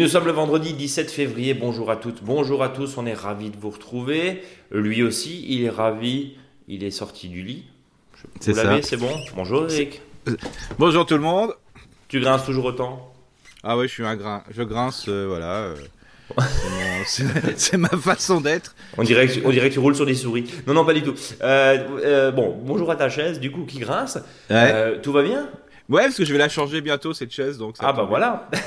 nous 0.00 0.08
sommes 0.08 0.26
le 0.26 0.32
vendredi 0.32 0.72
17 0.72 1.10
février. 1.10 1.54
Bonjour 1.54 1.90
à 1.90 1.96
toutes, 1.96 2.22
bonjour 2.22 2.62
à 2.62 2.68
tous. 2.68 2.96
On 2.96 3.06
est 3.06 3.14
ravis 3.14 3.50
de 3.50 3.56
vous 3.58 3.70
retrouver. 3.70 4.42
Lui 4.70 5.02
aussi, 5.02 5.44
il 5.48 5.64
est 5.64 5.70
ravi. 5.70 6.34
Il 6.68 6.84
est 6.84 6.90
sorti 6.90 7.28
du 7.28 7.42
lit. 7.42 7.64
C'est 8.40 8.54
ça. 8.54 8.80
C'est 8.82 8.96
bon. 8.96 9.10
Bonjour 9.34 9.64
Eric. 9.70 10.00
Bonjour 10.78 11.04
tout 11.06 11.14
le 11.14 11.20
monde. 11.20 11.52
Tu 12.08 12.20
grinces 12.20 12.44
toujours 12.44 12.66
autant? 12.66 13.12
Ah 13.62 13.76
ouais, 13.76 13.88
je 13.88 13.92
suis 13.92 14.04
un 14.06 14.16
grin. 14.16 14.42
Je 14.50 14.62
grince, 14.62 15.06
euh, 15.08 15.26
voilà. 15.28 15.52
euh, 15.64 15.74
c'est 17.06 17.24
mon- 17.24 17.30
C'est 17.56 17.76
ma 17.76 17.88
façon 17.88 18.40
d'être. 18.40 18.74
on 18.96 19.02
dirait, 19.02 19.26
que, 19.26 19.44
on 19.44 19.50
dirait 19.50 19.68
que 19.68 19.74
tu 19.74 19.80
roules 19.80 19.96
sur 19.96 20.06
des 20.06 20.14
souris. 20.14 20.50
Non, 20.66 20.74
non, 20.74 20.84
pas 20.84 20.94
du 20.94 21.02
tout. 21.02 21.14
Euh, 21.42 21.78
euh, 22.04 22.30
bon, 22.30 22.56
bonjour 22.62 22.90
à 22.90 22.96
ta 22.96 23.08
chaise, 23.10 23.40
du 23.40 23.50
coup, 23.50 23.64
qui 23.64 23.78
grince. 23.80 24.16
Ouais. 24.48 24.70
Euh, 24.72 24.98
tout 25.02 25.12
va 25.12 25.22
bien? 25.22 25.48
Ouais, 25.88 26.02
parce 26.02 26.16
que 26.16 26.24
je 26.24 26.32
vais 26.32 26.38
la 26.38 26.48
changer 26.48 26.80
bientôt 26.80 27.12
cette 27.12 27.32
chaise, 27.32 27.58
donc. 27.58 27.76
ça 27.76 27.82
Ah 27.86 27.92
bah 27.92 27.98
tombe 28.02 28.08
bien. 28.10 28.18
voilà 28.18 28.48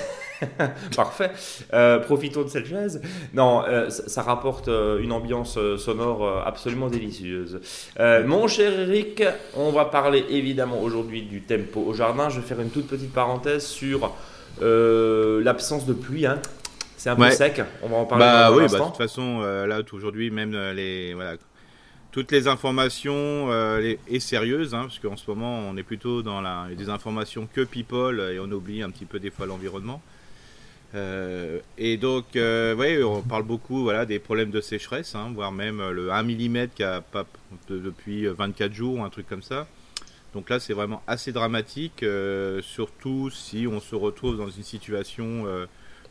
Parfait. 0.95 1.31
Euh, 1.73 1.99
profitons 1.99 2.43
de 2.43 2.47
cette 2.49 2.65
chaise. 2.65 3.01
Non, 3.33 3.63
euh, 3.67 3.89
ça, 3.89 4.07
ça 4.07 4.21
rapporte 4.21 4.67
euh, 4.67 4.99
une 4.99 5.11
ambiance 5.11 5.57
sonore 5.77 6.43
absolument 6.45 6.87
délicieuse. 6.87 7.59
Mon 7.99 8.47
cher 8.47 8.71
Eric, 8.79 9.23
on 9.55 9.71
va 9.71 9.85
parler 9.85 10.25
évidemment 10.29 10.81
aujourd'hui 10.81 11.23
du 11.23 11.41
tempo 11.41 11.81
au 11.81 11.93
jardin. 11.93 12.29
Je 12.29 12.39
vais 12.39 12.45
faire 12.47 12.59
une 12.59 12.69
toute 12.69 12.87
petite 12.87 13.13
parenthèse 13.13 13.65
sur 13.65 14.13
l'absence 14.61 15.85
de 15.85 15.93
pluie. 15.93 16.25
hein. 16.25 16.39
C'est 16.97 17.09
un 17.09 17.15
peu 17.15 17.23
Ouais. 17.23 17.31
sec. 17.31 17.61
On 17.81 17.89
va 17.89 17.97
en 17.97 18.05
parler 18.05 18.23
Bah 18.23 18.49
dans 18.49 18.55
oui, 18.55 18.63
bah, 18.71 18.79
de 18.79 18.83
toute 18.85 18.97
façon, 18.97 19.41
là 19.41 19.81
aujourd'hui, 19.91 20.31
même 20.31 20.55
les 20.73 21.13
voilà, 21.13 21.35
toutes 22.13 22.31
les 22.31 22.47
informations 22.47 23.13
euh, 23.51 23.79
les, 23.81 23.99
et 24.07 24.19
sérieuses, 24.19 24.73
hein, 24.75 24.83
parce 24.83 24.99
qu'en 24.99 25.17
ce 25.17 25.29
moment, 25.29 25.59
on 25.67 25.75
est 25.75 25.83
plutôt 25.83 26.21
dans 26.21 26.39
la 26.41 26.67
des 26.77 26.89
informations 26.89 27.49
que 27.51 27.61
people 27.61 28.21
et 28.33 28.39
on 28.39 28.49
oublie 28.51 28.83
un 28.83 28.91
petit 28.91 29.05
peu 29.05 29.19
des 29.19 29.31
fois 29.31 29.47
l'environnement. 29.47 30.01
Euh, 30.95 31.59
et 31.77 31.97
donc, 31.97 32.35
euh, 32.35 32.75
ouais, 32.75 33.01
on 33.03 33.21
parle 33.21 33.43
beaucoup, 33.43 33.81
voilà, 33.81 34.05
des 34.05 34.19
problèmes 34.19 34.51
de 34.51 34.61
sécheresse, 34.61 35.15
hein, 35.15 35.31
voire 35.33 35.51
même 35.51 35.79
euh, 35.79 35.91
le 35.91 36.11
1 36.11 36.23
mm 36.23 36.67
qui 36.75 36.83
a 36.83 37.01
pas 37.01 37.25
de- 37.67 37.79
depuis 37.79 38.27
24 38.27 38.73
jours, 38.73 38.99
ou 38.99 39.03
un 39.03 39.09
truc 39.09 39.27
comme 39.27 39.41
ça. 39.41 39.67
Donc 40.33 40.49
là, 40.49 40.59
c'est 40.59 40.73
vraiment 40.73 41.01
assez 41.07 41.31
dramatique, 41.31 42.03
euh, 42.03 42.61
surtout 42.61 43.29
si 43.29 43.67
on 43.67 43.79
se 43.79 43.95
retrouve 43.95 44.37
dans 44.37 44.49
une 44.49 44.63
situation 44.63 45.45
euh, 45.47 45.65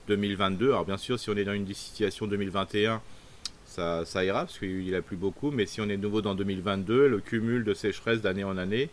2022. 0.08 0.70
Alors 0.70 0.84
bien 0.84 0.96
sûr, 0.96 1.18
si 1.18 1.30
on 1.30 1.36
est 1.36 1.44
dans 1.44 1.52
une 1.52 1.72
situation 1.74 2.26
2021, 2.26 3.00
ça, 3.64 4.04
ira 4.24 4.40
parce 4.44 4.58
qu'il 4.58 4.94
a 4.94 5.02
plu 5.02 5.16
beaucoup. 5.16 5.50
Mais 5.50 5.66
si 5.66 5.80
on 5.80 5.88
est 5.88 5.96
de 5.96 6.02
nouveau 6.02 6.22
dans 6.22 6.34
2022, 6.34 7.08
le 7.08 7.20
cumul 7.20 7.64
de 7.64 7.74
sécheresse 7.74 8.20
d'année 8.20 8.44
en 8.44 8.58
année 8.58 8.90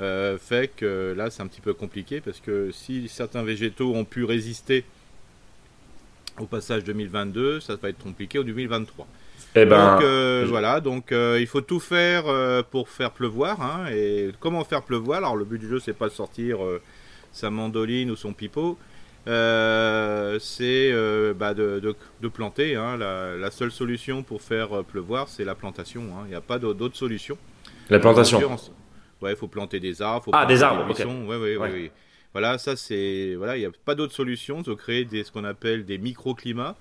euh, 0.00 0.38
fait 0.38 0.68
que 0.74 1.14
là, 1.16 1.30
c'est 1.30 1.42
un 1.42 1.46
petit 1.46 1.60
peu 1.60 1.74
compliqué 1.74 2.20
parce 2.20 2.40
que 2.40 2.70
si 2.72 3.08
certains 3.08 3.42
végétaux 3.42 3.94
ont 3.94 4.04
pu 4.04 4.24
résister 4.24 4.84
au 6.40 6.46
passage 6.46 6.84
2022, 6.84 7.60
ça 7.60 7.76
va 7.76 7.88
être 7.88 8.02
compliqué 8.02 8.38
au 8.38 8.44
2023. 8.44 9.06
Eh 9.56 9.64
ben, 9.64 9.94
donc 9.94 10.02
euh, 10.04 10.44
je- 10.44 10.48
voilà, 10.50 10.80
donc 10.80 11.10
euh, 11.12 11.38
il 11.40 11.46
faut 11.46 11.60
tout 11.60 11.80
faire 11.80 12.24
euh, 12.28 12.62
pour 12.68 12.88
faire 12.88 13.10
pleuvoir. 13.10 13.60
hein, 13.60 13.86
et 13.92 14.30
comment 14.40 14.62
faire 14.64 14.82
pleuvoir? 14.82 15.18
Alors 15.18 15.36
le 15.36 15.44
but 15.44 15.58
du 15.58 15.68
jeu, 15.68 15.80
c'est 15.80 15.92
pas 15.92 16.08
de 16.08 16.12
sortir 16.14 16.58
sa 17.32 17.50
mandoline 17.50 18.10
ou 18.10 18.16
son 18.16 18.32
pipeau. 18.32 18.78
C'est 20.40 20.92
bah, 21.34 21.54
de, 21.54 21.80
de- 21.80 21.94
de 22.20 22.28
planter. 22.28 22.76
hein. 22.76 22.96
La, 22.96 23.36
la 23.36 23.50
seule 23.50 23.70
solution 23.72 24.22
pour 24.22 24.40
faire 24.42 24.84
pleuvoir, 24.84 25.28
c'est 25.28 25.44
la 25.44 25.54
plantation. 25.54 26.02
hein. 26.16 26.22
Il 26.26 26.30
n'y 26.30 26.34
a 26.36 26.40
pas 26.40 26.58
d'au- 26.58 26.74
d'autre 26.74 26.96
solution. 26.96 27.36
la 27.88 27.98
plantation. 27.98 28.38
Sûr, 28.38 28.50
on 28.50 28.58
Ouais, 29.24 29.32
il 29.32 29.36
faut 29.36 29.48
planter 29.48 29.80
des 29.80 30.00
arbres. 30.00 30.24
faut 30.24 30.30
Ah, 30.32 30.46
des 30.46 30.62
arbres, 30.62 30.82
ok. 30.88 30.96
buissons. 30.96 31.26
Ouais, 31.26 31.36
ouais, 31.36 31.56
ouais, 31.56 31.70
Ouais. 31.70 31.92
Voilà, 32.32 32.58
ça 32.58 32.76
c'est 32.76 33.34
voilà, 33.36 33.56
il 33.56 33.60
n'y 33.60 33.66
a 33.66 33.70
pas 33.84 33.94
d'autre 33.94 34.14
solution 34.14 34.62
de 34.62 34.74
créer 34.74 35.04
des 35.04 35.24
ce 35.24 35.32
qu'on 35.32 35.44
appelle 35.44 35.84
des 35.84 35.98
microclimats. 35.98 36.76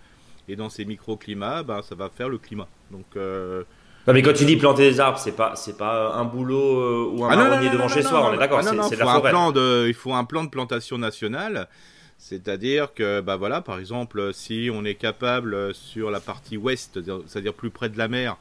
Et 0.48 0.56
dans 0.56 0.70
ces 0.70 0.84
microclimats, 0.84 1.62
ben, 1.62 1.82
ça 1.84 1.94
va 1.94 2.10
faire 2.10 2.28
le 2.28 2.40
climat. 2.40 2.68
Donc 2.90 3.06
euh, 3.16 3.64
Non, 4.08 4.14
mais 4.14 4.24
quand 4.24 4.34
tu 4.34 4.46
dis 4.46 4.58
planter 4.58 4.90
des 4.90 5.00
arbres, 5.00 5.20
c'est 5.20 5.36
pas, 5.36 5.56
c'est 5.56 5.78
pas 5.78 6.14
un 6.16 6.26
boulot 6.26 6.82
euh, 6.82 7.12
ou 7.16 7.24
un 7.24 7.30
Ah 7.30 7.36
non, 7.36 7.64
non, 7.64 7.72
devant 7.72 7.88
chez 7.88 8.02
soi, 8.02 8.30
on 8.30 8.34
est 8.34 8.38
d'accord, 8.38 8.60
ah 8.60 8.64
c'est 8.64 8.96
de 8.96 9.00
la 9.00 9.12
un 9.12 9.20
plan 9.20 9.52
de, 9.52 9.86
il 9.88 9.94
faut 9.94 10.14
un 10.14 10.26
plan 10.26 10.44
de 10.44 10.50
plantation 10.50 10.98
nationale. 10.98 11.68
C'est-à-dire 12.18 12.94
que, 12.94 13.22
bah 13.22 13.38
voilà, 13.38 13.62
par 13.62 13.80
exemple, 13.80 14.34
si 14.34 14.70
on 14.74 14.84
est 14.84 14.96
capable 14.96 15.54
euh, 15.54 15.74
sur 15.74 16.12
la 16.12 16.20
partie 16.20 16.58
ouest, 16.58 17.00
c'est-à-dire 17.28 17.54
plus 17.54 17.70
près 17.70 17.88
de 17.88 17.98
la 17.98 18.08
mer, 18.08 18.36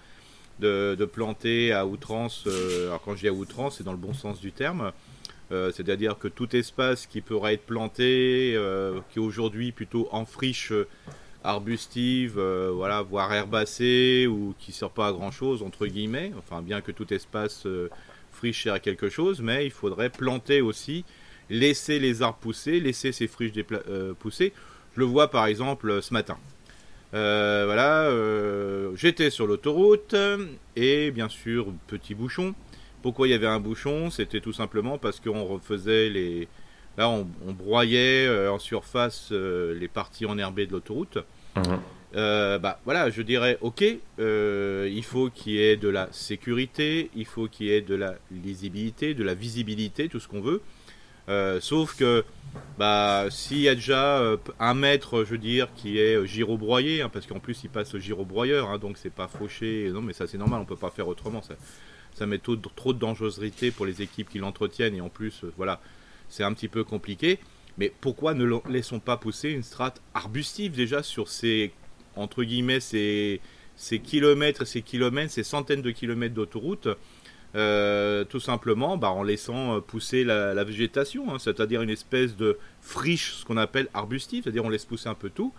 de, 0.59 0.97
de 0.99 1.05
planter 1.05 1.73
à 1.73 1.87
outrance, 1.87 2.45
euh, 2.47 2.89
alors 2.89 3.03
quand 3.03 3.15
je 3.15 3.21
dis 3.21 3.29
à 3.29 3.33
outrance, 3.33 3.77
c'est 3.79 3.85
dans 3.85 3.93
le 3.93 3.99
bon 3.99 4.15
sens 4.15 4.41
du 4.41 4.51
terme, 4.51 4.93
euh, 5.51 5.73
c'est-à-dire 5.73 6.19
que 6.19 6.29
tout 6.29 6.55
espace 6.55 7.07
qui 7.07 7.21
pourrait 7.23 7.55
être 7.55 7.65
planté, 7.65 8.53
euh, 8.55 9.01
qui 9.11 9.19
est 9.19 9.23
aujourd'hui 9.23 9.73
plutôt 9.73 10.09
en 10.13 10.27
friche 10.27 10.73
euh, 10.73 10.87
arbustive, 11.43 12.39
voilà, 12.39 13.01
voire 13.03 13.33
herbacée, 13.33 14.27
ou 14.27 14.55
qui 14.59 14.73
sert 14.73 14.91
pas 14.91 15.07
à 15.07 15.13
grand-chose, 15.13 15.63
entre 15.63 15.87
guillemets, 15.87 16.33
enfin 16.37 16.61
bien 16.61 16.81
que 16.81 16.93
tout 16.93 17.15
espace 17.15 17.67
friche 18.33 18.65
sert 18.65 18.75
à 18.75 18.81
quelque 18.81 19.09
chose, 19.09 19.41
mais 19.41 19.65
il 19.65 19.71
faudrait 19.71 20.11
planter 20.11 20.61
aussi, 20.61 21.05
laisser 21.49 22.01
les 22.01 22.23
arbres 22.23 22.39
pousser, 22.39 22.81
laisser 22.81 23.13
ces 23.13 23.29
friches 23.29 23.53
pousser. 24.19 24.53
Je 24.95 25.01
le 25.01 25.07
vois 25.07 25.31
par 25.31 25.47
exemple 25.47 26.03
ce 26.03 26.13
matin. 26.13 26.37
Voilà, 27.13 28.11
j'étais 28.97 29.31
sur 29.31 29.47
l'autoroute 29.47 30.17
et 30.75 31.13
bien 31.13 31.29
sûr 31.29 31.69
petit 31.87 32.15
bouchon. 32.15 32.53
Pourquoi 33.03 33.29
il 33.29 33.31
y 33.31 33.35
avait 33.35 33.47
un 33.47 33.61
bouchon 33.61 34.11
C'était 34.11 34.41
tout 34.41 34.53
simplement 34.53 34.99
parce 34.99 35.21
qu'on 35.21 35.45
refaisait 35.45 36.09
les. 36.09 36.49
Là, 36.97 37.09
on, 37.09 37.29
on 37.47 37.53
broyait 37.53 38.27
euh, 38.27 38.53
en 38.53 38.59
surface 38.59 39.29
euh, 39.31 39.79
les 39.79 39.87
parties 39.87 40.27
enherbées 40.27 40.67
de 40.67 40.73
l'autoroute. 40.73 41.19
Mhm. 41.57 41.79
Euh, 42.17 42.59
bah 42.59 42.81
voilà, 42.87 43.11
je 43.11 43.21
dirais 43.21 43.59
ok, 43.61 43.85
euh, 44.19 44.89
il 44.91 45.05
faut 45.05 45.29
qu'il 45.29 45.53
y 45.53 45.63
ait 45.63 45.77
de 45.77 45.89
la 45.89 46.09
sécurité, 46.11 47.11
il 47.15 47.27
faut 47.27 47.49
qu'il 47.49 47.67
y 47.67 47.73
ait 47.73 47.83
de 47.83 47.95
la 47.95 48.15
lisibilité, 48.31 49.13
de 49.13 49.23
la 49.23 49.35
visibilité, 49.35 50.09
tout 50.09 50.19
ce 50.19 50.27
qu'on 50.27 50.41
veut. 50.41 50.63
Euh, 51.29 51.61
sauf 51.61 51.95
que 51.97 52.25
bah 52.79 53.27
s'il 53.31 53.59
y 53.61 53.69
a 53.69 53.75
déjà 53.75 54.23
un 54.59 54.75
mètre, 54.75 55.23
je 55.25 55.33
veux 55.33 55.39
dire, 55.39 55.69
qui 55.77 55.99
est 55.99 56.27
gyrobroyé, 56.27 57.03
hein, 57.03 57.11
parce 57.13 57.27
qu'en 57.27 57.41
plus 57.41 57.63
il 57.63 57.69
passe 57.69 57.95
au 57.95 57.99
gyrobroyeur, 57.99 58.71
hein, 58.71 58.79
donc 58.79 58.97
c'est 58.97 59.13
pas 59.13 59.29
fauché. 59.29 59.91
Non, 59.93 60.01
mais 60.01 60.15
ça 60.15 60.27
c'est 60.27 60.39
normal, 60.39 60.63
on 60.63 60.65
peut 60.65 60.77
pas 60.77 60.91
faire 60.91 61.09
autrement. 61.09 61.43
Ça, 61.43 61.55
ça 62.15 62.27
met 62.27 62.39
trop, 62.39 62.57
de- 62.57 62.99
dangerosité 62.99 63.71
pour 63.71 63.87
les 63.87 64.03
équipes 64.03 64.29
qui 64.29 64.39
l'entretiennent 64.39 64.95
et 64.95 65.01
en 65.01 65.09
plus, 65.09 65.45
euh, 65.45 65.53
voilà, 65.57 65.81
c'est 66.29 66.45
un 66.45 66.53
petit 66.53 66.69
peu 66.69 66.85
compliqué. 66.85 67.39
Mais 67.79 67.93
pourquoi 68.01 68.35
ne 68.35 68.45
la- 68.45 68.61
laissons 68.69 68.99
pas 69.01 69.17
pousser 69.17 69.51
une 69.51 69.63
strate 69.63 70.03
arbustive 70.15 70.73
déjà 70.73 71.03
sur 71.03 71.29
ces 71.29 71.73
entre 72.17 72.43
guillemets 72.43 72.81
ces, 72.81 73.41
ces 73.77 74.01
kilomètres 74.01 74.67
ces 74.67 74.83
kilomètres, 74.83 75.33
ces 75.33 75.45
centaines 75.45 75.83
de 75.83 75.91
kilomètres 75.93 76.35
d'autoroute, 76.35 76.89
euh, 77.55 78.25
tout 78.25 78.41
simplement 78.41 78.97
bah, 78.97 79.11
en 79.11 79.23
laissant 79.23 79.77
euh, 79.77 79.81
pousser 79.81 80.25
la, 80.25 80.65
végétation, 80.65 81.33
hein, 81.33 81.39
c'est-à-dire 81.39 81.81
une 81.83 81.91
espèce 81.91 82.37
de 82.37 82.59
friche, 82.83 83.35
ce 83.35 83.45
qu'on 83.45 83.57
appelle 83.57 83.89
arbustive, 83.95 84.43
c'est-à-dire 84.45 84.65
on 84.65 84.69
laisse 84.69 84.85
pousser 84.85 85.09
un 85.09 85.15
peu 85.15 85.31
tout. 85.31 85.53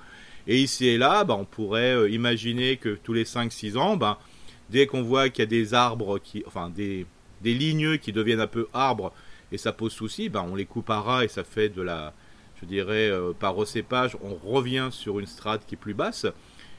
Et 0.48 0.60
ici 0.60 0.88
et 0.88 0.98
là, 0.98 1.24
bah, 1.24 1.36
on 1.40 1.46
pourrait 1.46 2.12
imaginer 2.12 2.78
que 2.78 2.98
tous 3.04 3.14
les 3.14 3.24
5-6 3.26 3.78
ans, 3.78 3.98
bah, 3.98 4.20
dès 4.70 4.88
qu'on 4.88 5.02
voit 5.02 5.30
qu'il 5.30 5.44
y 5.44 5.48
a 5.48 5.50
des 5.50 5.74
arbres, 5.74 6.20
qui, 6.20 6.44
enfin 6.48 6.70
des, 6.70 7.06
des 7.42 7.54
ligneux 7.54 7.98
qui 7.98 8.12
deviennent 8.12 8.40
un 8.42 8.48
peu 8.48 8.68
arbres 8.74 9.12
et 9.52 9.58
ça 9.58 9.72
pose 9.72 9.92
souci, 9.92 10.30
bah, 10.30 10.46
on 10.48 10.56
les 10.56 10.66
coupe 10.66 10.90
à 10.90 11.00
ras 11.02 11.24
et 11.24 11.28
ça 11.28 11.44
fait 11.44 11.70
de 11.70 11.82
la, 11.82 12.14
je 12.62 12.66
dirais, 12.68 13.10
euh, 13.10 13.32
par 13.38 13.56
recépage, 13.56 14.16
on 14.22 14.36
revient 14.36 14.90
sur 14.92 15.20
une 15.20 15.26
strate 15.26 15.66
qui 15.66 15.76
est 15.76 15.78
plus 15.78 15.94
basse. 15.94 16.26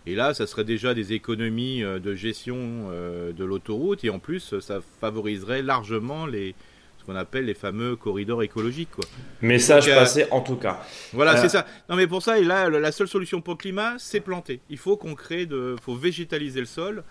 Et 0.06 0.14
là, 0.14 0.32
ça 0.34 0.46
serait 0.46 0.64
déjà 0.64 0.94
des 0.94 1.12
économies 1.12 1.82
euh, 1.82 1.98
de 1.98 2.14
gestion 2.14 2.56
euh, 2.90 3.32
de 3.32 3.44
l'autoroute 3.44 4.04
et 4.04 4.10
en 4.10 4.18
plus, 4.18 4.58
ça 4.60 4.80
favoriserait 5.00 5.62
largement 5.62 6.24
les, 6.26 6.54
ce 6.98 7.04
qu'on 7.04 7.16
appelle 7.16 7.46
les 7.46 7.54
fameux 7.54 7.96
corridors 7.96 8.42
écologiques. 8.42 8.90
Quoi. 8.92 9.04
Message 9.42 9.86
Donc, 9.86 9.94
euh, 9.94 9.98
passé 9.98 10.26
en 10.30 10.40
tout 10.40 10.56
cas. 10.56 10.80
Voilà, 11.12 11.32
Euh, 11.36 11.40
c'est 11.42 11.48
ça. 11.48 11.66
Non, 11.88 11.96
mais 11.96 12.06
pour 12.06 12.22
ça, 12.22 12.38
et 12.38 12.44
là, 12.44 12.70
la 12.70 12.92
seule 12.92 13.08
solution 13.08 13.40
pour 13.40 13.54
le 13.54 13.58
climat, 13.58 13.94
c'est 13.98 14.20
planter. 14.20 14.60
Il 14.70 14.78
faut 14.78 14.96
qu'on 14.96 15.14
crée 15.14 15.44
de, 15.46 15.76
faut 15.82 15.96
végétaliser 15.96 16.60
le 16.60 16.66
sol. 16.66 17.04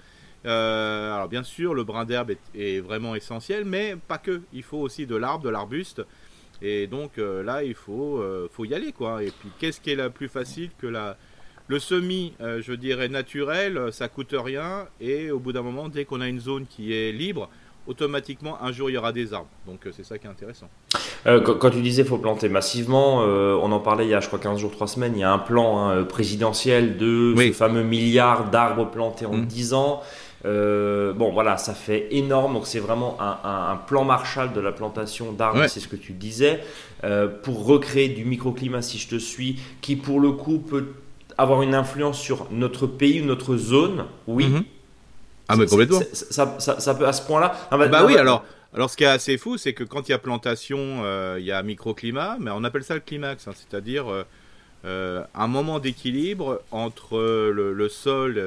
Euh, 0.46 1.14
alors 1.14 1.28
bien 1.28 1.44
sûr, 1.44 1.74
le 1.74 1.84
brin 1.84 2.06
d'herbe 2.06 2.32
est, 2.32 2.40
est 2.56 2.80
vraiment 2.80 3.16
essentiel, 3.16 3.66
mais 3.66 3.96
pas 4.08 4.18
que. 4.18 4.42
Il 4.54 4.64
faut 4.64 4.78
aussi 4.78 5.06
de 5.06 5.16
l'arbre, 5.16 5.44
de 5.44 5.50
l'arbuste. 5.50 6.02
Et 6.62 6.88
donc 6.88 7.18
euh, 7.18 7.44
là, 7.44 7.64
il 7.64 7.76
faut, 7.76 8.18
euh, 8.18 8.48
faut 8.52 8.66
y 8.66 8.74
aller, 8.74 8.92
quoi. 8.92 9.24
Et 9.24 9.32
puis, 9.32 9.50
qu'est-ce 9.60 9.80
qui 9.82 9.92
est 9.92 9.96
la 9.96 10.10
plus 10.10 10.28
facile 10.28 10.70
que 10.78 10.88
la, 10.88 11.18
le 11.68 11.80
semis, 11.80 12.34
euh, 12.42 12.62
je 12.62 12.74
dirais 12.74 13.10
naturel, 13.10 13.92
ça 13.92 14.08
coûte 14.08 14.34
rien. 14.38 14.88
Et 15.00 15.32
au 15.32 15.40
bout 15.40 15.54
d'un 15.54 15.62
moment, 15.62 15.90
dès 15.90 16.06
qu'on 16.06 16.22
a 16.22 16.28
une 16.28 16.40
zone 16.40 16.66
qui 16.68 16.94
est 16.94 17.12
libre, 17.12 17.50
automatiquement, 17.90 18.62
un 18.62 18.72
jour, 18.72 18.90
il 18.90 18.94
y 18.94 18.98
aura 18.98 19.12
des 19.12 19.34
arbres. 19.34 19.50
Donc, 19.66 19.86
euh, 19.86 19.92
c'est 19.96 20.06
ça 20.06 20.18
qui 20.18 20.28
est 20.28 20.30
intéressant. 20.30 20.70
Euh, 21.26 21.42
quand, 21.42 21.70
tu 21.72 21.82
disais 21.82 22.04
faut 22.04 22.18
planter 22.18 22.48
massivement, 22.48 23.24
euh, 23.24 23.58
on 23.62 23.72
en 23.72 23.80
parlait 23.80 24.06
il 24.06 24.10
y 24.10 24.14
a 24.14 24.22
je 24.22 24.28
crois 24.28 24.40
15 24.40 24.60
jours, 24.60 24.72
3 24.72 24.88
semaines, 24.88 25.14
il 25.16 25.20
y 25.20 25.24
a 25.24 25.34
un 25.34 25.40
plan 25.40 25.90
hein, 25.90 26.04
présidentiel 26.04 26.98
de 26.98 27.34
ce 27.36 27.52
fameux 27.52 27.84
milliard 27.84 28.50
d'arbres 28.50 28.90
plantés 28.90 29.26
en 29.26 29.38
10 29.38 29.74
mmh. 29.74 29.76
Ans. 30.46 31.14
bon 31.14 31.32
voilà, 31.32 31.58
ça 31.58 31.74
fait 31.74 32.08
énorme, 32.12 32.54
donc 32.54 32.68
c'est 32.68 32.80
vraiment 32.80 33.18
un, 33.20 33.78
plan 33.88 34.04
Marshall 34.04 34.54
de 34.54 34.62
la 34.62 34.72
plantation 34.72 35.32
d'arbres, 35.32 35.68
c'est 35.68 35.80
ce 35.80 35.88
que 35.88 35.96
tu 35.96 36.14
disais, 36.14 36.62
pour 37.44 37.66
recréer 37.66 38.10
du 38.10 38.26
microclimat 38.26 38.82
si 38.82 38.98
je 38.98 39.08
te 39.08 39.18
suis, 39.18 39.60
qui 39.82 39.96
pour 39.96 40.20
le 40.20 40.32
coup 40.32 40.60
peut 40.60 40.94
avoir 41.38 41.62
une 41.62 41.76
influence 41.76 42.20
sur 42.20 42.48
notre 42.52 42.88
pays, 42.88 43.22
notre 43.22 43.58
zone, 43.58 44.06
oui. 44.28 44.48
Mmh. 44.48 44.64
Ah 45.48 45.56
mais 45.56 45.66
complètement. 45.66 46.00
Ça, 46.14 46.56
ça, 46.60 46.80
ça, 46.80 46.94
peut 46.94 47.08
à 47.08 47.14
ce 47.14 47.24
point-là. 47.26 47.56
bah 47.72 48.06
oui, 48.06 48.16
alors 48.18 48.44
alors, 48.74 48.90
ce 48.90 48.98
qui 48.98 49.04
est 49.04 49.08
assez 49.08 49.38
fou, 49.38 49.58
c'est 49.58 49.74
que 49.74 49.84
quand 49.84 50.08
il 50.08 50.12
y 50.12 50.16
a 50.16 50.20
plantation, 50.20 50.78
euh, 51.04 51.38
il 51.40 51.46
y 51.46 51.52
a 51.52 51.62
microclimat, 51.64 52.38
mais 52.40 52.52
on 52.52 52.64
appelle 52.64 52.84
ça 52.84 52.94
le 52.94 53.00
climax, 53.00 53.48
hein, 53.48 53.52
c'est-à-dire 53.56 54.08
euh, 54.08 54.20
euh, 54.20 54.24
un 54.84 55.48
moment 55.48 55.80
d'équilibre 55.80 56.62
entre 56.72 57.20
le, 57.52 57.90
sol 57.90 58.38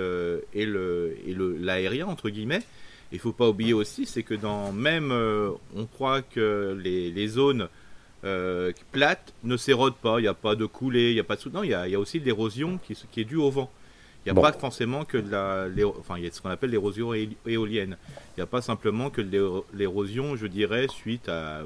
et 0.55 0.67
le 0.67 1.17
et 1.26 1.37
l'aérien 1.61 2.06
entre 2.06 2.31
guillemets. 2.31 2.62
Il 3.12 3.19
faut 3.19 3.32
pas 3.32 3.49
oublier 3.49 3.75
aussi, 3.75 4.06
c'est 4.06 4.23
que 4.23 4.34
dans 4.34 4.73
même, 4.73 5.12
on 5.76 5.87
croit 5.87 6.23
que 6.23 6.79
les, 6.82 7.11
les 7.11 7.29
zones 7.29 7.69
plates 8.93 9.34
ne 9.44 9.56
s'érodent 9.56 9.96
pas, 9.96 10.19
il 10.20 10.23
n'y 10.23 10.29
a 10.29 10.34
pas 10.34 10.55
de 10.55 10.64
coulée, 10.64 11.11
il 11.11 11.14
n'y 11.14 11.20
a 11.20 11.25
pas 11.25 11.37
de 11.37 11.50
non, 11.50 11.62
il 11.62 11.70
y 11.70 11.75
a, 11.75 11.87
y 11.88 11.94
a 11.94 12.00
aussi 12.00 12.20
de 12.20 12.25
l'érosion 12.25 12.78
qui, 12.78 12.96
qui 13.11 13.20
est 13.20 13.25
due 13.25 13.37
au 13.37 13.50
vent. 13.50 13.70
Il 14.25 14.32
n'y 14.32 14.38
a 14.38 14.40
pas 14.40 14.52
forcément 14.52 15.05
que 15.05 15.19
de 15.19 15.31
la, 15.31 15.67
enfin, 15.99 16.17
il 16.17 16.25
y 16.25 16.26
a 16.28 16.31
ce 16.31 16.40
qu'on 16.40 16.50
appelle 16.50 16.70
l'érosion 16.70 17.12
éolienne. 17.44 17.96
Il 18.08 18.38
n'y 18.38 18.43
a 18.43 18.46
pas 18.46 18.62
simplement 18.62 19.11
que 19.11 19.20
de 19.20 19.62
l'érosion, 19.75 20.37
je 20.37 20.46
dirais, 20.46 20.87
suite 20.88 21.28
à, 21.28 21.62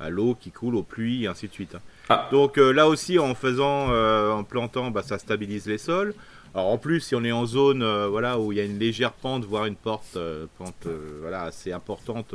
à 0.00 0.10
l'eau 0.10 0.36
qui 0.38 0.50
coule 0.50 0.74
aux 0.74 0.82
pluies 0.82 1.24
et 1.24 1.26
ainsi 1.28 1.46
de 1.46 1.52
suite. 1.52 1.76
Ah. 2.08 2.28
Donc 2.32 2.58
euh, 2.58 2.72
là 2.72 2.88
aussi, 2.88 3.18
en 3.18 3.34
faisant, 3.34 3.88
euh, 3.90 4.30
en 4.30 4.44
plantant, 4.44 4.90
bah, 4.90 5.02
ça 5.02 5.18
stabilise 5.18 5.66
les 5.66 5.78
sols. 5.78 6.14
Alors 6.54 6.68
en 6.68 6.78
plus, 6.78 7.00
si 7.00 7.14
on 7.14 7.24
est 7.24 7.32
en 7.32 7.46
zone, 7.46 7.82
euh, 7.82 8.08
voilà, 8.08 8.38
où 8.38 8.52
il 8.52 8.58
y 8.58 8.60
a 8.60 8.64
une 8.64 8.78
légère 8.78 9.12
pente, 9.12 9.44
voire 9.44 9.66
une 9.66 9.76
porte, 9.76 10.18
pente, 10.58 10.86
voilà, 11.20 11.42
assez 11.42 11.72
importante, 11.72 12.34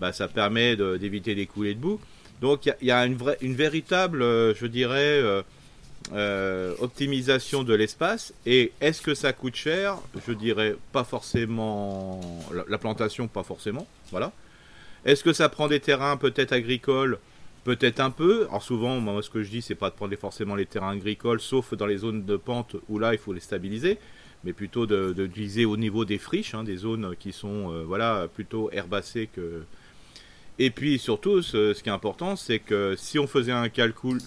bah, 0.00 0.12
ça 0.12 0.28
permet 0.28 0.76
d'éviter 0.76 1.34
des 1.34 1.46
coulées 1.46 1.74
de 1.74 1.80
boue. 1.80 2.00
Donc 2.40 2.66
il 2.66 2.86
y, 2.86 2.90
a 2.90 3.06
une, 3.06 3.14
vraie, 3.14 3.38
une 3.40 3.54
véritable, 3.54 4.20
je 4.20 4.66
dirais 4.66 5.22
euh, 6.12 6.74
optimisation 6.78 7.64
de 7.64 7.74
l'espace. 7.74 8.32
Et 8.44 8.72
est-ce 8.80 9.02
que 9.02 9.14
ça 9.14 9.32
coûte 9.32 9.56
cher? 9.56 9.96
Je 10.26 10.32
dirais 10.32 10.76
pas 10.92 11.02
forcément. 11.04 12.20
La, 12.68 12.78
plantation, 12.78 13.26
pas 13.26 13.42
forcément. 13.42 13.86
Voilà. 14.10 14.32
Est-ce 15.04 15.24
que 15.24 15.32
ça 15.32 15.48
prend 15.48 15.66
des 15.66 15.80
terrains 15.80 16.16
peut-être 16.16 16.52
agricoles? 16.52 17.18
Peut-être 17.66 17.98
un 17.98 18.12
peu. 18.12 18.46
Alors 18.48 18.62
souvent, 18.62 19.00
moi, 19.00 19.20
ce 19.24 19.28
que 19.28 19.42
je 19.42 19.50
dis, 19.50 19.60
c'est 19.60 19.74
pas 19.74 19.90
de 19.90 19.96
prendre 19.96 20.14
forcément 20.14 20.54
les 20.54 20.66
terrains 20.66 20.92
agricoles, 20.92 21.40
sauf 21.40 21.74
dans 21.74 21.86
les 21.86 21.96
zones 21.96 22.24
de 22.24 22.36
pente 22.36 22.76
où 22.88 23.00
là, 23.00 23.12
il 23.12 23.18
faut 23.18 23.32
les 23.32 23.40
stabiliser, 23.40 23.98
mais 24.44 24.52
plutôt 24.52 24.86
de, 24.86 25.12
de 25.12 25.64
au 25.64 25.76
niveau 25.76 26.04
des 26.04 26.18
friches, 26.18 26.54
hein, 26.54 26.62
des 26.62 26.76
zones 26.76 27.16
qui 27.18 27.32
sont, 27.32 27.72
euh, 27.72 27.82
voilà, 27.82 28.28
plutôt 28.32 28.70
herbacées 28.70 29.28
que, 29.34 29.64
et 30.60 30.70
puis 30.70 31.00
surtout, 31.00 31.42
ce, 31.42 31.74
qui 31.82 31.88
est 31.88 31.92
important, 31.92 32.36
c'est 32.36 32.60
que 32.60 32.94
si 32.96 33.18
on 33.18 33.26
faisait 33.26 33.50
un 33.50 33.68
calcul, 33.68 34.20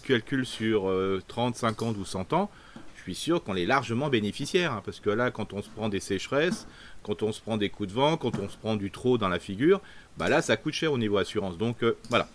sur 0.45 0.91
30, 1.29 1.55
euh, 1.55 1.57
50 1.57 1.95
ou 1.97 2.03
100 2.03 2.33
ans, 2.33 2.51
je 2.97 3.03
suis 3.03 3.15
sûr 3.15 3.41
qu'on 3.41 3.55
est 3.55 3.65
largement 3.65 4.09
bénéficiaire. 4.09 4.73
Hein, 4.73 4.81
parce 4.83 4.99
que 4.99 5.11
là, 5.11 5.31
quand 5.31 5.53
on 5.53 5.61
se 5.61 5.69
prend 5.69 5.87
des 5.87 6.01
sécheresses, 6.01 6.67
quand 7.03 7.23
on 7.23 7.31
se 7.31 7.39
prend 7.39 7.55
des 7.55 7.69
coups 7.69 7.87
de 7.87 7.93
vent, 7.93 8.17
quand 8.17 8.37
on 8.37 8.49
se 8.49 8.57
prend 8.57 8.75
du 8.75 8.91
trop 8.91 9.17
dans 9.17 9.29
la 9.29 9.39
figure, 9.39 9.79
bah 10.17 10.27
là, 10.27 10.41
ça 10.41 10.57
coûte 10.57 10.73
cher 10.73 10.91
au 10.91 10.97
niveau 10.97 11.17
assurance. 11.17 11.57
Donc 11.57 11.83
euh, 11.83 11.95
voilà. 12.09 12.27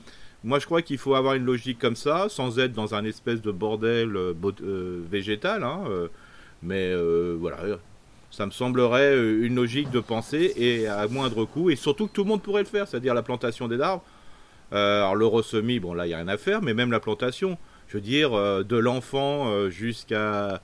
Moi, 0.44 0.60
je 0.60 0.66
crois 0.66 0.82
qu'il 0.82 0.98
faut 0.98 1.14
avoir 1.14 1.34
une 1.34 1.44
logique 1.44 1.78
comme 1.78 1.96
ça, 1.96 2.28
sans 2.28 2.58
être 2.58 2.72
dans 2.72 2.94
un 2.94 3.04
espèce 3.04 3.42
de 3.42 3.50
bordel 3.50 4.14
euh, 4.16 5.02
végétal. 5.10 5.64
Hein, 5.64 5.80
mais 6.62 6.94
voilà, 6.94 7.58
ça 8.34 8.46
me 8.46 8.50
semblerait 8.50 9.14
euh, 9.14 9.46
une 9.46 9.54
logique 9.54 9.90
de 9.90 10.00
pensée 10.00 10.52
et 10.56 10.88
à 10.88 11.06
moindre 11.06 11.44
coût, 11.44 11.70
et 11.70 11.76
surtout 11.76 12.08
que 12.08 12.12
tout 12.12 12.24
le 12.24 12.28
monde 12.28 12.42
pourrait 12.42 12.62
le 12.62 12.68
faire, 12.68 12.88
c'est-à-dire 12.88 13.14
la 13.14 13.22
plantation 13.22 13.68
des 13.68 13.80
arbres. 13.80 14.02
Euh, 14.72 15.02
alors 15.02 15.14
le 15.14 15.26
ressemis, 15.26 15.78
bon 15.78 15.94
là 15.94 16.04
il 16.04 16.08
n'y 16.08 16.14
a 16.14 16.18
rien 16.18 16.28
à 16.28 16.36
faire, 16.36 16.60
mais 16.60 16.74
même 16.74 16.90
la 16.90 16.98
plantation, 16.98 17.58
je 17.86 17.98
veux 17.98 18.00
dire, 18.00 18.34
euh, 18.34 18.64
de 18.64 18.76
l'enfant 18.76 19.70
jusqu'à 19.70 20.60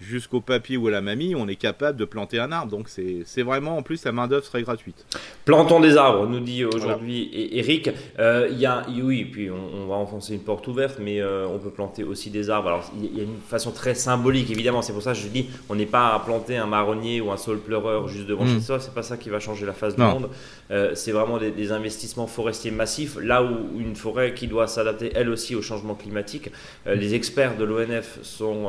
jusqu'au 0.00 0.40
papy 0.40 0.76
ou 0.76 0.88
à 0.88 0.90
la 0.90 1.00
mamie, 1.00 1.34
on 1.34 1.46
est 1.46 1.56
capable 1.56 1.98
de 1.98 2.04
planter 2.04 2.38
un 2.38 2.50
arbre. 2.52 2.70
Donc 2.70 2.88
c'est 2.88 3.42
vraiment, 3.42 3.76
en 3.76 3.82
plus, 3.82 4.04
la 4.04 4.12
main-d'œuvre 4.12 4.44
serait 4.44 4.62
gratuite. 4.62 5.04
Plantons 5.44 5.80
des 5.80 5.96
arbres, 5.96 6.26
nous 6.26 6.40
dit 6.40 6.64
aujourd'hui 6.64 7.30
Eric. 7.52 7.90
Euh, 8.18 8.48
il 8.50 8.58
y 8.58 8.66
a, 8.66 8.86
oui, 9.02 9.24
puis 9.24 9.50
on, 9.50 9.86
va 9.86 9.94
enfoncer 9.94 10.34
une 10.34 10.42
porte 10.42 10.66
ouverte, 10.68 10.98
mais 11.00 11.20
euh, 11.20 11.46
on 11.46 11.58
peut 11.58 11.70
planter 11.70 12.04
aussi 12.04 12.30
des 12.30 12.50
arbres. 12.50 12.68
Alors 12.68 12.90
il 12.96 13.16
y 13.16 13.20
a 13.20 13.24
une 13.24 13.40
façon 13.46 13.70
très 13.72 13.94
symbolique, 13.94 14.50
évidemment. 14.50 14.82
C'est 14.82 14.92
pour 14.92 15.02
ça 15.02 15.12
que 15.12 15.18
je 15.18 15.28
dis, 15.28 15.48
on 15.68 15.74
n'est 15.74 15.86
pas 15.86 16.14
à 16.14 16.20
planter 16.20 16.56
un 16.56 16.66
marronnier 16.66 17.20
ou 17.20 17.30
un 17.30 17.36
saule 17.36 17.60
pleureur 17.60 18.08
juste 18.08 18.26
devant 18.26 18.44
mmh. 18.44 18.54
chez 18.54 18.60
soi. 18.60 18.80
C'est 18.80 18.94
pas 18.94 19.02
ça 19.02 19.16
qui 19.16 19.28
va 19.28 19.40
changer 19.40 19.66
la 19.66 19.72
face 19.72 19.96
du 19.96 20.02
monde. 20.02 20.30
Euh, 20.70 20.94
c'est 20.94 21.12
vraiment 21.12 21.38
des, 21.38 21.72
investissements 21.72 22.26
forestiers 22.26 22.70
massifs. 22.70 23.16
Là 23.20 23.42
où 23.42 23.78
une 23.78 23.94
forêt 23.94 24.34
qui 24.34 24.46
doit 24.48 24.66
s'adapter 24.66 25.12
elle 25.14 25.28
aussi 25.28 25.54
au 25.54 25.62
changement 25.62 25.94
climatique, 25.94 26.50
les 26.86 27.14
experts 27.14 27.56
de 27.56 27.64
l'ONF 27.64 28.18
sont 28.22 28.66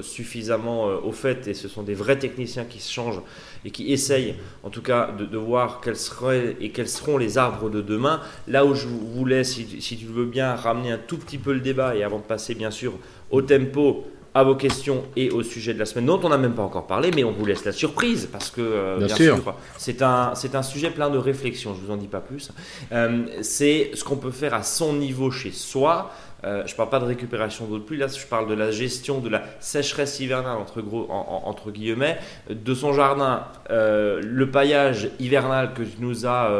suffisamment 0.00 0.69
euh, 0.70 1.00
au 1.04 1.12
fait 1.12 1.46
et 1.48 1.54
ce 1.54 1.68
sont 1.68 1.82
des 1.82 1.94
vrais 1.94 2.18
techniciens 2.18 2.64
qui 2.64 2.80
se 2.80 2.92
changent 2.92 3.20
et 3.64 3.70
qui 3.70 3.92
essayent 3.92 4.34
en 4.62 4.70
tout 4.70 4.82
cas 4.82 5.10
de, 5.16 5.38
voir 5.38 5.80
quels 5.82 5.96
seraient 5.96 6.56
et 6.60 6.70
quels 6.70 6.88
seront 6.88 7.18
les 7.18 7.38
arbres 7.38 7.70
de 7.70 7.80
demain. 7.80 8.20
Là 8.48 8.64
où 8.64 8.74
je 8.74 8.86
voulais, 8.86 9.44
si, 9.44 9.80
si 9.80 9.96
tu 9.96 10.06
veux 10.06 10.26
bien, 10.26 10.54
ramener 10.54 10.92
un 10.92 10.98
tout 10.98 11.18
petit 11.18 11.38
peu 11.38 11.52
le 11.52 11.60
débat 11.60 11.94
et 11.94 12.02
avant 12.02 12.18
de 12.18 12.24
passer 12.24 12.54
bien 12.54 12.70
sûr 12.70 12.92
au 13.30 13.42
tempo 13.42 14.06
à 14.34 14.44
vos 14.44 14.54
questions 14.54 15.04
et 15.16 15.30
au 15.30 15.42
sujet 15.42 15.74
de 15.74 15.78
la 15.78 15.86
semaine 15.86 16.06
dont 16.06 16.20
on 16.22 16.28
n'a 16.28 16.38
même 16.38 16.54
pas 16.54 16.62
encore 16.62 16.86
parlé, 16.86 17.10
mais 17.14 17.24
on 17.24 17.32
vous 17.32 17.44
laisse 17.44 17.64
la 17.64 17.72
surprise 17.72 18.28
parce 18.30 18.50
que 18.50 18.60
euh, 18.60 18.98
bien, 18.98 19.14
sûr, 19.14 19.54
c'est 19.76 20.02
un, 20.02 20.34
c'est 20.34 20.54
un 20.54 20.62
sujet 20.62 20.90
plein 20.90 21.10
de 21.10 21.18
réflexion, 21.18 21.74
je 21.74 21.84
vous 21.84 21.92
en 21.92 21.96
dis 21.96 22.06
pas 22.06 22.20
plus. 22.20 22.52
Euh, 22.92 23.24
c'est 23.42 23.90
ce 23.94 24.04
qu'on 24.04 24.16
peut 24.16 24.30
faire 24.30 24.54
à 24.54 24.62
son 24.62 24.92
niveau 24.92 25.30
chez 25.30 25.50
soi. 25.50 26.12
Euh, 26.44 26.62
je 26.66 26.72
ne 26.72 26.76
parle 26.76 26.90
pas 26.90 27.00
de 27.00 27.04
récupération 27.04 27.66
d'eau 27.66 27.78
de 27.78 27.82
pluie, 27.82 27.98
là 27.98 28.06
je 28.08 28.26
parle 28.26 28.48
de 28.48 28.54
la 28.54 28.70
gestion 28.70 29.20
de 29.20 29.28
la 29.28 29.42
sécheresse 29.60 30.20
hivernale, 30.20 30.56
entre, 30.56 30.80
gros, 30.80 31.06
entre 31.10 31.70
guillemets, 31.70 32.18
de 32.48 32.74
son 32.74 32.92
jardin, 32.92 33.44
le 33.68 34.44
paillage 34.50 35.10
hivernal 35.18 35.74
que 35.74 35.82
tu 35.82 35.96
nous 36.00 36.26
as, 36.26 36.50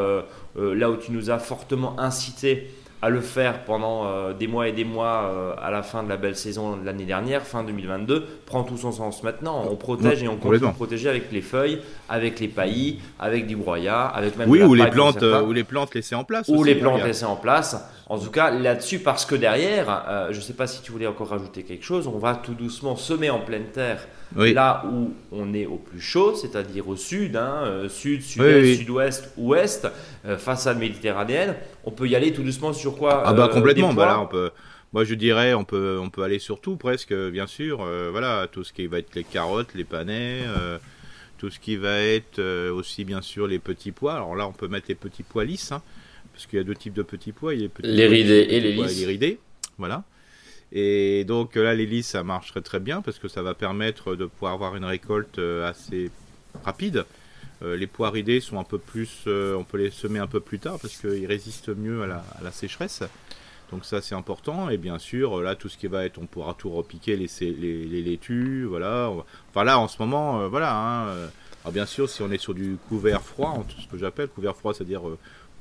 là 0.56 0.90
où 0.90 0.96
tu 0.96 1.12
nous 1.12 1.30
as 1.30 1.38
fortement 1.38 1.98
incité 1.98 2.68
à 3.02 3.08
le 3.08 3.20
faire 3.20 3.64
pendant 3.64 4.04
euh, 4.04 4.32
des 4.34 4.46
mois 4.46 4.68
et 4.68 4.72
des 4.72 4.84
mois 4.84 5.30
euh, 5.32 5.54
à 5.60 5.70
la 5.70 5.82
fin 5.82 6.02
de 6.02 6.08
la 6.08 6.16
belle 6.16 6.36
saison 6.36 6.76
de 6.76 6.84
l'année 6.84 7.06
dernière, 7.06 7.42
fin 7.42 7.64
2022, 7.64 8.26
prend 8.44 8.62
tout 8.62 8.76
son 8.76 8.92
sens 8.92 9.22
maintenant. 9.22 9.64
On 9.70 9.76
protège 9.76 10.22
et 10.22 10.28
on 10.28 10.36
continue 10.36 10.68
de 10.68 10.74
protéger 10.74 11.08
avec 11.08 11.32
les 11.32 11.40
feuilles, 11.40 11.80
avec 12.08 12.38
les 12.40 12.48
paillis, 12.48 13.00
avec 13.18 13.46
du 13.46 13.56
broyat, 13.56 14.06
avec 14.06 14.36
même 14.36 14.50
oui, 14.50 14.62
ou 14.62 14.74
les 14.74 14.86
plantes, 14.88 15.22
euh, 15.22 15.42
ou 15.42 15.52
les 15.52 15.64
plantes 15.64 15.94
laissées 15.94 16.14
en 16.14 16.24
place. 16.24 16.48
Ou 16.48 16.62
les 16.62 16.74
plantes 16.74 17.02
laissées 17.02 17.24
en 17.24 17.36
place. 17.36 17.82
En 18.10 18.18
tout 18.18 18.30
cas, 18.30 18.50
là-dessus, 18.50 18.98
parce 18.98 19.24
que 19.24 19.34
derrière, 19.34 20.28
je 20.30 20.36
ne 20.36 20.42
sais 20.42 20.52
pas 20.52 20.66
si 20.66 20.82
tu 20.82 20.92
voulais 20.92 21.06
encore 21.06 21.28
rajouter 21.28 21.62
quelque 21.62 21.84
chose, 21.84 22.06
on 22.06 22.18
va 22.18 22.34
tout 22.34 22.54
doucement 22.54 22.96
semer 22.96 23.30
en 23.30 23.40
pleine 23.40 23.66
terre 23.72 24.06
là 24.36 24.84
où 24.86 25.12
on 25.32 25.52
est 25.54 25.66
au 25.66 25.76
plus 25.76 26.00
chaud, 26.00 26.34
c'est-à-dire 26.34 26.88
au 26.88 26.96
sud, 26.96 27.36
hein, 27.36 27.62
euh, 27.64 27.88
sud, 27.88 28.22
sud-est, 28.22 28.78
sud-ouest, 28.78 29.32
ouest, 29.36 29.88
euh, 30.24 30.38
façade 30.38 30.78
méditerranéenne. 30.78 31.56
On 31.84 31.90
peut 31.90 32.06
y 32.06 32.16
aller 32.16 32.32
tout 32.32 32.42
doucement 32.42 32.72
sur 32.72 32.96
quoi 32.96 33.22
Ah 33.24 33.32
bah 33.32 33.46
euh, 33.46 33.48
complètement. 33.48 33.92
Bah 33.92 34.18
on 34.20 34.26
peut. 34.26 34.50
Moi, 34.92 35.04
je 35.04 35.14
dirais, 35.14 35.54
on 35.54 35.62
peut, 35.62 35.98
on 36.02 36.10
peut 36.10 36.24
aller 36.24 36.40
sur 36.40 36.60
tout 36.60 36.76
presque, 36.76 37.14
bien 37.14 37.46
sûr. 37.46 37.86
voilà, 38.10 38.48
tout 38.50 38.64
ce 38.64 38.72
qui 38.72 38.88
va 38.88 38.98
être 38.98 39.14
les 39.14 39.22
carottes, 39.22 39.72
les 39.74 39.84
panais, 39.84 40.40
tout 41.38 41.48
ce 41.48 41.60
qui 41.60 41.76
va 41.76 42.00
être 42.00 42.42
aussi, 42.70 43.04
bien 43.04 43.22
sûr, 43.22 43.46
les 43.46 43.60
petits 43.60 43.92
pois. 43.92 44.14
Alors 44.14 44.34
là, 44.34 44.48
on 44.48 44.52
peut 44.52 44.66
mettre 44.66 44.86
les 44.88 44.96
petits 44.96 45.22
pois 45.22 45.44
lisses, 45.44 45.70
hein, 45.70 45.80
parce 46.40 46.46
qu'il 46.46 46.58
y 46.58 46.62
a 46.62 46.64
deux 46.64 46.74
types 46.74 46.94
de 46.94 47.02
petits 47.02 47.32
pois. 47.32 47.54
Il 47.54 47.60
y 47.60 47.64
a 47.66 47.68
les, 47.82 47.92
les 47.92 48.06
ridés 48.06 48.46
et 48.48 48.60
les 48.60 48.72
lisses. 48.72 48.98
Les 48.98 49.06
ridés, 49.06 49.38
voilà. 49.76 50.04
Et 50.72 51.24
donc 51.24 51.56
là, 51.56 51.74
l'hélice, 51.74 52.08
ça 52.08 52.22
marche 52.22 52.52
très 52.52 52.62
très 52.62 52.80
bien 52.80 53.02
parce 53.02 53.18
que 53.18 53.28
ça 53.28 53.42
va 53.42 53.52
permettre 53.52 54.14
de 54.14 54.24
pouvoir 54.24 54.54
avoir 54.54 54.74
une 54.76 54.86
récolte 54.86 55.38
euh, 55.38 55.68
assez 55.68 56.10
rapide. 56.64 57.04
Euh, 57.62 57.76
les 57.76 57.86
poiridés 57.86 58.40
sont 58.40 58.58
un 58.58 58.64
peu 58.64 58.78
plus, 58.78 59.24
euh, 59.26 59.54
on 59.54 59.64
peut 59.64 59.76
les 59.76 59.90
semer 59.90 60.18
un 60.18 60.26
peu 60.26 60.40
plus 60.40 60.58
tard 60.58 60.78
parce 60.80 60.96
qu'ils 60.96 61.26
résistent 61.26 61.76
mieux 61.76 62.02
à 62.02 62.06
la, 62.42 62.52
sécheresse. 62.52 63.02
Donc 63.70 63.84
ça 63.84 64.00
c'est 64.00 64.16
important 64.16 64.68
et 64.68 64.78
bien 64.78 64.98
sûr 64.98 65.42
là 65.42 65.54
tout 65.54 65.68
ce 65.68 65.76
qui 65.76 65.86
va 65.86 66.04
être, 66.04 66.18
on 66.18 66.26
pourra 66.26 66.54
tout 66.54 66.70
repiquer 66.70 67.16
les, 67.16 67.28
les, 67.40 68.02
laitues, 68.02 68.64
voilà. 68.64 69.12
Enfin 69.50 69.62
là 69.62 69.78
en 69.78 69.86
ce 69.86 70.00
moment, 70.00 70.48
voilà. 70.48 70.74
Hein, 70.74 71.28
alors 71.62 71.72
bien 71.72 71.86
sûr 71.86 72.10
si 72.10 72.20
on 72.22 72.32
est 72.32 72.38
sur 72.38 72.52
du 72.52 72.78
couvert 72.88 73.22
froid, 73.22 73.64
ce 73.78 73.86
que 73.86 73.96
j'appelle 73.96 74.26
couvert 74.26 74.56
froid, 74.56 74.74
c'est-à-dire 74.74 75.02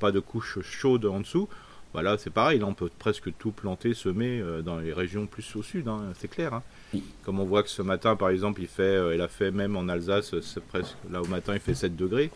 pas 0.00 0.10
de 0.10 0.18
couche 0.18 0.58
chaude 0.62 1.04
en 1.06 1.20
dessous, 1.20 1.48
voilà, 1.92 2.16
c'est 2.18 2.30
pareil, 2.30 2.60
là 2.60 2.66
on 2.66 2.74
peut 2.74 2.90
presque 2.98 3.36
tout 3.38 3.50
planter, 3.50 3.94
semer 3.94 4.40
euh, 4.40 4.62
dans 4.62 4.78
les 4.78 4.92
régions 4.92 5.26
plus 5.26 5.56
au 5.56 5.62
sud, 5.62 5.88
hein, 5.88 6.12
c'est 6.18 6.28
clair. 6.28 6.54
Hein. 6.54 6.62
Comme 7.24 7.40
on 7.40 7.44
voit 7.44 7.64
que 7.64 7.68
ce 7.68 7.82
matin, 7.82 8.14
par 8.14 8.30
exemple, 8.30 8.60
il 8.60 8.68
fait, 8.68 8.82
euh, 8.82 9.14
il 9.14 9.20
a 9.20 9.26
fait 9.26 9.50
même 9.50 9.76
en 9.76 9.88
Alsace, 9.88 10.34
c'est 10.40 10.64
presque 10.64 10.96
là 11.10 11.20
au 11.20 11.26
matin, 11.26 11.54
il 11.54 11.60
fait 11.60 11.74
7 11.74 11.96
degrés. 11.96 12.30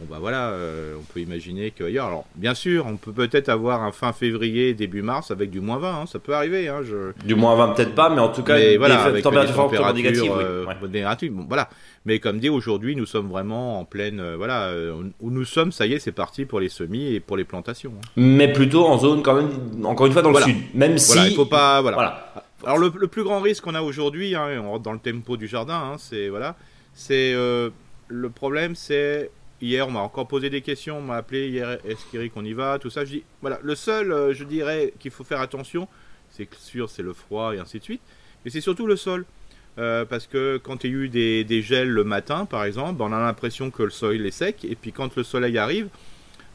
Bon 0.00 0.06
bah 0.10 0.16
voilà, 0.20 0.48
euh, 0.48 0.96
on 0.98 1.02
peut 1.12 1.20
imaginer 1.20 1.70
qu'ailleurs, 1.70 2.06
alors 2.06 2.24
bien 2.34 2.54
sûr, 2.54 2.84
on 2.86 2.96
peut 2.96 3.12
peut-être 3.12 3.48
avoir 3.48 3.84
un 3.84 3.92
fin 3.92 4.12
février, 4.12 4.74
début 4.74 5.02
mars 5.02 5.30
avec 5.30 5.50
du 5.50 5.60
moins 5.60 5.78
20, 5.78 6.00
hein, 6.00 6.06
ça 6.06 6.18
peut 6.18 6.34
arriver. 6.34 6.66
Hein, 6.68 6.80
je... 6.82 7.12
Du 7.24 7.36
moins 7.36 7.54
20 7.54 7.68
peut-être 7.74 7.94
pas, 7.94 8.10
mais 8.10 8.20
en 8.20 8.28
tout 8.30 8.42
cas, 8.42 8.56
Mais 8.56 8.76
voilà, 8.76 9.04
avec 9.04 9.22
températures 9.22 9.52
des 9.54 9.56
températures, 9.76 9.94
négatives. 9.94 10.22
oui. 10.36 10.42
euh, 10.42 10.64
Ouais. 10.66 10.74
négatives, 10.90 11.32
bon, 11.32 11.44
voilà. 11.46 11.68
Mais 12.06 12.18
comme 12.18 12.40
dit, 12.40 12.48
aujourd'hui, 12.48 12.96
nous 12.96 13.06
sommes 13.06 13.28
vraiment 13.28 13.78
en 13.78 13.84
pleine, 13.84 14.18
euh, 14.18 14.34
voilà, 14.36 14.64
euh, 14.64 14.94
où 15.20 15.30
nous 15.30 15.44
sommes, 15.44 15.70
ça 15.70 15.86
y 15.86 15.92
est, 15.92 16.00
c'est 16.00 16.10
parti 16.12 16.44
pour 16.44 16.58
les 16.58 16.68
semis 16.68 17.14
et 17.14 17.20
pour 17.20 17.36
les 17.36 17.44
plantations. 17.44 17.92
hein. 17.96 18.08
Mais 18.16 18.52
plutôt 18.52 18.84
en 18.86 18.98
zone 18.98 19.22
quand 19.22 19.34
même, 19.34 19.50
encore 19.86 20.06
une 20.06 20.12
fois 20.12 20.22
dans 20.22 20.32
Voilà. 20.32 20.46
le 20.48 20.52
sud. 20.54 20.62
Même 20.74 20.98
si. 20.98 21.12
Voilà, 21.14 21.28
il 21.30 21.36
faut 21.36 21.46
pas, 21.46 21.80
voilà. 21.82 22.32
Alors 22.64 22.78
le, 22.78 22.90
le 22.98 23.06
plus 23.06 23.22
grand 23.22 23.40
risque 23.40 23.62
qu'on 23.62 23.74
a 23.76 23.82
aujourd'hui, 23.82 24.34
hein, 24.34 24.48
on 24.60 24.70
rentre 24.72 24.82
dans 24.82 24.92
le 24.92 24.98
tempo 24.98 25.36
du 25.36 25.46
jardin, 25.46 25.94
c'est 25.98 26.28
voilà, 26.30 26.56
c'est 26.94 27.32
le 27.34 28.28
problème, 28.34 28.74
c'est 28.74 29.30
hier 29.60 29.86
on 29.88 29.90
m'a 29.90 30.00
encore 30.00 30.28
posé 30.28 30.50
des 30.50 30.60
questions, 30.60 30.98
on 30.98 31.02
m'a 31.02 31.16
appelé 31.16 31.48
hier, 31.48 31.78
est-ce 31.84 32.04
qu'Eric 32.10 32.32
on 32.36 32.44
y 32.44 32.52
va, 32.52 32.78
tout 32.78 32.90
ça. 32.90 33.04
Je 33.04 33.12
dis 33.12 33.22
voilà, 33.40 33.58
le 33.62 33.74
seul, 33.74 34.12
euh, 34.12 34.34
je 34.34 34.44
dirais 34.44 34.92
qu'il 34.98 35.10
faut 35.10 35.24
faire 35.24 35.40
attention, 35.40 35.88
c'est 36.30 36.46
que 36.46 36.56
sûr 36.56 36.90
c'est 36.90 37.02
le 37.02 37.12
froid 37.12 37.54
et 37.54 37.58
ainsi 37.58 37.78
de 37.78 37.84
suite, 37.84 38.02
mais 38.44 38.50
c'est 38.50 38.60
surtout 38.60 38.86
le 38.86 38.96
sol. 38.96 39.24
Euh, 39.76 40.04
parce 40.04 40.28
que 40.28 40.56
quand 40.62 40.84
il 40.84 40.90
y 40.90 40.94
a 40.94 40.96
eu 40.96 41.08
des, 41.08 41.42
des 41.42 41.60
gels 41.60 41.88
le 41.88 42.04
matin, 42.04 42.44
par 42.44 42.62
exemple, 42.64 42.94
ben, 42.94 43.06
on 43.06 43.12
a 43.12 43.18
l'impression 43.18 43.72
que 43.72 43.82
le 43.82 43.90
sol 43.90 44.24
est 44.24 44.30
sec, 44.30 44.64
et 44.64 44.76
puis 44.76 44.92
quand 44.92 45.16
le 45.16 45.24
soleil 45.24 45.58
arrive, 45.58 45.88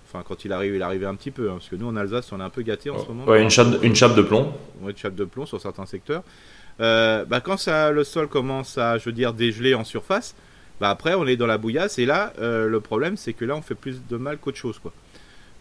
enfin 0.08 0.24
quand 0.26 0.46
il 0.46 0.54
arrive, 0.54 0.74
il 0.76 0.82
arrive 0.82 1.06
un 1.06 1.16
petit 1.16 1.32
peu, 1.32 1.50
hein, 1.50 1.56
parce 1.56 1.68
que 1.68 1.76
nous 1.76 1.88
en 1.88 1.98
Alsace 1.98 2.32
on 2.32 2.40
est 2.40 2.44
un 2.44 2.50
peu 2.50 2.62
gâtés 2.62 2.90
en 2.90 2.98
ce 2.98 3.08
moment. 3.10 3.26
Ouais, 3.26 3.44
une 3.44 3.50
chape, 3.50 3.84
une 3.84 3.94
chape 3.94 4.16
de 4.16 4.22
plomb. 4.22 4.54
ouais, 4.82 4.94
de 4.94 4.98
chape 4.98 5.16
de 5.16 5.26
plomb 5.26 5.46
sur 5.46 5.60
certains 5.60 5.86
secteurs. 5.86 6.24
Euh, 6.80 7.26
bah, 7.26 7.42
quand 7.42 7.58
ça, 7.58 7.92
le 7.92 8.06
sol 8.06 8.30
commence 8.30 8.78
à, 8.78 8.98
je 8.98 9.06
veux 9.06 9.12
dire, 9.12 9.34
dégeler 9.34 9.76
en 9.76 9.84
surface, 9.84 10.34
bah, 10.80 10.90
après 10.90 11.14
on 11.16 11.26
est 11.28 11.36
dans 11.36 11.48
la 11.48 11.58
bouillasse 11.58 12.00
et 12.00 12.06
là, 12.06 12.34
euh, 12.40 12.68
le 12.68 12.80
problème 12.80 13.18
c'est 13.18 13.34
que 13.34 13.46
là 13.46 13.56
on 13.56 13.62
fait 13.62 13.76
plus 13.76 14.02
de 14.10 14.18
mal 14.18 14.38
qu'autre 14.38 14.58
chose. 14.58 14.80
Quoi. 14.80 14.94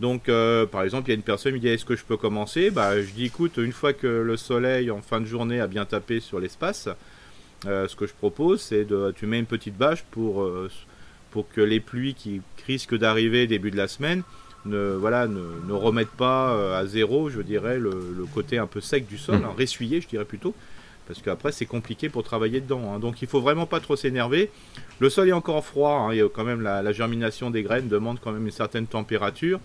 Donc, 0.00 0.28
euh, 0.28 0.64
par 0.64 0.82
exemple, 0.84 1.08
il 1.08 1.10
y 1.10 1.14
a 1.14 1.16
une 1.16 1.22
personne 1.22 1.52
qui 1.52 1.56
me 1.58 1.60
dit 1.62 1.68
est-ce 1.68 1.84
que 1.84 1.96
je 1.96 2.04
peux 2.04 2.16
commencer? 2.16 2.70
Bah, 2.70 3.00
Je 3.02 3.10
dis 3.10 3.24
écoute, 3.24 3.56
une 3.56 3.72
fois 3.72 3.92
que 3.92 4.06
le 4.06 4.36
soleil 4.36 4.90
en 4.92 5.02
fin 5.02 5.20
de 5.20 5.26
journée 5.26 5.60
a 5.60 5.66
bien 5.66 5.84
tapé 5.84 6.20
sur 6.20 6.38
l'espace, 6.38 6.88
euh, 7.66 7.88
ce 7.88 7.96
que 7.96 8.06
je 8.06 8.12
propose 8.14 8.60
c'est 8.60 8.84
de, 8.84 9.12
tu 9.16 9.26
mets 9.26 9.40
une 9.40 9.46
petite 9.46 9.76
bâche 9.76 10.04
pour, 10.12 10.48
pour 11.32 11.48
que 11.52 11.60
les 11.60 11.80
pluies 11.80 12.14
qui 12.14 12.40
risquent 12.66 12.96
d'arriver 12.96 13.46
début 13.48 13.72
de 13.72 13.76
la 13.76 13.88
semaine 13.88 14.22
ne, 14.66 14.94
voilà, 14.94 15.26
ne, 15.26 15.40
ne 15.66 15.72
remettent 15.72 16.08
pas 16.16 16.76
à 16.78 16.86
zéro, 16.86 17.28
je 17.30 17.40
dirais, 17.40 17.78
le, 17.78 17.90
le 17.90 18.24
côté 18.32 18.58
un 18.58 18.66
peu 18.66 18.80
sec 18.80 19.06
du 19.08 19.18
sol, 19.18 19.36
Mhm. 19.38 19.44
hein, 19.46 19.54
ressuyé, 19.58 20.00
je 20.00 20.06
dirais 20.08 20.24
plutôt, 20.24 20.54
parce 21.08 21.20
qu'après 21.22 21.50
c'est 21.50 21.66
compliqué 21.66 22.08
pour 22.08 22.22
travailler 22.22 22.60
dedans. 22.60 22.92
hein. 22.92 22.98
Donc 23.00 23.22
il 23.22 23.28
faut 23.28 23.40
vraiment 23.40 23.66
pas 23.66 23.80
trop 23.80 23.96
s'énerver. 23.96 24.50
Le 25.00 25.10
sol 25.10 25.28
est 25.28 25.32
encore 25.32 25.64
froid, 25.64 25.92
hein, 25.92 26.12
il 26.12 26.18
y 26.18 26.22
a 26.22 26.28
quand 26.28 26.44
même 26.44 26.60
la, 26.60 26.92
germination 26.92 27.50
des 27.50 27.62
graines 27.62 27.88
demande 27.88 28.18
quand 28.22 28.30
même 28.30 28.44
une 28.44 28.52
certaine 28.52 28.86
température, 28.86 29.58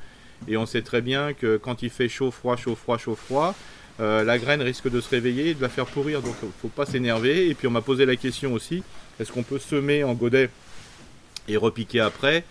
et 0.48 0.58
on 0.58 0.66
sait 0.66 0.82
très 0.82 1.02
bien 1.02 1.34
que 1.34 1.58
quand 1.58 1.84
il 1.84 1.90
fait 1.90 2.10
chaud, 2.10 2.32
froid, 2.32 2.56
chaud, 2.56 2.76
froid, 2.76 2.98
chaud, 2.98 3.16
froid, 3.16 3.54
euh, 4.00 4.24
la 4.24 4.40
graine 4.40 4.62
risque 4.62 4.90
de 4.90 5.00
se 5.02 5.10
réveiller 5.10 5.50
et 5.50 5.54
de 5.54 5.62
la 5.62 5.70
faire 5.70 5.86
pourrir, 5.86 6.22
donc 6.22 6.34
il 6.42 6.50
faut 6.62 6.68
pas 6.70 6.86
s'énerver. 6.86 7.50
Et 7.50 7.54
puis 7.54 7.68
on 7.68 7.72
m'a 7.72 7.82
posé 7.82 8.06
la 8.06 8.16
question 8.16 8.54
aussi, 8.54 8.82
est-ce 9.20 9.32
qu'on 9.32 9.44
peut 9.44 9.60
semer 9.60 10.04
en 10.04 10.14
godet 10.14 10.50
et 11.48 11.58
repiquer 11.58 12.00
après? 12.00 12.44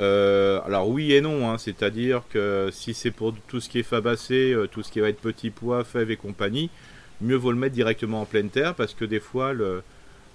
Euh, 0.00 0.60
alors 0.64 0.88
oui 0.88 1.12
et 1.12 1.20
non, 1.20 1.48
hein, 1.48 1.58
c'est-à-dire 1.58 2.22
que 2.30 2.70
si 2.72 2.94
c'est 2.94 3.10
pour 3.10 3.34
tout 3.46 3.60
ce 3.60 3.68
qui 3.68 3.78
est 3.78 3.84
fabacé, 3.84 4.52
euh, 4.52 4.66
tout 4.66 4.82
ce 4.82 4.90
qui 4.90 5.00
va 5.00 5.08
être 5.08 5.20
petits 5.20 5.50
pois, 5.50 5.84
fèves 5.84 6.10
et 6.10 6.16
compagnie, 6.16 6.70
mieux 7.20 7.36
vaut 7.36 7.52
le 7.52 7.58
mettre 7.58 7.74
directement 7.74 8.22
en 8.22 8.24
pleine 8.24 8.50
terre 8.50 8.74
parce 8.74 8.94
que 8.94 9.04
des 9.04 9.20
fois 9.20 9.52
le, 9.52 9.82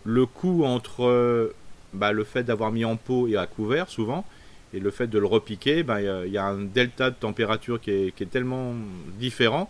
le 0.06 0.26
coût 0.26 0.64
entre 0.66 1.54
bah, 1.94 2.12
le 2.12 2.24
fait 2.24 2.44
d'avoir 2.44 2.72
mis 2.72 2.86
en 2.86 2.96
pot 2.96 3.28
et 3.28 3.36
à 3.38 3.46
couvert 3.48 3.90
souvent 3.90 4.26
et 4.74 4.80
le 4.80 4.92
fait 4.92 5.08
de 5.08 5.18
le 5.18 5.26
repiquer, 5.26 5.82
bah, 5.82 6.00
il 6.02 6.32
y 6.32 6.38
a- 6.38 6.46
un 6.46 6.60
delta 6.60 7.10
de 7.10 7.16
température 7.16 7.82
qui 7.82 7.90
est, 7.92 8.16
qui 8.16 8.24
est 8.24 8.28
tellement 8.28 8.74
différent 9.20 9.70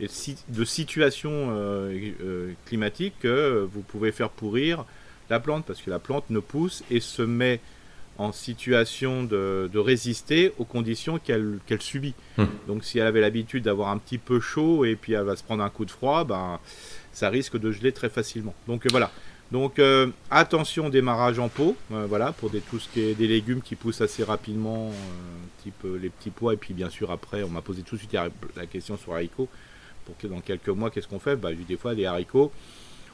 et 0.00 0.06
de 0.48 0.64
situation 0.64 1.30
euh, 1.50 2.10
euh, 2.22 2.52
climatique 2.64 3.12
que 3.20 3.68
vous 3.70 3.82
pouvez 3.82 4.12
faire 4.12 4.30
pourrir 4.30 4.86
la 5.28 5.40
plante 5.40 5.64
parce 5.66 5.82
que 5.82 5.90
la 5.90 5.98
plante 5.98 6.24
ne 6.30 6.40
pousse 6.40 6.82
et 6.90 7.00
se 7.00 7.20
met 7.22 7.60
en 8.20 8.32
situation 8.32 9.24
de, 9.24 9.70
de 9.72 9.78
résister 9.78 10.52
aux 10.58 10.66
conditions 10.66 11.18
qu'elle 11.18 11.80
subit. 11.80 12.14
Hmm. 12.36 12.44
Donc 12.68 12.84
si 12.84 12.98
elle 12.98 13.06
avait 13.06 13.22
l'habitude 13.22 13.64
d'avoir 13.64 13.88
un 13.88 13.96
petit 13.96 14.18
peu 14.18 14.40
chaud 14.40 14.84
et 14.84 14.94
puis 14.94 15.14
elle 15.14 15.24
va 15.24 15.36
se 15.36 15.42
prendre 15.42 15.64
un 15.64 15.70
coup 15.70 15.86
de 15.86 15.90
froid, 15.90 16.24
ben, 16.24 16.60
ça 17.12 17.30
risque 17.30 17.58
de 17.58 17.72
geler 17.72 17.92
très 17.92 18.10
facilement. 18.10 18.54
Donc 18.68 18.84
euh, 18.84 18.88
voilà. 18.90 19.10
Donc 19.52 19.78
euh, 19.78 20.08
attention 20.30 20.86
au 20.86 20.90
démarrage 20.90 21.38
en 21.38 21.48
pot, 21.48 21.76
euh, 21.92 22.04
voilà, 22.06 22.32
pour 22.32 22.50
des, 22.50 22.60
tout 22.60 22.78
ce 22.78 22.90
qui 22.90 23.00
est 23.00 23.14
des 23.14 23.26
légumes 23.26 23.62
qui 23.62 23.74
poussent 23.74 24.02
assez 24.02 24.22
rapidement, 24.22 24.90
euh, 24.90 25.62
type 25.62 25.86
les 26.00 26.10
petits 26.10 26.30
pois. 26.30 26.52
Et 26.52 26.58
puis 26.58 26.74
bien 26.74 26.90
sûr 26.90 27.10
après, 27.10 27.42
on 27.42 27.48
m'a 27.48 27.62
posé 27.62 27.80
tout 27.82 27.94
de 27.94 28.00
suite 28.00 28.12
la 28.12 28.66
question 28.66 28.98
sur 28.98 29.14
haricots. 29.14 29.48
Pour 30.04 30.16
que 30.18 30.26
dans 30.26 30.40
quelques 30.40 30.68
mois, 30.68 30.90
qu'est-ce 30.90 31.08
qu'on 31.08 31.20
fait? 31.20 31.36
Bah, 31.36 31.50
des 31.54 31.76
fois 31.78 31.94
des 31.94 32.04
haricots. 32.04 32.52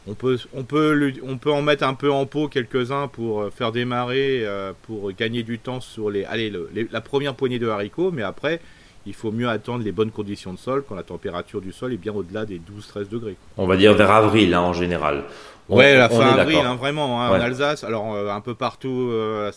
On 0.09 0.15
peut, 0.15 0.39
on, 0.55 0.63
peut, 0.63 1.13
on 1.27 1.37
peut 1.37 1.51
en 1.53 1.63
mettre 1.63 1.83
un 1.85 1.95
peu 1.95 2.11
en 2.13 2.27
pot 2.27 2.49
quelques-uns 2.49 3.09
pour 3.09 3.43
euh, 3.43 3.51
faire 3.51 3.73
démarrer, 3.73 4.43
euh, 4.45 4.73
pour 4.83 5.11
gagner 5.13 5.43
du 5.43 5.59
temps 5.59 5.81
sur 5.81 6.11
les, 6.11 6.25
allez, 6.25 6.49
le- 6.51 6.71
les- 6.75 6.89
la 6.93 7.01
première 7.01 7.35
poignée 7.35 7.59
de 7.59 7.67
haricots, 7.69 8.13
mais 8.13 8.23
après, 8.23 8.61
il 9.05 9.15
faut 9.15 9.33
mieux 9.33 9.49
attendre 9.49 9.83
les 9.85 9.93
bonnes 9.93 10.11
conditions 10.13 10.53
de 10.53 10.59
sol 10.59 10.85
quand 10.89 10.95
la 10.95 11.03
température 11.03 11.61
du 11.61 11.73
sol 11.73 11.93
est 11.93 11.97
bien 11.97 12.13
au-delà 12.15 12.45
des 12.45 12.59
12-13 12.61 13.09
degrés. 13.09 13.37
On 13.57 13.67
va 13.67 13.77
dire 13.77 13.95
vers 13.95 14.11
avril 14.13 14.55
hein, 14.55 14.61
en 14.61 14.73
général. 14.73 15.25
On- 15.69 15.77
Ouais, 15.77 15.97
la 15.97 16.09
fin 16.09 16.27
avril, 16.43 16.59
hein, 16.65 16.77
vraiment. 16.77 17.21
hein, 17.23 17.31
Ouais. 17.33 17.39
En 17.39 17.41
Alsace, 17.41 17.83
alors 17.83 18.15
euh, 18.15 18.29
un 18.31 18.41
peu 18.41 18.55
partout, 18.55 19.09
euh, 19.13 19.51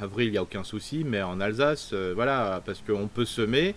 avril, 0.00 0.28
il 0.28 0.32
n'y 0.32 0.38
a 0.38 0.42
aucun 0.42 0.62
souci, 0.62 1.04
mais 1.04 1.20
en 1.22 1.40
Alsace, 1.40 1.90
euh, 1.92 2.12
voilà, 2.14 2.62
parce 2.64 2.80
qu'on 2.86 3.08
peut 3.08 3.24
semer, 3.24 3.74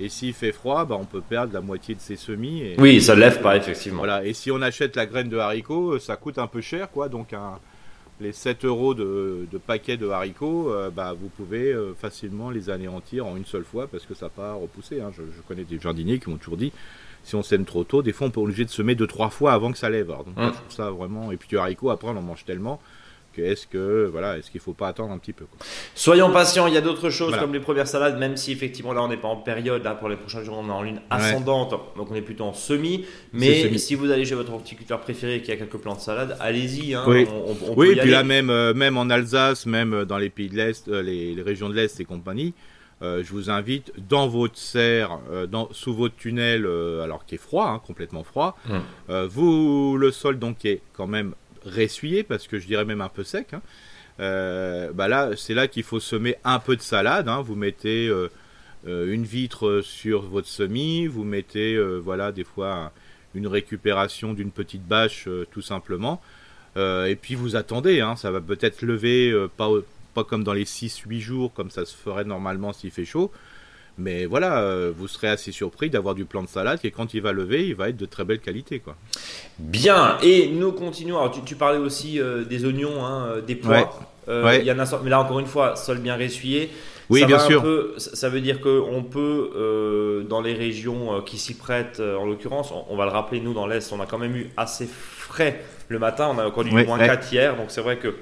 et 0.00 0.08
s'il 0.08 0.32
fait 0.32 0.52
froid, 0.52 0.84
bah, 0.84 0.96
on 1.00 1.04
peut 1.04 1.20
perdre 1.20 1.52
la 1.52 1.60
moitié 1.60 1.94
de 1.94 2.00
ses 2.00 2.16
semis. 2.16 2.62
Et, 2.62 2.74
Oui, 2.78 3.00
ça 3.00 3.14
lève 3.14 3.40
pas 3.40 3.56
effectivement. 3.56 3.98
Voilà, 3.98 4.24
et 4.24 4.32
si 4.32 4.50
on 4.50 4.60
achète 4.62 4.96
la 4.96 5.06
graine 5.06 5.28
de 5.28 5.36
haricots, 5.38 5.92
euh, 5.94 5.98
ça 5.98 6.16
coûte 6.16 6.38
un 6.38 6.46
peu 6.46 6.60
cher, 6.60 6.90
quoi. 6.90 7.08
Donc, 7.08 7.32
un- 7.32 7.58
les 8.20 8.32
7 8.32 8.64
euros 8.64 8.94
de, 8.94 9.46
de 9.50 9.58
paquet 9.58 9.96
de 9.96 10.08
haricots, 10.08 10.70
euh, 10.70 10.90
bah, 10.90 11.12
vous 11.18 11.28
pouvez 11.28 11.72
euh, 11.72 11.92
facilement 11.94 12.50
les 12.50 12.70
anéantir 12.70 13.26
en 13.26 13.36
une 13.36 13.44
seule 13.46 13.64
fois 13.64 13.88
parce 13.88 14.04
que 14.06 14.14
ça 14.14 14.28
part 14.28 14.58
repousser. 14.58 15.00
hein. 15.00 15.10
Je, 15.16 15.22
je 15.22 15.40
connais 15.48 15.64
des 15.64 15.80
jardiniers 15.80 16.18
qui 16.20 16.30
m'ont 16.30 16.36
toujours 16.36 16.56
dit 16.56 16.72
si 17.24 17.34
on 17.36 17.42
sème 17.42 17.64
trop 17.64 17.82
tôt, 17.84 18.02
des 18.02 18.12
fois 18.12 18.26
on 18.26 18.30
peut 18.30 18.40
obligé 18.40 18.64
de 18.64 18.70
semer 18.70 18.94
deux 18.96 19.06
trois 19.06 19.30
fois 19.30 19.52
avant 19.52 19.72
que 19.72 19.78
ça 19.78 19.90
lève. 19.90 20.10
Alors, 20.10 20.24
donc, 20.24 20.36
moi, 20.36 20.48
je 20.52 20.58
trouve 20.58 20.70
ça 20.72 20.90
vraiment. 20.90 21.32
Et 21.32 21.36
puis, 21.36 21.48
le 21.52 21.58
haricot, 21.58 21.90
après, 21.90 22.08
on 22.08 22.16
en 22.16 22.22
mange 22.22 22.44
tellement 22.44 22.80
est-ce 23.38 23.66
que 23.66 24.08
voilà, 24.12 24.36
est-ce 24.38 24.50
qu'il 24.50 24.60
faut 24.60 24.72
pas 24.74 24.88
attendre 24.88 25.12
un 25.12 25.18
petit 25.18 25.32
peu 25.32 25.44
quoi. 25.46 25.58
Soyons 25.94 26.30
patients, 26.30 26.66
il 26.66 26.74
y 26.74 26.76
a 26.76 26.80
d'autres 26.80 27.10
choses 27.10 27.28
Voilà. 27.28 27.42
comme 27.42 27.52
les 27.52 27.60
premières 27.60 27.86
salades, 27.88 28.18
même 28.18 28.36
si 28.36 28.52
effectivement 28.52 28.92
là 28.92 29.02
on 29.02 29.08
n'est 29.08 29.16
pas 29.16 29.28
en 29.28 29.36
période, 29.36 29.82
là 29.84 29.94
pour 29.94 30.08
les 30.08 30.16
prochains 30.16 30.42
jours 30.42 30.58
on 30.58 30.68
est 30.68 30.72
en 30.72 30.82
ligne 30.82 31.00
ascendante, 31.10 31.70
donc 31.96 32.10
on 32.10 32.14
est 32.14 32.20
plutôt 32.22 32.44
en 32.44 32.52
semis. 32.54 33.04
Mais 33.32 33.62
semi. 33.62 33.78
si 33.78 33.94
vous 33.94 34.10
allez 34.10 34.24
chez 34.24 34.34
votre 34.34 34.52
horticulteur 34.52 35.00
préféré 35.00 35.42
y 35.46 35.50
a 35.50 35.56
quelques 35.56 35.76
plants 35.78 35.94
de 35.94 36.00
salade, 36.00 36.36
allez-y, 36.40 36.94
hein, 36.94 37.04
Oui. 37.06 37.26
on, 37.32 37.50
on- 37.52 37.72
on 37.72 37.74
Oui, 37.76 37.88
peut 37.88 37.92
et 37.98 38.00
puis 38.02 38.10
là 38.10 38.22
même, 38.24 38.50
euh, 38.50 38.74
même 38.74 38.96
en 38.96 39.08
Alsace, 39.10 39.66
même 39.66 39.92
euh, 39.94 40.04
dans 40.04 40.18
les 40.18 40.30
pays 40.30 40.48
de 40.48 40.56
l'Est, 40.56 40.88
euh, 40.88 41.02
les, 41.02 41.34
les 41.34 41.42
régions 41.42 41.68
de 41.68 41.74
l'Est 41.74 41.98
et 42.00 42.04
compagnie, 42.04 42.54
euh, 43.02 43.22
je 43.24 43.32
vous 43.32 43.50
invite 43.50 43.92
dans 44.08 44.28
votre 44.28 44.56
serre, 44.56 45.18
euh, 45.32 45.46
dans, 45.48 45.68
sous 45.72 45.92
votre 45.92 46.14
tunnel, 46.14 46.64
euh, 46.64 47.02
alors 47.02 47.26
qui 47.26 47.34
est 47.34 47.38
froid, 47.38 47.66
hein, 47.66 47.80
complètement 47.84 48.22
froid, 48.22 48.56
euh, 49.10 49.26
vous 49.28 49.96
le 49.98 50.12
sol 50.12 50.38
donc 50.38 50.58
qui 50.58 50.68
est 50.68 50.82
quand 50.92 51.08
même 51.08 51.34
ressuyé 51.64 52.22
parce 52.22 52.46
que 52.46 52.58
je 52.58 52.66
dirais 52.66 52.84
même 52.84 53.00
un 53.00 53.08
peu 53.08 53.24
sec. 53.24 53.54
hein, 53.54 53.62
euh, 54.20 54.92
bah 54.92 55.08
là, 55.08 55.30
c'est 55.36 55.54
là 55.54 55.68
qu'il 55.68 55.82
faut 55.84 56.00
semer 56.00 56.36
un 56.44 56.58
peu 56.58 56.76
de 56.76 56.82
salade. 56.82 57.28
hein, 57.28 57.40
vous 57.42 57.54
mettez 57.56 58.08
euh, 58.08 58.28
euh, 58.86 59.12
une 59.12 59.24
vitre 59.24 59.80
sur 59.82 60.22
votre 60.22 60.48
semis, 60.48 61.06
vous 61.06 61.24
mettez 61.24 61.78
voilà 62.00 62.32
des 62.32 62.44
fois 62.44 62.72
un- 62.74 62.90
une 63.34 63.46
récupération 63.46 64.34
d'une 64.34 64.50
petite 64.50 64.86
bâche 64.86 65.28
tout 65.50 65.62
simplement. 65.62 66.20
Et 66.76 67.16
puis 67.20 67.34
vous 67.34 67.56
attendez, 67.56 68.00
hein, 68.00 68.16
ça 68.16 68.30
va 68.30 68.40
peut-être 68.40 68.82
lever, 68.82 69.34
pas, 69.56 69.68
pas 70.14 70.24
comme 70.24 70.44
dans 70.44 70.52
les 70.52 70.64
6-8 70.66 71.20
jours, 71.20 71.52
comme 71.54 71.70
ça 71.70 71.84
se 71.86 71.94
ferait 71.96 72.24
normalement 72.24 72.72
s'il 72.72 72.90
fait 72.90 73.04
chaud. 73.06 73.30
Mais 73.98 74.24
voilà, 74.26 74.58
euh, 74.60 74.90
vous 74.96 75.06
serez 75.06 75.28
assez 75.28 75.52
surpris 75.52 75.90
d'avoir 75.90 76.14
du 76.14 76.24
plant 76.24 76.42
de 76.42 76.48
salade 76.48 76.78
et 76.82 76.90
quand 76.90 77.12
il 77.14 77.20
va 77.20 77.32
lever, 77.32 77.66
il 77.68 77.74
va 77.74 77.88
être 77.90 77.96
de 77.96 78.06
très 78.06 78.24
belle 78.24 78.40
qualité. 78.40 78.78
Quoi. 78.78 78.96
Bien, 79.58 80.16
et 80.22 80.48
nous 80.48 80.72
continuons. 80.72 81.18
Alors 81.18 81.30
tu, 81.30 81.42
tu 81.42 81.56
parlais 81.56 81.78
aussi 81.78 82.18
euh, 82.20 82.44
des 82.44 82.64
oignons, 82.64 83.04
hein, 83.04 83.26
euh, 83.26 83.40
des 83.42 83.54
pois. 83.54 83.70
Ouais. 83.76 83.84
Euh, 84.28 84.60
y 84.62 84.70
en 84.72 84.78
a, 84.78 85.00
mais 85.02 85.10
là 85.10 85.20
encore 85.20 85.40
une 85.40 85.46
fois, 85.46 85.76
sol 85.76 85.98
bien 85.98 86.16
ressuyé. 86.16 86.70
Oui, 87.10 87.20
Ça 87.20 87.26
bien 87.26 87.38
sûr. 87.40 87.60
peu- 87.62 87.94
ça 87.98 88.28
veut 88.30 88.40
dire 88.40 88.60
qu'on 88.60 89.02
peut, 89.02 89.50
euh, 89.56 90.22
dans 90.22 90.40
les 90.40 90.54
régions 90.54 91.20
qui 91.22 91.36
s'y 91.36 91.54
prêtent, 91.54 92.00
en 92.00 92.24
l'occurrence, 92.24 92.70
on, 92.72 92.84
on 92.88 92.96
va 92.96 93.04
le 93.04 93.10
rappeler, 93.10 93.40
nous 93.40 93.52
dans 93.52 93.66
l'Est, 93.66 93.92
on 93.92 94.00
a 94.00 94.06
quand 94.06 94.18
même 94.18 94.34
eu 94.36 94.48
assez 94.56 94.86
frais 94.86 95.62
le 95.88 95.98
matin. 95.98 96.30
On 96.34 96.38
a 96.38 96.46
encore 96.46 96.64
du 96.64 96.74
Ouais, 96.74 96.86
moins 96.86 96.98
ouais. 96.98 97.06
4 97.06 97.30
hier, 97.32 97.56
donc 97.56 97.66
c'est 97.68 97.82
vrai 97.82 97.98
que 97.98 98.14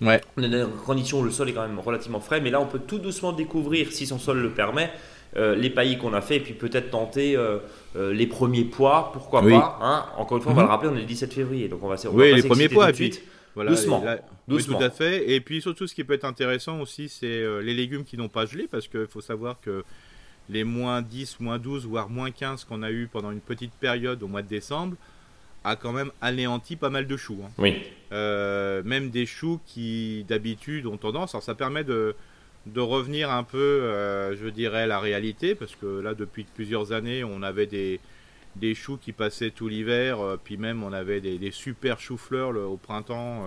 dans 0.00 0.16
des 0.48 0.64
conditions 0.86 1.18
où 1.20 1.24
le 1.24 1.30
sol 1.32 1.48
est 1.48 1.52
quand 1.52 1.66
même 1.66 1.80
relativement 1.80 2.20
frais. 2.20 2.40
Mais 2.40 2.50
là, 2.50 2.60
on 2.60 2.66
peut 2.66 2.78
tout 2.86 2.98
doucement 2.98 3.32
découvrir, 3.32 3.92
si 3.92 4.06
son 4.06 4.18
sol 4.18 4.38
le 4.38 4.50
permet, 4.50 4.90
euh, 5.36 5.54
les 5.54 5.70
paillis 5.70 5.98
qu'on 5.98 6.14
a 6.14 6.20
fait 6.20 6.36
et 6.36 6.40
puis 6.40 6.54
peut-être 6.54 6.90
tenter 6.90 7.36
euh, 7.36 7.58
euh, 7.96 8.12
les 8.12 8.26
premiers 8.26 8.64
pois, 8.64 9.10
pourquoi 9.12 9.42
Oui. 9.44 9.52
pas. 9.52 9.78
hein. 9.82 10.06
Encore 10.16 10.38
une 10.38 10.42
fois, 10.42 10.52
on 10.52 10.54
va 10.54 10.62
Mhm. 10.62 10.68
le 10.68 10.72
rappeler, 10.72 10.90
on 10.90 10.96
est 10.96 11.00
le 11.00 11.06
17 11.06 11.32
février, 11.34 11.68
donc 11.68 11.82
on 11.82 11.88
va, 11.88 11.96
va 11.96 12.10
Oui, 12.10 12.34
les 12.34 12.42
premiers 12.42 12.68
pois, 12.68 12.86
tout 12.86 12.92
de 12.92 12.96
suite. 12.96 13.22
Doucement. 13.56 14.00
tout 14.48 14.76
à 14.82 14.90
fait. 14.90 15.30
Et 15.32 15.40
puis 15.40 15.60
surtout, 15.60 15.86
ce 15.86 15.94
qui 15.94 16.04
peut 16.04 16.14
être 16.14 16.24
intéressant 16.24 16.80
aussi, 16.80 17.08
c'est 17.08 17.44
les 17.62 17.74
légumes 17.74 18.04
qui 18.04 18.16
n'ont 18.16 18.28
pas 18.28 18.46
gelé, 18.46 18.68
parce 18.70 18.86
qu'il 18.88 19.06
faut 19.08 19.20
savoir 19.20 19.60
que 19.60 19.84
les 20.48 20.64
moins 20.64 21.02
10, 21.02 21.40
moins 21.40 21.58
12, 21.58 21.84
voire 21.86 22.08
moins 22.08 22.30
15 22.30 22.64
qu'on 22.64 22.82
a 22.82 22.90
eu 22.90 23.08
pendant 23.12 23.30
une 23.32 23.40
petite 23.40 23.72
période 23.72 24.22
au 24.22 24.28
mois 24.28 24.42
de 24.42 24.48
décembre, 24.48 24.96
a 25.64 25.76
quand 25.76 25.92
même 25.92 26.10
anéanti 26.22 26.76
pas 26.76 26.88
mal 26.88 27.06
de 27.06 27.16
choux. 27.16 27.38
Hein. 27.44 27.50
Oui. 27.58 27.82
Euh, 28.12 28.82
même 28.84 29.10
des 29.10 29.26
choux 29.26 29.60
qui 29.66 30.24
d'habitude 30.28 30.86
ont 30.86 30.96
tendance. 30.96 31.34
Alors 31.34 31.42
ça 31.42 31.54
permet 31.54 31.84
de, 31.84 32.14
de 32.66 32.80
revenir 32.80 33.30
un 33.30 33.44
peu, 33.44 33.58
euh, 33.58 34.36
je 34.36 34.48
dirais, 34.48 34.82
à 34.82 34.86
la 34.86 35.00
réalité, 35.00 35.54
parce 35.54 35.74
que 35.74 36.00
là, 36.00 36.14
depuis 36.14 36.44
plusieurs 36.44 36.92
années, 36.92 37.24
on 37.24 37.42
avait 37.42 37.66
des, 37.66 38.00
des 38.56 38.74
choux 38.74 38.96
qui 38.96 39.12
passaient 39.12 39.50
tout 39.50 39.68
l'hiver, 39.68 40.20
euh, 40.20 40.36
puis 40.42 40.56
même 40.56 40.82
on 40.82 40.92
avait 40.92 41.20
des, 41.20 41.50
super 41.50 42.00
choux-fleurs 42.00 42.56
au 42.56 42.76
printemps, 42.76 43.44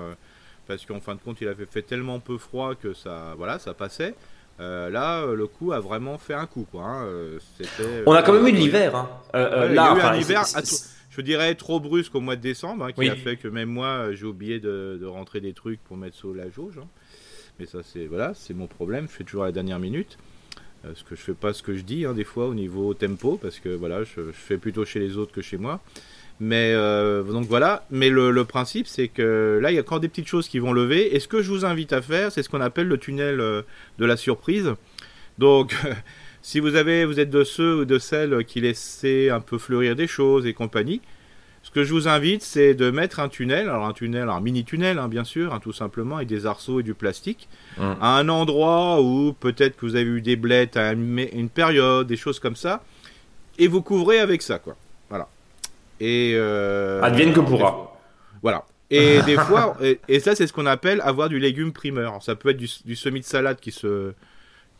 parce 0.67 0.85
qu'en 0.85 0.99
fin 0.99 1.15
de 1.15 1.19
compte, 1.19 1.41
il 1.41 1.47
avait 1.47 1.65
fait 1.65 1.81
tellement 1.81 2.19
peu 2.19 2.37
froid 2.37 2.75
que 2.75 2.93
ça, 2.93 3.35
voilà, 3.37 3.59
ça 3.59 3.73
passait. 3.73 4.15
là, 4.59 5.25
le 5.25 5.47
coup 5.47 5.71
a 5.71 5.79
vraiment 5.79 6.17
fait 6.17 6.33
un 6.33 6.45
coup. 6.45 6.67
Quoi, 6.71 6.83
hein. 6.83 7.07
on 8.05 8.13
a 8.13 8.23
quand 8.23 8.33
même 8.33 8.47
eu 8.47 8.51
de 8.51 8.57
l'hiver. 8.57 8.95
Hein. 8.95 9.09
là, 9.33 9.67
il 9.69 9.75
y 9.75 9.79
a 9.79 9.95
eu 9.95 10.01
un 10.01 10.15
hiver 10.15 10.45
je 11.11 11.21
dirais 11.21 11.53
trop 11.55 11.79
brusque 11.79 12.15
au 12.15 12.21
mois 12.21 12.35
de 12.35 12.41
décembre, 12.41 12.85
hein, 12.85 12.91
qui 12.93 13.07
a 13.07 13.15
fait 13.15 13.35
que 13.35 13.47
même 13.47 13.69
moi 13.69 14.13
j'ai 14.13 14.25
oublié 14.25 14.59
de, 14.59 15.05
rentrer 15.05 15.41
des 15.41 15.53
trucs 15.53 15.83
pour 15.83 15.97
mettre 15.97 16.15
sur 16.15 16.33
la 16.33 16.49
jauge. 16.49 16.79
Hein. 16.81 16.87
Mais 17.61 17.67
ça 17.67 17.81
c'est 17.83 18.07
voilà, 18.07 18.33
c'est 18.33 18.55
mon 18.55 18.65
problème. 18.65 19.05
Je 19.07 19.17
fais 19.17 19.23
toujours 19.23 19.43
à 19.43 19.45
la 19.45 19.51
dernière 19.51 19.77
minute. 19.77 20.17
Euh, 20.83 20.87
parce 20.87 21.03
que 21.03 21.15
je 21.15 21.21
fais 21.21 21.33
pas 21.33 21.53
ce 21.53 21.61
que 21.61 21.75
je 21.75 21.83
dis 21.83 22.05
hein, 22.05 22.13
des 22.13 22.23
fois 22.23 22.47
au 22.47 22.55
niveau 22.55 22.95
tempo, 22.95 23.37
parce 23.39 23.59
que 23.59 23.69
voilà, 23.69 24.03
je, 24.03 24.31
fais 24.33 24.57
plutôt 24.57 24.83
chez 24.83 24.99
les 24.99 25.15
autres 25.15 25.31
que 25.31 25.43
chez 25.43 25.57
moi. 25.57 25.79
Mais 26.39 26.73
euh, 26.73 27.21
donc 27.21 27.45
voilà. 27.45 27.85
Mais 27.91 28.09
le, 28.09 28.43
principe 28.45 28.87
c'est 28.87 29.09
que 29.09 29.59
là 29.61 29.71
il 29.71 29.75
y 29.75 29.77
a 29.77 29.81
encore 29.81 29.99
des 29.99 30.07
petites 30.07 30.27
choses 30.27 30.47
qui 30.47 30.57
vont 30.57 30.73
lever. 30.73 31.15
Et 31.15 31.19
ce 31.19 31.27
que 31.27 31.43
je 31.43 31.51
vous 31.51 31.63
invite 31.63 31.93
à 31.93 32.01
faire, 32.01 32.31
c'est 32.31 32.41
ce 32.41 32.49
qu'on 32.49 32.61
appelle 32.61 32.87
le 32.87 32.97
tunnel 32.97 33.39
euh, 33.39 33.61
de 33.99 34.05
la 34.05 34.17
surprise. 34.17 34.73
Donc 35.37 35.75
Si 36.43 36.59
vous 36.59 36.73
avez, 36.73 37.05
vous 37.05 37.19
êtes 37.19 37.29
de 37.29 37.43
ceux 37.43 37.81
ou 37.81 37.85
de 37.85 37.99
celles 37.99 38.43
qui 38.45 38.61
laissaient 38.61 39.29
un 39.29 39.41
peu 39.41 39.59
fleurir 39.59 39.95
des 39.95 40.07
choses 40.07 40.47
et 40.47 40.53
compagnie, 40.53 40.99
ce 41.63 41.69
que 41.69 41.83
je 41.83 41.93
vous 41.93 42.07
invite, 42.07 42.41
c'est 42.41 42.73
de 42.73 42.89
mettre 42.89 43.19
un 43.19 43.29
tunnel, 43.29 43.69
alors 43.69 43.85
un 43.85 43.93
tunnel, 43.93 44.29
un 44.29 44.41
mini 44.41 44.63
tunnel, 44.63 44.97
hein, 44.97 45.07
bien 45.07 45.23
sûr, 45.23 45.53
hein, 45.53 45.59
tout 45.59 45.73
simplement, 45.73 46.17
avec 46.17 46.27
des 46.27 46.45
arceaux 46.45 46.79
et 46.79 46.83
du 46.83 46.93
plastique, 46.93 47.47
hum. 47.77 47.95
à 48.01 48.17
un 48.17 48.29
endroit 48.29 49.01
où 49.01 49.33
peut-être 49.33 49.77
que 49.77 49.85
vous 49.85 49.95
avez 49.95 50.05
eu 50.05 50.21
des 50.21 50.35
blettes 50.35 50.75
à 50.75 50.93
une, 50.93 51.49
période, 51.49 52.07
des 52.07 52.17
choses 52.17 52.39
comme 52.39 52.55
ça, 52.55 52.83
et 53.59 53.67
vous 53.67 53.81
couvrez 53.81 54.19
avec 54.19 54.41
ça, 54.41 54.57
quoi. 54.59 54.75
Voilà. 55.09 55.27
Et 55.99 56.33
euh, 56.35 57.01
advienne 57.03 57.31
que 57.31 57.41
pourra. 57.41 57.95
Voilà. 58.41 58.65
Et 58.89 59.21
des 59.25 59.37
fois, 59.37 59.77
et, 60.07 60.19
ça, 60.19 60.35
c'est 60.35 60.47
ce 60.47 60.53
qu'on 60.53 60.65
appelle 60.65 60.99
avoir 61.01 61.29
du 61.29 61.37
légume 61.37 61.71
primeur. 61.73 62.23
ça 62.23 62.35
peut 62.35 62.49
être 62.49 62.57
du, 62.57 62.69
du 62.85 62.95
semis 62.95 63.19
de 63.19 63.25
salade 63.25 63.59
qui 63.59 63.71
se 63.71 64.13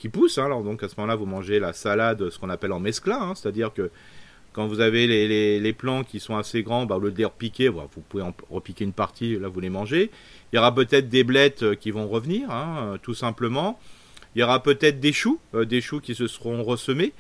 qui 0.02 0.10
pousse. 0.10 0.40
Hein. 0.40 0.46
alors 0.46 0.64
donc 0.64 0.82
à 0.82 0.90
ce 0.90 0.96
moment-là, 0.98 1.16
vous 1.16 1.28
mangez 1.28 1.60
la 1.60 1.74
salade, 1.74 2.32
ce 2.32 2.40
qu'on 2.40 2.50
appelle 2.50 2.72
en 2.72 2.80
mesclin, 2.80 3.22
hein. 3.22 3.34
c'est-à-dire 3.36 3.72
que 3.72 3.92
quand 4.54 4.68
vous 4.68 4.82
avez 4.82 5.08
les, 5.08 5.28
les, 5.28 5.60
les, 5.60 5.74
plants 5.74 6.04
qui 6.04 6.20
sont 6.20 6.36
assez 6.36 6.62
grands, 6.62 6.86
bah, 6.86 6.96
au 6.96 7.00
lieu 7.00 7.12
de 7.12 7.18
les 7.18 7.26
repiquer, 7.26 7.70
vous 7.70 7.88
pouvez 8.10 8.24
en 8.24 8.34
repiquer 8.50 8.84
une 8.84 8.94
partie, 8.94 9.38
là 9.38 9.48
vous 9.48 9.60
les 9.60 9.70
mangez. 9.70 10.12
Il 10.52 10.58
y 10.58 10.60
aura 10.60 10.76
peut-être 10.76 11.08
des 11.08 11.24
blettes 11.24 11.64
euh, 11.64 11.76
qui 11.76 11.92
vont 11.92 12.08
revenir, 12.08 12.52
hein, 12.52 12.94
euh, 12.94 12.98
tout 13.02 13.14
simplement. 13.14 13.80
Il 14.36 14.40
y 14.40 14.44
aura 14.44 14.62
peut-être 14.62 15.00
des 15.00 15.14
choux, 15.14 15.40
euh, 15.54 15.66
des 15.66 15.80
choux 15.80 16.02
qui 16.02 16.16
se 16.16 16.28
seront 16.28 16.64
ressemés. 16.64 17.14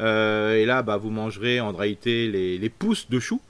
et 0.00 0.64
là, 0.66 0.82
bah, 0.82 0.96
vous 0.98 1.10
mangerez 1.10 1.60
en 1.60 1.72
réalité 1.72 2.28
les, 2.28 2.58
les 2.58 2.68
pousses 2.68 3.08
de 3.08 3.20
choux, 3.20 3.40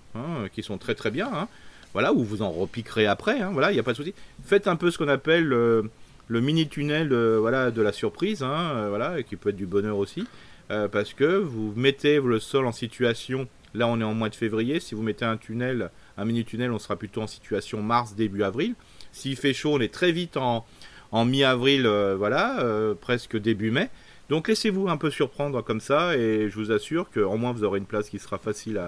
qui 0.53 0.62
sont 0.62 0.79
très 0.79 0.95
très 0.95 1.11
bien. 1.11 1.49
Voilà, 1.93 2.12
ou 2.12 2.23
vous 2.23 2.43
en 2.43 2.50
repiquerez 2.50 3.07
après. 3.07 3.41
voilà, 3.50 3.73
il 3.73 3.75
n'y 3.75 3.81
a 3.81 3.83
pas 3.83 3.93
de 3.93 3.97
souci. 3.97 4.14
Faites 4.45 4.69
un 4.69 4.76
peu 4.76 4.91
ce 4.93 4.99
qu'on 4.99 5.09
appelle 5.09 5.45
le 5.45 5.91
mini 6.29 6.69
tunnel 6.69 7.12
voilà, 7.38 7.71
de 7.73 7.83
la 7.83 7.93
surprise, 7.93 8.43
hein, 8.43 8.88
voilà, 8.91 9.23
qui 9.25 9.37
peut 9.37 9.49
être 9.49 9.57
du 9.57 9.67
bonheur 9.67 9.97
aussi, 9.97 10.25
euh, 10.71 10.88
parce 10.88 11.14
que 11.14 11.25
vous 11.25 11.73
mettez 11.76 12.21
le 12.21 12.40
sol 12.40 12.66
en 12.66 12.73
situation. 12.73 13.49
Là, 13.75 13.88
on 13.88 14.00
est 14.00 14.04
en 14.04 14.14
mois 14.14 14.28
de 14.28 14.35
février. 14.35 14.80
Si 14.80 14.94
vous 14.94 15.02
mettez 15.02 15.25
un 15.25 15.37
tunnel, 15.37 15.90
un 16.16 16.25
mini 16.25 16.44
tunnel, 16.44 16.71
on 16.71 16.78
sera 16.78 16.97
plutôt 16.97 17.23
en 17.23 17.26
situation 17.26 17.83
mars 17.83 18.14
début 18.14 18.42
avril. 18.42 18.75
S'il 19.12 19.37
fait 19.37 19.52
chaud, 19.52 19.75
on 19.75 19.80
est 19.80 19.92
très 19.92 20.12
vite 20.12 20.37
en, 20.37 20.64
mi-avril, 21.12 21.87
euh, 21.87 22.16
voilà, 22.16 22.64
presque 23.00 23.37
début 23.37 23.71
mai. 23.71 23.90
Donc 24.28 24.49
laissez-vous 24.49 24.88
un 24.88 24.97
peu 24.97 25.11
surprendre 25.11 25.62
comme 25.62 25.80
ça, 25.80 26.17
et 26.17 26.49
je 26.49 26.54
vous 26.54 26.73
assure 26.73 27.10
qu'au 27.10 27.36
moins 27.36 27.52
vous 27.52 27.62
aurez 27.62 27.78
une 27.78 27.86
place 27.86 28.08
qui 28.08 28.19
sera 28.19 28.39
facile 28.39 28.80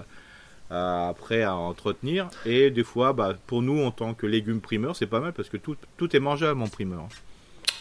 à, 0.70 1.08
après 1.08 1.42
à 1.42 1.54
entretenir. 1.54 2.28
Et 2.46 2.70
des 2.70 2.84
fois, 2.84 3.12
bah, 3.12 3.36
pour 3.46 3.62
nous 3.62 3.82
en 3.82 3.90
tant 3.90 4.14
que 4.14 4.26
légumes 4.26 4.60
primeurs, 4.60 4.96
c'est 4.96 5.06
pas 5.06 5.20
mal 5.20 5.32
parce 5.32 5.48
que 5.48 5.58
tout 5.58 6.16
est 6.16 6.20
mangeable 6.20 6.62
en 6.62 6.68
primeur. 6.68 7.08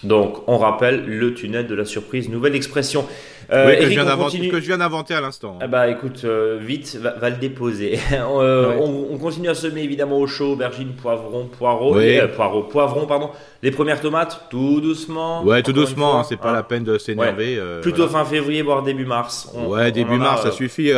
Donc, 0.03 0.47
on 0.47 0.57
rappelle 0.57 1.05
le 1.05 1.33
tunnel 1.33 1.67
de 1.67 1.75
la 1.75 1.85
surprise, 1.85 2.29
nouvelle 2.29 2.55
expression. 2.55 3.05
Euh, 3.51 3.75
que, 3.77 3.83
je 3.83 4.65
viens 4.65 4.77
d'inventer 4.77 5.13
à 5.13 5.21
l'instant. 5.21 5.59
Ah 5.61 5.67
bah 5.67 5.87
écoute, 5.87 6.21
euh, 6.23 6.57
vite, 6.59 6.97
va, 6.99 7.29
le 7.29 7.37
déposer. 7.37 7.99
Euh, 8.15 8.75
on, 8.79 9.17
continue 9.17 9.49
à 9.49 9.55
semer 9.55 9.83
évidemment 9.83 10.17
au 10.17 10.27
chaud, 10.27 10.53
aubergines, 10.53 10.93
poivrons, 10.93 11.45
poireaux, 11.45 11.95
poireaux, 12.35 12.63
poivrons, 12.63 13.05
pardon. 13.05 13.29
Les 13.61 13.71
premières 13.71 14.01
tomates, 14.01 14.47
tout 14.49 14.81
doucement. 14.81 15.43
Ouais, 15.43 15.61
tout 15.61 15.73
doucement, 15.73 16.19
hein, 16.19 16.23
c'est 16.27 16.37
pas 16.37 16.49
hein. 16.49 16.53
la 16.53 16.63
peine 16.63 16.83
de 16.83 16.97
s'énerver. 16.97 17.59
Plutôt 17.81 18.07
fin 18.07 18.25
février, 18.25 18.61
voire 18.61 18.83
début 18.83 19.05
mars. 19.05 19.51
ouais, 19.67 19.91
début 19.91 20.17
mars, 20.17 20.43
ça 20.43 20.51
suffit. 20.51 20.91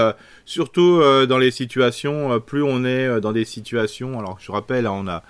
surtout 0.45 1.01
dans 1.27 1.37
les 1.37 1.51
situations, 1.51 2.39
plus 2.39 2.63
on 2.63 2.85
est 2.85 3.19
dans 3.19 3.31
des 3.31 3.45
situations. 3.45 4.19
Alors, 4.19 4.37
je 4.39 4.51
rappelle, 4.51 4.85
hein, 4.85 4.93
on 4.95 5.07
a 5.07 5.23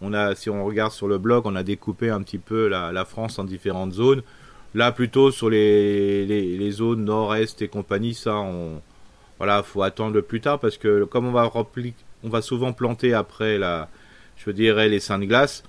on 0.00 0.12
a, 0.12 0.34
si 0.34 0.50
on 0.50 0.64
regarde 0.64 0.92
sur 0.92 1.08
le 1.08 1.18
blog, 1.18 1.46
on 1.46 1.56
a 1.56 1.62
découpé 1.62 2.10
un 2.10 2.22
petit 2.22 2.38
peu 2.38 2.68
la, 2.68 3.04
France 3.04 3.38
en 3.38 3.44
différentes 3.44 3.92
zones. 3.92 4.22
Là, 4.74 4.92
plutôt 4.92 5.30
sur 5.30 5.50
les, 5.50 6.26
les, 6.26 6.70
zones 6.70 7.04
nord-est 7.04 7.60
et 7.62 7.68
compagnie, 7.68 8.14
ça, 8.14 8.36
on, 8.36 8.80
voilà, 9.38 9.62
faut 9.62 9.82
attendre 9.82 10.20
plus 10.20 10.40
tard 10.40 10.60
parce 10.60 10.76
que 10.76 11.04
comme 11.04 11.26
on 11.26 11.32
va 11.32 11.50
on 12.22 12.28
va 12.28 12.42
souvent 12.42 12.72
planter 12.72 13.14
après 13.14 13.58
la, 13.58 13.88
je 14.36 14.50
dirais 14.50 14.88
les 14.88 15.00
seins 15.00 15.18
de 15.18 15.24
glace, 15.24 15.64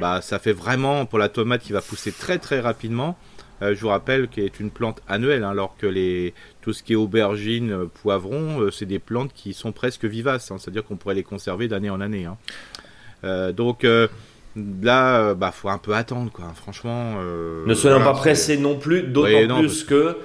bah, 0.00 0.20
ça 0.22 0.38
fait 0.38 0.52
vraiment 0.52 1.06
pour 1.06 1.18
la 1.18 1.28
tomate 1.28 1.62
qui 1.62 1.72
va 1.72 1.82
pousser 1.82 2.12
très 2.12 2.38
très 2.38 2.60
rapidement. 2.60 3.16
Euh, 3.62 3.74
je 3.74 3.80
vous 3.80 3.88
rappelle 3.88 4.28
qu'elle 4.28 4.44
est 4.44 4.60
une 4.60 4.70
plante 4.70 5.00
annuelle, 5.08 5.42
hein, 5.42 5.50
alors 5.50 5.76
que 5.78 5.86
les, 5.86 6.34
tout 6.60 6.72
ce 6.72 6.82
qui 6.82 6.92
est 6.92 6.96
aubergine, 6.96 7.72
euh, 7.72 7.86
poivron, 7.86 8.60
euh, 8.60 8.70
c'est 8.70 8.84
des 8.84 8.98
plantes 8.98 9.32
qui 9.32 9.54
sont 9.54 9.72
presque 9.72 10.04
vivaces, 10.04 10.50
hein. 10.50 10.58
c'est-à-dire 10.58 10.84
qu'on 10.84 10.96
pourrait 10.96 11.14
les 11.14 11.22
conserver 11.22 11.66
d'année 11.66 11.88
en 11.88 12.02
année. 12.02 12.26
Hein. 12.26 12.36
Euh, 13.24 13.52
donc 13.52 13.84
euh, 13.84 14.08
là, 14.82 15.20
euh, 15.20 15.34
bah, 15.34 15.52
faut 15.52 15.68
un 15.68 15.78
peu 15.78 15.94
attendre, 15.94 16.30
quoi. 16.32 16.52
Franchement. 16.54 17.14
ne 17.66 17.74
soyons 17.74 18.00
pas 18.00 18.12
pressés 18.12 18.56
non 18.56 18.76
plus, 18.76 19.02
d'autant 19.02 19.58
plus 19.58 19.84
que. 19.84 20.16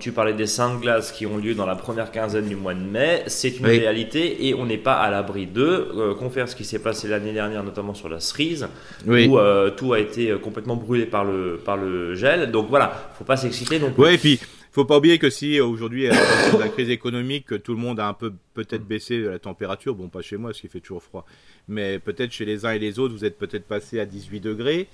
tu 0.00 0.12
parlais 0.12 0.32
des 0.32 0.46
saints 0.46 0.74
de 0.74 0.80
glace 0.80 1.12
qui 1.12 1.26
ont 1.26 1.38
lieu 1.38 1.54
dans 1.54 1.66
la 1.66 1.76
première 1.76 2.10
quinzaine 2.10 2.48
du 2.48 2.56
mois 2.56 2.74
de 2.74 2.80
mai. 2.80 3.22
C'est 3.26 3.58
une 3.58 3.66
réalité 3.66 4.46
et 4.46 4.54
on 4.54 4.66
n'est 4.66 4.78
pas 4.78 4.94
à 4.94 5.10
l'abri 5.10 5.46
d'eux. 5.46 6.14
qu'on 6.18 6.30
faire 6.30 6.48
ce 6.48 6.56
qui 6.56 6.64
s'est 6.64 6.80
passé 6.80 7.08
l'année 7.08 7.32
dernière, 7.32 7.62
notamment 7.62 7.94
sur 7.94 8.08
la 8.08 8.20
cerise, 8.20 8.68
où 9.06 9.38
tout 9.76 9.92
a 9.92 10.00
été 10.00 10.34
complètement 10.42 10.76
brûlé 10.76 11.06
par 11.06 11.24
le, 11.24 11.60
par 11.64 11.76
le 11.76 12.14
gel. 12.14 12.50
Donc 12.50 12.68
voilà, 12.68 13.10
faut 13.18 13.24
pas 13.24 13.36
s'exciter 13.36 13.78
non 13.78 13.90
plus. 13.90 14.02
Ouais, 14.02 14.14
et 14.14 14.18
puis 14.18 14.40
faut 14.76 14.84
pas 14.84 14.98
oublier 14.98 15.18
que 15.18 15.30
si 15.30 15.58
aujourd'hui, 15.58 16.06
avec 16.06 16.60
la 16.60 16.68
crise 16.68 16.90
économique, 16.90 17.62
tout 17.62 17.72
le 17.72 17.78
monde 17.78 17.98
a 17.98 18.08
un 18.08 18.12
peu 18.12 18.34
peut-être 18.52 18.84
baissé 18.84 19.22
la 19.22 19.38
température, 19.38 19.94
bon, 19.94 20.10
pas 20.10 20.20
chez 20.20 20.36
moi, 20.36 20.50
parce 20.50 20.60
qu'il 20.60 20.68
fait 20.68 20.80
toujours 20.80 21.02
froid, 21.02 21.24
mais 21.66 21.98
peut-être 21.98 22.30
chez 22.30 22.44
les 22.44 22.66
uns 22.66 22.72
et 22.72 22.78
les 22.78 22.98
autres, 22.98 23.14
vous 23.14 23.24
êtes 23.24 23.38
peut-être 23.38 23.66
passé 23.66 24.00
à 24.00 24.04
18 24.04 24.40
degrés. 24.40 24.86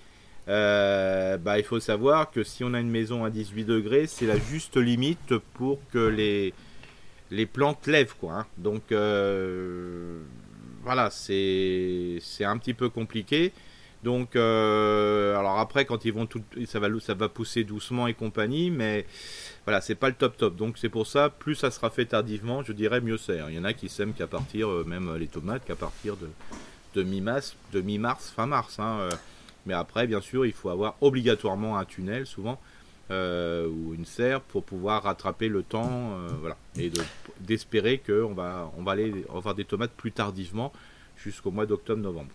Euh, 0.46 1.36
bah, 1.36 1.58
il 1.58 1.64
faut 1.64 1.80
savoir 1.80 2.30
que 2.30 2.44
si 2.44 2.62
on 2.62 2.74
a 2.74 2.80
une 2.80 2.90
maison 2.90 3.24
à 3.24 3.30
18 3.30 3.64
degrés, 3.64 4.06
c'est 4.06 4.26
la 4.26 4.38
juste 4.38 4.76
limite 4.76 5.36
pour 5.54 5.80
que 5.92 6.06
les, 6.06 6.54
les 7.32 7.46
plantes 7.46 7.88
lèvent. 7.88 8.14
Quoi, 8.20 8.34
hein. 8.34 8.46
Donc 8.58 8.92
euh, 8.92 10.20
voilà, 10.84 11.10
c'est 11.10 12.20
un 12.40 12.56
petit 12.56 12.74
peu 12.74 12.88
compliqué. 12.88 13.52
Donc, 14.02 14.34
euh, 14.34 15.36
alors 15.36 15.58
après, 15.58 15.84
quand 15.84 16.04
ils 16.04 16.12
vont 16.12 16.26
tout, 16.26 16.42
ça 16.66 16.80
va, 16.80 16.88
ça 17.00 17.14
va 17.14 17.28
pousser 17.28 17.62
doucement 17.62 18.08
et 18.08 18.14
compagnie, 18.14 18.70
mais 18.70 19.06
voilà, 19.64 19.80
c'est 19.80 19.94
pas 19.94 20.08
le 20.08 20.14
top 20.14 20.36
top. 20.36 20.56
Donc 20.56 20.78
c'est 20.78 20.88
pour 20.88 21.06
ça, 21.06 21.30
plus 21.30 21.54
ça 21.54 21.70
sera 21.70 21.90
fait 21.90 22.06
tardivement, 22.06 22.62
je 22.62 22.72
dirais 22.72 23.00
mieux 23.00 23.18
c'est. 23.18 23.40
Il 23.48 23.54
y 23.54 23.58
en 23.58 23.64
a 23.64 23.72
qui 23.72 23.88
s'aiment 23.88 24.12
qu'à 24.12 24.26
partir, 24.26 24.68
euh, 24.68 24.84
même 24.84 25.08
euh, 25.08 25.18
les 25.18 25.28
tomates, 25.28 25.64
qu'à 25.64 25.76
partir 25.76 26.16
de, 26.16 27.02
mi-mars, 27.02 27.56
fin 28.34 28.46
mars. 28.46 28.78
Hein, 28.78 29.08
mais 29.64 29.74
après, 29.74 30.06
bien 30.06 30.20
sûr, 30.20 30.44
il 30.44 30.52
faut 30.52 30.68
avoir 30.68 30.96
obligatoirement 31.00 31.78
un 31.78 31.84
tunnel, 31.84 32.26
souvent, 32.26 32.60
ou 33.10 33.94
une 33.94 34.04
serre 34.04 34.40
pour 34.40 34.64
pouvoir 34.64 35.04
rattraper 35.04 35.48
le 35.48 35.62
temps, 35.62 36.18
voilà, 36.40 36.56
et 36.76 36.90
d'espérer 37.40 37.98
qu'on 37.98 38.34
va, 38.34 38.70
on 38.76 38.82
va 38.82 38.92
aller 38.92 39.24
avoir 39.34 39.54
des 39.54 39.64
tomates 39.64 39.92
plus 39.92 40.12
tardivement, 40.12 40.72
jusqu'au 41.16 41.50
mois 41.50 41.64
d'octobre-novembre. 41.64 42.32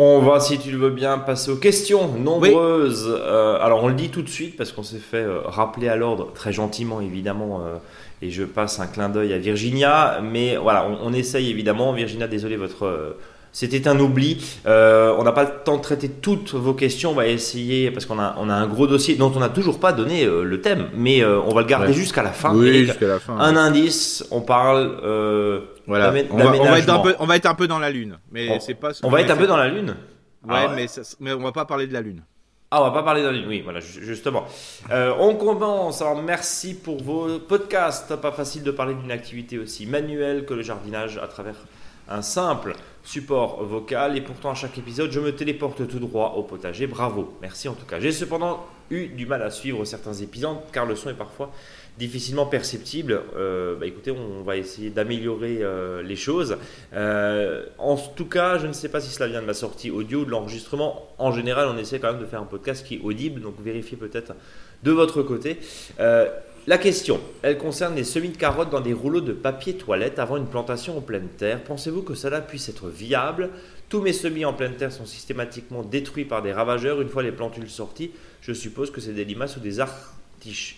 On 0.00 0.20
va, 0.20 0.38
si 0.38 0.60
tu 0.60 0.70
le 0.70 0.78
veux 0.78 0.90
bien, 0.90 1.18
passer 1.18 1.50
aux 1.50 1.56
questions 1.56 2.06
nombreuses. 2.06 3.08
Euh, 3.08 3.58
alors, 3.60 3.82
on 3.82 3.88
le 3.88 3.94
dit 3.94 4.10
tout 4.10 4.22
de 4.22 4.28
suite 4.28 4.56
parce 4.56 4.70
qu'on 4.70 4.84
s'est 4.84 4.98
fait 4.98 5.16
euh, 5.16 5.40
rappeler 5.44 5.88
à 5.88 5.96
l'ordre 5.96 6.32
très 6.32 6.52
gentiment, 6.52 7.00
évidemment. 7.00 7.62
Euh, 7.62 7.78
et 8.22 8.30
je 8.30 8.44
passe 8.44 8.78
un 8.78 8.86
clin 8.86 9.08
d'œil 9.08 9.32
à 9.32 9.38
Virginia. 9.38 10.20
Mais 10.22 10.56
voilà, 10.56 10.88
on, 11.02 11.12
essaye 11.12 11.50
évidemment. 11.50 11.92
Virginia, 11.92 12.28
désolé, 12.28 12.56
votre 12.56 13.16
C'était 13.58 13.88
un 13.88 13.98
oubli. 13.98 14.38
Euh, 14.66 15.12
on 15.18 15.24
n'a 15.24 15.32
pas 15.32 15.42
le 15.42 15.50
temps 15.64 15.78
de 15.78 15.82
traiter 15.82 16.08
toutes 16.08 16.54
vos 16.54 16.74
questions. 16.74 17.10
On 17.10 17.14
va 17.14 17.26
essayer, 17.26 17.90
parce 17.90 18.06
qu'on 18.06 18.20
a, 18.20 18.36
on 18.38 18.48
a 18.48 18.54
un 18.54 18.68
gros 18.68 18.86
dossier 18.86 19.16
dont 19.16 19.32
on 19.34 19.40
n'a 19.40 19.48
toujours 19.48 19.80
pas 19.80 19.92
donné 19.92 20.22
euh, 20.22 20.44
le 20.44 20.60
thème, 20.60 20.90
mais 20.94 21.24
euh, 21.24 21.40
on 21.40 21.52
va 21.52 21.62
le 21.62 21.66
garder 21.66 21.92
jusqu'à 21.92 22.22
la 22.22 22.30
fin. 22.30 22.54
Oui, 22.54 22.84
jusqu'à 22.84 23.08
la 23.08 23.18
fin. 23.18 23.36
Un 23.36 23.56
indice, 23.56 24.24
on 24.30 24.42
parle. 24.42 25.00
voilà. 25.88 26.14
On 26.30 26.36
va, 26.36 26.52
on, 26.52 26.64
va 26.66 26.78
être 26.78 26.88
un 26.88 27.00
peu, 27.00 27.16
on 27.18 27.26
va 27.26 27.34
être 27.34 27.46
un 27.46 27.54
peu 27.54 27.66
dans 27.66 27.80
la 27.80 27.90
lune. 27.90 28.18
Mais 28.30 28.60
c'est 28.60 28.74
pas. 28.74 28.92
On 29.02 29.10
va 29.10 29.22
être 29.22 29.32
un 29.32 29.36
peu 29.36 29.48
dans 29.48 29.56
la 29.56 29.66
lune. 29.66 29.96
Ouais, 30.46 30.54
ah 30.54 30.72
Mais, 30.76 30.86
ça, 30.86 31.00
mais 31.18 31.32
on 31.32 31.42
va 31.42 31.50
pas 31.50 31.64
parler 31.64 31.88
de 31.88 31.92
la 31.92 32.00
lune. 32.00 32.22
Ah, 32.70 32.80
on 32.80 32.84
va 32.84 32.92
pas 32.92 33.02
parler 33.02 33.22
de 33.22 33.26
la 33.26 33.32
lune, 33.32 33.46
oui, 33.48 33.60
voilà, 33.62 33.80
justement. 33.80 34.46
on 34.88 35.34
commence. 35.34 36.00
Alors, 36.00 36.22
merci 36.22 36.74
pour 36.74 37.02
vos 37.02 37.40
podcasts. 37.40 38.14
Pas 38.14 38.30
facile 38.30 38.62
de 38.62 38.70
parler 38.70 38.94
d'une 38.94 39.10
activité 39.10 39.58
aussi 39.58 39.84
manuelle 39.84 40.44
que 40.44 40.54
le 40.54 40.62
jardinage 40.62 41.18
à 41.18 41.26
travers 41.26 41.56
un 42.08 42.22
simple 42.22 42.74
support 43.08 43.64
vocal 43.64 44.18
et 44.18 44.20
pourtant 44.20 44.50
à 44.50 44.54
chaque 44.54 44.76
épisode 44.76 45.10
je 45.10 45.18
me 45.18 45.34
téléporte 45.34 45.88
tout 45.88 45.98
droit 45.98 46.34
au 46.36 46.42
potager. 46.42 46.86
Bravo, 46.86 47.34
merci 47.40 47.66
en 47.66 47.72
tout 47.72 47.86
cas. 47.86 48.00
J'ai 48.00 48.12
cependant 48.12 48.66
eu 48.90 49.06
du 49.06 49.24
mal 49.24 49.42
à 49.42 49.50
suivre 49.50 49.84
certains 49.86 50.12
épisodes 50.12 50.58
car 50.72 50.84
le 50.84 50.94
son 50.94 51.08
est 51.08 51.14
parfois 51.14 51.50
difficilement 51.98 52.44
perceptible. 52.44 53.22
Euh, 53.34 53.76
bah 53.76 53.86
écoutez, 53.86 54.10
on 54.10 54.42
va 54.42 54.58
essayer 54.58 54.90
d'améliorer 54.90 55.58
euh, 55.62 56.02
les 56.02 56.16
choses. 56.16 56.58
Euh, 56.92 57.64
en 57.78 57.96
tout 57.96 58.26
cas, 58.26 58.58
je 58.58 58.66
ne 58.66 58.72
sais 58.72 58.90
pas 58.90 59.00
si 59.00 59.10
cela 59.10 59.26
vient 59.26 59.40
de 59.40 59.46
ma 59.46 59.54
sortie 59.54 59.90
audio 59.90 60.20
ou 60.20 60.24
de 60.26 60.30
l'enregistrement. 60.30 61.08
En 61.16 61.32
général, 61.32 61.68
on 61.74 61.78
essaie 61.78 61.98
quand 61.98 62.12
même 62.12 62.20
de 62.20 62.26
faire 62.26 62.42
un 62.42 62.46
podcast 62.46 62.86
qui 62.86 62.96
est 62.96 63.00
audible, 63.02 63.40
donc 63.40 63.54
vérifiez 63.64 63.96
peut-être 63.96 64.34
de 64.82 64.92
votre 64.92 65.22
côté. 65.22 65.58
La 66.66 66.76
question, 66.76 67.20
elle 67.42 67.56
concerne 67.56 67.94
les 67.94 68.04
semis 68.04 68.28
de 68.28 68.36
carottes 68.36 68.70
dans 68.70 68.80
des 68.80 68.92
rouleaux 68.92 69.20
de 69.20 69.32
papier 69.32 69.74
toilette 69.74 70.18
avant 70.18 70.36
une 70.36 70.46
plantation 70.46 70.98
en 70.98 71.00
pleine 71.00 71.28
terre. 71.28 71.62
Pensez-vous 71.64 72.02
que 72.02 72.14
cela 72.14 72.40
puisse 72.40 72.68
être 72.68 72.88
viable? 72.88 73.50
Tous 73.88 74.02
mes 74.02 74.12
semis 74.12 74.44
en 74.44 74.52
pleine 74.52 74.74
terre 74.74 74.92
sont 74.92 75.06
systématiquement 75.06 75.82
détruits 75.82 76.26
par 76.26 76.42
des 76.42 76.52
ravageurs 76.52 77.00
une 77.00 77.08
fois 77.08 77.22
les 77.22 77.32
plantules 77.32 77.70
sorties. 77.70 78.10
Je 78.42 78.52
suppose 78.52 78.90
que 78.90 79.00
c'est 79.00 79.14
des 79.14 79.24
limaces 79.24 79.56
ou 79.56 79.60
des 79.60 79.80
artichauts 79.80 80.14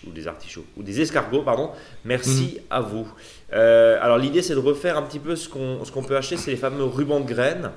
ou 0.07 0.11
des 0.11 0.27
artichauts 0.27 0.65
ou 0.77 0.83
des 0.83 1.01
escargots, 1.01 1.43
pardon. 1.43 1.71
Merci 2.05 2.55
mhm. 2.55 2.61
à 2.69 2.81
vous. 2.81 3.07
Euh, 3.53 3.97
alors 4.01 4.17
l'idée 4.17 4.41
c'est 4.41 4.55
de 4.55 4.59
refaire 4.59 4.97
un 4.97 5.03
petit 5.03 5.19
peu 5.19 5.35
ce 5.35 5.49
qu'on 5.49 5.83
ce 5.85 5.91
qu'on 5.91 6.03
peut 6.03 6.17
acheter, 6.17 6.37
c'est 6.37 6.51
les 6.51 6.57
fameux 6.57 6.83
rubans 6.83 7.19
de 7.19 7.27
graines. 7.27 7.71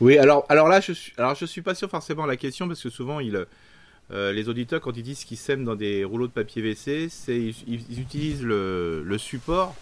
Oui, 0.00 0.18
alors 0.18 0.44
alors 0.48 0.66
là 0.66 0.80
je 0.80 0.92
suis 0.92 1.12
alors 1.18 1.34
je 1.34 1.44
suis 1.44 1.62
pas 1.62 1.74
sûr 1.74 1.88
forcément 1.88 2.26
la 2.26 2.36
question 2.36 2.66
parce 2.66 2.82
que 2.82 2.90
souvent 2.90 3.20
il 3.20 3.46
euh, 4.12 4.32
les 4.32 4.48
auditeurs, 4.48 4.80
quand 4.80 4.96
ils 4.96 5.02
disent 5.02 5.24
qu'ils 5.24 5.36
sèment 5.36 5.64
dans 5.64 5.76
des 5.76 6.04
rouleaux 6.04 6.26
de 6.26 6.32
papier 6.32 6.62
WC, 6.62 7.08
c'est 7.10 7.38
ils, 7.38 8.00
utilisent 8.00 8.42
le, 8.42 9.16
support 9.18 9.74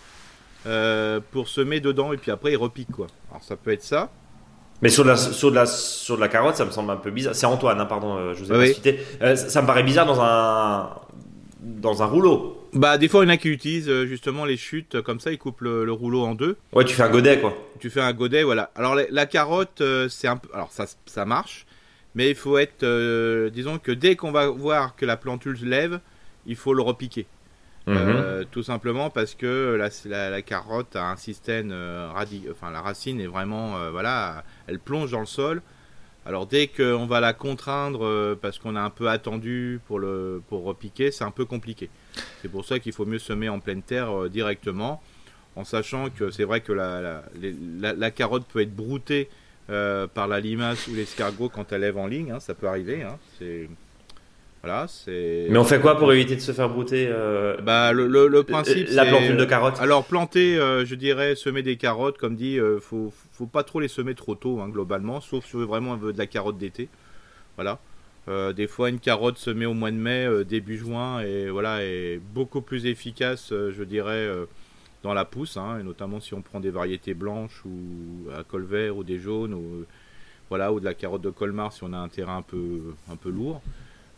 euh, 0.67 1.21
pour 1.31 1.49
semer 1.49 1.81
dedans 1.81 2.13
et 2.13 2.19
puis 2.19 2.31
après 2.31 2.53
ils 2.53 2.57
repiquent 2.57 2.93
quoi. 2.93 3.07
Alors 3.31 3.43
ça 3.43 3.57
peut 3.57 3.73
être 3.73 3.83
ça. 3.83 4.11
Mais 4.83 4.91
sur 4.91 5.03
de 5.03 5.09
la, 5.09 5.17
sur 5.17 5.51
de 5.51 5.57
la, 5.57 5.67
sur 5.67 6.17
de 6.17 6.21
la 6.21 6.29
carotte, 6.29 6.57
ça 6.57 6.65
me 6.65 6.71
semble 6.71 6.91
un 6.91 6.97
peu 6.97 7.11
bizarre. 7.11 7.35
C'est 7.35 7.47
Antoine, 7.47 7.81
hein, 7.81 7.87
pardon, 7.87 8.17
euh, 8.17 8.35
je 8.35 8.45
vous 8.45 8.53
ai 8.53 8.57
pas 8.57 8.67
cité. 8.67 9.01
ça 9.35 9.63
me 9.63 9.67
paraît 9.67 9.83
bizarre 9.83 10.07
dans 10.07 10.21
un, 10.21 10.91
dans 11.61 12.03
un 12.03 12.07
rouleau. 12.07 12.69
Bah, 12.75 12.99
des 12.99 13.09
fois, 13.09 13.25
il 13.25 13.29
y 13.29 13.31
en 13.31 13.35
a 13.35 13.39
qui 13.39 13.49
utilisent 13.49 14.05
justement 14.05 14.45
les 14.45 14.59
chutes 14.59 15.01
comme 15.01 15.21
ça, 15.21 15.33
ils 15.33 15.39
coupent 15.39 15.63
le, 15.63 15.91
rouleau 15.91 16.25
en 16.25 16.35
deux. 16.35 16.59
Ouais, 16.75 16.85
tu 16.85 16.95
fais 16.95 17.03
un 17.03 17.09
godet 17.09 17.41
quoi. 17.41 17.57
Tu 17.81 17.89
fais 17.89 18.03
un 18.03 18.13
godet, 18.13 18.43
voilà. 18.43 18.71
Alors, 18.77 18.95
la, 18.95 19.27
carotte, 19.27 19.83
c'est 20.11 20.29
un 20.29 20.37
peu. 20.37 20.49
Alors, 20.53 20.71
ça, 20.71 20.85
ça 21.07 21.25
marche. 21.25 21.67
Mais 22.19 22.31
il 22.31 22.35
faut 22.35 22.59
être, 22.59 22.83
euh, 22.83 23.49
disons 23.49 23.79
que 23.79 23.93
dès 23.93 24.17
qu'on 24.17 24.33
va 24.33 24.49
voir 24.49 24.97
que 24.97 25.07
la 25.07 25.17
plantule 25.17 25.57
se 25.57 25.65
lève, 25.65 26.01
il 26.47 26.57
faut 26.57 26.75
le 26.75 26.83
repiquer. 26.83 27.27
Mhm. 27.87 27.97
Euh, 27.97 28.45
tout 28.51 28.65
simplement 28.65 29.09
parce 29.09 29.37
que 29.37 29.79
la, 29.79 30.31
la, 30.31 30.43
carotte 30.43 30.97
a 30.97 31.13
un 31.13 31.17
système 31.17 31.71
euh, 31.71 32.11
enfin 32.51 32.73
la 32.73 32.83
racine 32.83 33.21
est 33.21 33.29
vraiment, 33.29 33.91
voilà, 33.93 34.43
elle 34.67 34.81
plonge 34.81 35.13
dans 35.13 35.21
le 35.21 35.27
sol. 35.27 35.63
Alors 36.27 36.47
dès 36.47 36.67
qu'on 36.67 37.07
va 37.07 37.21
la 37.21 37.35
contraindre 37.35 38.35
parce 38.43 38.59
qu'on 38.59 38.75
a 38.75 38.81
un 38.81 38.91
peu 38.91 39.09
attendu 39.09 39.81
pour 39.87 40.01
le 40.01 40.43
pour 40.49 40.65
repiquer, 40.65 41.13
c'est 41.13 41.25
un 41.25 41.31
peu 41.31 41.45
compliqué. 41.45 41.89
C'est 42.43 42.51
pour 42.51 42.65
ça 42.65 42.81
qu'il 42.81 42.93
faut 42.93 43.07
mieux 43.07 43.21
semer 43.21 43.49
en 43.49 43.61
pleine 43.61 43.83
terre 43.83 44.29
directement, 44.29 45.01
en 45.55 45.63
sachant 45.63 46.11
que 46.11 46.33
c'est 46.33 46.45
vrai 46.45 46.63
que 46.63 46.73
la, 46.73 47.23
la, 47.81 48.11
carotte 48.11 48.45
peut 48.49 48.61
être 48.61 48.75
broutée 48.75 49.31
euh, 49.71 50.07
par 50.07 50.29
la 50.29 50.41
limace 50.41 50.89
ou 50.89 50.95
l'escargot 50.95 51.51
quand 51.51 51.73
elle 51.73 51.83
lève 51.83 51.99
en 51.99 52.07
ligne, 52.07 52.31
hein, 52.31 52.41
ça 52.41 52.55
peut 52.55 52.67
arriver. 52.67 53.03
Hein, 53.03 53.19
c'est 53.39 53.69
voilà, 54.63 54.87
c'est. 54.89 55.47
Mais 55.51 55.59
on 55.59 55.65
fait 55.65 55.79
quoi 55.79 55.99
pour 55.99 56.11
éviter 56.11 56.35
de 56.37 56.41
se 56.41 56.53
faire 56.53 56.71
brouter 56.71 57.07
euh, 57.07 57.59
Bah 57.61 57.93
le, 57.93 58.07
le, 58.07 58.43
principe. 58.45 58.89
La 58.93 59.05
plantule 59.05 59.37
de 59.37 59.45
carottes? 59.45 59.79
Alors 59.79 60.05
planter, 60.05 60.57
euh, 60.59 60.87
je 60.87 60.95
dirais 60.95 61.35
semer 61.35 61.63
des 61.63 61.77
carottes, 61.77 62.17
comme 62.17 62.35
dit, 62.35 62.59
faut 62.81 63.13
faut 63.33 63.47
pas 63.47 63.63
trop 63.63 63.79
les 63.79 63.89
semer 63.89 64.15
trop 64.15 64.35
tôt 64.35 64.61
hein, 64.61 64.71
globalement, 64.71 65.21
sauf 65.21 65.45
si 65.45 65.55
on 65.55 65.59
veut 65.59 65.67
vraiment 65.67 65.99
de 65.99 66.17
la 66.17 66.27
carotte 66.27 66.57
d'été. 66.57 66.89
Voilà. 67.57 67.79
des 68.55 68.67
fois, 68.69 68.89
une 68.89 69.01
carotte 69.01 69.37
semée 69.37 69.67
au 69.67 69.75
mois 69.75 69.91
de 69.91 69.97
mai, 69.97 70.27
début 70.47 70.79
juin, 70.79 71.21
et 71.21 71.51
voilà, 71.51 71.85
est 71.85 72.21
beaucoup 72.33 72.63
plus 72.63 72.87
efficace, 72.87 73.51
je 73.51 73.83
dirais, 73.85 74.29
dans 75.03 75.15
la 75.15 75.25
pousse, 75.25 75.57
hein, 75.57 75.79
et 75.81 75.83
notamment 75.83 76.21
si 76.21 76.35
on 76.35 76.43
prend 76.43 76.61
des 76.61 76.71
variétés 76.71 77.15
blanches 77.15 77.63
ou 77.65 78.31
à 78.37 78.45
col 78.45 78.65
vert 78.65 78.97
ou 78.97 79.05
des 79.05 79.19
jaunes, 79.19 79.55
ou, 79.55 79.85
voilà, 80.49 80.73
ou 80.73 80.81
de 80.81 80.85
la 80.85 80.95
carotte 80.95 81.23
de 81.23 81.31
Colmar 81.31 81.73
si 81.73 81.85
on 81.85 81.93
a 81.93 81.99
un 81.99 82.09
terrain 82.09 82.39
un 82.39 82.43
peu, 82.43 82.95
un 83.11 83.17
peu 83.17 83.31
lourd. 83.31 83.63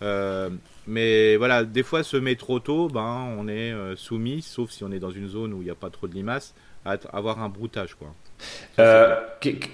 Euh, 0.03 0.49
mais 0.87 1.37
voilà, 1.37 1.65
des 1.65 1.83
fois 1.83 2.03
semer 2.03 2.37
trop 2.37 2.59
tôt, 2.59 2.89
ben, 2.89 3.35
on 3.39 3.49
est 3.49 3.73
euh, 3.73 3.97
soumis, 3.97 4.43
sauf 4.43 4.71
si 4.71 4.83
on 4.85 4.93
est 4.93 4.99
dans 4.99 5.11
une 5.11 5.29
zone 5.29 5.53
où 5.53 5.61
il 5.61 5.65
n'y 5.65 5.71
a 5.71 5.75
pas 5.75 5.91
trop 5.91 6.07
de 6.07 6.15
limaces, 6.15 6.55
à 6.87 6.97
avoir 7.13 7.43
un 7.43 7.51
broutage. 7.51 7.95
Quoi. 7.95 8.09
Euh, 8.79 9.17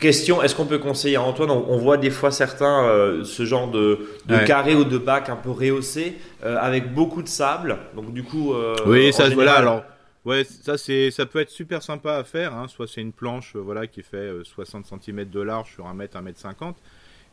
question, 0.00 0.42
est-ce 0.42 0.56
qu'on 0.56 0.66
peut 0.66 0.78
conseiller 0.78 1.14
à 1.14 1.22
Antoine? 1.22 1.52
On, 1.52 1.76
voit 1.76 1.98
des 1.98 2.10
fois 2.10 2.32
certains, 2.32 3.22
ce 3.22 3.44
genre 3.44 3.70
de, 3.70 4.08
de 4.26 4.38
carré 4.44 4.74
ou 4.74 4.82
de 4.82 4.98
bac 4.98 5.28
un 5.28 5.36
peu 5.36 5.50
rehaussé, 5.50 6.16
avec 6.42 6.92
beaucoup 6.92 7.22
de 7.22 7.28
sable. 7.28 7.78
Donc 7.94 8.12
du 8.12 8.24
coup... 8.24 8.52
oui, 8.86 9.12
ça, 9.12 9.28
voilà, 9.28 9.54
alors 9.54 9.84
Ouais, 10.26 10.42
ça 10.42 10.76
c'est, 10.76 11.12
ça 11.12 11.24
peut 11.24 11.38
être 11.38 11.50
super 11.50 11.84
sympa 11.84 12.16
à 12.16 12.24
faire. 12.24 12.52
Hein. 12.52 12.66
Soit 12.66 12.88
c'est 12.88 13.00
une 13.00 13.12
planche, 13.12 13.54
euh, 13.54 13.60
voilà, 13.60 13.86
qui 13.86 14.02
fait 14.02 14.32
60 14.42 14.84
euh, 14.84 14.96
cm 15.00 15.24
de 15.24 15.40
large 15.40 15.72
sur 15.72 15.86
1 15.86 15.94
mètre, 15.94 16.16
1 16.16 16.22
mètre 16.22 16.40
50. 16.40 16.76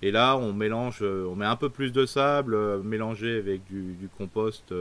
Et 0.03 0.12
là, 0.12 0.38
on 0.38 0.53
mélange, 0.53 0.99
euh, 1.01 1.25
on 1.27 1.36
met 1.36 1.47
un 1.47 1.56
peu 1.56 1.69
plus 1.69 1.91
de 1.91 2.06
sable 2.06 2.84
mélangé 2.84 3.39
avec 3.39 3.65
du, 3.65 4.08
compost. 4.15 4.71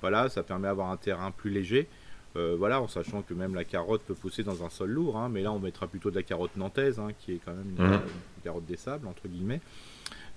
voilà, 0.00 0.28
ça 0.28 0.44
permet 0.44 0.68
d'avoir 0.68 0.92
un 0.92 0.96
terrain 0.96 1.32
plus 1.32 1.50
léger. 1.50 1.88
voilà, 2.36 2.80
en 2.80 2.86
sachant 2.86 3.22
que 3.22 3.34
même 3.34 3.56
la 3.56 3.64
carotte 3.64 4.02
peut 4.02 4.14
pousser 4.14 4.44
dans 4.44 4.64
un 4.64 4.70
sol 4.70 4.90
lourd. 4.90 5.16
Hein. 5.16 5.28
mais 5.28 5.42
là, 5.42 5.50
on 5.50 5.58
mettra 5.58 5.88
plutôt 5.88 6.12
de 6.12 6.16
la 6.16 6.22
carotte 6.22 6.56
nantaise, 6.56 7.00
hein, 7.00 7.08
qui 7.18 7.32
est 7.32 7.40
quand 7.44 7.52
même 7.52 7.74
une, 7.76 7.84
mmh. 7.84 8.00
carotte 8.44 8.66
des 8.66 8.76
sables 8.76 9.08
entre 9.08 9.26
guillemets. 9.26 9.60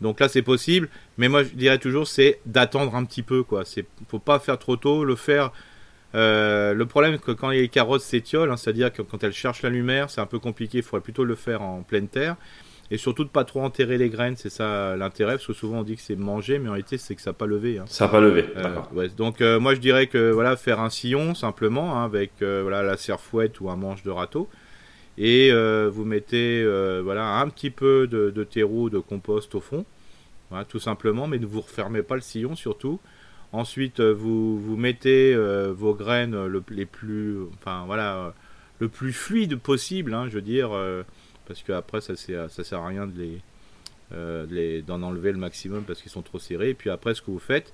Donc 0.02 0.20
là, 0.20 0.28
c'est 0.30 0.42
possible. 0.42 0.90
Mais 1.20 1.30
moi, 1.30 1.44
je 1.44 1.50
dirais 1.50 1.78
toujours, 1.78 2.08
c'est 2.08 2.40
d'attendre 2.48 2.96
un 2.96 3.06
petit 3.06 3.22
peu, 3.22 3.44
quoi. 3.44 3.66
C'est, 3.66 3.86
faut 4.08 4.18
pas 4.18 4.40
faire 4.40 4.58
trop 4.58 4.78
tôt, 4.78 5.06
le 5.06 5.16
faire 5.16 5.52
euh, 6.16 6.74
le 6.74 6.86
problème, 6.86 7.14
c'est 7.14 7.24
que 7.24 7.32
quand 7.32 7.50
les 7.50 7.70
carottes 7.70 8.02
s'étiolent, 8.02 8.52
hein, 8.52 8.58
c'est-à-dire 8.58 8.92
que 8.94 9.02
quand 9.02 9.24
elles 9.24 9.34
cherchent 9.34 9.64
la 9.64 9.70
lumière, 9.70 10.10
c'est 10.10 10.22
un 10.22 10.26
peu 10.26 10.40
compliqué. 10.40 10.80
Il 10.80 10.84
faudrait 10.84 11.02
plutôt 11.02 11.24
le 11.24 11.36
faire 11.36 11.62
en 11.62 11.82
pleine 11.84 12.08
terre. 12.08 12.36
Et 12.92 12.98
surtout 12.98 13.24
de 13.24 13.30
pas 13.30 13.44
trop 13.46 13.62
enterrer 13.62 13.98
les 13.98 14.10
graines, 14.10 14.36
c'est 14.36 14.52
ça 14.52 14.96
l'intérêt, 14.98 15.36
parce 15.36 15.48
que 15.48 15.54
souvent 15.54 15.80
on 15.80 15.84
dit 15.84 15.96
que 15.96 16.02
c'est 16.02 16.18
manger, 16.18 16.60
mais 16.60 16.68
en 16.68 16.74
réalité 16.74 16.98
c'est 16.98 17.16
que 17.16 17.22
ça 17.22 17.32
n'a 17.32 17.34
pas 17.34 17.48
levé. 17.48 17.80
Hein. 17.80 17.86
Ça 17.88 18.06
n'a 18.06 18.12
pas 18.12 18.20
levé. 18.20 18.46
Euh, 18.58 19.08
donc 19.18 19.42
euh, 19.42 19.60
moi 19.60 19.74
je 19.74 19.80
dirais 19.80 20.08
que 20.08 20.30
voilà 20.32 20.56
faire 20.58 20.80
un 20.80 20.90
sillon 20.90 21.34
simplement 21.34 21.98
hein, 21.98 22.04
avec 22.04 22.34
voilà 22.42 22.84
la 22.84 22.98
serre-fouette 22.98 23.62
ou 23.62 23.70
un 23.70 23.78
manche 23.78 24.04
de 24.04 24.12
râteau, 24.12 24.48
et 25.18 25.52
vous 25.90 26.04
mettez 26.04 26.64
voilà 27.02 27.40
un 27.40 27.50
petit 27.50 27.72
peu 27.72 28.06
de, 28.06 28.30
de 28.30 28.44
terreau, 28.44 28.90
de 28.92 29.00
compost 29.00 29.56
au 29.56 29.62
fond, 29.62 29.86
tout 30.68 30.80
simplement, 30.80 31.26
mais 31.26 31.40
ne 31.40 31.48
vous 31.48 31.62
refermez 31.62 32.04
pas 32.04 32.16
le 32.16 32.22
sillon 32.22 32.56
surtout. 32.56 33.00
Ensuite, 33.54 34.00
euh, 34.00 34.12
vous, 34.12 34.60
vous 34.60 34.76
mettez 34.76 35.34
euh, 35.36 35.72
vos 35.72 35.94
graines 35.94 36.48
le, 36.48 36.64
les 36.72 36.88
plus, 36.88 37.38
enfin 37.54 37.84
voilà, 37.86 38.16
euh, 38.16 38.32
le 38.80 38.90
plus 38.90 39.14
fluide 39.14 39.58
possible, 39.58 40.16
hein, 40.16 40.26
je 40.28 40.34
veux 40.34 40.42
dire, 40.42 40.72
parce 41.46 41.62
qu'après 41.62 42.02
ça, 42.02 42.16
ça 42.16 42.64
sert 42.64 42.80
à 42.80 42.88
rien 42.88 43.06
de 43.08 43.40
les, 44.50 44.82
d'en 44.82 45.04
enlever 45.04 45.32
le 45.32 45.38
maximum 45.38 45.84
parce 45.84 46.02
qu'ils 46.02 46.12
sont 46.12 46.24
trop 46.24 46.40
serrés. 46.40 46.72
Et 46.72 46.74
puis 46.74 46.90
après, 46.90 47.14
ce 47.14 47.22
que 47.22 47.30
vous 47.30 47.40
faites, 47.40 47.72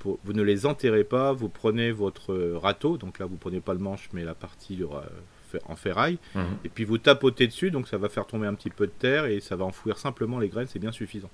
pour, 0.00 0.18
vous 0.24 0.32
ne 0.32 0.42
les 0.42 0.66
enterrez 0.66 1.04
pas, 1.04 1.32
vous 1.32 1.48
prenez 1.48 1.92
votre 1.92 2.34
râteau, 2.56 2.98
donc 2.98 3.20
là 3.20 3.26
vous 3.26 3.36
prenez 3.36 3.60
pas 3.60 3.72
le 3.72 3.78
manche 3.78 4.08
mais 4.12 4.24
la 4.24 4.34
partie 4.34 4.80
en 5.66 5.76
ferraille, 5.76 6.18
mhm. 6.34 6.44
et 6.64 6.68
puis 6.68 6.84
vous 6.84 6.98
tapotez 6.98 7.46
dessus, 7.46 7.70
donc 7.70 7.86
ça 7.86 7.98
va 7.98 8.08
faire 8.08 8.26
tomber 8.26 8.48
un 8.48 8.54
petit 8.54 8.70
peu 8.70 8.86
de 8.86 8.92
terre 8.92 9.26
et 9.26 9.38
ça 9.40 9.54
va 9.54 9.64
enfouir 9.64 9.96
simplement 9.96 10.40
les 10.40 10.48
graines, 10.48 10.66
c'est 10.66 10.80
bien 10.80 10.92
suffisant. 10.92 11.30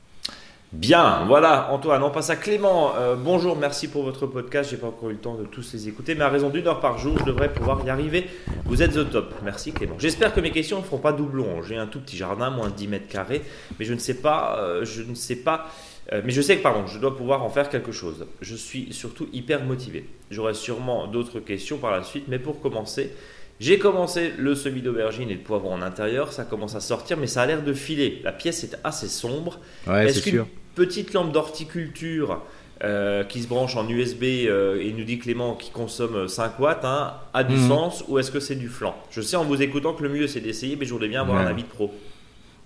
Bien, 0.73 1.25
voilà, 1.27 1.71
Antoine, 1.71 2.03
on 2.03 2.11
passe 2.11 2.29
à 2.29 2.35
Clément. 2.35 2.93
Euh, 2.97 3.15
bonjour, 3.15 3.57
merci 3.57 3.87
pour 3.87 4.03
votre 4.03 4.27
podcast. 4.27 4.71
J'ai 4.71 4.77
pas 4.77 4.89
encore 4.89 5.11
eu 5.11 5.13
le 5.13 5.19
temps 5.21 5.37
de 5.37 5.45
tous 5.45 5.73
les 5.73 5.87
écouter, 5.87 6.17
mais 6.17 6.25
à 6.25 6.29
raison 6.29 6.51
d'une 6.51 6.67
heure 6.67 6.81
par 6.81 6.99
jour, 6.99 7.17
je 7.21 7.25
devrais 7.25 7.53
pouvoir 7.53 7.87
y 7.87 7.89
arriver. 7.89 8.27
Vous 8.65 8.83
êtes 8.83 8.97
au 8.97 9.05
top. 9.05 9.33
Merci 9.45 9.73
Clément. 9.73 9.95
J'espère 9.97 10.35
que 10.35 10.41
mes 10.41 10.51
questions 10.51 10.79
ne 10.79 10.83
feront 10.83 10.99
pas 10.99 11.13
doublon. 11.13 11.63
J'ai 11.63 11.77
un 11.77 11.87
tout 11.87 12.01
petit 12.01 12.17
jardin, 12.17 12.51
moins 12.51 12.69
de 12.69 12.75
10 12.75 12.89
mètres 12.89 13.07
carrés, 13.07 13.43
mais 13.79 13.85
je 13.85 13.95
ne 13.95 14.01
sais 14.01 14.15
pas, 14.15 14.59
euh, 14.59 14.85
je 14.85 15.03
ne 15.03 15.15
sais 15.15 15.37
pas, 15.37 15.69
euh, 16.13 16.21
mais 16.25 16.33
je 16.33 16.43
sais 16.43 16.57
que 16.57 16.63
pardon, 16.65 16.85
je 16.89 16.99
dois 16.99 17.17
pouvoir 17.17 17.45
en 17.45 17.49
faire 17.49 17.69
quelque 17.69 17.93
chose. 17.93 18.27
Je 18.41 18.57
suis 18.57 18.93
surtout 18.93 19.29
hyper 19.33 19.63
motivé. 19.63 20.09
J'aurai 20.33 20.55
sûrement 20.55 21.07
d'autres 21.07 21.39
questions 21.39 21.79
par 21.79 21.93
la 21.93 22.03
suite, 22.03 22.25
mais 22.27 22.41
pour 22.41 22.61
commencer, 22.61 23.13
J'ai 23.59 23.79
commencé 23.79 24.33
le 24.37 24.55
semis 24.55 24.83
d'aubergine 24.83 25.31
et 25.31 25.35
de 25.37 25.41
poivron 25.43 25.73
en 25.73 25.83
intérieur, 25.83 26.33
ça 26.33 26.45
commence 26.45 26.75
à 26.75 26.81
sortir, 26.81 27.17
mais 27.17 27.27
ça 27.27 27.43
a 27.43 27.47
l'air 27.47 27.63
de 27.63 27.73
filer. 27.73 28.21
La 28.23 28.33
pièce 28.33 28.65
est 28.65 28.77
assez 28.85 29.09
sombre. 29.09 29.61
Ouais, 29.87 30.07
Est-ce 30.07 30.23
qu'une 30.23 30.45
petite 30.75 31.15
lampe 31.15 31.33
d'horticulture 31.33 32.43
euh, 32.85 33.25
qui 33.25 33.41
se 33.43 33.49
branche 33.49 33.75
en 33.77 33.89
USB 33.89 34.23
euh, 34.47 34.79
et 34.83 34.93
nous 34.93 35.05
dit 35.05 35.19
Clément 35.19 35.55
qui 35.55 35.71
consomme 35.71 36.29
5 36.29 36.59
watts 36.61 36.85
hein, 36.85 37.15
a 37.33 37.43
du 37.45 37.55
Mhm. 37.55 37.69
sens 37.69 38.05
ou 38.09 38.19
est-ce 38.19 38.31
que 38.31 38.41
c'est 38.41 38.57
du 38.57 38.69
flanc? 38.69 38.95
Je 39.11 39.23
sais 39.23 39.37
en 39.37 39.45
vous 39.45 39.63
écoutant 39.63 39.95
que 39.95 40.03
le 40.03 40.11
mieux 40.11 40.27
c'est 40.27 40.41
d'essayer, 40.41 40.77
mais 40.77 40.85
je 40.85 40.93
voudrais 40.93 41.09
bien 41.09 41.23
avoir 41.23 41.39
Ouais. 41.39 41.45
un 41.45 41.47
avis 41.47 41.63
de 41.63 41.69
pro. 41.69 41.95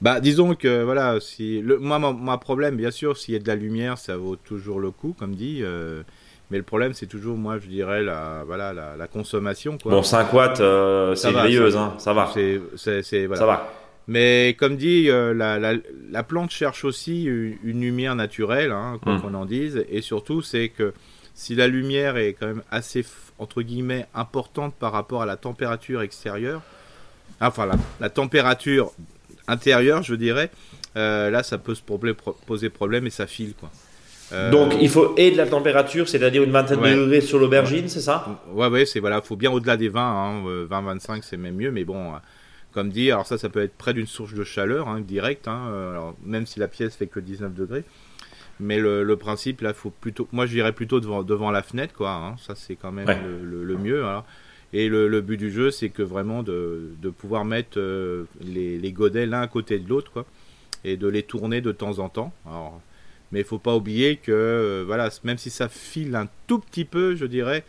Bah, 0.02 0.18
disons 0.18 0.54
que 0.56 0.82
voilà, 0.82 1.20
si 1.20 1.60
le, 1.60 1.78
moi, 1.78 2.00
mon, 2.00 2.14
mon 2.14 2.36
problème, 2.38 2.74
bien 2.76 2.90
sûr, 2.90 3.16
s'il 3.16 3.34
y 3.34 3.36
a 3.36 3.40
de 3.40 3.46
la 3.46 3.54
lumière, 3.54 3.96
ça 3.98 4.16
vaut 4.16 4.34
toujours 4.34 4.80
le 4.80 4.90
coup, 4.90 5.14
comme 5.16 5.36
dit. 5.36 5.60
euh, 5.62 6.02
mais 6.50 6.56
le 6.58 6.62
problème, 6.64 6.92
c'est 6.94 7.06
toujours, 7.06 7.36
moi, 7.36 7.58
je 7.58 7.68
dirais 7.68 8.02
la, 8.02 8.42
voilà, 8.46 8.72
la, 8.72 8.96
la 8.96 9.06
consommation, 9.06 9.78
quoi. 9.78 9.92
Bon, 9.92 10.02
5 10.02 10.32
watts, 10.32 10.60
euh, 10.60 11.14
c'est 11.14 11.32
ça- 11.32 11.44
hein, 11.76 11.94
ça 11.98 12.12
va. 12.12 12.32
C'est, 12.34 13.26
voilà. 13.26 13.40
Ça 13.40 13.46
va. 13.46 13.72
Mais 14.08 14.56
comme 14.58 14.76
dit, 14.76 15.08
euh, 15.08 15.32
la, 15.32 15.58
la, 15.60 15.74
la 16.10 16.22
plante 16.24 16.50
cherche 16.50 16.84
aussi 16.84 17.24
une, 17.24 17.56
une 17.62 17.80
lumière 17.80 18.16
naturelle, 18.16 18.72
hein, 18.72 18.98
quoi 19.02 19.14
Mm. 19.14 19.20
qu'on 19.22 19.34
en 19.34 19.44
dise. 19.44 19.84
Et 19.88 20.00
surtout, 20.00 20.42
c'est 20.42 20.68
que 20.70 20.92
si 21.34 21.54
la 21.54 21.68
lumière 21.68 22.16
est 22.16 22.32
quand 22.32 22.46
même 22.48 22.62
assez, 22.72 23.04
entre 23.38 23.62
guillemets, 23.62 24.06
importante 24.14 24.74
par 24.74 24.92
rapport 24.92 25.22
à 25.22 25.26
la 25.26 25.36
température 25.36 26.02
extérieure, 26.02 26.60
enfin 27.40 27.66
la, 27.66 27.74
la 28.00 28.10
température 28.10 28.90
intérieure, 29.46 30.02
je 30.02 30.14
dirais, 30.16 30.50
euh, 30.96 31.30
là, 31.30 31.42
ça 31.44 31.56
peut 31.58 31.74
se 31.76 31.82
poser 32.46 32.68
problème 32.68 33.06
et 33.06 33.10
ça 33.10 33.26
file, 33.28 33.54
quoi. 33.54 33.70
Euh, 34.32 34.50
Donc 34.50 34.74
il 34.80 34.88
faut 34.88 35.14
et 35.16 35.30
de 35.30 35.36
la 35.36 35.46
température, 35.46 36.08
c'est-à-dire 36.08 36.42
une 36.42 36.52
vingtaine 36.52 36.80
Ouais. 36.80 36.94
de 36.94 37.00
degrés 37.02 37.20
sur 37.20 37.38
l'aubergine, 37.38 37.88
c'est 37.88 38.00
ça? 38.00 38.42
Ouais, 38.52 38.68
ouais, 38.68 38.86
c'est 38.86 39.00
voilà, 39.00 39.20
faut 39.22 39.36
bien 39.36 39.50
au-delà 39.50 39.76
des 39.76 39.88
20, 39.88 40.00
hein, 40.02 40.46
euh, 40.46 40.66
20-25 40.66 41.22
c'est 41.22 41.36
même 41.36 41.56
mieux, 41.56 41.70
mais 41.72 41.84
bon, 41.84 42.12
euh, 42.14 42.18
comme 42.72 42.90
dit, 42.90 43.10
alors 43.10 43.26
ça, 43.26 43.38
ça 43.38 43.48
peut 43.48 43.62
être 43.62 43.74
près 43.76 43.92
d'une 43.94 44.06
source 44.06 44.32
de 44.34 44.44
chaleur 44.44 44.88
hein, 44.88 45.00
directe, 45.00 45.48
hein, 45.48 45.66
alors, 45.92 46.14
même 46.24 46.46
si 46.46 46.60
la 46.60 46.68
pièce 46.68 46.94
fait 46.94 47.06
que 47.08 47.18
19 47.20 47.52
degrés. 47.54 47.82
Mais 48.62 48.78
le, 48.78 49.02
le 49.04 49.16
principe, 49.16 49.62
là, 49.62 49.72
faut 49.72 49.90
plutôt, 49.90 50.28
moi 50.32 50.44
je 50.46 50.52
dirais 50.52 50.72
plutôt 50.72 51.00
devant, 51.00 51.22
devant 51.22 51.50
la 51.50 51.62
fenêtre, 51.62 51.94
quoi. 51.94 52.34
ça, 52.38 52.54
c'est 52.54 52.76
quand 52.76 52.92
même 52.92 53.08
Ouais. 53.08 53.18
le, 53.24 53.44
le- 53.44 53.64
le 53.64 53.76
mieux. 53.76 54.04
alors. 54.04 54.24
Et 54.72 54.88
le, 54.88 55.08
le 55.08 55.20
but 55.20 55.36
du 55.38 55.50
jeu, 55.50 55.70
c'est 55.72 55.88
que 55.88 56.02
vraiment 56.02 56.44
de, 56.44 56.90
de 57.02 57.10
pouvoir 57.10 57.44
mettre 57.44 57.78
euh, 57.78 58.24
les, 58.40 58.78
les 58.78 58.92
godets 58.92 59.26
l'un 59.26 59.40
à 59.40 59.48
côté 59.48 59.78
de 59.80 59.88
l'autre, 59.88 60.12
quoi, 60.12 60.26
et 60.84 60.96
de 60.96 61.08
les 61.08 61.24
tourner 61.24 61.60
de 61.60 61.72
temps 61.72 61.98
en 61.98 62.08
temps. 62.08 62.32
Alors, 62.46 62.80
mais 63.32 63.40
il 63.40 63.44
faut 63.44 63.58
pas 63.58 63.76
oublier 63.76 64.16
que, 64.16 64.32
euh, 64.32 64.84
voilà, 64.86 65.10
même 65.24 65.38
si 65.38 65.50
ça 65.50 65.68
file 65.68 66.14
un 66.16 66.28
tout 66.46 66.58
petit 66.58 66.84
peu, 66.84 67.14
je 67.14 67.26
dirais, 67.26 67.64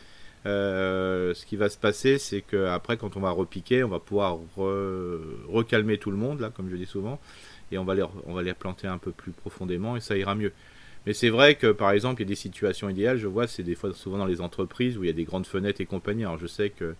euh, 0.46 1.34
ce 1.34 1.46
qui 1.46 1.56
va 1.56 1.70
se 1.70 1.78
passer, 1.78 2.18
c'est 2.18 2.42
que 2.42 2.66
après, 2.66 2.98
quand 2.98 3.16
on 3.18 3.20
va 3.20 3.32
repiquer, 3.32 3.84
on 3.84 3.90
va 3.90 4.00
pouvoir 4.00 4.40
re- 4.58 5.20
recalmer 5.48 5.98
tout 5.98 6.12
le 6.12 6.18
monde, 6.18 6.40
là, 6.40 6.50
comme 6.50 6.70
je 6.70 6.76
dis 6.76 6.86
souvent, 6.88 7.20
et 7.72 7.78
on 7.78 7.86
va 7.86 7.96
les, 7.96 8.04
on 8.26 8.34
va 8.34 8.42
les 8.42 8.54
planter 8.54 8.88
un 8.88 8.98
peu 8.98 9.12
plus 9.12 9.32
profondément, 9.32 9.96
et 9.96 10.02
ça 10.02 10.18
ira 10.18 10.36
mieux. 10.36 10.52
Mais 11.06 11.14
c'est 11.14 11.30
vrai 11.30 11.56
que, 11.56 11.72
par 11.72 11.92
exemple, 11.92 12.22
il 12.22 12.26
y 12.26 12.28
a 12.28 12.30
des 12.30 12.36
situations 12.36 12.90
idéales, 12.90 13.18
je 13.18 13.28
vois, 13.28 13.48
c'est 13.48 13.64
des 13.64 13.76
fois 13.76 13.94
souvent 13.94 14.18
dans 14.18 14.26
les 14.26 14.42
entreprises 14.42 14.98
où 14.98 15.04
il 15.04 15.08
y 15.08 15.10
a 15.10 15.14
des 15.14 15.24
grandes 15.24 15.48
fenêtres 15.48 15.82
et 15.82 15.86
compagnie. 15.86 16.24
Alors, 16.24 16.38
je 16.38 16.48
sais 16.48 16.70
que 16.70 16.96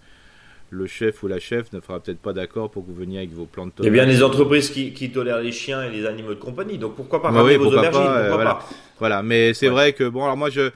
le 0.74 0.88
chef 0.88 1.22
ou 1.22 1.28
la 1.28 1.40
chef 1.40 1.72
ne 1.74 1.80
fera 1.82 2.00
peut-être 2.00 2.20
pas 2.22 2.32
d'accord 2.34 2.72
pour 2.72 2.84
que 2.84 2.90
vous 2.90 2.96
veniez 2.96 3.18
avec 3.20 3.32
vos 3.32 3.46
plantes 3.46 3.74
Il 3.80 3.86
y 3.86 3.88
a 3.90 3.92
bien 3.92 4.06
des 4.08 4.24
entreprises 4.24 4.70
qui, 4.70 4.94
qui 4.94 5.12
tolèrent 5.12 5.42
les 5.42 5.52
chiens 5.52 5.84
et 5.84 5.90
les 5.92 6.06
animaux 6.06 6.34
de 6.34 6.40
compagnie, 6.40 6.78
donc 6.78 6.96
pourquoi 6.96 7.22
pas 7.22 7.30
Bah 7.30 7.44
oui, 7.44 7.58
vos 7.58 7.64
pourquoi 7.66 7.80
aubergines 7.82 8.02
pas, 8.02 8.20
pourquoi 8.20 8.36
voilà. 8.36 8.54
pas 8.56 8.70
Voilà, 9.00 9.22
mais 9.22 9.54
c'est 9.54 9.68
Ouais. 9.68 9.74
vrai 9.74 9.94
que 9.94 10.08
bon, 10.08 10.24
alors 10.24 10.38
moi 10.38 10.50
je 10.50 10.72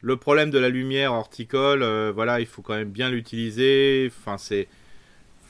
le 0.00 0.16
problème 0.16 0.50
de 0.50 0.58
la 0.58 0.68
lumière 0.70 1.12
horticole, 1.12 1.82
euh, 1.82 2.10
voilà, 2.14 2.40
il 2.40 2.46
faut 2.46 2.62
quand 2.62 2.74
même 2.74 2.90
bien 2.90 3.08
l'utiliser. 3.10 4.10
Enfin, 4.18 4.36
c'est, 4.38 4.66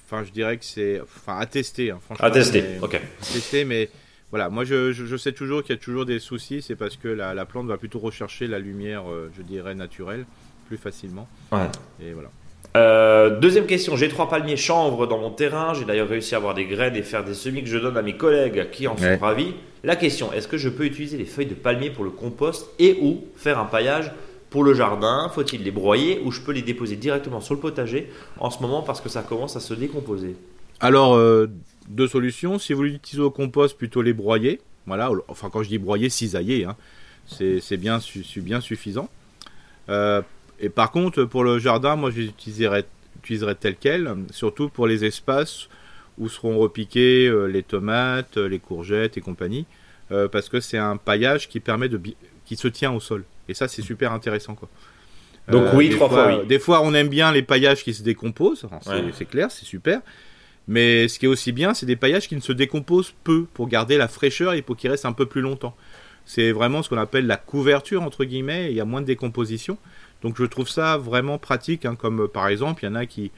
enfin, 0.07 0.23
je 0.25 0.31
dirais 0.31 0.57
que 0.59 0.65
c'est, 0.65 1.01
enfin, 1.01 1.39
à 1.39 1.47
tester, 1.47 1.91
hein, 1.91 1.99
franchement. 2.01 2.25
À 2.27 2.31
tester, 2.31 2.63
mais- 2.63 2.79
ok. 2.81 2.95
à 2.95 3.33
tester, 3.33 3.65
mais 3.65 3.91
voilà, 4.31 4.51
moi 4.51 4.65
je, 4.65 4.93
je, 4.93 5.07
je 5.07 5.17
sais 5.17 5.33
toujours 5.33 5.63
qu'il 5.63 5.75
y 5.75 5.79
a 5.79 5.83
toujours 5.83 6.05
des 6.05 6.19
soucis, 6.21 6.63
c'est 6.63 6.77
parce 6.77 6.97
que 6.97 7.09
la, 7.09 7.35
la 7.35 7.45
plante 7.45 7.67
va 7.69 7.79
plutôt 7.79 7.99
rechercher 8.01 8.47
la 8.49 8.59
lumière, 8.59 9.09
euh, 9.11 9.31
je 9.37 9.43
dirais 9.43 9.75
naturelle, 9.77 10.25
plus 10.69 10.77
facilement. 10.79 11.29
Ouais. 11.53 11.69
Et 12.01 12.13
voilà. 12.13 12.31
Euh, 12.77 13.39
deuxième 13.39 13.67
question, 13.67 13.95
j'ai 13.97 14.09
trois 14.09 14.29
palmiers 14.29 14.57
chanvre 14.57 15.07
dans 15.07 15.19
mon 15.19 15.31
terrain, 15.31 15.75
j'ai 15.75 15.85
d'ailleurs 15.85 16.09
réussi 16.09 16.35
à 16.35 16.39
avoir 16.39 16.55
des 16.55 16.65
graines 16.65 16.97
et 16.97 17.03
faire 17.03 17.25
des 17.25 17.35
semis 17.35 17.63
que 17.63 17.69
je 17.69 17.79
donne 17.79 17.97
à 17.97 18.03
mes 18.03 18.17
collègues 18.17 18.69
qui 18.73 18.89
en 18.89 18.97
sont 18.97 19.05
Ouais. 19.05 19.17
ravis. 19.17 19.55
La 19.85 19.95
question, 19.97 20.33
est-ce 20.33 20.49
que 20.49 20.57
je 20.57 20.69
peux 20.69 20.85
utiliser 20.85 21.17
les 21.17 21.25
feuilles 21.25 21.47
de 21.47 21.55
palmier 21.55 21.91
pour 21.91 22.05
le 22.05 22.11
compost 22.11 22.67
et 22.81 22.99
ou 23.01 23.23
faire 23.37 23.59
un 23.61 23.65
paillage 23.67 24.11
pour 24.51 24.65
le 24.65 24.75
jardin? 24.75 25.31
Faut-il 25.33 25.63
les 25.63 25.71
broyer 25.71 26.21
ou 26.25 26.33
je 26.33 26.41
peux 26.41 26.53
les 26.53 26.63
déposer 26.63 26.97
directement 26.97 27.41
sur 27.41 27.55
le 27.55 27.61
potager 27.61 28.11
en 28.41 28.51
ce 28.51 28.61
moment 28.61 28.83
parce 28.83 29.01
que 29.01 29.09
ça 29.09 29.23
commence 29.23 29.55
à 29.57 29.61
se 29.61 29.75
décomposer? 29.75 30.35
Alors, 30.81 31.15
euh, 31.15 31.49
deux 31.89 32.09
solutions. 32.09 32.59
Si 32.59 32.73
vous 32.73 32.83
l'utilisez 32.83 33.23
au 33.23 33.31
compost, 33.31 33.77
plutôt 33.79 34.03
les 34.03 34.13
broyer. 34.15 34.61
Voilà, 34.87 35.11
enfin 35.29 35.49
quand 35.51 35.63
je 35.63 35.69
dis 35.69 35.79
broyer, 35.79 36.09
cisailler, 36.11 36.65
hein. 36.65 36.77
c'est 37.27 37.77
bien 37.77 38.01
suffisant. 38.61 39.09
Euh, 39.89 40.23
et 40.61 40.69
par 40.69 40.91
contre, 40.91 41.25
pour 41.25 41.45
le 41.45 41.59
jardin, 41.59 41.97
moi 41.97 42.11
je 42.11 42.21
les 42.21 42.27
utiliserai, 42.27 42.85
utiliserai 43.23 43.55
tel 43.55 43.77
quel, 43.79 44.15
surtout 44.31 44.69
pour 44.69 44.87
les 44.87 45.05
espaces 45.05 45.69
où 46.19 46.29
seront 46.29 46.59
repiquées 46.59 47.27
euh, 47.27 47.47
les 47.47 47.63
tomates, 47.63 48.37
euh, 48.37 48.49
les 48.49 48.61
courgettes 48.61 49.17
et 49.17 49.21
compagnie, 49.21 49.67
euh, 50.13 50.29
parce 50.29 50.49
que 50.49 50.61
c'est 50.61 50.79
un 50.79 50.97
paillage 50.97 51.49
qui 51.49 51.61
permet 51.61 51.89
de 51.89 52.01
qui 52.45 52.57
se 52.57 52.69
tient 52.69 52.93
au 52.93 53.01
sol. 53.01 53.25
Et 53.49 53.55
ça, 53.55 53.69
c'est 53.69 53.83
super 53.83 54.13
intéressant, 54.13 54.55
quoi. 54.55 54.69
Donc 55.49 55.73
oui, 55.75 55.91
des 55.91 55.97
trois 55.97 56.09
fois 56.09 56.39
oui. 56.39 56.47
Des 56.47 56.59
fois, 56.59 56.81
on 56.83 56.95
aime 56.95 57.09
bien 57.09 57.31
les 57.33 57.43
paillages 57.43 57.83
qui 57.85 57.93
se 57.93 58.03
décomposent. 58.03 58.67
C'est 58.83 58.91
Ouais. 58.91 59.27
clair, 59.31 59.51
c'est 59.51 59.65
super. 59.67 60.01
Mais 60.67 61.09
ce 61.09 61.19
qui 61.19 61.27
est 61.27 61.29
aussi 61.29 61.53
bien, 61.53 61.75
c'est 61.75 61.85
des 61.85 61.97
paillages 61.97 62.29
qui 62.29 62.37
ne 62.37 62.41
se 62.41 62.53
décomposent 62.53 63.13
peu 63.25 63.45
pour 63.53 63.69
garder 63.69 63.99
la 63.99 64.09
fraîcheur 64.09 64.55
et 64.55 64.63
pour 64.63 64.77
qu'ils 64.77 64.91
restent 64.91 65.05
un 65.05 65.13
peu 65.13 65.27
plus 65.27 65.43
longtemps. 65.43 65.77
C'est 66.25 66.53
vraiment 66.53 66.83
ce 66.83 66.89
qu'on 66.89 66.97
appelle 66.97 67.27
la 67.27 67.37
couverture, 67.37 68.03
entre 68.03 68.25
guillemets, 68.25 68.69
et 68.69 68.71
il 68.71 68.77
y 68.77 68.81
a 68.81 68.87
moins 68.87 69.03
de 69.03 69.07
décomposition. 69.07 69.77
Donc 70.25 70.37
je 70.39 70.45
trouve 70.45 70.69
ça 70.69 70.97
vraiment 70.97 71.39
pratique, 71.39 71.85
hein, 71.85 71.95
comme 71.95 72.23
euh, 72.23 72.27
par 72.29 72.49
exemple, 72.49 72.83
il 72.83 72.87
y 72.87 72.91
en 72.91 72.95
a 72.97 73.07
qui, 73.07 73.31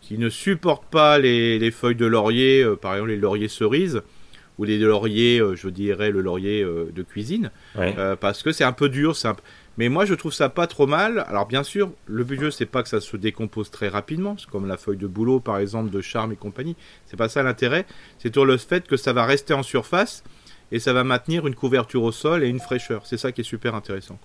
qui 0.00 0.18
ne 0.18 0.28
supportent 0.28 0.90
pas 0.90 1.18
les, 1.18 1.58
les 1.60 1.70
feuilles 1.70 1.94
de 1.94 2.06
laurier, 2.06 2.62
euh, 2.64 2.74
par 2.76 2.94
exemple 2.94 3.10
les 3.10 3.16
lauriers 3.18 3.48
cerises, 3.48 4.02
ou 4.58 4.64
les 4.64 4.78
lauriers, 4.78 5.40
euh, 5.40 5.54
je 5.54 5.68
dirais 5.68 6.10
le 6.10 6.20
laurier 6.20 6.62
euh, 6.62 6.90
de 6.94 7.02
cuisine, 7.02 7.50
Ouais. 7.76 7.94
parce 8.20 8.42
que 8.42 8.52
c'est 8.52 8.64
un 8.64 8.72
peu 8.72 8.88
dur. 8.88 9.14
c'est 9.16 9.28
un 9.28 9.34
p- 9.34 9.42
Mais 9.76 9.88
moi, 9.88 10.04
je 10.04 10.14
trouve 10.14 10.32
ça 10.32 10.48
pas 10.48 10.66
trop 10.68 10.86
mal. 10.86 11.24
Alors, 11.28 11.46
bien 11.46 11.64
sûr, 11.64 11.90
le 12.06 12.22
but 12.24 12.36
du 12.38 12.44
jeu, 12.44 12.50
c'est 12.52 12.64
pas 12.64 12.82
que 12.84 12.88
ça 12.88 13.00
se 13.00 13.16
décompose 13.16 13.70
très 13.72 13.88
rapidement, 13.88 14.36
comme 14.52 14.66
la 14.68 14.76
feuille 14.76 14.96
de 14.96 15.08
bouleau, 15.08 15.40
par 15.40 15.58
exemple, 15.58 15.90
de 15.90 16.00
charme 16.00 16.30
et 16.32 16.36
compagnie. 16.36 16.76
C'est 17.06 17.16
pas 17.16 17.28
ça 17.28 17.42
l'intérêt. 17.42 17.84
C'est 18.18 18.32
sur 18.32 18.44
le 18.46 18.56
fait 18.56 18.86
que 18.86 18.96
ça 18.96 19.12
va 19.12 19.24
rester 19.26 19.52
en 19.54 19.64
surface 19.64 20.22
et 20.72 20.78
ça 20.78 20.92
va 20.92 21.04
maintenir 21.04 21.46
une 21.46 21.54
couverture 21.54 22.02
au 22.02 22.12
sol 22.12 22.42
et 22.44 22.48
une 22.48 22.60
fraîcheur. 22.60 23.06
C'est 23.06 23.16
ça 23.16 23.32
qui 23.32 23.42
est 23.42 23.44
super 23.44 23.74
intéressant. 23.74 24.18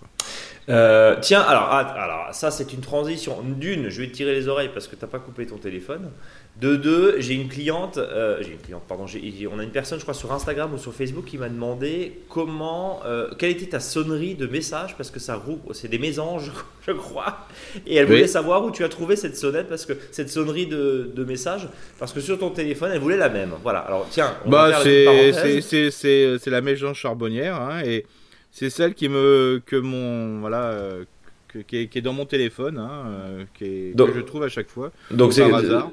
Euh, 0.69 1.15
tiens, 1.21 1.41
alors, 1.41 1.67
ah, 1.69 1.80
alors 1.80 2.34
ça 2.34 2.52
c'est 2.52 2.73
une 2.73 2.82
transition. 2.82 3.41
D'une, 3.43 3.89
je 3.89 4.02
vais 4.02 4.08
te 4.08 4.13
tirer 4.13 4.34
les 4.34 4.47
oreilles 4.47 4.71
parce 4.73 4.88
que 4.88 4.95
t'as 4.95 5.08
pas 5.08 5.19
coupé 5.19 5.45
ton 5.45 5.58
téléphone. 5.58 6.12
De 6.60 6.76
deux, 6.76 7.15
j'ai 7.19 7.36
une 7.36 7.48
cliente, 7.48 7.98
euh, 7.98 8.38
j'ai 8.41 8.52
une 8.52 8.58
cliente, 8.60 8.84
pardon, 8.88 9.06
on 9.06 9.60
a 9.60 9.63
une 9.63 9.69
personne, 9.72 9.98
je 9.98 10.04
crois, 10.04 10.13
sur 10.13 10.34
Instagram 10.34 10.74
ou 10.74 10.78
sur 10.78 10.93
Facebook 10.93 11.24
qui 11.26 11.38
m'a 11.38 11.48
demandé 11.48 12.19
comment, 12.28 13.00
euh, 13.06 13.30
quelle 13.38 13.52
était 13.52 13.67
ta 13.67 13.80
sonnerie 13.80 14.36
de 14.36 14.45
message 14.45 14.98
parce 14.98 15.10
que 15.10 15.19
ça 15.19 15.36
roule, 15.36 15.60
c'est 15.72 15.88
des 15.88 16.00
mésanges, 16.00 16.52
je 16.86 16.91
crois. 16.91 17.48
Et 17.88 17.95
elle 17.95 18.06
Oui. 18.08 18.15
voulait 18.17 18.28
savoir 18.28 18.65
où 18.65 18.72
tu 18.72 18.84
as 18.84 18.89
trouvé 18.89 19.15
cette 19.15 19.38
sonnette 19.38 19.69
parce 19.69 19.86
que 19.86 19.93
cette 20.12 20.30
sonnerie 20.30 20.67
de, 20.67 21.10
de 21.15 21.24
message 21.24 21.69
parce 21.98 22.12
que 22.12 22.19
sur 22.19 22.38
ton 22.38 22.50
téléphone, 22.50 22.91
elle 22.93 23.00
voulait 23.00 23.15
la 23.17 23.30
même. 23.30 23.54
Voilà. 23.63 23.80
Alors 23.80 24.08
tiens, 24.10 24.36
on 24.45 24.50
va 24.50 24.72
Bah, 24.72 24.80
c'est 24.84 25.91
c'est- 25.91 26.50
la 26.50 26.60
mélange 26.62 26.98
charbonnière 26.98 27.56
hein, 27.56 27.82
et 27.86 28.06
c'est 28.52 28.69
celle 28.69 28.95
qui 28.95 29.08
me 29.08 29.62
que 29.65 29.76
mon 29.78 30.39
voilà 30.41 30.63
euh, 30.72 31.06
que- 31.51 31.59
qui, 31.59 31.77
est, 31.77 31.88
qui 31.88 31.97
est 31.97 32.01
dans 32.01 32.13
mon 32.13 32.25
téléphone, 32.25 32.77
hein, 32.77 33.03
euh, 33.07 33.43
qui 33.53 33.65
est, 33.65 33.93
Donc- 33.95 34.09
que 34.09 34.15
je 34.15 34.21
trouve 34.21 34.43
à 34.43 34.49
chaque 34.49 34.69
fois. 34.69 34.91
Donc 35.12 35.33
c'est, 35.33 35.43
hasard. 35.43 35.91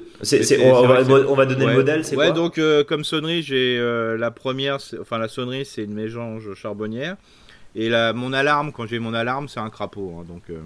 on, 0.63 0.87
va, 0.87 1.01
on 1.27 1.35
donner 1.45 1.65
Ouais. 1.65 1.71
le 1.71 1.77
modèle, 1.77 2.05
c'est 2.05 2.15
ouais, 2.15 2.27
quoi 2.27 2.35
donc 2.35 2.57
euh, 2.57 2.83
comme 2.83 3.03
sonnerie, 3.03 3.41
j'ai 3.41 3.77
euh, 3.79 4.17
la 4.17 4.31
première, 4.31 4.77
enfin 5.01 5.17
la 5.17 5.27
sonnerie, 5.27 5.65
c'est 5.65 5.83
une 5.83 5.93
mélange 5.93 6.53
charbonnière. 6.53 7.17
Et 7.75 7.89
la, 7.89 8.13
mon 8.13 8.33
alarme, 8.33 8.71
quand 8.71 8.87
j'ai 8.87 8.97
mon 8.99 9.13
alarme, 9.13 9.47
c'est 9.47 9.59
un 9.59 9.69
crapaud. 9.69 10.15
hein, 10.19 10.25
donc, 10.27 10.43
euh... 10.49 10.57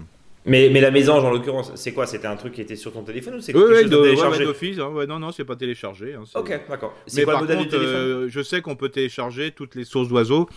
Mais, 0.44 0.70
mais 0.72 0.80
la 0.80 0.90
mésange, 0.90 1.24
en 1.24 1.30
l'occurrence, 1.30 1.70
c'est 1.76 1.92
quoi? 1.92 2.04
C'était 2.04 2.26
un 2.26 2.34
truc 2.34 2.54
qui 2.54 2.60
était 2.60 2.74
sur 2.74 2.92
ton 2.92 3.02
téléphone 3.02 3.36
ou 3.36 3.40
c'est 3.40 3.52
quelque 3.52 3.64
oui, 3.64 3.74
chose 3.82 3.84
de- 3.84 3.88
de 3.90 3.96
ouais, 4.00 4.02
téléchargé? 4.08 4.38
ouais, 4.40 4.44
d'office. 4.44 4.78
hein, 4.80 4.88
ouais, 4.88 5.06
non, 5.06 5.20
non, 5.20 5.30
c'est 5.30 5.44
pas 5.44 5.54
téléchargé. 5.54 6.14
hein, 6.14 6.24
Ok, 6.34 6.60
d'accord. 6.68 6.94
Mais 7.14 7.22
quoi 7.22 7.34
par 7.34 7.42
le 7.44 7.54
contre, 7.54 7.76
euh, 7.76 8.26
je 8.28 8.42
sais 8.42 8.60
qu'on 8.60 8.74
peut 8.74 8.88
télécharger 8.88 9.52
toutes 9.52 9.76
les 9.76 9.84
sources 9.84 10.08
d'oiseaux. 10.08 10.48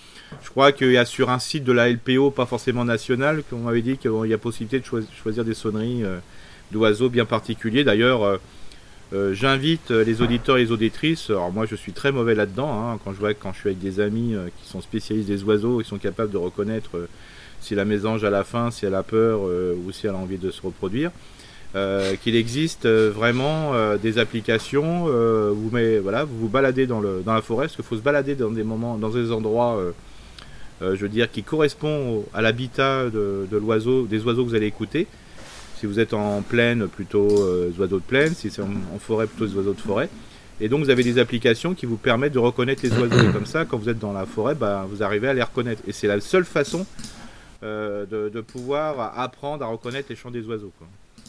Je 0.43 0.49
crois 0.49 0.71
qu'il 0.71 0.91
y 0.91 0.97
a 0.97 1.05
sur 1.05 1.29
un 1.29 1.37
site 1.37 1.63
de 1.63 1.71
la 1.71 1.87
LPO, 1.89 2.31
pas 2.31 2.47
forcément 2.47 2.83
national, 2.83 3.43
qu'on 3.47 3.57
m'avait 3.59 3.83
dit 3.83 3.97
qu'il 3.97 4.11
y 4.25 4.33
a 4.33 4.37
possibilité 4.39 4.79
de 4.79 4.85
choi- 4.85 5.01
choisir 5.21 5.45
des 5.45 5.53
sonneries 5.53 6.03
euh, 6.03 6.17
d'oiseaux 6.71 7.09
bien 7.09 7.25
particuliers. 7.25 7.83
D'ailleurs, 7.83 8.23
euh, 9.13 9.33
j'invite 9.33 9.91
les 9.91 10.23
auditeurs 10.23 10.57
et 10.57 10.61
les 10.63 10.71
auditrices. 10.71 11.29
Alors 11.29 11.51
moi, 11.51 11.67
je 11.67 11.75
suis 11.75 11.91
très 11.91 12.11
mauvais 12.11 12.33
là-dedans. 12.33 12.71
hein, 12.89 12.99
quand 13.03 13.13
je 13.13 13.19
vois 13.19 13.35
quand 13.35 13.53
je 13.53 13.59
suis 13.59 13.69
avec 13.69 13.79
des 13.79 13.99
amis 13.99 14.35
qui 14.63 14.67
sont 14.67 14.81
spécialistes 14.81 15.27
des 15.27 15.43
oiseaux, 15.43 15.79
ils 15.79 15.85
sont 15.85 15.99
capables 15.99 16.31
de 16.31 16.37
reconnaître 16.37 17.07
si 17.65 17.75
la 17.75 17.85
mésange 17.85 18.23
a 18.23 18.29
la 18.29 18.43
faim, 18.43 18.71
si 18.71 18.85
elle 18.85 18.95
a 18.95 19.03
peur 19.03 19.41
euh, 19.43 19.75
ou 19.85 19.91
si 19.91 20.07
elle 20.07 20.13
a 20.13 20.17
envie 20.17 20.37
de 20.37 20.51
se 20.51 20.61
reproduire. 20.61 21.11
euh, 21.75 22.15
qu'il 22.15 22.37
existe 22.37 22.85
euh, 22.85 23.11
vraiment 23.13 23.73
euh, 23.73 23.97
des 23.97 24.17
applications. 24.17 25.05
vous, 25.05 25.69
met, 25.71 25.99
voilà, 25.99 26.23
vous 26.23 26.37
vous 26.37 26.47
baladez 26.47 26.87
dans, 26.87 27.01
le, 27.01 27.21
dans 27.25 27.33
la 27.33 27.41
forêt, 27.41 27.65
parce 27.65 27.75
qu'il 27.75 27.83
faut 27.83 27.97
se 27.97 28.01
balader 28.01 28.35
dans 28.35 28.51
des 28.51 28.63
moments, 28.63 28.97
dans 28.97 29.09
des 29.09 29.31
endroits, 29.31 29.81
je 30.81 30.95
veux 30.95 31.09
dire, 31.09 31.29
qui 31.31 31.43
correspondent 31.43 32.23
à 32.33 32.41
l'habitat 32.41 33.09
de, 33.09 33.57
l'oiseau, 33.57 34.05
des 34.05 34.23
oiseaux 34.23 34.43
que 34.43 34.49
vous 34.49 34.55
allez 34.55 34.67
écouter. 34.67 35.07
Si 35.77 35.85
vous 35.85 35.99
êtes 35.99 36.13
en 36.13 36.41
plaine, 36.41 36.87
plutôt 36.87 37.27
des 37.27 37.77
oiseaux 37.79 37.99
de 37.99 38.03
plaine. 38.03 38.33
Si 38.33 38.49
c'est 38.49 38.61
en, 38.61 38.99
forêt, 38.99 39.27
plutôt 39.27 39.53
oiseaux 39.57 39.73
de 39.73 39.81
forêt. 39.81 40.09
Et 40.61 40.69
donc 40.69 40.81
vous 40.81 40.89
avez 40.89 41.03
des 41.03 41.19
applications 41.19 41.73
qui 41.73 41.85
vous 41.85 41.97
permettent 41.97 42.33
de 42.33 42.39
reconnaître 42.39 42.81
les 42.83 42.91
oiseaux. 42.97 43.29
Et 43.29 43.33
comme 43.33 43.45
ça, 43.45 43.65
quand 43.65 43.77
vous 43.77 43.89
êtes 43.89 43.99
dans 43.99 44.13
la 44.13 44.25
forêt, 44.25 44.55
bah, 44.55 44.87
vous 44.89 45.03
arrivez 45.03 45.27
à 45.27 45.33
les 45.33 45.43
reconnaître. 45.43 45.81
Et 45.87 45.91
c'est 45.91 46.07
la 46.07 46.21
seule 46.21 46.45
façon 46.45 46.85
de, 47.65 48.29
de, 48.29 48.41
pouvoir 48.41 49.19
apprendre 49.19 49.63
à 49.63 49.67
reconnaître 49.67 50.07
les 50.09 50.15
chants 50.15 50.31
des 50.31 50.45
oiseaux. 50.47 50.71
Quoi. 50.77 50.87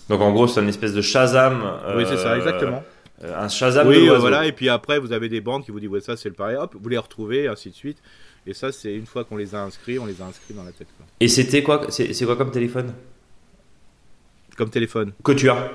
Donc 0.08 0.20
en 0.20 0.32
gros, 0.32 0.46
c'est 0.46 0.60
une 0.60 0.68
espèce 0.68 0.94
de 0.94 1.02
Shazam. 1.02 1.62
oui, 1.96 2.04
c'est 2.08 2.16
ça, 2.16 2.32
euh, 2.32 2.36
exactement. 2.36 2.82
Euh, 3.24 3.38
un 3.38 3.48
Shazam 3.48 3.88
oui, 3.88 4.08
euh, 4.08 4.18
voilà, 4.18 4.46
et 4.46 4.52
puis 4.52 4.68
après, 4.68 4.98
vous 4.98 5.12
avez 5.12 5.28
des 5.28 5.40
bandes 5.40 5.64
qui 5.64 5.70
vous 5.70 5.80
disent, 5.80 5.88
ouais, 5.88 6.00
ça 6.00 6.16
c'est 6.16 6.28
le 6.28 6.34
pareil, 6.34 6.56
hop, 6.56 6.76
vous 6.80 6.88
les 6.88 6.98
retrouvez, 6.98 7.48
ainsi 7.48 7.70
de 7.70 7.74
suite. 7.74 7.98
Et 8.46 8.54
ça, 8.54 8.70
c'est 8.70 8.94
une 8.94 9.06
fois 9.06 9.24
qu'on 9.24 9.36
les 9.36 9.54
a 9.54 9.62
inscrits, 9.62 9.98
on 9.98 10.06
les 10.06 10.22
a 10.22 10.26
inscrits 10.26 10.54
dans 10.54 10.62
la 10.62 10.70
tête. 10.70 10.86
Quoi. 10.96 11.06
Et 11.18 11.26
c'était 11.26 11.62
quoi 11.62 11.86
C'est 11.90 12.24
quoi 12.24 12.36
comme 12.36 12.52
téléphone? 12.52 12.92
Comme 14.56 14.70
téléphone 14.70 15.12
Que 15.24 15.32
tu 15.32 15.50
as 15.50 15.70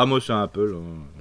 ah, 0.00 0.06
moi, 0.06 0.20
c'est 0.24 0.32
un 0.32 0.44
Apple. 0.44 0.76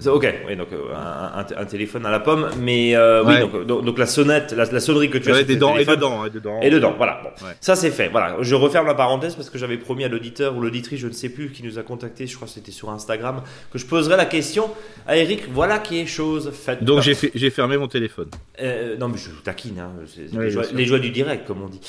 Ok, 0.06 0.36
oui, 0.48 0.56
donc 0.56 0.68
euh, 0.72 0.94
un, 0.94 1.66
téléphone 1.66 2.06
à 2.06 2.12
la 2.12 2.20
pomme, 2.20 2.48
mais 2.60 2.96
euh, 2.96 3.24
oui, 3.26 3.40
donc, 3.66 3.84
donc, 3.84 3.98
la 3.98 4.06
sonnette, 4.06 4.52
la, 4.52 4.80
sonnerie 4.80 5.10
que 5.10 5.18
tu 5.18 5.32
as. 5.32 5.44
dedans, 5.44 5.76
et 5.78 5.84
dedans, 5.84 6.26
et 6.26 6.30
dedans. 6.30 6.60
Et 6.62 6.70
dedans, 6.70 6.94
voilà. 6.96 7.22
Bon. 7.24 7.30
Ça, 7.60 7.76
c'est 7.76 7.90
fait. 7.90 8.10
Voilà, 8.10 8.38
je 8.40 8.54
referme 8.54 8.86
la 8.86 8.94
parenthèse 8.94 9.34
parce 9.34 9.50
que 9.50 9.58
j'avais 9.58 9.78
promis 9.78 10.04
à 10.04 10.10
l'auditeur 10.10 10.56
ou 10.56 10.62
l'auditrice, 10.62 11.00
je 11.00 11.08
ne 11.08 11.14
sais 11.14 11.30
plus, 11.30 11.50
qui 11.50 11.64
nous 11.64 11.80
a 11.80 11.82
contacté, 11.82 12.28
je 12.28 12.36
crois 12.36 12.48
que 12.48 12.54
c'était 12.54 12.72
sur 12.72 12.92
Instagram, 12.92 13.42
que 13.74 13.80
je 13.80 13.88
poserais 13.88 14.16
la 14.16 14.26
question 14.26 14.70
à 15.08 15.18
Eric. 15.18 15.46
Voilà 15.52 15.80
qui 15.80 16.00
est 16.00 16.06
chose 16.06 16.52
faite. 16.52 16.84
Donc, 16.84 17.02
j'ai 17.02 17.50
fermé 17.50 17.78
mon 17.78 17.88
téléphone. 17.88 18.30
Euh, 18.62 18.96
non, 18.98 19.08
mais 19.08 19.18
je 19.18 19.32
taquine, 19.44 19.80
hein, 19.80 19.92
les, 20.34 20.86
joies, 20.86 21.00
du 21.00 21.10
direct, 21.10 21.48
comme 21.48 21.64
on 21.64 21.68
dit, 21.68 21.82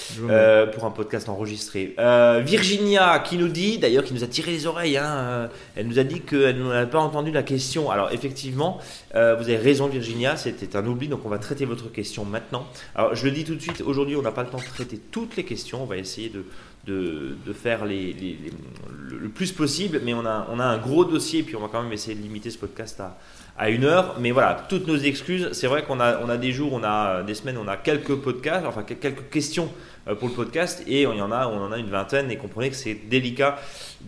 pour 0.72 0.86
un 0.86 0.90
podcast 0.90 1.28
enregistré. 1.28 1.94
Virginia 2.40 3.18
qui 3.18 3.36
nous 3.36 3.48
dit, 3.48 3.76
d'ailleurs, 3.76 4.04
qui 4.04 4.14
nous 4.14 4.24
a 4.24 4.26
tiré 4.26 4.52
les 4.52 4.66
oreilles, 4.66 4.96
hein, 4.96 5.50
elle 5.76 5.86
nous 5.86 5.98
a 5.98 6.04
dit 6.04 6.22
qu'elle 6.22 6.56
nous 6.56 6.77
pas 6.86 7.00
entendu 7.00 7.30
la 7.30 7.42
question. 7.42 7.90
Alors 7.90 8.12
effectivement, 8.12 8.78
euh, 9.14 9.34
vous 9.36 9.44
avez 9.44 9.56
raison 9.56 9.86
Virginia, 9.86 10.36
c'était 10.36 10.76
un 10.76 10.86
oubli, 10.86 11.08
donc 11.08 11.24
on 11.24 11.28
va 11.28 11.38
traiter 11.38 11.64
votre 11.64 11.90
question 11.90 12.24
maintenant. 12.24 12.66
Alors 12.94 13.14
je 13.14 13.24
le 13.24 13.30
dis 13.30 13.44
tout 13.44 13.54
de 13.54 13.60
suite, 13.60 13.80
aujourd'hui 13.80 14.16
on 14.16 14.22
n'a 14.22 14.32
pas 14.32 14.42
le 14.42 14.50
temps 14.50 14.58
de 14.58 14.64
traiter 14.64 14.98
toutes 14.98 15.36
les 15.36 15.44
questions, 15.44 15.82
on 15.82 15.86
va 15.86 15.96
essayer 15.96 16.30
de, 16.30 16.44
de, 16.86 17.52
faire 17.52 17.84
les, 17.84 18.14
le 19.10 19.28
plus 19.28 19.52
possible, 19.52 20.00
mais 20.04 20.14
on 20.14 20.24
a, 20.24 20.46
on 20.50 20.58
a 20.58 20.64
un 20.64 20.78
gros 20.78 21.04
dossier, 21.04 21.42
puis 21.42 21.56
on 21.56 21.60
va 21.60 21.68
quand 21.70 21.82
même 21.82 21.92
essayer 21.92 22.16
de 22.16 22.22
limiter 22.22 22.50
ce 22.50 22.58
podcast 22.58 23.00
à, 23.00 23.18
à 23.58 23.70
une 23.70 23.84
heure. 23.84 24.16
Mais 24.20 24.30
voilà, 24.30 24.64
toutes 24.68 24.86
nos 24.86 24.96
excuses. 24.96 25.50
C'est 25.52 25.66
vrai 25.66 25.82
qu'on 25.82 26.00
a, 26.00 26.20
on 26.20 26.28
a 26.28 26.36
des 26.36 26.52
jours, 26.52 26.72
on 26.72 26.84
a 26.84 27.22
des 27.22 27.34
semaines, 27.34 27.58
on 27.58 27.68
a 27.68 27.76
quelques 27.76 28.14
podcasts, 28.14 28.64
enfin 28.66 28.82
quelques 28.82 29.28
questions 29.30 29.68
euh, 30.08 30.14
pour 30.14 30.28
le 30.28 30.34
podcast, 30.34 30.82
et 30.86 31.06
on 31.06 31.12
y 31.12 31.20
en 31.20 31.32
a, 31.32 31.46
on 31.48 31.60
en 31.60 31.72
a 31.72 31.78
une 31.78 31.90
vingtaine. 31.90 32.30
Et 32.30 32.36
comprenez 32.36 32.70
que 32.70 32.76
c'est 32.76 32.94
délicat 32.94 33.58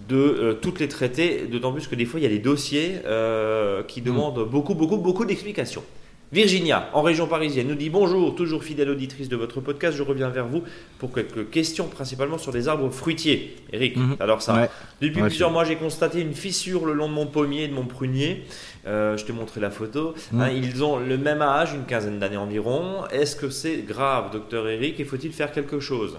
de 0.08 0.16
euh, 0.16 0.52
toutes 0.54 0.80
les 0.80 0.88
traiter, 0.88 1.46
d'autant 1.50 1.72
plus 1.72 1.88
que 1.88 1.94
des 1.94 2.06
fois 2.06 2.20
il 2.20 2.22
y 2.22 2.26
a 2.26 2.30
des 2.30 2.38
dossiers 2.38 3.00
euh, 3.06 3.82
qui 3.82 4.00
mm. 4.00 4.04
demandent 4.04 4.48
beaucoup, 4.48 4.74
beaucoup, 4.74 4.98
beaucoup 4.98 5.24
d'explications. 5.24 5.84
Virginia, 6.32 6.88
en 6.92 7.02
région 7.02 7.26
parisienne, 7.26 7.66
nous 7.66 7.74
dit 7.74 7.90
bonjour, 7.90 8.36
toujours 8.36 8.62
fidèle 8.62 8.88
auditrice 8.88 9.28
de 9.28 9.34
votre 9.34 9.60
podcast, 9.60 9.96
je 9.96 10.04
reviens 10.04 10.28
vers 10.28 10.46
vous 10.46 10.62
pour 10.98 11.12
quelques 11.12 11.50
questions, 11.50 11.88
principalement 11.88 12.38
sur 12.38 12.52
les 12.52 12.68
arbres 12.68 12.88
fruitiers. 12.90 13.56
Eric, 13.72 13.96
mhm. 13.96 14.16
alors 14.20 14.40
ça, 14.40 14.68
depuis 15.00 15.22
plusieurs 15.22 15.50
mois, 15.50 15.64
j'ai 15.64 15.74
constaté 15.74 16.20
une 16.20 16.34
fissure 16.34 16.86
le 16.86 16.92
long 16.92 17.08
de 17.08 17.14
mon 17.14 17.26
pommier 17.26 17.64
et 17.64 17.68
de 17.68 17.74
mon 17.74 17.84
prunier. 17.84 18.44
Euh, 18.86 19.16
je 19.16 19.24
te 19.24 19.32
montrer 19.32 19.60
la 19.60 19.70
photo. 19.70 20.14
Mhm. 20.32 20.40
Hein, 20.40 20.50
ils 20.50 20.84
ont 20.84 21.00
le 21.00 21.18
même 21.18 21.42
âge, 21.42 21.74
une 21.74 21.84
quinzaine 21.84 22.20
d'années 22.20 22.36
environ. 22.36 23.06
Est-ce 23.10 23.34
que 23.34 23.50
c'est 23.50 23.78
grave, 23.78 24.30
docteur 24.32 24.68
Eric, 24.68 25.00
et 25.00 25.04
faut-il 25.04 25.32
faire 25.32 25.50
quelque 25.50 25.80
chose? 25.80 26.16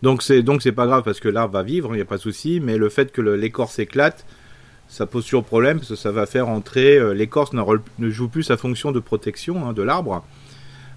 Donc 0.00 0.22
c'est 0.22 0.42
donc 0.42 0.62
c'est 0.62 0.72
pas 0.72 0.86
grave 0.86 1.02
parce 1.02 1.20
que 1.20 1.28
l'arbre 1.28 1.52
va 1.52 1.62
vivre, 1.62 1.90
il 1.92 1.96
n'y 1.96 2.02
a 2.02 2.06
pas 2.06 2.16
de 2.16 2.22
souci, 2.22 2.60
mais 2.60 2.78
le 2.78 2.88
fait 2.88 3.12
que 3.12 3.20
l'écorce 3.20 3.78
éclate, 3.78 4.24
ça 4.88 5.06
pose 5.06 5.24
toujours 5.24 5.44
problème 5.44 5.78
parce 5.78 5.90
que 5.90 5.96
ça 5.96 6.10
va 6.10 6.26
faire 6.26 6.48
entrer 6.48 6.96
euh, 6.96 7.12
l'écorce 7.12 7.52
ne, 7.52 8.10
joue 8.10 8.28
plus 8.28 8.42
sa 8.42 8.56
fonction 8.56 8.90
de 8.90 9.00
protection 9.00 9.68
hein, 9.68 9.72
de 9.72 9.82
l'arbre. 9.82 10.24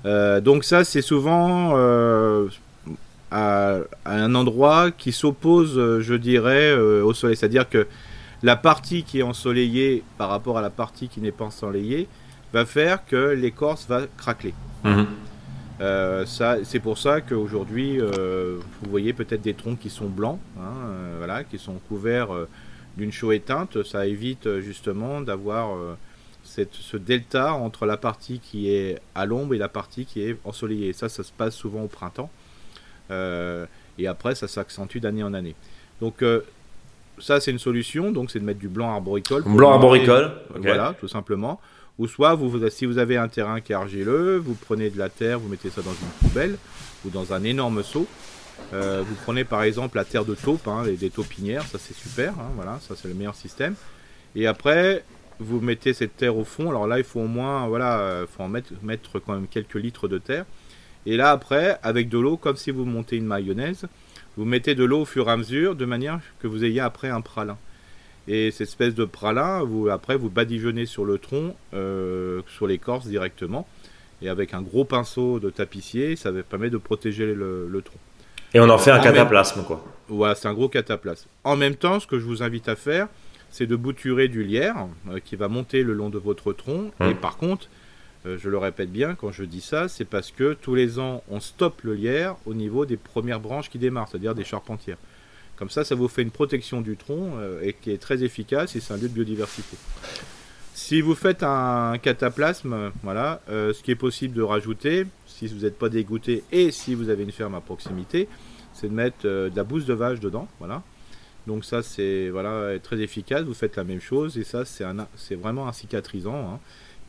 Euh, 0.05 0.41
donc 0.41 0.63
ça 0.63 0.83
c'est 0.83 1.01
souvent 1.01 1.73
euh, 1.75 2.47
à, 3.29 3.79
un 4.05 4.33
endroit 4.33 4.91
qui 4.91 5.11
s'oppose, 5.11 5.99
je 5.99 6.13
dirais, 6.15 6.73
au 6.73 7.13
soleil. 7.13 7.35
C'est-à-dire 7.37 7.69
que 7.69 7.87
la 8.43 8.55
partie 8.55 9.03
qui 9.03 9.19
est 9.19 9.23
ensoleillée 9.23 10.03
par 10.17 10.29
rapport 10.29 10.57
à 10.57 10.61
la 10.61 10.69
partie 10.69 11.07
qui 11.07 11.21
n'est 11.21 11.31
pas 11.31 11.45
ensoleillée 11.45 12.07
va 12.53 12.65
faire 12.65 13.05
que 13.05 13.31
l'écorce 13.31 13.85
va 13.87 14.01
craquer. 14.17 14.53
Ça, 16.25 16.57
c'est 16.63 16.79
pour 16.79 16.97
ça 16.97 17.21
qu'aujourd'hui, 17.21 17.99
vous 17.99 18.89
voyez 18.89 19.13
peut-être 19.13 19.41
des 19.41 19.53
troncs 19.53 19.79
qui 19.79 19.89
sont 19.89 20.07
blancs, 20.07 20.39
hein, 20.59 20.73
voilà, 21.19 21.45
qui 21.45 21.57
sont 21.57 21.75
couverts 21.87 22.29
d'une 22.97 23.11
chaux 23.11 23.31
éteinte, 23.31 23.83
ça 23.83 24.05
évite 24.05 24.47
euh, 24.47 24.61
justement 24.61 25.21
d'avoir 25.21 25.75
euh, 25.75 25.95
ce 26.43 26.97
delta 26.97 27.53
entre 27.53 27.85
la 27.85 27.97
partie 27.97 28.39
qui 28.39 28.71
est 28.71 28.99
à 29.15 29.25
l'ombre 29.25 29.53
et 29.53 29.57
la 29.57 29.69
partie 29.69 30.05
qui 30.05 30.21
est 30.21 30.37
ensoleillée. 30.43 30.93
Ça, 30.93 31.09
ça 31.09 31.23
se 31.23 31.31
passe 31.31 31.55
souvent 31.55 31.83
au 31.83 31.87
printemps. 31.87 32.29
Euh, 33.09 33.65
et 33.97 34.07
après, 34.07 34.35
ça 34.35 34.47
s'accentue 34.47 34.97
d'année 34.97 35.23
en 35.23 35.33
année. 35.33 35.55
Donc, 36.01 36.23
ça, 37.19 37.39
c'est 37.39 37.51
une 37.51 37.59
solution. 37.59 38.11
Donc, 38.11 38.31
c'est 38.31 38.39
de 38.39 38.45
mettre 38.45 38.59
du 38.59 38.69
blanc 38.69 38.91
arboricole. 38.91 39.43
Blanc 39.43 39.73
arboricole. 39.73 40.31
Voilà, 40.55 40.95
tout 40.99 41.07
simplement. 41.07 41.59
Ou 41.99 42.07
soit, 42.07 42.33
vous, 42.33 42.67
si 42.69 42.85
vous 42.85 42.97
avez 42.97 43.17
un 43.17 43.27
terrain 43.27 43.61
qui 43.61 43.73
est 43.73 43.75
argileux, 43.75 44.37
vous 44.37 44.55
prenez 44.55 44.89
de 44.89 44.97
la 44.97 45.09
terre, 45.09 45.39
vous 45.39 45.47
mettez 45.47 45.69
ça 45.69 45.81
dans 45.81 45.91
une 45.91 46.27
poubelle 46.27 46.57
ou 47.05 47.09
dans 47.09 47.33
un 47.33 47.43
énorme 47.43 47.83
seau. 47.83 48.07
Euh, 48.73 49.03
vous 49.05 49.15
prenez 49.23 49.43
par 49.43 49.63
exemple 49.63 49.97
la 49.97 50.05
terre 50.05 50.23
de 50.25 50.33
taupe, 50.33 50.67
hein, 50.67 50.83
des 50.85 51.09
taupinières, 51.09 51.63
ça 51.63 51.77
c'est 51.77 51.95
super, 51.95 52.33
hein, 52.39 52.51
voilà, 52.55 52.79
ça 52.81 52.95
c'est 52.95 53.09
le 53.09 53.13
meilleur 53.13 53.35
système. 53.35 53.75
Et 54.35 54.47
après, 54.47 55.03
vous 55.39 55.59
mettez 55.59 55.93
cette 55.93 56.15
terre 56.15 56.37
au 56.37 56.45
fond. 56.45 56.69
Alors 56.69 56.87
là, 56.87 56.97
il 56.97 57.03
faut 57.03 57.19
au 57.19 57.27
moins, 57.27 57.67
voilà, 57.67 57.99
euh, 57.99 58.27
faut 58.27 58.43
en 58.43 58.47
mettre, 58.47 58.71
mettre 58.81 59.19
quand 59.19 59.33
même 59.33 59.47
quelques 59.47 59.75
litres 59.75 60.07
de 60.07 60.17
terre. 60.17 60.45
Et 61.05 61.17
là, 61.17 61.31
après, 61.31 61.79
avec 61.83 62.09
de 62.09 62.19
l'eau, 62.19 62.37
comme 62.37 62.55
si 62.55 62.71
vous 62.71 62.85
montez 62.85 63.17
une 63.17 63.25
mayonnaise, 63.25 63.87
vous 64.37 64.45
mettez 64.45 64.75
de 64.75 64.83
l'eau 64.83 65.01
au 65.01 65.05
fur 65.05 65.27
et 65.27 65.31
à 65.31 65.37
mesure, 65.37 65.75
de 65.75 65.85
manière 65.85 66.19
que 66.39 66.47
vous 66.47 66.63
ayez 66.63 66.79
après 66.79 67.09
un 67.09 67.21
pralin. 67.21 67.57
Et 68.27 68.51
cette 68.51 68.67
espèce 68.67 68.93
de 68.93 69.03
pralin, 69.03 69.63
vous, 69.63 69.89
après, 69.89 70.15
vous 70.15 70.29
badigeonnez 70.29 70.85
sur 70.85 71.05
le 71.05 71.17
tronc, 71.17 71.55
euh, 71.73 72.41
sur 72.47 72.67
l'écorce 72.67 73.07
directement. 73.07 73.67
Et 74.21 74.29
avec 74.29 74.53
un 74.53 74.61
gros 74.61 74.85
pinceau 74.85 75.39
de 75.39 75.49
tapissier, 75.49 76.15
ça 76.15 76.31
permet 76.31 76.69
de 76.69 76.77
protéger 76.77 77.25
le 77.25 77.81
tronc. 77.83 77.99
Et 78.53 78.59
on 78.59 78.69
en 78.69 78.77
fait 78.77 78.91
un 78.91 78.99
cataplasme, 78.99 79.63
quoi. 79.63 79.83
Voilà, 80.07 80.35
c'est 80.35 80.47
un 80.47 80.53
gros 80.53 80.67
cataplasme. 80.67 81.29
En 81.43 81.55
même 81.55 81.75
temps, 81.75 81.99
ce 81.99 82.07
que 82.07 82.19
je 82.19 82.25
vous 82.25 82.43
invite 82.43 82.67
à 82.67 82.75
faire, 82.75 83.07
c'est 83.49 83.65
de 83.65 83.75
bouturer 83.75 84.27
du 84.27 84.43
lierre 84.43 84.87
euh, 85.09 85.19
qui 85.23 85.35
va 85.35 85.47
monter 85.47 85.83
le 85.83 85.93
long 85.93 86.09
de 86.09 86.17
votre 86.17 86.51
tronc. 86.53 86.91
Hum. 86.99 87.09
Et 87.09 87.13
par 87.13 87.37
contre, 87.37 87.67
euh, 88.25 88.37
je 88.37 88.49
le 88.49 88.57
répète 88.57 88.91
bien 88.91 89.15
quand 89.15 89.31
je 89.31 89.43
dis 89.43 89.61
ça, 89.61 89.87
c'est 89.87 90.05
parce 90.05 90.31
que 90.31 90.53
tous 90.53 90.75
les 90.75 90.99
ans, 90.99 91.23
on 91.29 91.39
stoppe 91.39 91.81
le 91.83 91.93
lierre 91.93 92.35
au 92.45 92.53
niveau 92.53 92.85
des 92.85 92.97
premières 92.97 93.39
branches 93.39 93.69
qui 93.69 93.77
démarrent, 93.77 94.09
c'est-à-dire 94.09 94.35
des 94.35 94.43
charpentières. 94.43 94.97
Comme 95.55 95.69
ça, 95.69 95.83
ça 95.83 95.95
vous 95.95 96.07
fait 96.07 96.21
une 96.21 96.31
protection 96.31 96.81
du 96.81 96.97
tronc 96.97 97.33
euh, 97.37 97.61
et 97.61 97.73
qui 97.73 97.91
est 97.91 98.01
très 98.01 98.23
efficace 98.23 98.75
et 98.75 98.79
c'est 98.79 98.93
un 98.93 98.97
lieu 98.97 99.07
de 99.07 99.13
biodiversité. 99.13 99.77
Si 100.73 101.01
vous 101.01 101.15
faites 101.15 101.43
un 101.43 101.97
cataplasme, 102.01 102.91
voilà, 103.03 103.41
ce 103.47 103.81
qui 103.83 103.91
est 103.91 103.95
possible 103.95 104.35
de 104.35 104.41
rajouter, 104.41 105.05
si 105.25 105.47
vous 105.47 105.61
n'êtes 105.61 105.77
pas 105.77 105.89
dégoûté 105.89 106.43
et 106.51 106.71
si 106.71 106.95
vous 106.95 107.09
avez 107.09 107.23
une 107.23 107.31
ferme 107.31 107.55
à 107.55 107.61
proximité, 107.61 108.27
c'est 108.73 108.87
de 108.87 108.93
mettre 108.93 109.25
euh, 109.25 109.49
de 109.49 109.55
la 109.55 109.63
bouse 109.63 109.85
de 109.85 109.93
vache 109.93 110.19
dedans. 110.19 110.47
Voilà. 110.59 110.83
Donc 111.47 111.65
ça 111.65 111.81
c'est 111.81 112.29
voilà 112.29 112.77
très 112.79 112.99
efficace. 113.01 113.43
Vous 113.43 113.53
faites 113.53 113.75
la 113.75 113.83
même 113.83 114.01
chose 114.01 114.37
et 114.37 114.43
ça 114.43 114.63
c'est 114.65 115.35
vraiment 115.35 115.67
un 115.67 115.73
cicatrisant 115.73 116.53
hein, 116.53 116.59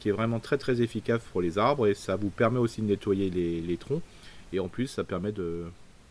qui 0.00 0.08
est 0.08 0.12
vraiment 0.12 0.40
très 0.40 0.56
très 0.56 0.80
efficace 0.80 1.20
pour 1.30 1.42
les 1.42 1.58
arbres 1.58 1.86
et 1.86 1.94
ça 1.94 2.16
vous 2.16 2.30
permet 2.30 2.58
aussi 2.58 2.80
de 2.80 2.86
nettoyer 2.86 3.28
les 3.28 3.76
troncs 3.76 4.02
et 4.54 4.60
en 4.60 4.68
plus 4.68 4.86
ça 4.86 5.04
permet 5.04 5.32
de 5.32 5.64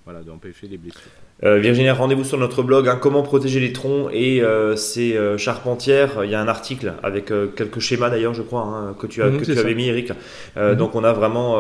voilà, 0.06 0.22
d'empêcher 0.22 0.68
les 0.68 0.78
blessures. 0.78 1.02
Euh, 1.44 1.58
Virginie, 1.58 1.90
rendez-vous 1.90 2.24
sur 2.24 2.38
notre 2.38 2.62
blog, 2.62 2.88
hein, 2.88 3.00
comment 3.02 3.24
protéger 3.24 3.60
les 3.60 3.74
troncs 3.74 4.12
et 4.14 4.44
euh, 4.44 4.76
ces 4.76 5.18
euh, 5.18 5.40
charpentières. 5.40 6.24
Il 6.24 6.30
y 6.30 6.36
a 6.36 6.42
un 6.42 6.48
article 6.48 6.94
avec 7.02 7.34
quelques 7.56 7.80
schémas 7.80 8.12
d'ailleurs, 8.12 8.36
je 8.36 8.44
crois, 8.44 8.62
hein, 8.62 8.96
que 9.00 9.08
tu, 9.08 9.24
as, 9.24 9.28
mhm, 9.28 9.42
tu 9.42 9.58
avais 9.58 9.74
mis, 9.74 9.88
Eric. 9.88 10.12
Mhm. 10.56 10.76
Donc 10.76 10.94
on 10.96 11.04
a 11.04 11.14
vraiment, 11.14 11.60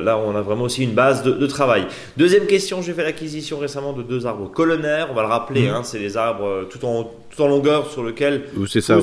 là, 0.00 0.18
on 0.18 0.36
a 0.36 0.42
vraiment 0.42 0.64
aussi 0.64 0.82
une 0.82 0.92
base 0.92 1.22
de, 1.22 1.46
travail. 1.46 1.86
Deuxième 2.16 2.46
question, 2.46 2.82
j'ai 2.82 2.92
fait 2.92 3.02
l'acquisition 3.04 3.58
récemment 3.58 3.92
de 3.92 4.02
deux 4.02 4.26
arbres 4.26 4.50
colonnaires. 4.50 5.08
On 5.10 5.14
va 5.14 5.22
le 5.22 5.28
rappeler, 5.28 5.68
mhm. 5.68 5.74
hein, 5.74 5.82
c'est 5.82 5.98
des 5.98 6.16
arbres 6.16 6.66
tout 6.70 6.84
en, 6.84 7.10
tout 7.30 7.42
en 7.42 7.48
longueur 7.48 7.90
sur 7.90 8.04
lesquels 8.04 8.42
c'est 8.68 8.80
ça, 8.80 8.98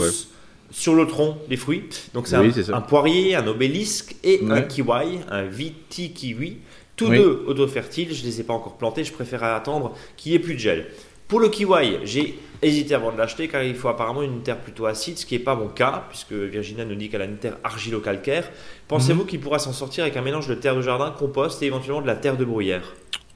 sur 0.72 0.94
le 0.94 1.08
tronc 1.08 1.38
des 1.50 1.58
fruits. 1.58 1.84
Donc 2.14 2.28
c'est 2.28 2.36
un, 2.36 2.82
poirier, 2.82 3.36
un 3.36 3.48
obélisque 3.48 4.16
et 4.24 4.42
un 4.48 4.62
kiwi, 4.62 5.20
un 5.32 5.44
viti 5.44 6.12
kiwi. 6.12 6.58
Tous 7.00 7.10
deux 7.10 7.44
auto-fertiles, 7.48 8.14
je 8.14 8.22
ne 8.22 8.28
les 8.28 8.42
ai 8.42 8.44
pas 8.44 8.54
encore 8.54 8.78
plantés, 8.78 9.06
je 9.06 9.14
préfère 9.14 9.42
attendre 9.44 9.96
qu'il 10.18 10.34
n'y 10.34 10.36
ait 10.36 10.40
plus 10.42 10.56
de 10.56 10.60
gel. 10.60 10.88
Pour 11.30 11.40
le 11.40 11.48
kiwi, 11.48 12.00
j'ai 12.04 12.38
hésité 12.62 12.94
avant 12.94 13.14
de 13.14 13.18
l'acheter 13.18 13.48
car 13.48 13.64
il 13.64 13.76
faut 13.76 13.88
apparemment 13.88 14.22
une 14.22 14.42
terre 14.42 14.58
plutôt 14.58 14.86
acide, 14.86 15.18
ce 15.18 15.26
qui 15.26 15.38
n'est 15.38 15.44
pas 15.44 15.56
mon 15.56 15.70
cas, 15.70 16.04
puisque 16.10 16.34
Virginia 16.34 16.84
nous 16.84 16.96
dit 16.96 17.08
qu'elle 17.08 17.22
a 17.22 17.26
une 17.26 17.38
terre 17.38 17.58
argilo-calcaire. 17.64 18.52
Pensez-vous 18.90 19.22
mhm. 19.22 19.28
qu'il 19.28 19.40
pourra 19.40 19.60
s'en 19.60 19.72
sortir 19.72 20.04
avec 20.04 20.18
un 20.18 20.22
mélange 20.22 20.48
de 20.48 20.56
terre 20.56 20.76
de 20.76 20.82
jardin, 20.82 21.12
compost 21.12 21.64
et 21.64 21.68
éventuellement 21.68 22.02
de 22.02 22.08
la 22.08 22.16
terre 22.16 22.36
de 22.36 22.44
bruyère? 22.44 22.84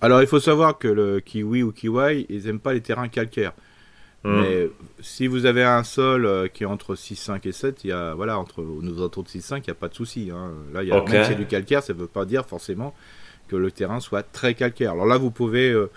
Alors 0.01 0.21
il 0.21 0.27
faut 0.27 0.41
savoir 0.41 0.77
que 0.77 0.89
le 0.89 1.21
kiwi 1.21 1.63
ou 1.63 1.71
kiwi, 1.71 2.25
ils 2.27 2.43
n'aiment 2.43 2.59
pas 2.59 2.73
les 2.73 2.81
terrains 2.81 3.07
calcaires. 3.07 3.53
Mhm. 4.25 4.41
Mais 4.41 4.69
si 4.99 5.27
vous 5.27 5.45
avez 5.45 5.63
un 5.63 5.85
sol 5.85 6.25
euh, 6.25 6.47
qui 6.49 6.63
est 6.63 6.65
entre 6.65 6.95
6,5 6.95 7.47
et 7.47 7.53
7, 7.53 7.85
il 7.85 7.91
y 7.91 7.93
a, 7.93 8.13
voilà, 8.13 8.37
entre 8.37 8.61
nous 8.61 8.99
autour 8.99 9.23
de 9.23 9.29
6,5, 9.29 9.57
il 9.59 9.63
n'y 9.67 9.69
a 9.69 9.75
pas 9.75 9.87
de 9.87 9.95
souci. 9.95 10.31
Hein. 10.33 10.51
Là, 10.73 10.83
il 10.83 10.89
y 10.89 10.91
a, 10.91 11.01
même 11.01 11.23
si 11.23 11.29
c'est 11.29 11.37
du 11.37 11.45
calcaire, 11.45 11.81
ça 11.81 11.93
ne 11.93 11.99
veut 11.99 12.07
pas 12.07 12.25
dire 12.25 12.45
forcément 12.45 12.93
que 13.47 13.55
le 13.55 13.71
terrain 13.71 13.99
soit 13.99 14.23
très 14.23 14.53
calcaire. 14.53 14.91
Alors 14.91 15.05
là, 15.05 15.17
vous 15.17 15.31
pouvez 15.31 15.71
euh, 15.71 15.89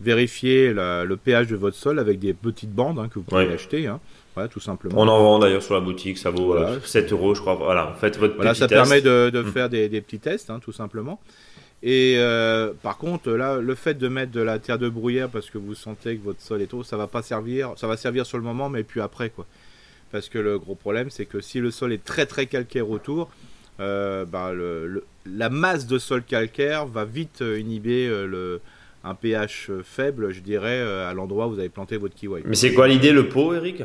vérifier 0.00 0.72
le 0.72 1.16
pH 1.16 1.48
de 1.48 1.56
votre 1.56 1.76
sol 1.76 1.98
avec 1.98 2.18
des 2.18 2.34
petites 2.34 2.72
bandes 2.72 2.98
hein, 2.98 3.08
que 3.08 3.14
vous 3.14 3.22
pouvez 3.24 3.52
acheter. 3.52 3.86
Hein. 3.86 4.00
Voilà, 4.34 4.48
tout 4.48 4.60
simplement. 4.60 5.00
On 5.00 5.08
en 5.08 5.18
vend 5.18 5.38
d'ailleurs 5.40 5.62
sur 5.62 5.74
la 5.74 5.80
boutique, 5.80 6.16
ça 6.16 6.30
vaut 6.30 6.56
7 6.84 7.12
euh, 7.12 7.16
euros, 7.16 7.34
je 7.34 7.40
crois. 7.40 7.56
Voilà, 7.56 7.96
faites 8.00 8.18
votre 8.18 8.36
voilà, 8.36 8.54
ça 8.54 8.68
permet 8.68 9.00
de, 9.00 9.32
hmm. 9.34 9.50
faire 9.50 9.68
des, 9.68 9.88
petits 10.00 10.20
tests, 10.20 10.50
hein, 10.50 10.60
tout 10.62 10.72
simplement. 10.72 11.20
Et 11.82 12.14
euh, 12.18 12.72
par 12.82 12.98
contre, 12.98 13.30
là, 13.30 13.56
le 13.56 13.74
fait 13.74 13.94
de 13.94 14.08
mettre 14.08 14.32
de 14.32 14.40
la 14.40 14.58
terre 14.58 14.78
de 14.78 14.88
bruyère 14.88 15.28
parce 15.28 15.50
que 15.50 15.58
vous 15.58 15.74
sentez 15.74 16.16
que 16.16 16.24
votre 16.24 16.40
sol 16.40 16.62
est 16.62 16.66
trop, 16.66 16.82
ça 16.84 16.96
va 16.96 17.06
pas 17.06 17.22
servir. 17.22 17.72
Ça 17.76 17.86
va 17.86 17.96
servir 17.96 18.26
sur 18.26 18.38
le 18.38 18.44
moment, 18.44 18.68
mais 18.68 18.84
puis 18.84 19.00
après, 19.00 19.30
quoi. 19.30 19.46
Parce 20.10 20.28
que 20.28 20.38
le 20.38 20.58
gros 20.58 20.74
problème, 20.74 21.10
c'est 21.10 21.26
que 21.26 21.40
si 21.40 21.58
le 21.60 21.70
sol 21.70 21.92
est 21.92 22.04
très 22.04 22.26
très 22.26 22.46
calcaire 22.46 22.88
autour, 22.88 23.30
euh, 23.80 24.24
bah, 24.24 24.52
le, 24.52 25.04
la 25.30 25.50
masse 25.50 25.86
de 25.86 25.98
sol 25.98 26.22
calcaire 26.22 26.86
va 26.86 27.04
vite 27.04 27.40
inhiber 27.40 28.08
le, 28.08 28.60
un 29.04 29.14
pH 29.14 29.70
faible, 29.82 30.32
je 30.32 30.40
dirais, 30.40 30.80
à 30.80 31.12
l'endroit 31.14 31.46
où 31.46 31.50
vous 31.50 31.58
avez 31.58 31.68
planté 31.68 31.96
votre 31.96 32.14
kiwi. 32.14 32.42
Mais 32.44 32.54
c'est 32.54 32.72
quoi 32.72 32.88
l'idée, 32.88 33.12
le 33.12 33.28
pot, 33.28 33.54
Eric? 33.54 33.82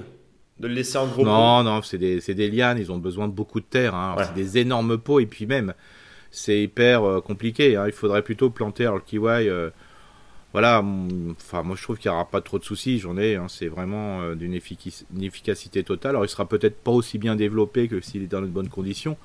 De 0.60 0.68
le 0.68 0.76
laisser 0.76 0.98
en 0.98 1.08
gros 1.08 1.26
Non, 1.26 1.64
non, 1.64 1.82
c'est 1.82 1.98
des, 1.98 2.20
des, 2.20 2.50
lianes, 2.50 2.78
ils 2.78 2.91
ont 2.91 2.98
besoin 2.98 3.28
de 3.28 3.34
beaucoup 3.34 3.60
de 3.60 3.66
terre. 3.66 3.96
Hein. 3.96 4.16
C'est 4.20 4.36
des 4.36 4.60
énormes 4.60 4.98
pots, 4.98 5.20
et 5.20 5.26
puis 5.26 5.46
même, 5.48 5.74
c'est 6.30 6.62
hyper 6.62 7.04
euh, 7.04 7.22
compliqué. 7.22 7.76
Hein. 7.76 7.86
Il 7.88 7.94
faudrait 7.94 8.22
plutôt 8.22 8.50
planter 8.50 8.84
alors, 8.84 8.98
le 8.98 9.02
kiwi. 9.02 9.50
Euh, 9.50 9.72
voilà, 10.52 10.84
enfin, 11.32 11.64
moi 11.64 11.76
je 11.76 11.82
trouve 11.82 11.98
qu'il 11.98 12.12
n'y 12.12 12.16
aura 12.16 12.30
pas 12.30 12.41
trop 12.41 12.60
de 12.60 12.64
soucis, 12.64 13.00
j'en 13.00 13.18
ai. 13.18 13.36
Hein. 13.36 13.48
c'est 13.50 13.68
vraiment 13.68 14.22
euh, 14.22 14.36
d'une 14.36 14.54
efficacité 14.54 15.84
totale. 15.84 16.12
Alors, 16.12 16.26
il 16.26 16.30
sera 16.30 16.48
peut-être 16.48 16.78
pas 16.78 16.91
aussi 16.91 17.18
bien 17.18 17.36
développé 17.36 17.88
que 17.88 18.02
s'il 18.02 18.22
est 18.22 18.28
dans 18.28 18.41
de 18.41 18.46
bonnes 18.48 18.70
conditions. 18.70 19.18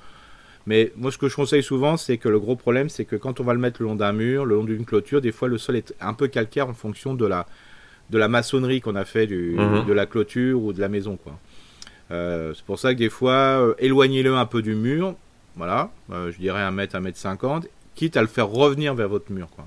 Mais 0.67 0.91
moi, 0.95 1.11
ce 1.11 1.17
que 1.17 1.29
je 1.29 1.35
conseille 1.35 1.63
souvent, 1.63 1.97
c'est 1.97 2.17
que 2.17 2.29
le 2.29 2.39
gros 2.39 2.55
problème, 2.55 2.89
c'est 2.89 3.05
que 3.05 3.15
quand 3.15 3.39
on 3.39 3.43
va 3.43 3.53
le 3.53 3.59
mettre 3.59 3.81
le 3.81 3.87
long 3.87 3.95
d'un 3.95 4.11
mur, 4.11 4.45
le 4.45 4.55
long 4.55 4.63
d'une 4.63 4.85
clôture, 4.85 5.21
des 5.21 5.31
fois 5.31 5.47
le 5.47 5.57
sol 5.57 5.75
est 5.75 5.95
un 6.01 6.13
peu 6.13 6.27
calcaire 6.27 6.67
en 6.67 6.73
fonction 6.73 7.13
de 7.13 7.25
la, 7.25 7.47
de 8.09 8.17
la 8.17 8.27
maçonnerie 8.27 8.81
qu'on 8.81 8.95
a 8.95 9.05
fait 9.05 9.27
du, 9.27 9.55
mhm. 9.57 9.85
de 9.85 9.93
la 9.93 10.05
clôture 10.05 10.61
ou 10.61 10.73
de 10.73 10.79
la 10.79 10.89
maison. 10.89 11.17
Quoi. 11.17 11.39
Euh, 12.11 12.53
c'est 12.55 12.65
pour 12.65 12.79
ça 12.79 12.93
que 12.93 12.99
des 12.99 13.09
fois, 13.09 13.33
euh, 13.33 13.73
éloignez-le 13.79 14.35
un 14.35 14.45
peu 14.45 14.61
du 14.61 14.75
mur, 14.75 15.15
voilà, 15.55 15.91
euh, 16.11 16.31
je 16.31 16.37
dirais 16.37 16.61
un 16.61 16.71
mètre, 16.71 16.95
un 16.95 17.01
mètre 17.01 17.17
cinquante, 17.17 17.67
quitte 17.95 18.17
à 18.17 18.21
le 18.21 18.27
faire 18.27 18.47
revenir 18.47 18.95
vers 18.95 19.09
votre 19.09 19.31
mur. 19.31 19.47
Quoi. 19.55 19.65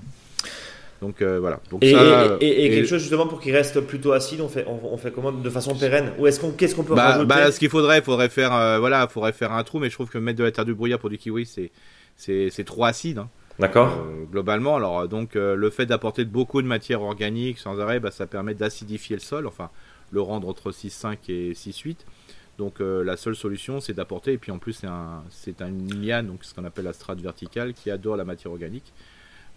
Donc 1.03 1.21
voilà. 1.21 1.59
Donc 1.69 1.83
et, 1.83 1.91
ça, 1.91 2.37
et, 2.39 2.69
quelque 2.69 2.87
chose 2.87 3.01
justement 3.01 3.27
pour 3.27 3.39
qu'il 3.39 3.53
reste 3.53 3.81
plutôt 3.81 4.13
acide, 4.13 4.41
on 4.41 4.47
fait, 4.47 4.65
on, 4.67 4.97
fait 4.97 5.11
comment 5.11 5.31
de 5.31 5.49
façon 5.49 5.75
pérenne? 5.75 6.11
Ou 6.17 6.27
est-ce 6.27 6.39
qu'on, 6.39 6.51
qu'est-ce 6.51 6.75
qu'on 6.75 6.83
peut 6.83 6.95
bah, 6.95 7.11
rajouter? 7.11 7.27
bah, 7.27 7.51
Ce 7.51 7.59
qu'il 7.59 7.69
faudrait, 7.69 8.01
faudrait 8.01 8.29
faire, 8.29 8.79
voilà, 8.79 9.07
faudrait 9.07 9.33
faire 9.33 9.51
un 9.51 9.63
trou, 9.63 9.79
mais 9.79 9.89
je 9.89 9.95
trouve 9.95 10.09
que 10.09 10.17
mettre 10.17 10.39
de 10.39 10.43
la 10.43 10.51
terre 10.51 10.65
du 10.65 10.73
brouillard 10.73 10.99
pour 10.99 11.09
du 11.09 11.17
kiwi, 11.17 11.45
c'est, 11.45 11.71
c'est, 12.15 12.49
c'est 12.49 12.63
trop 12.63 12.85
acide. 12.85 13.19
Hein. 13.19 13.29
D'accord. 13.59 14.03
Euh, 14.05 14.25
globalement, 14.25 14.75
alors 14.75 15.01
euh, 15.01 15.07
donc 15.07 15.35
euh, 15.35 15.55
le 15.55 15.69
fait 15.69 15.85
d'apporter 15.85 16.25
beaucoup 16.25 16.61
de 16.61 16.67
matière 16.67 17.01
organique 17.01 17.59
sans 17.59 17.79
arrêt, 17.79 17.99
bah, 17.99 18.11
ça 18.11 18.25
permet 18.25 18.55
d'acidifier 18.55 19.15
le 19.15 19.21
sol, 19.21 19.45
enfin 19.45 19.69
le 20.11 20.21
rendre 20.21 20.47
entre 20.47 20.71
6,5 20.71 21.17
et 21.29 21.53
6,8. 21.53 21.97
Donc 22.59 22.81
la 22.81 23.17
seule 23.17 23.35
solution, 23.35 23.81
c'est 23.81 23.93
d'apporter, 23.93 24.33
et 24.33 24.37
puis 24.37 24.51
en 24.51 24.59
plus 24.59 24.73
c'est 24.73 24.87
un, 24.87 25.23
c'est 25.31 25.63
un 25.63 25.71
liane, 25.71 26.27
donc 26.27 26.43
ce 26.43 26.53
qu'on 26.53 26.65
appelle 26.65 26.85
la 26.85 26.93
strate 26.93 27.19
verticale, 27.19 27.73
qui 27.73 27.89
adore 27.89 28.15
la 28.15 28.25
matière 28.25 28.51
organique. 28.51 28.93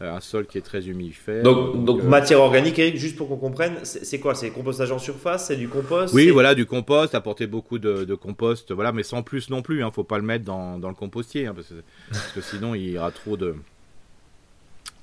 Un 0.01 0.21
sol 0.21 0.47
qui 0.47 0.59
est 0.59 0.63
très 0.63 0.89
humifère. 0.89 1.43
Donc, 1.43 1.85
donc, 1.85 2.03
matière 2.03 2.41
organique, 2.41 2.79
Eric, 2.79 2.97
juste 2.97 3.17
pour 3.17 3.29
qu'on 3.29 3.37
comprenne, 3.37 3.79
c'est 3.83 4.21
quoi? 4.21 4.35
C'est 4.35 4.51
compostage 4.51 4.93
en 4.93 4.99
surface? 4.99 5.47
C'est 5.47 5.57
du 5.57 5.69
compost? 5.69 6.13
Oui, 6.13 6.31
voilà, 6.31 6.55
du 6.55 6.67
compost, 6.67 7.15
apporter 7.15 7.47
beaucoup 7.47 7.79
de, 7.79 8.15
compost, 8.15 8.73
voilà, 8.73 8.93
mais 8.93 9.03
sans 9.03 9.23
plus 9.23 9.49
non 9.49 9.63
plus. 9.63 9.79
Il 9.79 9.83
hein, 9.83 9.87
ne 9.87 9.93
faut 9.93 10.05
pas 10.05 10.19
le 10.19 10.25
mettre 10.25 10.45
dans, 10.45 10.79
dans 10.79 10.89
le 10.89 10.95
compostier, 10.95 11.47
hein, 11.47 11.55
parce, 11.55 11.69
que, 11.69 11.75
parce, 12.11 12.33
que, 12.33 12.41
sinon 12.41 12.75
il 12.75 12.91
y 12.91 12.99
aura 12.99 13.11
trop 13.11 13.37
de, 13.37 13.55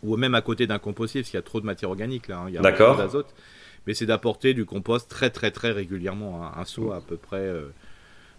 ou 0.03 0.15
même 0.17 0.35
à 0.35 0.41
côté 0.41 0.67
d'un 0.67 0.79
compostier, 0.79 1.21
parce 1.21 1.31
qu'il 1.31 1.37
y 1.37 1.39
a 1.39 1.43
trop 1.43 1.61
de 1.61 1.65
matière 1.65 1.89
organique 1.89 2.27
là, 2.27 2.39
hein. 2.39 2.45
il 2.47 2.53
y 2.53 2.57
a 2.57 2.71
trop 2.71 2.95
d'azote. 2.95 3.33
Mais 3.85 3.93
c'est 3.93 4.05
d'apporter 4.05 4.53
du 4.53 4.63
compost 4.63 5.09
très 5.09 5.29
très 5.29 5.51
très 5.51 5.71
régulièrement, 5.71 6.49
un 6.55 6.65
seau 6.65 6.91
à 6.93 7.01
peu 7.01 7.17
près. 7.17 7.37
Euh, 7.37 7.73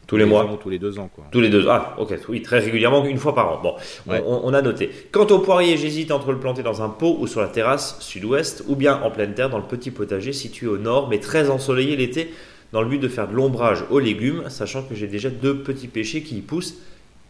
tous 0.07 0.17
les, 0.17 0.25
mois 0.25 0.59
Tous 0.63 0.71
les 0.71 0.79
deux 0.79 0.99
ans, 0.99 1.09
quoi. 1.15 1.25
Tous 1.31 1.41
les 1.41 1.49
deux 1.49 1.67
Ah, 1.69 1.95
ok. 1.99 2.15
Oui, 2.29 2.43
très 2.43 2.59
régulièrement, 2.59 3.05
une 3.05 3.19
fois 3.19 3.35
par 3.35 3.53
an. 3.53 3.61
Bon, 3.63 3.75
on, 4.07 4.53
a 4.53 4.63
noté. 4.63 4.91
Quant 5.11 5.27
au 5.27 5.39
poirier, 5.39 5.77
j'hésite 5.77 6.11
entre 6.11 6.33
le 6.33 6.39
planter 6.39 6.63
dans 6.63 6.83
un 6.83 6.89
pot 6.89 7.17
ou 7.19 7.27
sur 7.27 7.41
la 7.41 7.49
terrasse 7.49 7.97
sud-ouest, 8.01 8.65
ou 8.69 8.77
bien 8.77 9.01
en 9.03 9.11
pleine 9.11 9.35
terre 9.35 9.51
dans 9.51 9.59
le 9.59 9.65
petit 9.65 9.91
potager 9.91 10.33
situé 10.33 10.67
au 10.67 10.79
nord, 10.79 11.09
mais 11.09 11.19
très 11.19 11.51
ensoleillé 11.51 11.97
l'été, 11.97 12.33
dans 12.73 12.83
le 12.83 12.89
but 12.89 12.99
de 12.99 13.09
faire 13.09 13.29
de 13.29 13.35
l'ombrage 13.35 13.85
aux 13.91 13.99
légumes, 14.01 14.45
sachant 14.49 14.83
que 14.83 14.95
j'ai 14.95 15.07
déjà 15.07 15.31
deux 15.31 15.59
petits 15.59 15.89
pêchers 15.89 16.23
qui 16.23 16.39
y 16.39 16.43
poussent. 16.43 16.75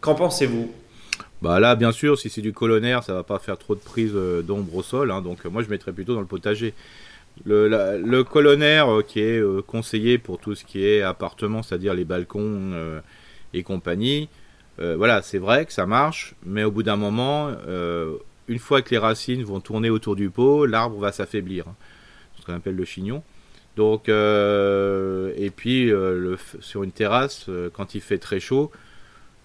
Qu'en 0.01 0.15
pensez-vous? 0.15 0.71
Bah 1.41 1.59
là, 1.59 1.75
bien 1.75 1.91
sûr, 1.91 2.17
si 2.17 2.29
c'est 2.29 2.41
du 2.41 2.53
colonnaire, 2.53 3.03
ça 3.03 3.13
va 3.13 3.23
pas 3.23 3.39
faire 3.39 3.57
trop 3.57 3.75
de 3.75 3.79
prise 3.79 4.13
euh, 4.15 4.41
d'ombre 4.41 4.75
au 4.75 4.83
sol. 4.83 5.11
Hein, 5.11 5.21
donc 5.21 5.45
moi, 5.45 5.61
je 5.63 5.69
mettrais 5.69 5.91
plutôt 5.91 6.15
dans 6.15 6.21
le 6.21 6.25
potager. 6.25 6.73
Le, 7.43 7.97
le 7.97 8.23
colonnaire 8.23 8.89
euh, 8.89 9.01
qui 9.01 9.19
est 9.19 9.39
euh, 9.39 9.61
conseillé 9.61 10.17
pour 10.17 10.39
tout 10.39 10.55
ce 10.55 10.63
qui 10.63 10.85
est 10.85 11.01
appartement, 11.01 11.63
c'est-à-dire 11.63 11.93
les 11.93 12.05
balcons 12.05 13.01
et 13.53 13.63
compagnie, 13.63 14.29
voilà, 14.77 15.21
c'est 15.21 15.37
vrai 15.37 15.65
que 15.65 15.71
ça 15.71 15.85
marche, 15.85 16.35
mais 16.45 16.63
au 16.63 16.71
bout 16.71 16.83
d'un 16.83 16.97
moment, 16.97 17.51
une 18.47 18.59
fois 18.59 18.81
que 18.81 18.89
les 18.89 18.97
racines 18.97 19.43
vont 19.43 19.61
tourner 19.61 19.89
autour 19.89 20.15
du 20.15 20.29
pot, 20.29 20.65
l'arbre 20.65 20.99
va 20.99 21.11
s'affaiblir, 21.13 21.67
hein, 21.67 21.75
ce 22.37 22.45
qu'on 22.45 22.53
appelle 22.53 22.75
le 22.75 22.83
chignon. 22.83 23.23
Donc, 23.77 24.09
et 24.09 25.51
puis 25.55 25.85
le, 25.85 26.37
sur 26.59 26.83
une 26.83 26.91
terrasse, 26.91 27.49
quand 27.73 27.95
il 27.95 28.01
fait 28.01 28.17
très 28.17 28.41
chaud, 28.41 28.71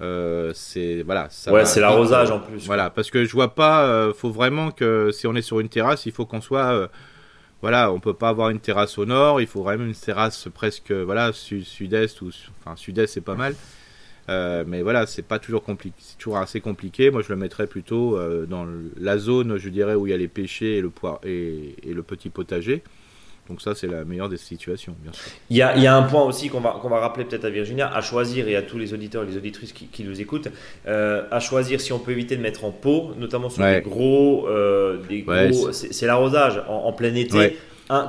euh, 0.01 0.53
c'est 0.55 1.03
voilà. 1.03 1.29
Ça 1.31 1.53
ouais, 1.53 1.67
c'est 1.67 1.81
l'arrosage 1.81 2.31
en 2.31 2.41
plus. 2.41 2.65
Voilà, 2.67 2.91
parce 2.91 3.11
que 3.11 3.25
je 3.25 3.33
vois 3.33 3.55
pas. 3.55 3.85
Euh, 3.85 4.15
faut 4.15 4.31
vraiment 4.31 4.71
que 4.71 5.11
si 5.13 5.27
on 5.27 5.35
est 5.35 5.43
sur 5.43 5.61
une 5.61 5.69
terrasse, 5.69 6.07
il 6.07 6.13
faut 6.13 6.27
qu'on 6.27 6.41
soit. 6.41 6.91
Euh, 7.61 7.63
voilà, 7.63 7.93
on 7.93 8.01
peut 8.01 8.15
pas 8.15 8.29
avoir 8.29 8.51
une 8.51 8.61
terrasse 8.61 8.99
au 8.99 9.07
nord. 9.07 9.41
Il 9.41 9.47
faut 9.47 9.63
vraiment 9.63 9.85
une 9.85 9.95
terrasse 9.95 10.49
presque 10.53 10.93
voilà 10.93 11.33
sud 11.33 11.65
sud-est 11.65 12.23
ou 12.23 12.31
enfin 12.61 12.77
sud-est 12.77 13.13
c'est 13.13 13.21
pas 13.21 13.35
mal. 13.35 13.55
mais 14.67 14.83
voilà, 14.83 15.07
c'est 15.07 15.23
pas 15.23 15.39
toujours 15.39 15.63
compliqué. 15.63 15.97
C'est 15.99 16.19
toujours 16.19 16.39
assez 16.39 16.61
compliqué. 16.61 17.11
Moi, 17.11 17.23
je 17.23 17.29
le 17.29 17.37
mettrais 17.37 17.67
plutôt 17.67 18.19
dans 18.47 18.67
la 18.97 19.19
zone, 19.19 19.59
je 19.59 19.69
dirais, 19.69 19.95
où 19.95 20.07
il 20.07 20.11
y 20.11 20.15
a 20.15 20.17
les 20.17 20.29
pêchers 20.29 20.79
et 20.79 20.81
le 20.83 22.03
petit 22.03 22.31
potager. 22.31 22.83
Donc 23.51 23.61
ça, 23.61 23.75
c'est 23.75 23.89
la 23.89 24.05
meilleure 24.05 24.29
des 24.29 24.37
situations, 24.37 24.95
bien 25.03 25.13
sûr. 25.13 25.25
Il 25.51 25.57
y 25.57 25.63
a, 25.63 25.77
il 25.77 25.83
y 25.83 25.89
a 25.89 25.97
un 25.97 26.05
point 26.05 26.23
aussi 26.23 26.49
qu'on 26.49 26.61
va, 26.61 26.79
qu'on 26.81 26.89
va 26.89 27.01
rappeler 27.01 27.25
peut-être 27.25 27.45
à 27.45 27.51
Virginia, 27.51 27.93
à 27.93 28.01
choisir, 28.01 28.47
et 28.47 28.55
à 28.55 28.63
tous 28.63 28.79
les 28.79 28.95
auditeurs 28.95 29.25
et 29.25 29.27
les 29.27 29.37
auditrices 29.37 29.73
qui, 29.73 29.89
qui 29.89 30.05
nous 30.05 30.21
écoutent, 30.21 30.49
euh, 30.87 31.25
à 31.33 31.41
choisir 31.41 31.81
si 31.81 31.93
on 31.93 31.99
peut 31.99 32.13
éviter 32.13 32.37
de 32.37 32.43
mettre 32.43 32.65
en 32.65 32.71
pot, 32.71 33.11
notamment 33.19 33.51
sur 33.51 33.65
des 33.65 33.81
gros... 33.81 34.47
Euh, 34.49 34.99
des 35.09 35.23
gros 35.23 35.73
c'est 35.73 36.07
l'arrosage 36.07 36.63
en, 36.69 36.93
plein 36.93 37.13
été. 37.17 37.59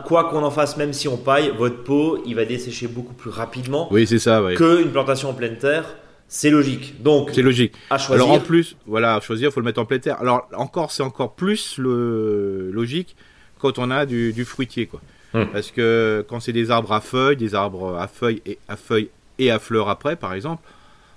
quoi 0.06 0.30
qu'on 0.30 0.44
en 0.44 0.52
fasse, 0.52 0.78
même 0.78 0.94
si 0.94 1.08
on 1.08 1.18
paille, 1.18 1.52
votre 1.58 1.84
pot, 1.84 2.22
il 2.28 2.36
va 2.36 2.46
dessécher 2.46 2.88
beaucoup 2.88 3.16
plus 3.16 3.32
rapidement 3.32 3.88
oui, 3.92 4.06
c'est 4.06 4.20
ça, 4.20 4.44
qu'une 4.56 4.92
plantation 4.92 5.30
en 5.30 5.34
pleine 5.34 5.58
terre. 5.58 5.96
C'est 6.34 6.50
logique. 6.50 7.02
Donc, 7.04 7.32
c'est 7.34 7.42
logique. 7.42 7.74
À 7.90 7.98
choisir. 7.98 8.24
Alors 8.24 8.38
en 8.38 8.40
plus, 8.40 8.78
voilà, 8.86 9.16
à 9.16 9.20
choisir, 9.20 9.50
il 9.50 9.52
faut 9.52 9.60
le 9.60 9.66
mettre 9.66 9.82
en 9.82 9.86
pleine 9.86 10.00
terre. 10.00 10.18
Alors 10.22 10.48
encore, 10.56 10.92
c'est 10.92 11.04
encore 11.04 11.34
plus 11.34 11.78
le 11.78 12.72
logique 12.72 13.18
quand 13.62 13.80
on 13.80 13.92
a 13.92 14.06
du, 14.06 14.34
du 14.34 14.46
fruitier, 14.46 14.88
quoi. 14.88 15.02
Hmm. 15.34 15.46
Parce 15.52 15.72
que 15.72 16.26
quand 16.28 16.40
c'est 16.40 16.54
des 16.54 16.72
arbres 16.72 16.92
à 16.92 17.02
feuilles, 17.02 17.38
des 17.38 17.56
arbres 17.56 17.98
à 17.98 18.08
feuilles 18.08 18.42
et 18.46 18.60
à 18.68 18.76
feuilles 18.76 19.10
et 19.40 19.50
à 19.50 19.60
fleurs 19.60 19.90
après, 19.90 20.16
par 20.16 20.34
exemple, 20.34 20.64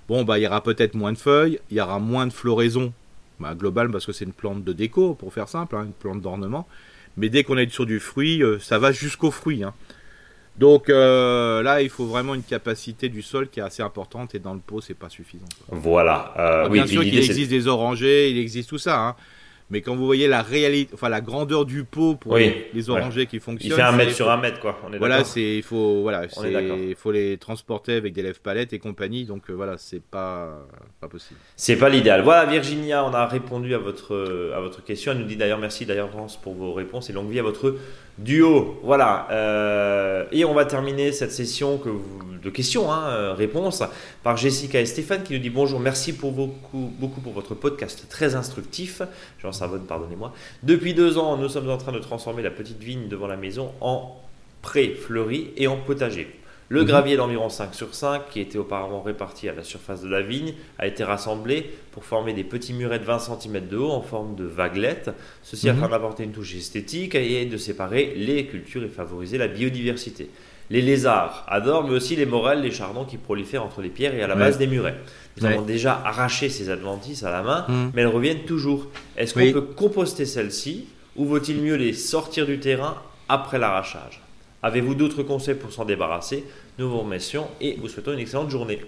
bon 0.07 0.23
bah 0.23 0.39
il 0.39 0.43
y 0.43 0.47
aura 0.47 0.61
peut-être 0.61 0.95
moins 0.95 1.11
de 1.11 1.17
feuilles, 1.17 1.59
il 1.69 1.77
y 1.77 1.81
aura 1.81 1.99
moins 1.99 2.25
de 2.25 2.33
floraison, 2.33 2.93
bah, 3.39 3.53
global 3.55 3.91
parce 3.91 4.05
que 4.05 4.13
c'est 4.13 4.25
une 4.25 4.33
plante 4.33 4.63
de 4.63 4.73
déco 4.73 5.13
pour 5.13 5.33
faire 5.33 5.49
simple, 5.49 5.75
hein, 5.75 5.83
une 5.83 5.93
plante 5.93 6.21
d'ornement. 6.21 6.67
Mais 7.17 7.29
dès 7.29 7.43
qu'on 7.43 7.57
est 7.57 7.69
sur 7.69 7.85
du 7.85 7.99
fruit, 7.99 8.41
euh, 8.43 8.59
ça 8.59 8.79
va 8.79 8.91
jusqu'au 8.91 9.31
fruit. 9.31 9.63
Hein. 9.63 9.73
Donc 10.57 10.89
euh, 10.89 11.61
là, 11.61 11.81
il 11.81 11.89
faut 11.89 12.05
vraiment 12.05 12.33
une 12.33 12.43
capacité 12.43 13.09
du 13.09 13.21
sol 13.21 13.49
qui 13.49 13.59
est 13.59 13.63
assez 13.63 13.83
importante 13.83 14.35
et 14.35 14.39
dans 14.39 14.53
le 14.53 14.59
pot, 14.59 14.79
c'est 14.79 14.93
pas 14.93 15.09
suffisant. 15.09 15.45
Voilà. 15.69 16.33
Euh, 16.37 16.69
bien 16.69 16.87
sûr 16.87 17.03
qu'il 17.03 17.17
existe 17.17 17.49
des 17.49 17.67
orangers, 17.67 18.31
il 18.31 18.37
existe 18.37 18.69
tout 18.69 18.77
ça. 18.77 18.99
Hein. 18.99 19.15
Mais 19.71 19.81
quand 19.81 19.95
vous 19.95 20.05
voyez 20.05 20.27
la 20.27 20.43
réalité, 20.43 20.93
enfin 20.93 21.09
la 21.09 21.21
grandeur 21.21 21.65
du 21.65 21.83
pot 21.85 22.15
pour 22.15 22.37
les, 22.37 22.89
orangers 22.89 23.25
qui 23.25 23.39
fonctionnent, 23.39 23.71
il 23.71 23.75
fait 23.75 23.81
un 23.81 23.91
mètre 23.91 24.13
sur 24.13 24.29
un 24.29 24.37
mètre 24.37 24.59
quoi. 24.59 24.79
voilà, 24.99 25.23
c'est 25.23 25.57
il 25.57 25.63
faut 25.63 26.01
voilà, 26.03 26.27
il 26.43 26.95
faut 26.95 27.11
les 27.11 27.37
transporter 27.37 27.93
avec 27.93 28.13
des 28.13 28.21
lèvres 28.21 28.39
palettes 28.39 28.73
et 28.73 28.79
compagnie, 28.79 29.25
donc 29.25 29.49
euh, 29.49 29.53
voilà, 29.53 29.77
c'est 29.77 30.01
pas 30.03 30.67
pas 31.01 31.07
possible. 31.07 31.39
C'est 31.55 31.77
pas 31.77 31.89
l'idéal. 31.89 32.21
Voilà 32.21 32.45
Virginia, 32.45 33.03
on 33.03 33.13
a 33.13 33.25
répondu 33.25 33.73
à 33.73 33.79
votre 33.79 34.51
à 34.55 34.59
votre 34.59 34.83
question. 34.83 35.13
Elle 35.13 35.19
nous 35.19 35.25
dit 35.25 35.35
d'ailleurs 35.35 35.59
merci 35.59 35.85
d'ailleurs 35.85 36.09
pour 36.43 36.53
vos 36.53 36.73
réponses 36.73 37.09
et 37.09 37.13
longue 37.13 37.31
vie 37.31 37.39
à 37.39 37.43
votre 37.43 37.75
duo. 38.17 38.79
Voilà. 38.83 39.27
Euh, 39.31 40.25
et 40.31 40.45
on 40.45 40.53
va 40.53 40.65
terminer 40.65 41.11
cette 41.11 41.31
session 41.31 41.81
de 42.43 42.49
questions, 42.49 42.91
hein, 42.91 43.07
euh, 43.07 43.33
réponses, 43.33 43.83
par 44.23 44.37
Jessica 44.37 44.79
et 44.79 44.85
Stéphane 44.85 45.23
qui 45.23 45.33
nous 45.33 45.39
dit 45.39 45.49
bonjour, 45.49 45.79
merci 45.79 46.13
pour 46.13 46.31
beaucoup, 46.31 46.91
beaucoup 46.99 47.21
pour 47.21 47.33
votre 47.33 47.55
podcast 47.55 48.05
très 48.09 48.35
instructif. 48.35 49.01
Jean 49.41 49.51
Savonne, 49.51 49.85
pardonnez-moi. 49.85 50.33
Depuis 50.63 50.93
deux 50.93 51.17
ans, 51.17 51.37
nous 51.37 51.49
sommes 51.49 51.69
en 51.69 51.77
train 51.77 51.91
de 51.91 51.99
transformer 51.99 52.43
la 52.43 52.51
petite 52.51 52.81
vigne 52.81 53.07
devant 53.07 53.27
la 53.27 53.37
maison 53.37 53.71
en 53.81 54.15
pré 54.61 54.89
fleuri 54.89 55.51
et 55.57 55.67
en 55.67 55.77
potager. 55.77 56.27
Le 56.69 56.81
mhm. 56.81 56.87
gravier 56.87 57.17
d'environ 57.17 57.49
5 57.49 57.75
sur 57.75 57.93
5, 57.93 58.29
qui 58.31 58.39
était 58.39 58.57
auparavant 58.57 59.01
réparti 59.01 59.47
à 59.47 59.53
la 59.53 59.63
surface 59.63 60.01
de 60.01 60.09
la 60.09 60.21
vigne, 60.21 60.53
a 60.79 60.87
été 60.87 61.03
rassemblé 61.03 61.69
pour 61.91 62.03
former 62.03 62.33
des 62.33 62.43
petits 62.43 62.73
murets 62.73 62.99
de 62.99 63.03
20 63.03 63.19
cm 63.19 63.67
de 63.67 63.77
haut 63.77 63.91
en 63.91 64.01
forme 64.01 64.35
de 64.35 64.45
vaguelettes. 64.45 65.11
Ceci 65.43 65.69
afin 65.69 65.85
mhm. 65.85 65.91
d'apporter 65.91 66.23
une 66.23 66.31
touche 66.31 66.55
esthétique 66.55 67.15
et 67.15 67.45
de 67.45 67.57
séparer 67.57 68.13
les 68.15 68.47
cultures 68.47 68.83
et 68.83 68.89
favoriser 68.89 69.37
la 69.37 69.47
biodiversité. 69.47 70.29
Les 70.71 70.81
lézards 70.81 71.45
adorent, 71.47 71.83
mais 71.83 71.93
aussi 71.93 72.15
les 72.15 72.25
morels, 72.25 72.61
les 72.61 72.71
chardons 72.71 73.05
qui 73.05 73.17
prolifèrent 73.17 73.63
entre 73.63 73.81
les 73.81 73.89
pierres 73.89 74.15
et 74.15 74.23
à 74.23 74.27
la 74.27 74.35
base 74.35 74.57
des 74.57 74.65
murets. 74.65 74.95
Nous 75.37 75.45
avons 75.45 75.61
déjà 75.61 76.01
arraché 76.03 76.49
ces 76.49 76.71
adventices 76.71 77.23
à 77.23 77.29
la 77.29 77.43
main, 77.43 77.65
mhm. 77.67 77.91
mais 77.93 78.01
elles 78.01 78.07
reviennent 78.07 78.45
toujours. 78.45 78.87
Est-ce 79.17 79.35
qu'on 79.35 79.51
peut 79.51 79.61
composter 79.61 80.25
celles-ci 80.25 80.87
ou 81.15 81.25
vaut-il 81.25 81.61
mieux 81.61 81.75
les 81.75 81.93
sortir 81.93 82.47
du 82.47 82.59
terrain 82.59 82.95
après 83.29 83.59
l'arrachage? 83.59 84.24
Avez-vous 84.65 84.95
d'autres 84.95 85.21
conseils 85.21 85.53
pour 85.53 85.71
s'en 85.71 85.85
débarrasser 85.85 86.43
Nous 86.79 86.89
vous 86.89 86.97
remercions 86.97 87.47
et 87.61 87.77
vous 87.79 87.87
souhaitons 87.87 88.13
une 88.13 88.19
excellente 88.19 88.49
journée. 88.49 88.81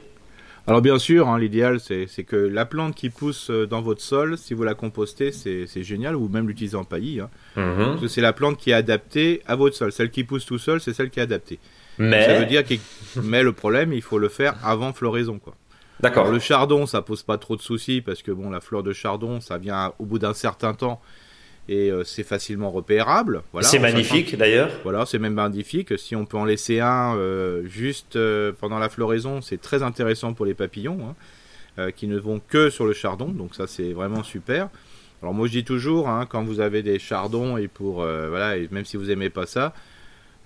Alors 0.66 0.82
bien 0.82 0.98
sûr, 0.98 1.28
hein, 1.30 1.38
l'idéal 1.38 1.80
c'est 1.80 2.24
que 2.24 2.36
la 2.36 2.66
plante 2.66 2.96
qui 2.96 3.12
pousse 3.12 3.52
euh, 3.52 3.68
dans 3.68 3.84
votre 3.84 4.02
sol, 4.02 4.40
si 4.40 4.56
vous 4.56 4.64
la 4.64 4.74
compostez, 4.74 5.32
c'est 5.32 5.84
génial, 5.84 6.16
ou 6.16 6.30
même 6.30 6.48
l'utiliser 6.48 6.78
en 6.78 6.84
paillis. 6.84 7.20
Hein. 7.20 7.30
Mhm. 7.56 8.08
c'est 8.08 8.22
la 8.22 8.34
plante 8.34 8.58
qui 8.58 8.72
est 8.72 8.74
adaptée 8.74 9.44
à 9.46 9.56
votre 9.56 9.76
sol. 9.76 9.92
Celle 9.92 10.10
qui 10.10 10.24
pousse 10.24 10.48
tout 10.48 10.58
seul, 10.58 10.82
c'est 10.82 10.94
celle 10.94 11.12
qui 11.12 11.20
est 11.20 11.24
adaptée. 11.24 11.60
Mais... 12.00 12.26
Ça 12.26 12.40
veut 12.40 12.48
dire 12.48 12.66
que 12.66 12.74
mais 13.22 13.44
le 13.44 13.54
problème, 13.54 13.94
il 13.94 14.02
faut 14.02 14.18
le 14.18 14.30
faire 14.30 14.56
avant 14.64 14.94
floraison. 14.94 15.38
quoi. 15.38 15.54
D'accord. 16.00 16.32
Le 16.32 16.40
chardon, 16.40 16.88
ça 16.88 17.04
pose 17.04 17.22
pas 17.22 17.38
trop 17.38 17.56
de 17.56 17.62
soucis 17.62 18.02
parce 18.02 18.24
que 18.24 18.32
bon, 18.32 18.50
la 18.50 18.62
fleur 18.62 18.82
de 18.82 18.94
chardon, 18.94 19.42
ça 19.42 19.60
vient 19.60 19.94
au 20.00 20.06
bout 20.06 20.18
d'un 20.18 20.34
certain 20.34 20.74
temps 20.74 21.00
et 21.70 21.92
euh, 21.92 22.04
c'est 22.04 22.24
facilement 22.24 22.72
repérable. 22.72 23.44
Voilà, 23.52 23.68
c'est 23.68 23.80
magnifique 23.80 24.38
d'ailleurs. 24.38 24.70
Voilà, 24.84 25.06
c'est 25.06 25.20
même 25.20 25.34
magnifique. 25.34 25.98
Si 25.98 26.16
on 26.16 26.26
peut 26.26 26.38
en 26.38 26.46
laisser 26.46 26.80
un 26.80 27.16
euh, 27.16 27.66
juste 27.68 28.16
euh, 28.16 28.52
pendant 28.58 28.80
la 28.80 28.90
floraison, 28.90 29.42
c'est 29.42 29.60
très 29.60 29.84
intéressant 29.84 30.34
pour 30.34 30.46
les 30.46 30.54
papillons 30.54 31.14
hein, 31.78 31.92
qui 31.92 32.08
ne 32.08 32.18
vont 32.18 32.40
que 32.46 32.70
sur 32.70 32.86
le 32.86 32.94
chardon, 32.94 33.28
donc 33.28 33.54
ça 33.54 33.68
c'est 33.68 33.94
vraiment 33.94 34.24
super. 34.24 34.70
Alors 35.22 35.34
moi 35.34 35.48
je 35.48 35.52
dis 35.52 35.64
toujours, 35.64 36.10
hein, 36.10 36.26
quand 36.28 36.44
vous 36.44 36.60
avez 36.60 36.84
des 36.84 37.00
chardons 37.00 37.58
et 37.58 37.68
pour 37.68 37.96
voilà, 37.98 38.58
et 38.58 38.68
même 38.72 38.86
si 38.86 38.98
vous 38.98 39.12
aimez 39.12 39.30
pas 39.30 39.46
ça, 39.46 39.74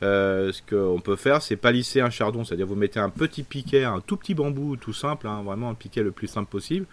ce 0.02 0.62
qu'on 0.70 1.00
peut 1.00 1.16
faire, 1.16 1.42
c'est 1.42 1.56
palisser 1.56 2.02
un 2.02 2.10
chardon, 2.10 2.44
c'est-à-dire 2.44 2.68
vous 2.68 2.76
mettez 2.76 3.00
un 3.00 3.10
petit 3.10 3.44
piquet, 3.44 3.86
un 3.86 4.02
tout 4.02 4.18
petit 4.18 4.34
bambou, 4.34 4.76
tout 4.76 4.94
simple, 4.94 5.28
hein, 5.28 5.42
vraiment 5.46 5.70
un 5.70 5.74
piquet 5.74 6.04
le 6.04 6.12
plus 6.12 6.28
simple 6.28 6.50
possible, 6.50 6.86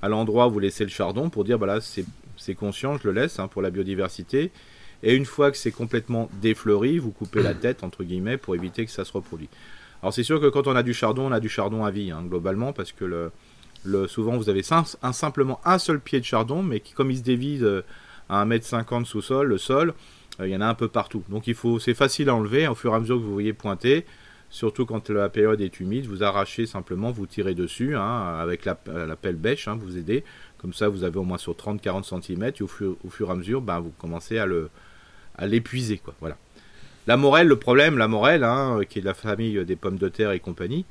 à 0.00 0.08
l'endroit 0.08 0.46
où 0.46 0.52
vous 0.52 0.60
laissez 0.60 0.84
le 0.84 0.90
chardon 0.90 1.28
pour 1.28 1.42
dire, 1.42 1.58
voilà, 1.58 1.80
c'est 1.80 2.04
c'est 2.36 2.54
conscient, 2.54 2.98
je 2.98 3.08
le 3.08 3.14
laisse 3.14 3.38
hein, 3.38 3.48
pour 3.48 3.62
la 3.62 3.70
biodiversité. 3.70 4.50
Et 5.02 5.14
une 5.14 5.24
fois 5.24 5.50
que 5.50 5.56
c'est 5.56 5.72
complètement 5.72 6.30
défleuri, 6.40 6.98
vous 6.98 7.10
coupez 7.10 7.42
la 7.42 7.54
tête, 7.54 7.82
entre 7.82 8.04
guillemets, 8.04 8.36
pour 8.36 8.54
éviter 8.54 8.84
que 8.84 8.92
ça 8.92 9.04
se 9.04 9.12
reproduise. 9.12 9.48
Alors 10.02 10.12
c'est 10.12 10.22
sûr 10.22 10.40
que 10.40 10.48
quand 10.48 10.66
on 10.66 10.76
a 10.76 10.82
du 10.82 10.94
chardon, 10.94 11.26
on 11.26 11.32
a 11.32 11.40
du 11.40 11.48
chardon 11.48 11.84
à 11.84 11.90
vie, 11.90 12.10
hein, 12.10 12.22
globalement, 12.26 12.72
parce 12.72 12.92
que 12.92 13.30
souvent 14.08 14.36
vous 14.36 14.48
avez 14.48 14.62
simplement 14.62 15.60
un 15.64 15.78
seul 15.78 16.00
pied 16.00 16.20
de 16.20 16.24
chardon, 16.24 16.62
mais 16.62 16.80
qui, 16.80 16.92
comme 16.92 17.10
il 17.10 17.18
se 17.18 17.22
dévide 17.22 17.62
euh, 17.62 17.82
à 18.28 18.44
1m50 18.44 19.04
sous 19.04 19.22
sol, 19.22 19.48
le 19.48 19.58
sol, 19.58 19.94
euh, 20.40 20.48
il 20.48 20.52
y 20.52 20.56
en 20.56 20.60
a 20.60 20.66
un 20.66 20.74
peu 20.74 20.88
partout. 20.88 21.24
Donc 21.28 21.46
il 21.46 21.54
faut, 21.54 21.78
c'est 21.78 21.94
facile 21.94 22.28
à 22.28 22.34
enlever 22.34 22.66
au 22.66 22.74
fur 22.74 22.92
et 22.92 22.96
à 22.96 23.00
mesure 23.00 23.16
que 23.16 23.22
vous 23.22 23.32
voyez 23.32 23.52
pointer. 23.52 24.04
Surtout 24.50 24.84
quand 24.84 25.08
la 25.08 25.30
période 25.30 25.60
est 25.62 25.80
humide, 25.80 26.06
vous 26.06 26.22
arrachez 26.22 26.66
simplement, 26.66 27.10
vous 27.10 27.26
tirez 27.26 27.54
dessus 27.54 27.96
hein, 27.96 28.36
avec 28.38 28.66
la, 28.66 28.78
la 28.86 29.16
pelle 29.16 29.36
bêche, 29.36 29.66
vous 29.68 29.96
aidez. 29.96 30.24
Comme 30.62 30.72
ça, 30.72 30.88
vous 30.88 31.02
avez 31.02 31.18
au 31.18 31.24
moins 31.24 31.38
sur 31.38 31.54
30-40 31.54 32.22
cm 32.22 32.44
et 32.44 32.62
au 32.62 32.66
fur, 32.68 32.96
et 33.28 33.30
à 33.30 33.34
mesure, 33.34 33.60
ben, 33.60 33.80
vous 33.80 33.92
commencez 33.98 34.38
à 34.38 35.46
l'épuiser. 35.46 36.00
Voilà. 36.20 36.36
La 37.08 37.16
morelle, 37.16 37.48
le 37.48 37.58
problème, 37.58 37.98
la 37.98 38.06
morelle, 38.06 38.44
hein, 38.44 38.80
qui 38.88 39.00
est 39.00 39.02
de 39.02 39.06
la 39.06 39.14
famille 39.14 39.64
des 39.64 39.74
pommes 39.74 39.98
de 39.98 40.08
terre 40.08 40.30
et 40.30 40.38
compagnie, 40.38 40.84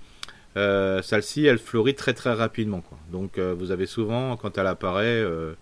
euh, 0.57 1.01
celle-ci, 1.01 1.45
elle 1.45 1.57
fleurit 1.57 1.95
très 1.95 2.13
très 2.13 2.33
rapidement. 2.33 2.83
Donc 3.11 3.37
euh, 3.37 3.55
vous 3.57 3.71
avez 3.71 3.85
souvent, 3.85 4.35
quand 4.35 4.57
elle 4.57 4.67
apparaît, 4.67 5.05
euh, 5.05 5.53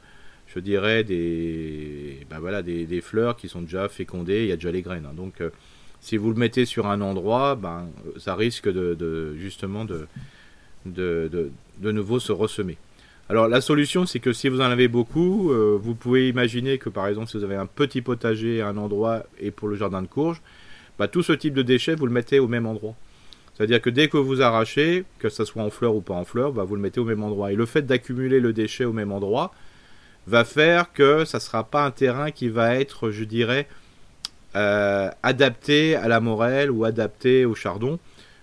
je 0.47 0.59
dirais 0.59 1.03
des, 1.03 2.25
ben, 2.29 2.61
des, 2.63 3.01
fleurs 3.01 3.35
qui 3.35 3.47
sont 3.47 3.61
déjà 3.61 3.87
fécondées, 3.89 4.43
il 4.43 4.49
y 4.49 4.51
a 4.51 4.55
déjà 4.55 4.71
les 4.71 4.81
graines. 4.81 5.05
Hein. 5.05 5.13
Donc 5.15 5.43
si 5.99 6.17
vous 6.17 6.31
le 6.31 6.35
mettez 6.35 6.65
sur 6.65 6.87
un 6.87 7.01
endroit, 7.01 7.55
ben, 7.55 7.87
ça 8.17 8.33
risque 8.33 8.67
de, 8.67 9.35
justement 9.35 9.85
de 9.85 10.07
nouveau 11.91 12.19
se 12.19 12.31
ressemer. 12.31 12.77
Alors 13.29 13.47
la 13.47 13.61
solution, 13.61 14.07
c'est 14.07 14.19
que 14.19 14.33
si 14.33 14.49
vous 14.49 14.59
en 14.59 14.65
avez 14.65 14.87
beaucoup, 14.87 15.51
euh, 15.51 15.77
vous 15.79 15.93
pouvez 15.93 16.29
imaginer 16.29 16.79
que 16.79 16.89
par 16.89 17.07
exemple 17.07 17.29
si 17.29 17.37
vous 17.37 17.43
avez 17.43 17.55
un 17.55 17.67
petit 17.67 18.01
potager 18.01 18.59
à 18.59 18.69
un 18.69 18.77
endroit 18.77 19.23
et 19.39 19.51
pour 19.51 19.67
le 19.67 19.75
jardin 19.75 20.01
de 20.01 20.07
courge, 20.07 20.41
bah, 20.97 21.07
tout 21.07 21.21
ce 21.21 21.33
type 21.33 21.53
de 21.53 21.61
déchets, 21.61 21.93
vous 21.93 22.07
le 22.07 22.11
mettez 22.11 22.39
au 22.39 22.47
même 22.47 22.65
endroit. 22.65 22.95
C'est-à-dire 23.53 23.81
que 23.81 23.91
dès 23.91 24.07
que 24.07 24.17
vous 24.17 24.41
arrachez, 24.41 25.05
que 25.19 25.29
ce 25.29 25.45
soit 25.45 25.61
en 25.61 25.69
fleurs 25.69 25.93
ou 25.93 26.01
pas 26.01 26.15
en 26.15 26.25
fleurs, 26.25 26.53
bah, 26.53 26.63
vous 26.63 26.75
le 26.75 26.81
mettez 26.81 26.99
au 26.99 27.05
même 27.05 27.21
endroit. 27.21 27.51
Et 27.51 27.55
le 27.55 27.67
fait 27.67 27.83
d'accumuler 27.83 28.39
le 28.39 28.51
déchet 28.51 28.85
au 28.85 28.93
même 28.93 29.11
endroit 29.11 29.53
va 30.25 30.43
faire 30.43 30.91
que 30.91 31.23
ça 31.23 31.37
ne 31.37 31.41
sera 31.41 31.65
pas 31.65 31.85
un 31.85 31.91
terrain 31.91 32.31
qui 32.31 32.49
va 32.49 32.75
être, 32.75 33.11
je 33.11 33.25
dirais, 33.25 33.67
euh, 34.55 35.11
adapté 35.21 35.95
à 35.95 36.07
la 36.07 36.19
morelle 36.19 36.71
ou 36.71 36.83
adapté 36.83 37.45
au 37.45 37.53
chardon. 37.53 37.99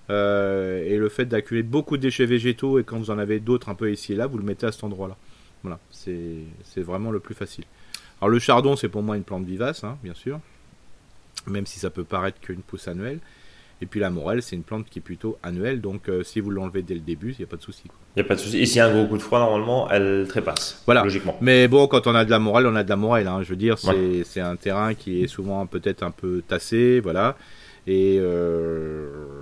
Euh, 0.09 0.85
et 0.85 0.97
le 0.97 1.09
fait 1.09 1.25
d'accumuler 1.25 1.65
beaucoup 1.65 1.97
de 1.97 2.03
déchets 2.03 2.27
végétaux 2.27 2.79
et 2.79 2.85
quand 2.85 2.97
vous 2.97 3.11
en 3.11 3.19
avez 3.19 3.41
d'autres 3.41 3.69
un 3.69 3.75
peu 3.75 3.91
ici 3.91 4.13
et 4.13 4.17
là, 4.17 4.27
vous 4.27 4.39
le 4.39 4.45
mettez 4.45 4.67
à 4.67 4.73
cet 4.73 4.85
endroit-là. 4.85 5.17
Voilà, 5.63 5.81
c'est 5.91 6.83
vraiment 6.83 7.11
le 7.11 7.19
plus 7.19 7.35
facile. 7.35 7.65
Alors 8.21 8.31
le 8.31 8.39
chardon, 8.39 8.77
c'est 8.77 8.89
pour 8.89 9.03
moi 9.03 9.17
une 9.17 9.25
plante 9.25 9.45
vivace, 9.45 9.83
hein, 9.85 9.99
bien 10.03 10.15
sûr, 10.15 10.39
même 11.47 11.67
si 11.67 11.79
ça 11.79 11.91
peut 11.91 12.05
paraître 12.05 12.41
qu'une 12.41 12.63
pousse 12.63 12.89
annuelle. 12.89 13.19
Et 13.83 13.87
puis 13.87 14.01
la 14.01 14.09
morelle, 14.09 14.43
c'est 14.43 14.57
une 14.57 14.63
plante 14.63 14.87
qui 14.89 15.01
est 15.01 15.03
plutôt 15.03 15.37
annuelle, 15.43 15.83
donc 15.83 16.09
euh, 16.09 16.23
si 16.23 16.41
vous 16.41 16.51
l'enlevez 16.51 16.81
dès 16.83 16.95
le 16.95 17.01
début, 17.01 17.33
il 17.33 17.39
n'y 17.39 17.45
a 17.45 17.47
pas 17.47 17.57
de 17.57 17.63
souci. 17.63 17.83
Il 17.85 18.21
n'y 18.21 18.23
a 18.23 18.25
pas 18.25 18.35
de 18.35 18.41
souci. 18.41 18.59
Et 18.59 18.65
s'il 18.65 18.79
y 18.79 18.81
a 18.81 18.87
un 18.87 18.93
gros 18.95 19.07
coup 19.07 19.19
de 19.19 19.23
froid, 19.23 19.39
normalement, 19.39 19.91
elle 19.91 20.25
trépasse. 20.29 20.83
Voilà. 20.87 21.03
Logiquement. 21.03 21.37
Mais 21.43 21.69
bon, 21.69 21.87
quand 21.87 22.07
on 22.07 22.15
a 22.15 22.25
de 22.25 22.31
la 22.31 22.39
morelle, 22.39 22.67
on 22.67 22.75
a 22.75 22.85
de 22.85 22.89
la 22.89 22.97
morelle. 22.97 23.27
Hein. 23.27 23.43
Je 23.43 23.51
veux 23.51 23.57
dire, 23.57 23.77
c'est 23.79 24.41
un 24.41 24.57
terrain 24.57 24.95
qui 24.95 25.23
est 25.23 25.27
souvent 25.27 25.67
peut-être 25.67 26.03
un 26.03 26.11
peu 26.11 26.43
tassé, 26.47 27.01
voilà. 27.01 27.37
Et 27.87 28.17
euh, 28.19 29.36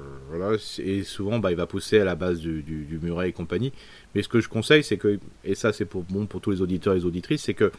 et 0.78 1.02
souvent 1.02 1.38
bah, 1.38 1.50
il 1.50 1.56
va 1.56 1.66
pousser 1.66 1.98
à 1.98 2.04
la 2.04 2.14
base 2.14 2.40
du, 2.40 2.62
du, 2.62 2.98
muret 3.02 3.28
et 3.28 3.32
compagnie. 3.32 3.72
Mais 4.14 4.22
ce 4.22 4.28
que 4.28 4.40
je 4.40 4.48
conseille, 4.48 4.82
c'est 4.82 4.96
que, 4.96 5.18
et 5.44 5.54
ça 5.54 5.72
c'est 5.72 5.84
pour, 5.84 6.02
bon, 6.02 6.26
pour 6.26 6.40
tous 6.40 6.50
les 6.50 6.60
auditeurs 6.60 6.94
et 6.94 6.98
les 6.98 7.04
auditrices, 7.04 7.42
c'est 7.42 7.54
que 7.54 7.72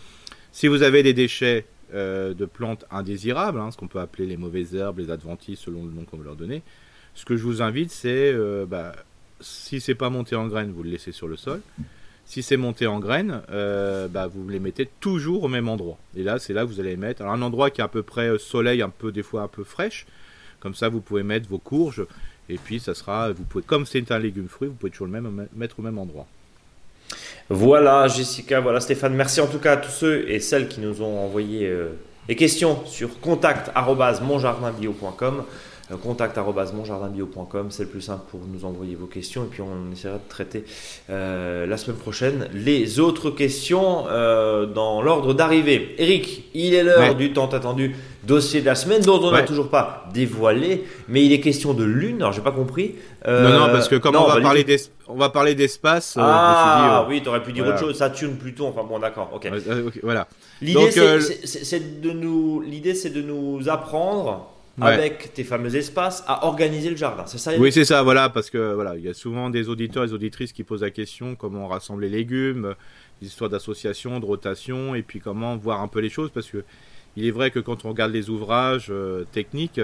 si 0.51 0.67
vous 0.67 0.83
avez 0.83 1.03
des 1.03 1.13
déchets 1.13 1.65
euh, 1.93 2.33
de 2.33 2.45
plantes 2.45 2.85
indésirables, 2.91 3.59
hein, 3.59 3.71
ce 3.71 3.77
qu'on 3.77 3.87
peut 3.87 3.99
appeler 3.99 4.25
les 4.25 4.37
mauvaises 4.37 4.75
herbes, 4.75 4.99
les 4.99 5.11
adventices 5.11 5.59
selon 5.59 5.85
le 5.85 5.91
nom 5.91 6.03
qu'on 6.03 6.17
veut 6.17 6.25
leur 6.25 6.35
donner, 6.35 6.63
ce 7.13 7.25
que 7.25 7.37
je 7.37 7.43
vous 7.43 7.61
invite 7.61 7.91
c'est, 7.91 8.31
euh, 8.33 8.65
bah, 8.65 8.95
si 9.39 9.79
c'est 9.79 9.95
pas 9.95 10.09
monté 10.09 10.35
en 10.35 10.47
graines, 10.47 10.71
vous 10.71 10.83
le 10.83 10.89
laissez 10.89 11.11
sur 11.11 11.27
le 11.27 11.35
sol. 11.35 11.61
Si 12.27 12.41
c'est 12.41 12.57
monté 12.57 12.87
en 12.87 12.99
graines, 12.99 13.41
euh, 13.51 14.07
bah, 14.07 14.25
vous 14.25 14.49
les 14.49 14.59
mettez 14.59 14.89
toujours 14.99 15.43
au 15.43 15.47
même 15.47 15.69
endroit. 15.69 15.99
Et 16.15 16.23
là, 16.23 16.39
c'est 16.39 16.53
là 16.53 16.63
que 16.63 16.67
vous 16.67 16.79
allez 16.79 16.97
mettre 16.97 17.21
alors, 17.21 17.33
un 17.33 17.41
endroit 17.43 17.69
qui 17.69 17.81
est 17.81 17.83
à 17.83 17.87
peu 17.87 18.01
près 18.01 18.39
soleil, 18.39 18.81
un 18.81 18.89
peu 18.89 19.11
des 19.11 19.21
fois 19.21 19.43
un 19.43 19.47
peu 19.47 19.63
fraîche, 19.63 20.07
comme 20.59 20.73
ça, 20.73 20.89
vous 20.89 21.01
pouvez 21.01 21.21
mettre 21.21 21.47
vos 21.47 21.59
courges. 21.59 22.03
Et 22.49 22.57
puis, 22.57 22.79
ça 22.79 22.93
sera, 22.93 23.31
vous 23.31 23.43
pouvez, 23.43 23.63
comme 23.63 23.85
c'est 23.85 24.11
un 24.11 24.19
légume 24.19 24.47
fruit, 24.47 24.67
vous 24.67 24.75
pouvez 24.75 24.91
toujours 24.91 25.07
le 25.07 25.13
même, 25.13 25.47
mettre 25.55 25.79
au 25.79 25.81
même 25.81 25.97
endroit. 25.97 26.27
Voilà, 27.49 28.07
Jessica, 28.07 28.59
voilà, 28.59 28.79
Stéphane. 28.79 29.13
Merci 29.13 29.41
en 29.41 29.47
tout 29.47 29.59
cas 29.59 29.73
à 29.73 29.77
tous 29.77 29.91
ceux 29.91 30.29
et 30.29 30.39
celles 30.39 30.67
qui 30.67 30.79
nous 30.79 31.01
ont 31.01 31.25
envoyé 31.25 31.67
euh, 31.67 31.89
des 32.27 32.35
questions 32.35 32.85
sur 32.85 33.19
contact.monjardinbio.com. 33.19 35.43
Euh, 35.91 35.97
contact.monjardinbio.com, 35.97 37.67
c'est 37.69 37.83
le 37.83 37.89
plus 37.89 38.01
simple 38.01 38.23
pour 38.29 38.41
nous 38.47 38.65
envoyer 38.65 38.95
vos 38.95 39.05
questions 39.05 39.43
et 39.43 39.47
puis 39.47 39.61
on 39.61 39.91
essaiera 39.91 40.15
de 40.15 40.29
traiter 40.29 40.65
euh, 41.09 41.65
la 41.65 41.77
semaine 41.77 41.97
prochaine 41.97 42.47
les 42.53 42.99
autres 42.99 43.29
questions 43.29 44.03
dans 44.03 45.01
l'ordre 45.01 45.33
d'arrivée. 45.33 45.95
Eric, 45.97 46.49
il 46.53 46.73
est 46.73 46.83
l'heure 46.83 47.15
du 47.15 47.33
temps 47.33 47.49
attendu 47.49 47.95
dossier 48.25 48.61
de 48.61 48.65
la 48.65 48.75
semaine 48.75 49.01
dont 49.01 49.21
on 49.23 49.31
n'a 49.31 49.43
toujours 49.43 49.69
pas 49.69 50.05
dévoilé, 50.13 50.85
mais 51.07 51.23
il 51.23 51.31
est 51.31 51.39
question 51.39 51.73
de 51.73 51.83
lune. 51.83 52.17
Alors 52.17 52.33
j'ai 52.33 52.41
pas 52.41 52.51
compris. 52.51 52.95
Euh, 53.27 53.49
non, 53.49 53.67
non, 53.67 53.71
parce 53.71 53.87
que 53.87 53.95
comme 53.95 54.15
on, 54.15 54.27
va 54.27 54.41
parler 54.41 54.65
on 55.07 55.15
va 55.15 55.29
parler 55.29 55.55
d'espace. 55.55 56.17
Euh, 56.17 56.21
ah 56.23 57.03
euh, 57.03 57.09
oui, 57.09 57.21
tu 57.21 57.29
aurais 57.29 57.43
pu 57.43 57.53
dire 57.53 57.65
autre 57.65 57.79
chose. 57.79 57.97
Saturne, 57.97 58.35
Pluton. 58.35 58.69
Enfin 58.69 58.83
bon, 58.87 58.99
d'accord. 58.99 59.31
Ok. 59.33 59.49
voilà. 60.03 60.27
L'idée, 60.61 60.91
c'est 60.91 62.01
de 62.01 62.11
nous, 62.11 62.61
l'idée, 62.61 62.95
c'est 62.95 63.11
de 63.11 63.21
nous 63.21 63.69
apprendre. 63.69 64.51
Avec 64.81 65.33
tes 65.33 65.45
fameux 65.45 65.73
espaces 65.75 66.23
à 66.27 66.45
organiser 66.45 66.89
le 66.89 66.97
jardin, 66.97 67.25
c'est 67.27 67.37
ça 67.37 67.51
Oui, 67.57 67.71
c'est 67.71 67.85
ça, 67.85 68.03
voilà, 68.03 68.29
parce 68.29 68.49
que 68.49 68.73
voilà, 68.73 68.97
il 68.97 69.03
y 69.03 69.07
a 69.07 69.13
souvent 69.13 69.49
des 69.49 69.69
auditeurs 69.69 70.03
et 70.03 70.07
des 70.07 70.13
auditrices 70.13 70.51
qui 70.51 70.63
posent 70.63 70.81
la 70.81 70.89
question 70.89 71.35
comment 71.35 71.67
rassembler 71.67 72.09
les 72.09 72.17
légumes, 72.17 72.75
des 73.21 73.27
histoires 73.27 73.49
d'association, 73.49 74.19
de 74.19 74.25
rotation, 74.25 74.93
et 74.93 75.01
puis 75.01 75.21
comment 75.21 75.55
voir 75.55 75.81
un 75.81 75.87
peu 75.87 75.99
les 75.99 76.09
choses, 76.09 76.29
parce 76.29 76.47
que 76.47 76.65
il 77.15 77.25
est 77.25 77.31
vrai 77.31 77.51
que 77.51 77.59
quand 77.59 77.85
on 77.85 77.89
regarde 77.89 78.11
les 78.11 78.29
ouvrages 78.29 78.91
techniques, 79.31 79.79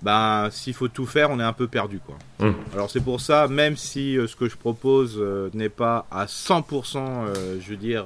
ben, 0.00 0.48
s'il 0.50 0.72
faut 0.72 0.88
tout 0.88 1.04
faire, 1.04 1.30
on 1.30 1.38
est 1.38 1.44
un 1.44 1.52
peu 1.52 1.68
perdu. 1.68 2.00
Quoi. 2.00 2.16
Mmh. 2.38 2.54
Alors 2.72 2.90
c'est 2.90 3.02
pour 3.02 3.20
ça, 3.20 3.48
même 3.48 3.76
si 3.76 4.16
ce 4.26 4.34
que 4.34 4.48
je 4.48 4.56
propose 4.56 5.22
n'est 5.52 5.68
pas 5.68 6.06
à 6.10 6.24
100%, 6.24 7.60
je 7.60 7.68
veux 7.68 7.76
dire, 7.76 8.04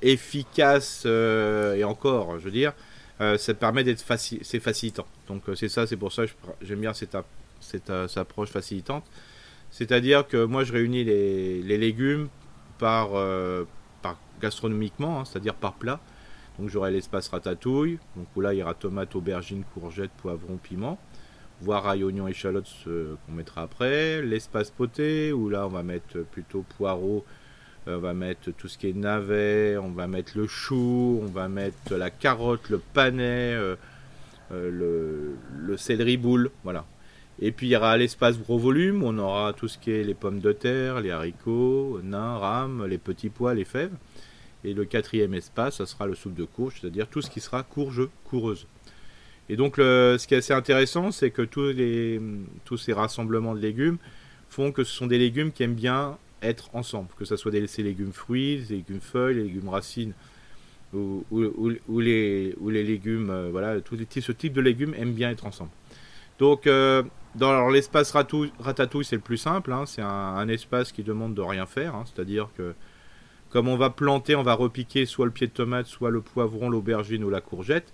efficace, 0.00 1.04
et 1.04 1.84
encore, 1.84 2.38
je 2.38 2.44
veux 2.46 2.50
dire, 2.50 2.72
ça 3.38 3.54
permet 3.54 3.84
d'être 3.84 4.02
facile, 4.02 4.40
c'est 4.42 4.60
facilitant. 4.60 5.06
Donc 5.28 5.42
c'est 5.54 5.68
ça, 5.68 5.86
c'est 5.86 5.96
pour 5.96 6.12
ça 6.12 6.26
que 6.26 6.32
j'aime 6.62 6.80
bien 6.80 6.94
cette, 6.94 7.16
cette, 7.60 7.90
approche 8.16 8.50
facilitante. 8.50 9.04
C'est-à-dire 9.70 10.26
que 10.26 10.44
moi, 10.44 10.64
je 10.64 10.72
réunis 10.72 11.04
les, 11.04 11.78
légumes 11.78 12.28
par, 12.78 13.14
euh, 13.14 13.64
par 14.02 14.18
gastronomiquement, 14.40 15.20
hein, 15.20 15.24
c'est-à-dire 15.24 15.54
par 15.54 15.74
plat. 15.74 16.00
Donc 16.58 16.68
j'aurai 16.68 16.90
l'espace 16.90 17.28
ratatouille, 17.28 17.98
donc 18.14 18.26
où 18.36 18.40
là 18.42 18.52
il 18.52 18.58
y 18.58 18.62
aura 18.62 18.74
tomate, 18.74 19.14
aubergine, 19.16 19.64
courgette, 19.72 20.10
poivron, 20.18 20.58
piment, 20.58 20.98
voire 21.62 21.88
ail, 21.88 22.04
oignon, 22.04 22.28
échalote 22.28 22.68
qu'on 22.84 23.32
mettra 23.32 23.62
après. 23.62 24.20
L'espace 24.20 24.70
poté, 24.70 25.32
où 25.32 25.48
là 25.48 25.66
on 25.66 25.70
va 25.70 25.82
mettre 25.82 26.18
plutôt 26.18 26.64
poireaux, 26.76 27.24
euh, 27.24 27.41
on 27.86 27.98
va 27.98 28.14
mettre 28.14 28.50
tout 28.52 28.68
ce 28.68 28.78
qui 28.78 28.88
est 28.88 28.96
navet, 28.96 29.76
on 29.76 29.90
va 29.90 30.06
mettre 30.06 30.36
le 30.36 30.46
chou, 30.46 31.20
on 31.22 31.26
va 31.26 31.48
mettre 31.48 31.94
la 31.94 32.10
carotte, 32.10 32.70
le 32.70 32.78
panais, 32.78 33.54
euh, 33.54 33.76
le, 34.50 35.36
le 35.58 35.76
céleri 35.76 36.16
boule, 36.16 36.50
voilà. 36.64 36.84
Et 37.40 37.50
puis 37.50 37.66
il 37.66 37.70
y 37.70 37.76
aura 37.76 37.96
l'espace 37.96 38.38
gros 38.38 38.58
volume, 38.58 39.02
on 39.02 39.18
aura 39.18 39.52
tout 39.52 39.66
ce 39.66 39.78
qui 39.78 39.90
est 39.90 40.04
les 40.04 40.14
pommes 40.14 40.40
de 40.40 40.52
terre, 40.52 41.00
les 41.00 41.10
haricots, 41.10 42.00
nains, 42.02 42.38
rames, 42.38 42.86
les 42.86 42.98
petits 42.98 43.30
pois, 43.30 43.54
les 43.54 43.64
fèves. 43.64 43.94
Et 44.64 44.74
le 44.74 44.84
quatrième 44.84 45.34
espace, 45.34 45.78
ça 45.78 45.86
sera 45.86 46.06
le 46.06 46.14
soupe 46.14 46.34
de 46.34 46.44
courge, 46.44 46.78
c'est-à-dire 46.80 47.08
tout 47.08 47.20
ce 47.20 47.30
qui 47.30 47.40
sera 47.40 47.64
courge, 47.64 48.06
coureuse. 48.24 48.68
Et 49.48 49.56
donc 49.56 49.74
ce 49.76 50.24
qui 50.26 50.34
est 50.34 50.38
assez 50.38 50.52
intéressant, 50.52 51.10
c'est 51.10 51.30
que 51.30 51.42
tous 51.42 52.76
ces 52.76 52.92
rassemblements 52.92 53.54
de 53.54 53.60
légumes 53.60 53.98
font 54.48 54.70
que 54.70 54.84
ce 54.84 54.94
sont 54.94 55.08
des 55.08 55.18
légumes 55.18 55.50
qui 55.50 55.64
aiment 55.64 55.74
bien 55.74 56.16
être 56.42 56.70
ensemble, 56.74 57.08
que 57.18 57.24
ce 57.24 57.36
soit 57.36 57.50
des, 57.50 57.66
légumes 57.78 58.12
fruits, 58.12 58.64
des 58.68 58.76
légumes 58.76 59.00
feuilles, 59.00 59.36
les 59.36 59.44
légumes 59.44 59.68
racines 59.68 60.12
ou, 60.94 61.24
les, 62.00 62.54
ou 62.60 62.70
les 62.70 62.84
légumes, 62.84 63.30
euh, 63.30 63.48
voilà, 63.50 63.80
tout 63.80 63.96
ce 63.96 64.32
type 64.32 64.52
de 64.52 64.60
légumes 64.60 64.94
aiment 64.94 65.14
bien 65.14 65.30
être 65.30 65.46
ensemble. 65.46 65.70
Donc 66.38 66.66
euh, 66.66 67.02
dans 67.34 67.68
l'espace 67.68 68.10
ratatouille, 68.12 69.04
c'est 69.04 69.16
le 69.16 69.22
plus 69.22 69.36
simple. 69.38 69.72
Hein. 69.72 69.84
c'est 69.86 70.02
un, 70.02 70.48
espace 70.48 70.92
qui 70.92 71.02
demande 71.02 71.34
de 71.34 71.40
rien 71.40 71.66
faire. 71.66 71.94
Hein. 71.94 72.04
C'est-à-dire 72.06 72.48
que 72.56 72.74
comme 73.50 73.68
on 73.68 73.76
va 73.76 73.90
planter, 73.90 74.34
on 74.34 74.42
va 74.42 74.54
repiquer 74.54 75.06
soit 75.06 75.26
le 75.26 75.30
pied 75.30 75.46
de 75.46 75.52
tomate, 75.52 75.86
soit 75.86 76.10
le 76.10 76.20
poivron, 76.20 76.70
l'aubergine 76.70 77.22
ou 77.24 77.30
la 77.30 77.40
courgette. 77.40 77.92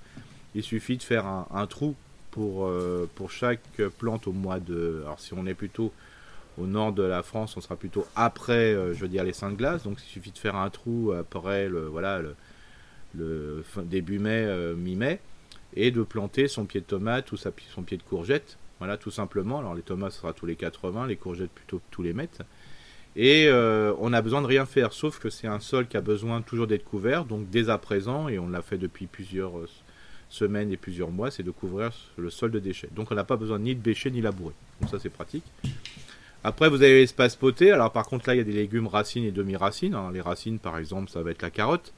Il 0.54 0.62
suffit 0.62 0.96
de 0.96 1.02
faire 1.02 1.26
un, 1.26 1.66
trou 1.66 1.94
pour, 2.30 2.66
euh, 2.66 3.08
pour 3.16 3.30
chaque 3.30 3.60
plante 3.98 4.26
au 4.26 4.32
mois 4.32 4.60
de. 4.60 5.02
Alors 5.04 5.20
si 5.20 5.34
on 5.34 5.46
est 5.46 5.54
plutôt 5.54 5.92
au 6.60 6.66
nord 6.66 6.92
de 6.92 7.02
la 7.02 7.22
France, 7.22 7.56
on 7.56 7.60
sera 7.60 7.76
plutôt 7.76 8.06
après, 8.16 8.74
euh, 8.74 8.94
je 8.94 9.00
veux 9.00 9.08
dire, 9.08 9.24
les 9.24 9.32
saints 9.32 9.50
de 9.50 9.56
glace. 9.56 9.84
Donc 9.84 9.98
il 10.02 10.08
suffit 10.08 10.30
de 10.30 10.38
faire 10.38 10.56
un 10.56 10.70
trou 10.70 11.12
après 11.12 11.68
le, 11.68 11.86
voilà, 11.86 12.20
le, 13.14 13.64
début 13.84 14.18
mai, 14.18 14.44
euh, 14.44 14.74
mi-mai, 14.74 15.20
et 15.74 15.90
de 15.90 16.02
planter 16.02 16.48
son 16.48 16.64
pied 16.64 16.80
de 16.80 16.86
tomate 16.86 17.30
ou 17.32 17.36
son 17.36 17.82
pied 17.82 17.96
de 17.96 18.02
courgette 18.02 18.58
voilà, 18.78 18.96
tout 18.96 19.10
simplement. 19.10 19.58
Alors 19.58 19.74
les 19.74 19.82
tomates, 19.82 20.12
ce 20.12 20.20
sera 20.20 20.32
tous 20.32 20.46
les 20.46 20.56
80, 20.56 21.06
les 21.06 21.16
courgettes 21.16 21.50
plutôt 21.50 21.80
tous 21.90 22.02
les 22.02 22.12
mètres. 22.12 22.42
Et 23.16 23.48
euh, 23.48 23.92
on 23.98 24.12
a 24.12 24.22
besoin 24.22 24.40
de 24.40 24.46
rien 24.46 24.66
faire, 24.66 24.92
sauf 24.92 25.18
que 25.18 25.30
c'est 25.30 25.48
un 25.48 25.58
sol 25.58 25.88
qui 25.88 25.96
a 25.96 26.00
besoin 26.00 26.42
toujours 26.42 26.66
d'être 26.66 26.84
couvert. 26.84 27.24
Donc 27.24 27.50
dès 27.50 27.70
à 27.70 27.78
présent, 27.78 28.28
et 28.28 28.38
on 28.38 28.48
l'a 28.48 28.62
fait 28.62 28.78
depuis 28.78 29.06
plusieurs 29.06 29.52
semaines 30.28 30.70
et 30.70 30.76
plusieurs 30.76 31.10
mois, 31.10 31.30
c'est 31.30 31.42
de 31.42 31.50
couvrir 31.50 31.90
le 32.16 32.30
sol 32.30 32.50
de 32.50 32.58
déchets. 32.58 32.88
Donc 32.94 33.10
on 33.10 33.14
n'a 33.14 33.24
pas 33.24 33.36
besoin 33.36 33.58
ni 33.58 33.74
de 33.74 33.80
bêcher 33.80 34.10
ni 34.10 34.20
labourer. 34.20 34.54
Donc 34.80 34.90
ça 34.90 34.98
c'est 34.98 35.08
pratique. 35.08 35.44
Après 36.44 36.68
vous 36.68 36.82
avez 36.82 37.00
l'espace 37.00 37.36
poté. 37.36 37.72
Alors 37.72 37.92
par 37.92 38.06
contre 38.06 38.28
là 38.28 38.34
il 38.34 38.38
y 38.38 38.40
a 38.40 38.44
des 38.44 38.52
légumes 38.52 38.86
racines 38.86 39.24
et 39.24 39.32
demi-racines. 39.32 39.94
Hein. 39.94 40.10
Les 40.12 40.20
racines 40.20 40.58
par 40.58 40.78
exemple 40.78 41.10
ça 41.10 41.22
va 41.22 41.30
être 41.30 41.42
la 41.42 41.50
carotte. 41.50 41.92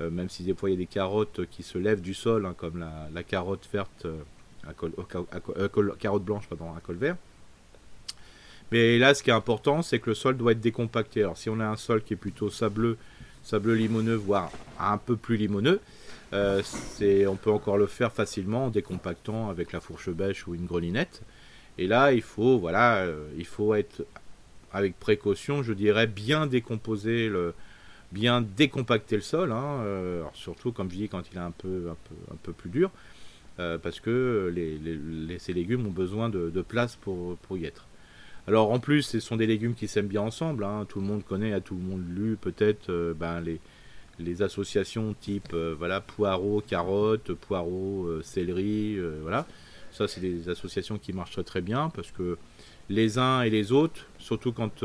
Euh, 0.00 0.10
même 0.10 0.28
si 0.28 0.42
des 0.42 0.54
fois 0.54 0.70
il 0.70 0.74
y 0.74 0.76
a 0.76 0.78
des 0.78 0.86
carottes 0.86 1.46
qui 1.50 1.62
se 1.62 1.78
lèvent 1.78 2.00
du 2.00 2.14
sol, 2.14 2.46
hein, 2.46 2.54
comme 2.56 2.84
la, 3.12 3.22
carotte 3.22 3.68
verte 3.72 4.06
col, 4.76 4.92
euh, 5.56 5.90
carotte 5.98 6.24
blanche, 6.24 6.46
pardon, 6.48 6.74
à 6.76 6.80
col 6.80 6.96
vert. 6.96 7.16
Mais 8.70 8.98
là, 8.98 9.12
ce 9.12 9.22
qui 9.22 9.28
est 9.28 9.34
important, 9.34 9.82
c'est 9.82 9.98
que 9.98 10.08
le 10.08 10.14
sol 10.14 10.36
doit 10.36 10.52
être 10.52 10.60
décompacté. 10.60 11.22
Alors, 11.22 11.36
si 11.36 11.50
on 11.50 11.60
a 11.60 11.66
un 11.66 11.76
sol 11.76 12.02
qui 12.02 12.14
est 12.14 12.16
plutôt 12.16 12.48
sableux, 12.48 12.96
sableux 13.42 13.74
limoneux, 13.74 14.14
voire 14.14 14.50
un 14.80 14.96
peu 14.96 15.16
plus 15.16 15.36
limoneux, 15.36 15.78
euh, 16.32 16.62
on 17.28 17.36
peut 17.36 17.50
encore 17.50 17.76
le 17.76 17.86
faire 17.86 18.12
facilement 18.12 18.66
en 18.66 18.70
décompactant 18.70 19.50
avec 19.50 19.72
la 19.72 19.80
fourche 19.80 20.08
bêche 20.08 20.46
ou 20.46 20.54
une 20.54 20.64
grelinette. 20.64 21.20
Et 21.78 21.86
là, 21.86 22.12
il 22.12 22.22
faut, 22.22 22.58
voilà, 22.58 22.98
euh, 22.98 23.28
il 23.38 23.46
faut 23.46 23.74
être 23.74 24.04
avec 24.72 24.98
précaution, 24.98 25.62
je 25.62 25.72
dirais, 25.72 26.06
bien 26.06 26.46
décomposer 26.46 27.28
le, 27.28 27.54
bien 28.10 28.40
décompacter 28.42 29.16
le 29.16 29.22
sol. 29.22 29.52
Hein, 29.52 29.84
surtout, 30.34 30.72
comme 30.72 30.90
je 30.90 30.96
dis, 30.96 31.08
quand 31.08 31.22
il 31.30 31.36
est 31.36 31.40
un 31.40 31.50
peu, 31.50 31.88
un 31.90 31.96
peu, 32.08 32.32
un 32.32 32.36
peu 32.42 32.52
plus 32.52 32.70
dur. 32.70 32.90
Euh, 33.60 33.76
parce 33.76 34.00
que 34.00 34.52
ces 35.38 35.52
légumes 35.52 35.86
ont 35.86 35.90
besoin 35.90 36.30
de, 36.30 36.62
place 36.62 36.96
pour, 36.96 37.36
pour, 37.38 37.58
y 37.58 37.66
être. 37.66 37.86
Alors 38.48 38.72
en 38.72 38.80
plus, 38.80 39.02
ce 39.02 39.20
sont 39.20 39.36
des 39.36 39.46
légumes 39.46 39.74
qui 39.74 39.88
s'aiment 39.88 40.08
bien 40.08 40.22
ensemble. 40.22 40.64
Hein. 40.64 40.86
Tout 40.88 41.00
le 41.00 41.06
monde 41.06 41.22
connaît, 41.24 41.52
a 41.52 41.60
tout 41.60 41.74
le 41.74 41.82
monde 41.82 42.04
lu 42.08 42.36
peut-être 42.40 42.90
euh, 42.90 43.12
ben, 43.14 43.40
les, 43.40 43.60
les, 44.18 44.42
associations 44.42 45.14
type 45.20 45.50
euh, 45.52 45.74
voilà 45.78 46.00
poireaux, 46.00 46.62
carottes, 46.66 47.34
poireaux, 47.34 48.22
céleri, 48.22 48.98
voilà. 49.20 49.46
Ça, 49.92 50.08
c'est 50.08 50.20
des 50.20 50.48
associations 50.48 50.98
qui 50.98 51.12
marchent 51.12 51.44
très, 51.44 51.60
bien 51.60 51.90
parce 51.90 52.10
que 52.10 52.38
les 52.88 53.18
uns 53.18 53.42
et 53.42 53.50
les 53.50 53.72
autres, 53.72 54.06
surtout 54.18 54.52
quand 54.52 54.82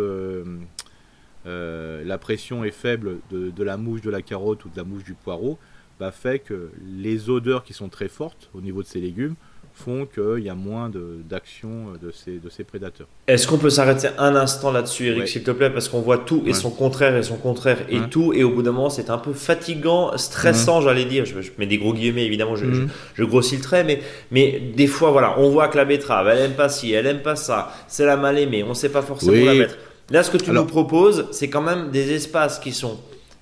la 1.45 2.18
pression 2.18 2.64
est 2.64 2.72
faible 2.72 3.20
de, 3.32 3.49
de, 3.49 3.64
la 3.64 3.78
mouche 3.78 4.01
de 4.01 4.10
la 4.10 4.22
carotte 4.22 4.66
ou 4.66 4.70
de 4.70 4.78
la 4.78 4.84
mouche 4.84 5.03
du 5.03 5.14
poireau, 5.14 5.58
bah, 5.99 6.12
fait 6.12 6.39
que 6.39 6.72
les 6.86 7.30
odeurs 7.30 7.64
qui 7.64 7.74
sont 7.74 7.89
très 7.89 8.08
fortes 8.08 8.49
au 8.53 8.62
niveau 8.62 8.84
de 8.84 8.88
ces 8.88 9.01
légumes 9.01 9.36
font 9.78 10.07
qu'il 10.07 10.43
y 10.43 10.49
a 10.49 10.55
moins 10.55 10.89
d'action 11.30 11.93
de, 12.01 12.11
ces, 12.11 12.39
de 12.39 12.49
ces 12.49 12.63
prédateurs. 12.63 13.07
Est-ce 13.28 13.47
qu'on 13.47 13.57
peut 13.57 13.69
s'arrêter 13.69 14.07
un 14.17 14.36
instant 14.36 14.71
là-dessus, 14.71 15.07
Eric, 15.07 15.28
s'il 15.28 15.43
te 15.43 15.51
plaît, 15.51 15.69
parce 15.69 15.88
qu'on 15.88 16.01
voit 16.01 16.17
tout 16.17 16.43
et 16.47 16.53
son 16.53 16.71
contraire 16.71 17.15
et 17.15 17.23
son 17.23 17.38
contraire 17.38 17.78
et 17.89 18.01
tout, 18.09 18.34
et 18.34 18.43
au 18.43 18.49
bout 18.49 18.63
d'un 18.63 18.71
moment, 18.71 18.89
c'est 18.89 19.09
un 19.09 19.17
peu 19.17 19.34
fatigant, 19.34 20.17
stressant, 20.17 20.82
j'allais 20.82 21.05
dire. 21.05 21.25
Je, 21.25 21.36
mets 21.57 21.67
des 21.67 21.78
gros 21.78 21.93
guillemets, 21.93 22.25
évidemment, 22.25 22.55
je, 22.55 22.65
je, 23.13 23.23
grossis 23.23 23.57
le 23.57 23.61
trait, 23.61 23.84
mais, 23.84 24.01
mais 24.32 24.59
des 24.75 24.88
fois, 24.88 25.11
voilà, 25.11 25.39
on 25.39 25.49
voit 25.49 25.67
que 25.67 25.78
la 25.78 25.86
betterave, 25.86 26.28
elle 26.28 26.39
aime 26.39 26.55
pas 26.55 26.69
ci, 26.69 26.91
elle 26.93 27.05
aime 27.05 27.21
pas 27.21 27.36
ça, 27.36 27.71
c'est 27.88 28.05
la 28.05 28.17
mal 28.17 28.39
aimée, 28.39 28.63
on 28.63 28.73
sait 28.73 28.89
pas 28.89 29.01
forcément 29.01 29.45
la 29.45 29.53
mettre. 29.53 29.78
Là, 30.09 30.23
ce 30.23 30.32
que 30.32 30.38
tu 30.38 30.51
nous 30.51 30.65
proposes, 30.65 31.28
c'est 31.32 31.49
quand 31.49 31.61
même 31.61 31.91
des 31.91 32.13
espaces 32.13 32.59
qui 32.59 32.71
sont 32.71 32.97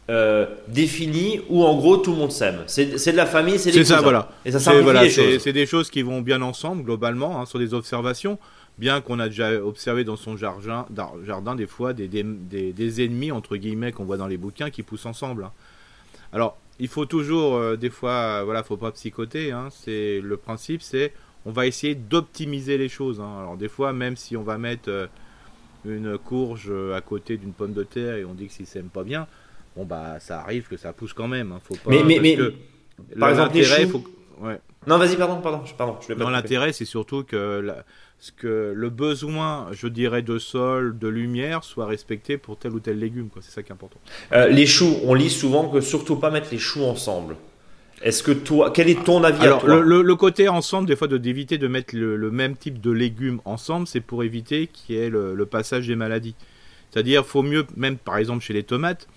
euh, 0.07 0.45
défini 0.67 1.41
où 1.49 1.63
en 1.63 1.75
gros 1.77 1.97
tout 1.97 2.11
le 2.11 2.17
monde 2.17 2.31
s'aime. 2.31 2.59
C'est 2.67 2.85
de 2.85 3.17
la 3.17 3.25
famille, 3.25 3.57
c'est 3.57 3.71
des 3.71 3.83
ça, 3.83 4.01
voilà. 4.01 4.29
Et 4.45 4.51
ça 4.51 4.59
C'est 4.59 5.51
des 5.51 5.65
choses 5.65 5.89
qui 5.89 6.03
vont 6.03 6.21
bien 6.21 6.43
ensemble 6.43 6.83
globalement 6.83 7.41
hein, 7.41 7.47
sur 7.47 7.57
des 7.57 7.73
observations. 7.73 8.37
Bien 8.77 9.01
qu'on 9.01 9.19
a 9.19 9.29
déjà 9.29 9.53
observé 9.63 10.03
dans 10.03 10.17
son 10.17 10.37
jardin, 10.37 10.85
jardin 11.25 11.55
des 11.55 11.65
fois 11.65 11.93
des, 11.93 12.07
des, 12.07 12.23
des, 12.23 13.03
ennemis 13.03 13.31
entre 13.31 13.55
guillemets 13.55 13.93
qu'on 13.93 14.03
voit 14.03 14.17
dans 14.17 14.27
les 14.27 14.37
bouquins 14.37 14.69
qui 14.69 14.83
poussent 14.83 15.07
ensemble. 15.07 15.45
Hein. 15.45 15.51
Alors 16.33 16.57
il 16.77 16.89
faut 16.89 17.05
toujours 17.05 17.55
euh, 17.55 17.75
des 17.75 17.89
fois 17.89 18.43
voilà 18.43 18.61
faut 18.61 18.77
pas 18.77 18.91
psychoter. 18.91 19.51
Hein, 19.51 19.69
c'est 19.71 20.19
le 20.21 20.37
principe 20.37 20.83
c'est 20.83 21.13
on 21.45 21.51
va 21.51 21.65
essayer 21.65 21.95
d'optimiser 21.95 22.77
les 22.77 22.89
choses. 22.89 23.19
Alors 23.19 23.57
des 23.57 23.69
fois 23.69 23.91
même 23.91 24.17
si 24.17 24.37
on 24.37 24.43
va 24.43 24.59
mettre 24.59 24.89
euh, 24.89 25.07
une 25.83 26.19
courge 26.19 26.71
à 26.93 27.01
côté 27.01 27.37
d'une 27.37 27.53
pomme 27.53 27.73
de 27.73 27.83
terre 27.83 28.17
et 28.17 28.25
on 28.25 28.35
dit 28.35 28.47
que 28.47 28.53
si 28.53 28.67
s'aime 28.67 28.89
pas 28.89 29.03
bien 29.03 29.25
bon 29.75 29.85
bah 29.85 30.19
ça 30.19 30.39
arrive 30.41 30.67
que 30.67 30.77
ça 30.77 30.93
pousse 30.93 31.13
quand 31.13 31.27
même. 31.27 31.51
Hein, 31.51 31.59
faut 31.63 31.75
pas, 31.75 31.89
mais 31.89 32.03
mais, 32.03 32.19
mais 32.19 32.37
par 33.19 33.29
exemple 33.29 33.55
les 33.55 33.63
choux... 33.63 34.03
ouais. 34.41 34.59
Non 34.87 34.97
vas-y 34.97 35.15
pardon 35.15 35.41
pardon 35.41 35.61
pardon. 35.77 35.97
Je 36.07 36.13
l'intérêt 36.13 36.73
c'est 36.73 36.85
surtout 36.85 37.23
que 37.23 37.61
ce 38.19 38.31
que 38.31 38.73
le 38.75 38.89
besoin, 38.89 39.67
je 39.71 39.87
dirais, 39.87 40.21
de 40.21 40.39
sol, 40.39 40.97
de 40.97 41.07
lumière 41.07 41.63
soit 41.63 41.85
respecté 41.85 42.37
pour 42.37 42.57
tel 42.57 42.71
ou 42.71 42.79
tel 42.79 42.97
légume. 42.97 43.29
C'est 43.41 43.51
ça 43.51 43.61
qui 43.61 43.69
est 43.69 43.73
important. 43.73 43.99
Euh, 44.31 44.47
les 44.47 44.65
choux, 44.65 44.97
on 45.03 45.13
lit 45.13 45.29
souvent 45.29 45.69
que 45.69 45.81
surtout 45.81 46.15
pas 46.15 46.31
mettre 46.31 46.47
les 46.51 46.57
choux 46.57 46.83
ensemble. 46.83 47.35
Est-ce 48.01 48.23
que 48.23 48.31
toi, 48.31 48.71
quel 48.71 48.89
est 48.89 49.03
ton 49.03 49.23
avis 49.23 49.41
Alors, 49.41 49.59
à 49.59 49.61
toi 49.61 49.81
le, 49.81 50.01
le, 50.01 50.15
côté 50.15 50.49
ensemble, 50.49 50.87
des 50.87 50.95
fois, 50.95 51.07
de 51.07 51.17
d'éviter 51.17 51.57
de 51.57 51.67
mettre 51.67 51.95
le, 51.95 52.31
même 52.31 52.55
type 52.55 52.81
de 52.81 52.91
légumes 52.91 53.41
ensemble, 53.45 53.87
c'est 53.87 54.01
pour 54.01 54.23
éviter 54.23 54.67
qu'il 54.67 54.95
y 54.95 54.99
ait 54.99 55.09
le, 55.09 55.33
le, 55.33 55.45
passage 55.45 55.87
des 55.87 55.95
maladies. 55.95 56.35
C'est-à-dire, 56.91 57.25
faut 57.25 57.41
mieux, 57.41 57.65
même 57.75 57.97
par 57.97 58.17
exemple 58.17 58.43
chez 58.43 58.53
les 58.53 58.63
tomates, 58.63 59.07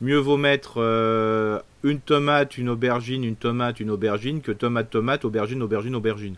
mieux 0.00 0.18
vaut 0.18 0.36
mettre 0.36 0.74
euh, 0.78 1.58
une 1.82 2.00
tomate, 2.00 2.58
une 2.58 2.68
aubergine, 2.68 3.24
une 3.24 3.36
tomate, 3.36 3.80
une 3.80 3.90
aubergine 3.90 4.40
que 4.40 4.52
tomate, 4.52 4.90
tomate, 4.90 5.24
aubergine, 5.24 5.62
aubergine, 5.62 5.94
aubergine. 5.94 6.36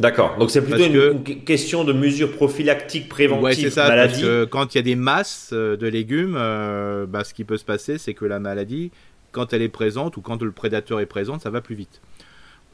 D'accord. 0.00 0.36
Donc 0.38 0.50
c'est 0.50 0.62
plutôt 0.62 0.84
une, 0.84 1.22
question 1.44 1.84
de 1.84 1.92
mesure 1.92 2.32
prophylactique 2.32 3.08
préventive 3.08 3.44
ouais, 3.44 3.54
c'est 3.54 3.70
ça, 3.70 3.86
Parce 3.86 4.20
que 4.20 4.44
quand 4.44 4.74
il 4.74 4.78
y 4.78 4.80
a 4.80 4.82
des 4.82 4.96
masses 4.96 5.50
euh, 5.52 5.76
de 5.76 5.86
légumes, 5.86 6.34
euh, 6.36 7.06
bah, 7.06 7.22
ce 7.22 7.32
qui 7.32 7.44
peut 7.44 7.56
se 7.56 7.64
passer, 7.64 7.98
c'est 7.98 8.14
que 8.14 8.24
la 8.24 8.40
maladie 8.40 8.90
quand 9.34 9.52
elle 9.52 9.62
est 9.62 9.68
présente 9.68 10.16
ou 10.16 10.20
quand 10.20 10.40
le 10.42 10.52
prédateur 10.52 11.00
est 11.00 11.06
présent, 11.06 11.38
ça 11.38 11.50
va 11.50 11.60
plus 11.60 11.74
vite. 11.74 12.00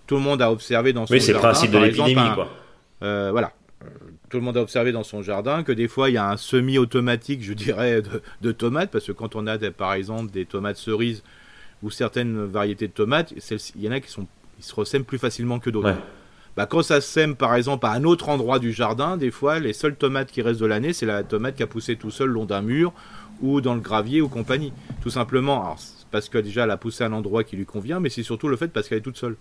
Tout 0.07 0.17
le 0.17 0.21
monde 0.21 0.43
a 0.43 0.53
observé 0.53 0.93
dans 0.93 1.07
son 1.07 1.15
oui, 1.15 1.21
c'est 1.21 1.33
le 1.33 1.39
principe 1.39 1.71
de 1.71 1.79
l'épidémie, 1.79 2.35
quoi. 2.35 2.51
Euh, 3.03 3.31
voilà. 3.33 3.53
Tout 4.31 4.37
le 4.37 4.45
monde 4.45 4.57
a 4.57 4.63
observé 4.63 4.93
dans 4.93 5.03
son 5.03 5.23
jardin 5.23 5.65
que 5.65 5.73
des 5.73 5.89
fois 5.89 6.09
il 6.09 6.13
y 6.15 6.17
a 6.17 6.31
un 6.31 6.37
semi-automatique, 6.37 7.43
je 7.43 7.53
dirais, 7.53 8.01
de, 8.41 8.53
tomates, 8.53 8.93
parce 8.93 9.07
que 9.07 9.13
quand 9.13 9.35
on 9.35 9.49
a 9.49 9.59
par 9.73 9.95
exemple 9.95 10.31
des 10.31 10.47
tomates 10.47 10.77
cerises 10.77 11.25
ou 11.83 11.91
certaines 11.91 12.45
variétés 12.45 12.87
de 12.87 12.93
tomates, 12.93 13.35
il 13.75 13.83
y 13.83 13.89
en 13.89 13.93
a 13.93 13.99
qui 13.99 14.09
sont, 14.09 14.29
ils 14.59 14.65
se 14.65 14.73
ressèment 14.73 15.05
plus 15.05 15.19
facilement 15.19 15.59
que 15.59 15.69
d'autres. 15.69 15.97
Bah, 16.57 16.67
quand 16.67 16.83
ça 16.83 17.01
sème 17.01 17.35
par 17.35 17.57
exemple 17.57 17.87
à 17.87 17.91
un 17.91 18.05
autre 18.05 18.29
endroit 18.29 18.61
du 18.61 18.73
jardin, 18.73 19.17
des 19.17 19.33
fois 19.33 19.59
les 19.59 19.73
seules 19.73 19.97
tomates 19.97 20.31
qui 20.31 20.43
restent 20.43 20.61
de 20.61 20.67
l'année, 20.67 20.93
c'est 20.93 21.07
la 21.07 21.25
tomate 21.25 21.57
qui 21.57 21.65
a 21.65 21.67
poussé 21.67 21.97
tout 21.97 22.13
seul 22.13 22.29
le 22.29 22.35
long 22.35 22.45
d'un 22.45 22.63
mur 22.63 22.93
ou 23.41 23.61
dans 23.61 23.75
le 23.75 23.81
gravier 23.81 24.21
ou 24.21 24.29
compagnie. 24.29 24.73
Tout 25.03 25.11
simplement, 25.11 25.63
alors, 25.63 25.79
parce 26.13 26.29
que 26.29 26.39
déjà 26.39 26.65
elle 26.65 26.71
a 26.71 26.77
poussé 26.77 27.03
à 27.03 27.09
un 27.09 27.13
endroit 27.13 27.43
qui 27.43 27.57
lui 27.57 27.67
convient, 27.67 27.99
mais 27.99 28.11
c'est 28.11 28.23
surtout 28.23 28.47
le 28.47 28.57
fait 28.57 28.69
parce 28.69 28.89
qu'elle 28.89 28.99
est 28.99 29.03
toute 29.03 29.17
seule. 29.17 29.37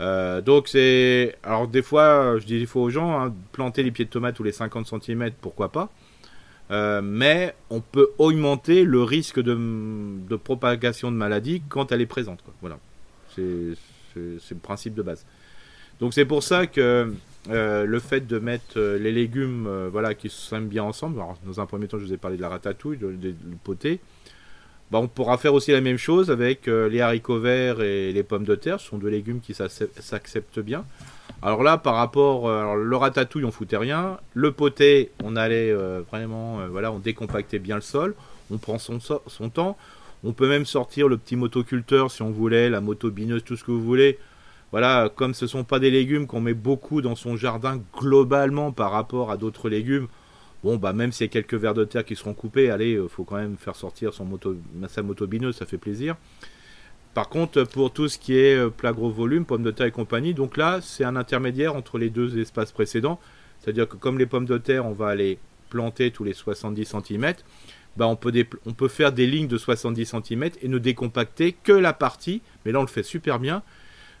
Euh, 0.00 0.40
donc 0.40 0.68
c'est... 0.68 1.36
Alors 1.42 1.68
des 1.68 1.82
fois, 1.82 2.38
je 2.38 2.46
dis 2.46 2.58
des 2.58 2.66
fois 2.66 2.82
aux 2.82 2.90
gens, 2.90 3.20
hein, 3.20 3.34
planter 3.52 3.82
les 3.82 3.90
pieds 3.90 4.04
de 4.04 4.10
tomates 4.10 4.34
tous 4.34 4.42
les 4.42 4.52
50 4.52 4.86
cm, 5.02 5.30
pourquoi 5.40 5.70
pas. 5.70 5.90
Euh, 6.70 7.02
mais 7.02 7.54
on 7.68 7.80
peut 7.80 8.10
augmenter 8.18 8.84
le 8.84 9.02
risque 9.02 9.40
de, 9.40 10.36
propagation 10.36 11.10
de 11.10 11.16
maladie 11.16 11.62
quand 11.68 11.92
elle 11.92 12.00
est 12.00 12.06
présente. 12.06 12.40
Voilà. 12.60 12.78
C'est, 13.34 13.76
le 14.16 14.58
principe 14.62 14.94
de 14.94 15.02
base. 15.02 15.26
Donc 16.00 16.14
c'est 16.14 16.24
pour 16.24 16.42
ça 16.42 16.66
que 16.66 17.12
euh, 17.50 17.84
le 17.84 17.98
fait 17.98 18.26
de 18.26 18.38
mettre 18.38 18.80
les 18.80 19.12
légumes 19.12 19.88
voilà, 19.92 20.14
qui 20.14 20.30
s'aiment 20.30 20.68
bien 20.68 20.84
ensemble, 20.84 21.18
alors, 21.18 21.38
dans 21.44 21.60
un 21.60 21.66
premier 21.66 21.88
temps 21.88 21.98
je 21.98 22.04
vous 22.04 22.12
ai 22.12 22.16
parlé 22.16 22.36
de 22.36 22.42
la 22.42 22.48
ratatouille, 22.48 22.96
de, 22.96 23.12
de, 23.12 23.34
poté, 23.62 24.00
bah, 24.90 24.98
on 24.98 25.06
pourra 25.06 25.38
faire 25.38 25.54
aussi 25.54 25.70
la 25.70 25.80
même 25.80 25.98
chose 25.98 26.30
avec 26.30 26.66
euh, 26.66 26.88
les 26.88 27.00
haricots 27.00 27.38
verts 27.38 27.80
et 27.80 28.12
les 28.12 28.22
pommes 28.24 28.44
de 28.44 28.56
terre. 28.56 28.80
Ce 28.80 28.88
sont 28.88 28.98
deux 28.98 29.08
légumes 29.08 29.40
qui 29.40 29.54
s'acceptent 29.54 30.58
bien. 30.58 30.84
Alors 31.42 31.62
là, 31.62 31.78
par 31.78 31.94
rapport, 31.94 32.48
euh, 32.48 32.60
alors 32.60 32.76
le 32.76 32.96
ratatouille, 32.96 33.44
on 33.44 33.52
foutait 33.52 33.76
rien. 33.76 34.18
Le 34.34 34.50
poté, 34.50 35.12
on 35.22 35.36
allait 35.36 35.70
euh, 35.70 36.02
vraiment, 36.10 36.66
voilà, 36.68 36.90
on 36.90 36.98
décompactait 36.98 37.60
bien 37.60 37.76
le 37.76 37.82
sol. 37.82 38.14
On 38.52 38.58
prend 38.58 38.78
son, 38.78 38.98
temps. 39.48 39.76
On 40.24 40.32
peut 40.32 40.48
même 40.48 40.66
sortir 40.66 41.06
le 41.06 41.16
petit 41.16 41.36
motoculteur 41.36 42.10
si 42.10 42.22
on 42.22 42.30
voulait, 42.30 42.68
la 42.68 42.80
moto 42.80 43.10
bineuse, 43.10 43.44
tout 43.44 43.56
ce 43.56 43.62
que 43.62 43.70
vous 43.70 43.82
voulez. 43.82 44.18
Voilà, 44.72 45.08
comme 45.14 45.34
ce 45.34 45.44
ne 45.44 45.48
sont 45.48 45.64
pas 45.64 45.78
des 45.78 45.90
légumes 45.90 46.26
qu'on 46.26 46.40
met 46.40 46.54
beaucoup 46.54 47.00
dans 47.00 47.14
son 47.14 47.36
jardin 47.36 47.80
globalement 47.96 48.72
par 48.72 48.90
rapport 48.90 49.30
à 49.30 49.36
d'autres 49.36 49.68
légumes, 49.68 50.08
Bon, 50.62 50.76
bah, 50.76 50.92
même 50.92 51.10
s'il 51.10 51.26
y 51.26 51.30
a 51.30 51.32
quelques 51.32 51.54
vers 51.54 51.74
de 51.74 51.84
terre 51.84 52.04
qui 52.04 52.16
seront 52.16 52.34
coupés, 52.34 52.70
allez, 52.70 52.94
euh, 52.94 53.08
faut 53.08 53.24
quand 53.24 53.36
même 53.36 53.56
faire 53.56 53.76
sortir 53.76 54.12
son 54.12 54.26
moto, 54.26 54.56
sa 54.88 55.02
moto 55.02 55.26
bineuse, 55.26 55.56
ça 55.56 55.66
fait 55.66 55.78
plaisir. 55.78 56.16
Par 57.14 57.28
contre, 57.28 57.64
pour 57.64 57.92
tout 57.92 58.08
ce 58.08 58.18
qui 58.18 58.36
est 58.36 58.56
euh, 58.56 58.68
plat 58.68 58.92
gros 58.92 59.10
volume, 59.10 59.44
pommes 59.44 59.62
de 59.62 59.70
terre 59.70 59.86
et 59.86 59.90
compagnie, 59.90 60.34
donc 60.34 60.56
là, 60.56 60.80
c'est 60.82 61.04
un 61.04 61.16
intermédiaire 61.16 61.74
entre 61.74 61.98
les 61.98 62.10
deux 62.10 62.38
espaces 62.38 62.72
précédents. 62.72 63.18
C'est-à-dire 63.58 63.88
que 63.88 63.96
comme 63.96 64.18
les 64.18 64.26
pommes 64.26 64.44
de 64.46 64.58
terre, 64.58 64.86
on 64.86 64.92
va 64.92 65.14
les 65.14 65.38
planter 65.70 66.10
tous 66.10 66.24
les 66.24 66.34
70 66.34 66.84
cm, 66.84 67.34
bah 67.96 68.06
on, 68.06 68.16
peut 68.16 68.32
on 68.66 68.72
peut 68.72 68.88
faire 68.88 69.12
des 69.12 69.26
lignes 69.26 69.48
de 69.48 69.58
70 69.58 70.14
cm 70.24 70.50
et 70.62 70.68
ne 70.68 70.78
décompacter 70.78 71.52
que 71.52 71.72
la 71.72 71.92
partie, 71.92 72.42
mais 72.64 72.72
là 72.72 72.78
on 72.78 72.82
le 72.82 72.88
fait 72.88 73.02
super 73.02 73.38
bien, 73.38 73.62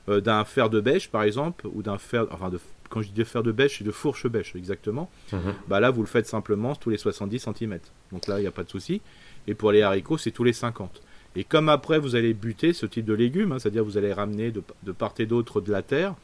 euh, 0.08 0.20
d'un 0.20 0.44
fer 0.44 0.70
de 0.70 0.80
bêche 0.80 1.10
par 1.10 1.22
exemple, 1.22 1.66
ou 1.72 1.82
d'un 1.82 1.98
fer, 1.98 2.26
enfin 2.30 2.48
de 2.48 2.58
quand 2.90 3.02
je 3.02 3.08
dis 3.08 3.14
de 3.14 3.24
fer 3.24 3.42
de 3.42 3.52
bêche, 3.52 3.78
c'est 3.78 3.84
de 3.84 3.92
fourche 3.92 4.26
bêche, 4.26 4.56
exactement. 4.56 5.10
Mhm. 5.32 5.54
Bah 5.68 5.78
là, 5.78 5.90
vous 5.90 6.00
le 6.00 6.08
faites 6.08 6.26
simplement 6.26 6.74
tous 6.74 6.90
les 6.90 6.98
70 6.98 7.38
cm. 7.38 7.78
Donc 8.10 8.26
là, 8.26 8.38
il 8.38 8.42
n'y 8.42 8.48
a 8.48 8.50
pas 8.50 8.64
de 8.64 8.68
souci. 8.68 9.00
Et 9.46 9.54
pour 9.54 9.70
les 9.70 9.82
haricots, 9.82 10.18
c'est 10.18 10.32
tous 10.32 10.44
les 10.44 10.52
50. 10.52 11.00
Et 11.36 11.44
comme 11.44 11.68
après, 11.68 11.98
vous 11.98 12.16
allez 12.16 12.34
buter 12.34 12.72
ce 12.72 12.86
type 12.86 13.04
de 13.04 13.14
légumes, 13.14 13.52
hein, 13.52 13.58
c'est-à-dire 13.58 13.84
vous 13.84 13.96
allez 13.96 14.12
ramener 14.12 14.50
de, 14.50 14.92
part 14.92 15.14
et 15.18 15.26
d'autre 15.26 15.60
de 15.60 15.70
la 15.70 15.82
terre 15.82 16.14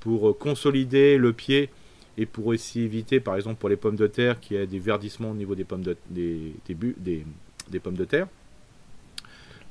pour 0.00 0.28
euh, 0.28 0.32
consolider 0.34 1.16
le 1.16 1.32
pied 1.32 1.70
et 2.18 2.26
pour 2.26 2.48
aussi 2.48 2.80
éviter, 2.82 3.20
par 3.20 3.36
exemple, 3.36 3.56
pour 3.58 3.70
les 3.70 3.76
pommes 3.76 3.96
de 3.96 4.06
terre, 4.06 4.38
qu'il 4.38 4.58
y 4.58 4.60
ait 4.60 4.66
des 4.66 4.78
verdissements 4.78 5.30
au 5.30 5.34
niveau 5.34 5.54
des 5.54 5.64
pommes 5.64 5.82
de, 5.82 5.96
des, 6.10 6.52
des, 6.68 7.80
pommes 7.80 7.96
de 7.96 8.04
terre. 8.04 8.26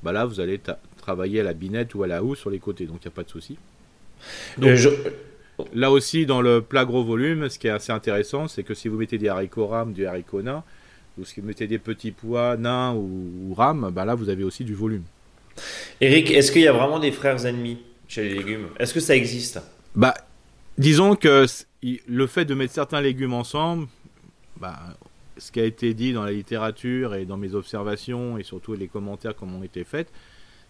Bah 0.03 0.11
là, 0.11 0.25
vous 0.25 0.39
allez 0.39 0.59
travailler 0.97 1.41
à 1.41 1.43
la 1.43 1.53
binette 1.53 1.93
ou 1.95 2.03
à 2.03 2.07
la 2.07 2.23
houe 2.23 2.35
sur 2.35 2.49
les 2.49 2.59
côtés, 2.59 2.85
donc 2.85 2.97
il 3.03 3.07
n'y 3.07 3.13
a 3.13 3.15
pas 3.15 3.23
de 3.23 3.29
souci. 3.29 3.57
Donc, 4.57 4.75
je... 4.75 4.89
Là 5.73 5.91
aussi, 5.91 6.25
dans 6.25 6.41
le 6.41 6.61
plat 6.61 6.85
gros 6.85 7.03
volume, 7.03 7.49
ce 7.49 7.59
qui 7.59 7.67
est 7.67 7.71
assez 7.71 7.91
intéressant, 7.91 8.47
c'est 8.47 8.63
que 8.63 8.73
si 8.73 8.87
vous 8.87 8.97
mettez 8.97 9.17
des 9.17 9.29
haricots 9.29 9.67
rames, 9.67 9.93
du 9.93 10.05
haricot 10.05 10.41
nain, 10.41 10.63
ou 11.19 11.25
si 11.25 11.39
vous 11.39 11.47
mettez 11.47 11.67
des 11.67 11.77
petits 11.77 12.11
pois 12.11 12.57
nains 12.57 12.95
ou, 12.95 13.53
rames, 13.53 13.91
bah 13.93 14.05
là, 14.05 14.15
vous 14.15 14.29
avez 14.29 14.43
aussi 14.43 14.63
du 14.63 14.73
volume. 14.73 15.03
Eric, 15.99 16.31
est-ce 16.31 16.51
qu'il 16.51 16.61
y 16.61 16.67
a 16.67 16.73
vraiment 16.73 16.99
des 16.99 17.11
frères 17.11 17.45
ennemis 17.45 17.79
chez 18.07 18.23
les 18.23 18.35
légumes? 18.35 18.67
Est-ce 18.79 18.93
que 18.93 18.99
ça 18.99 19.15
existe? 19.15 19.61
Bah, 19.95 20.13
disons 20.77 21.15
que 21.15 21.45
le 22.07 22.27
fait 22.27 22.45
de 22.45 22.53
mettre 22.55 22.73
certains 22.73 23.01
légumes 23.01 23.33
ensemble, 23.33 23.87
bah, 24.57 24.79
ce 25.41 25.51
qui 25.51 25.59
a 25.59 25.65
été 25.65 25.95
dit 25.95 26.13
dans 26.13 26.23
la 26.23 26.31
littérature 26.31 27.15
et 27.15 27.25
dans 27.25 27.35
mes 27.35 27.55
observations 27.55 28.37
et 28.37 28.43
surtout 28.43 28.73
les 28.73 28.87
commentaires 28.87 29.35
qui 29.35 29.43
ont 29.43 29.63
été 29.63 29.83
faits, 29.83 30.11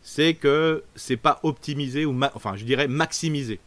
c'est 0.02 0.34
que 0.34 0.84
c'est 0.96 1.18
pas 1.18 1.42
optimisé 1.44 2.06
ou 2.06 2.18
enfin 2.36 2.56
je 2.56 2.64
dirais 2.64 2.88
maximisé. 2.88 3.60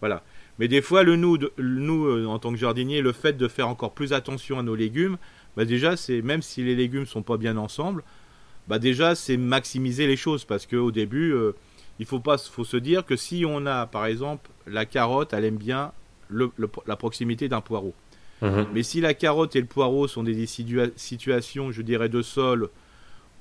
Voilà. 0.00 0.22
Mais 0.58 0.68
des 0.68 0.82
fois, 0.82 1.04
le 1.04 1.16
nous, 1.16 1.38
euh, 1.38 2.26
en 2.26 2.38
tant 2.38 2.52
que 2.52 2.58
jardinier, 2.58 3.00
le 3.00 3.12
fait 3.12 3.32
de 3.32 3.48
faire 3.48 3.66
encore 3.66 3.92
plus 3.92 4.12
attention 4.12 4.58
à 4.58 4.62
nos 4.62 4.74
légumes, 4.74 5.16
bah 5.56 5.64
déjà, 5.64 5.96
c'est 5.96 6.20
même 6.20 6.42
si 6.42 6.62
les 6.62 6.74
légumes 6.74 7.06
sont 7.06 7.22
pas 7.22 7.38
bien 7.38 7.56
ensemble, 7.56 8.04
bah 8.68 8.78
déjà, 8.78 9.14
c'est 9.14 9.38
maximiser 9.38 10.06
les 10.06 10.16
choses 10.16 10.44
parce 10.44 10.66
qu'au 10.66 10.90
début, 10.90 11.32
euh, 11.32 11.52
il 11.98 12.04
faut 12.04 12.20
pas, 12.20 12.36
faut 12.36 12.64
se 12.64 12.76
dire 12.76 13.06
que 13.06 13.16
si 13.16 13.44
on 13.48 13.64
a, 13.64 13.86
par 13.86 14.04
exemple, 14.04 14.50
la 14.66 14.84
carotte, 14.84 15.32
elle 15.32 15.46
aime 15.46 15.56
bien 15.56 15.92
la 16.86 16.96
proximité 16.96 17.48
d'un 17.48 17.62
poireau. 17.62 17.94
Mhm. 18.42 18.66
Mais 18.74 18.82
si 18.82 19.00
la 19.00 19.14
carotte 19.14 19.54
et 19.56 19.60
le 19.60 19.66
poireau 19.66 20.08
sont 20.08 20.24
des 20.24 20.46
situations, 20.46 21.70
je 21.70 21.82
dirais, 21.82 22.08
de 22.08 22.22
sol 22.22 22.68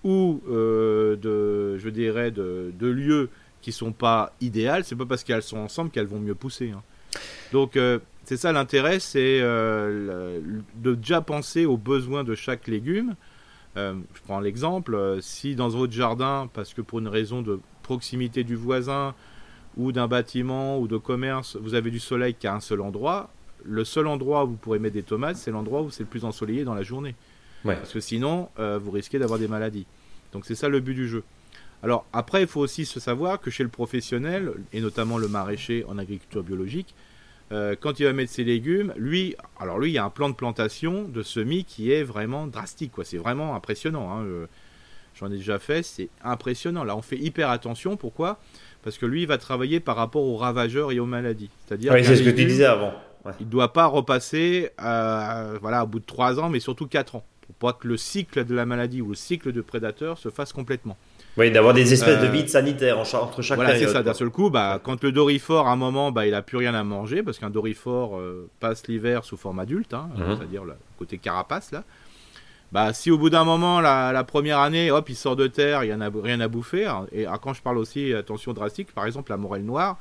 ou 0.03 0.41
euh, 0.49 1.15
de, 1.15 1.77
je 1.77 1.89
dirais, 1.89 2.31
de, 2.31 2.71
lieux 2.79 3.29
qui 3.61 3.71
sont 3.71 3.91
pas 3.91 4.33
idéales, 4.41 4.83
c'est 4.83 4.95
pas 4.95 5.05
parce 5.05 5.23
qu'elles 5.23 5.43
sont 5.43 5.57
ensemble 5.57 5.89
qu'elles 5.89 6.07
vont 6.07 6.19
mieux 6.19 6.35
pousser. 6.35 6.71
Hein. 6.71 6.81
Donc 7.51 7.75
euh, 7.75 7.99
c'est 8.23 8.37
ça 8.37 8.51
l'intérêt, 8.51 8.99
c'est 8.99 9.39
euh, 9.41 10.39
de 10.75 10.95
déjà 10.95 11.21
penser 11.21 11.65
aux 11.65 11.77
besoins 11.77 12.23
de 12.23 12.35
chaque 12.35 12.67
légume. 12.67 13.15
Je 13.75 14.21
prends 14.25 14.41
l'exemple, 14.41 15.17
si 15.21 15.55
dans 15.55 15.69
votre 15.69 15.93
jardin, 15.93 16.49
parce 16.53 16.73
que 16.73 16.81
pour 16.81 16.99
une 16.99 17.07
raison 17.07 17.41
de 17.41 17.59
proximité 17.83 18.43
du 18.43 18.55
voisin 18.55 19.15
ou 19.77 19.93
d'un 19.93 20.07
bâtiment 20.07 20.77
ou 20.77 20.89
de 20.89 20.97
commerce, 20.97 21.55
vous 21.55 21.73
avez 21.73 21.89
du 21.89 21.99
soleil 21.99 22.35
qu'à 22.35 22.53
un 22.53 22.59
seul 22.59 22.81
endroit, 22.81 23.29
le 23.63 23.83
seul 23.83 24.07
endroit 24.07 24.45
où 24.45 24.49
vous 24.49 24.55
pourrez 24.55 24.79
mettre 24.79 24.95
des 24.95 25.03
tomates, 25.03 25.37
c'est 25.37 25.51
l'endroit 25.51 25.81
où 25.81 25.91
c'est 25.91 26.03
le 26.03 26.09
plus 26.09 26.25
ensoleillé 26.25 26.63
dans 26.63 26.73
la 26.73 26.83
journée. 26.83 27.15
Parce 27.63 27.93
que 27.93 27.99
sinon, 27.99 28.49
vous 28.57 28.91
risquez 28.91 29.19
d'avoir 29.19 29.39
des 29.39 29.47
maladies. 29.47 29.85
Donc 30.33 30.45
c'est 30.45 30.55
ça 30.55 30.69
le 30.69 30.79
but 30.79 30.95
du 30.95 31.07
jeu. 31.07 31.23
Alors 31.83 32.05
après, 32.13 32.41
il 32.41 32.47
faut 32.47 32.61
aussi 32.61 32.85
se 32.85 32.99
savoir 32.99 33.39
que 33.39 33.49
chez 33.49 33.63
le 33.63 33.69
professionnel, 33.69 34.53
et 34.71 34.81
notamment 34.81 35.17
le 35.17 35.27
maraîcher 35.27 35.83
en 35.87 35.97
agriculture 35.97 36.43
biologique, 36.43 36.93
euh, 37.51 37.75
quand 37.79 37.99
il 37.99 38.05
va 38.05 38.13
mettre 38.13 38.31
ses 38.31 38.43
légumes, 38.43 38.93
lui, 38.95 39.35
alors 39.59 39.77
lui, 39.77 39.89
il 39.89 39.93
y 39.93 39.97
a 39.97 40.05
un 40.05 40.09
plan 40.09 40.29
de 40.29 40.35
plantation 40.35 41.03
de 41.03 41.21
semis 41.21 41.65
qui 41.65 41.91
est 41.91 42.03
vraiment 42.03 42.47
drastique, 42.47 42.91
quoi. 42.93 43.03
C'est 43.03 43.17
vraiment 43.17 43.55
impressionnant. 43.55 44.09
Hein. 44.11 44.25
J'en 45.15 45.27
ai 45.27 45.35
déjà 45.35 45.59
fait, 45.59 45.83
c'est 45.83 46.07
impressionnant. 46.23 46.85
Là, 46.85 46.95
on 46.95 47.01
fait 47.01 47.17
hyper 47.17 47.49
attention. 47.49 47.97
Pourquoi? 47.97 48.39
Parce 48.83 48.97
que 48.97 49.05
lui, 49.05 49.23
il 49.23 49.27
va 49.27 49.37
travailler 49.37 49.81
par 49.81 49.97
rapport 49.97 50.23
aux 50.23 50.37
ravageurs 50.37 50.93
et 50.93 50.99
aux 50.99 51.05
maladies. 51.05 51.49
C'est-à-dire, 51.65 51.93
c'est 52.03 52.15
ce 52.15 52.23
que 52.23 52.29
tu 52.29 52.45
disais 52.45 52.65
avant. 52.65 52.93
Il 53.39 53.45
ne 53.45 53.51
doit 53.51 53.73
pas 53.73 53.85
repasser, 53.85 54.71
euh, 54.81 55.57
voilà, 55.61 55.83
au 55.83 55.87
bout 55.87 55.99
de 55.99 56.05
3 56.05 56.39
ans, 56.39 56.49
mais 56.49 56.59
surtout 56.59 56.87
4 56.87 57.15
ans, 57.15 57.23
pour 57.41 57.55
pas 57.55 57.73
que 57.73 57.87
le 57.87 57.97
cycle 57.97 58.45
de 58.45 58.55
la 58.55 58.65
maladie 58.65 59.01
ou 59.01 59.09
le 59.09 59.15
cycle 59.15 59.51
de 59.51 59.61
prédateur 59.61 60.17
se 60.17 60.29
fasse 60.29 60.53
complètement. 60.53 60.97
Oui, 61.37 61.49
d'avoir 61.49 61.73
des 61.73 61.93
espèces 61.93 62.19
de 62.19 62.25
euh, 62.25 62.29
vides 62.31 62.49
sanitaires 62.49 62.99
entre 62.99 63.41
chaque 63.41 63.57
voilà, 63.57 63.77
c'est 63.77 63.87
ça. 63.87 64.03
D'un 64.03 64.13
seul 64.13 64.29
coup, 64.29 64.49
bah, 64.49 64.81
quand 64.83 65.01
le 65.03 65.11
dorifort, 65.11 65.67
à 65.67 65.71
un 65.71 65.75
moment, 65.77 66.11
bah, 66.11 66.27
il 66.27 66.33
a 66.33 66.41
plus 66.41 66.57
rien 66.57 66.73
à 66.73 66.83
manger, 66.83 67.23
parce 67.23 67.39
qu'un 67.39 67.49
dorifort 67.49 68.17
euh, 68.17 68.49
passe 68.59 68.87
l'hiver 68.87 69.23
sous 69.23 69.37
forme 69.37 69.59
adulte, 69.59 69.93
hein, 69.93 70.09
mhm. 70.15 70.37
c'est-à-dire 70.37 70.65
le 70.65 70.73
côté 70.97 71.17
carapace, 71.17 71.71
là. 71.71 71.83
Bah, 72.71 72.93
si 72.93 73.11
au 73.11 73.17
bout 73.17 73.29
d'un 73.29 73.43
moment, 73.43 73.81
la, 73.81 74.23
première 74.23 74.59
année, 74.59 74.91
hop, 74.91 75.09
il 75.09 75.15
sort 75.15 75.35
de 75.35 75.47
terre, 75.47 75.83
il 75.83 75.87
n'y 75.87 75.93
en 75.93 75.99
a 75.99 76.09
rien 76.09 76.39
à 76.39 76.47
bouffer. 76.47 76.85
Hein, 76.85 77.05
et 77.11 77.25
quand 77.41 77.53
je 77.53 77.61
parle 77.61 77.77
aussi, 77.77 78.13
attention 78.13 78.53
drastique, 78.53 78.93
par 78.93 79.05
exemple, 79.05 79.29
la 79.29 79.37
morelle 79.37 79.65
noire, 79.65 79.97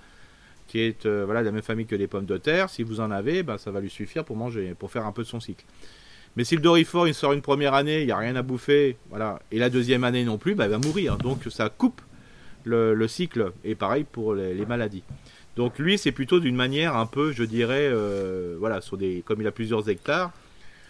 qui 0.70 0.78
est 0.78 1.04
euh, 1.04 1.24
voilà, 1.24 1.40
de 1.40 1.46
la 1.46 1.50
même 1.50 1.62
famille 1.62 1.86
que 1.86 1.96
les 1.96 2.06
pommes 2.06 2.26
de 2.26 2.36
terre, 2.36 2.70
si 2.70 2.84
vous 2.84 3.00
en 3.00 3.10
avez, 3.10 3.42
bah, 3.42 3.58
ça 3.58 3.72
va 3.72 3.80
lui 3.80 3.90
suffire 3.90 4.24
pour 4.24 4.36
manger, 4.36 4.72
pour 4.78 4.92
faire 4.92 5.04
un 5.04 5.10
peu 5.10 5.24
de 5.24 5.26
son 5.26 5.40
cycle. 5.40 5.64
Mais 6.36 6.44
si 6.44 6.54
le 6.54 6.62
Dorifort 6.62 7.08
il 7.08 7.14
sort 7.14 7.32
une 7.32 7.42
première 7.42 7.74
année, 7.74 8.02
il 8.02 8.06
n'y 8.06 8.12
a 8.12 8.16
rien 8.16 8.36
à 8.36 8.42
bouffer, 8.42 8.96
voilà, 9.08 9.40
et 9.50 9.58
la 9.58 9.68
deuxième 9.68 10.04
année 10.04 10.22
non 10.24 10.38
plus, 10.38 10.54
bah, 10.54 10.66
il 10.66 10.70
va 10.70 10.78
mourir. 10.78 11.16
Donc 11.18 11.40
ça 11.50 11.70
coupe 11.70 12.00
le, 12.62 13.08
cycle. 13.08 13.50
Et 13.64 13.74
pareil 13.74 14.04
pour 14.04 14.34
les, 14.34 14.64
maladies. 14.64 15.02
Donc 15.56 15.80
lui, 15.80 15.98
c'est 15.98 16.12
plutôt 16.12 16.38
d'une 16.38 16.54
manière 16.54 16.96
un 16.96 17.06
peu, 17.06 17.32
je 17.32 17.42
dirais, 17.42 17.88
euh, 17.90 18.54
voilà, 18.60 18.80
sur 18.80 18.96
des, 18.96 19.24
comme 19.26 19.40
il 19.40 19.48
a 19.48 19.52
plusieurs 19.52 19.88
hectares, 19.88 20.30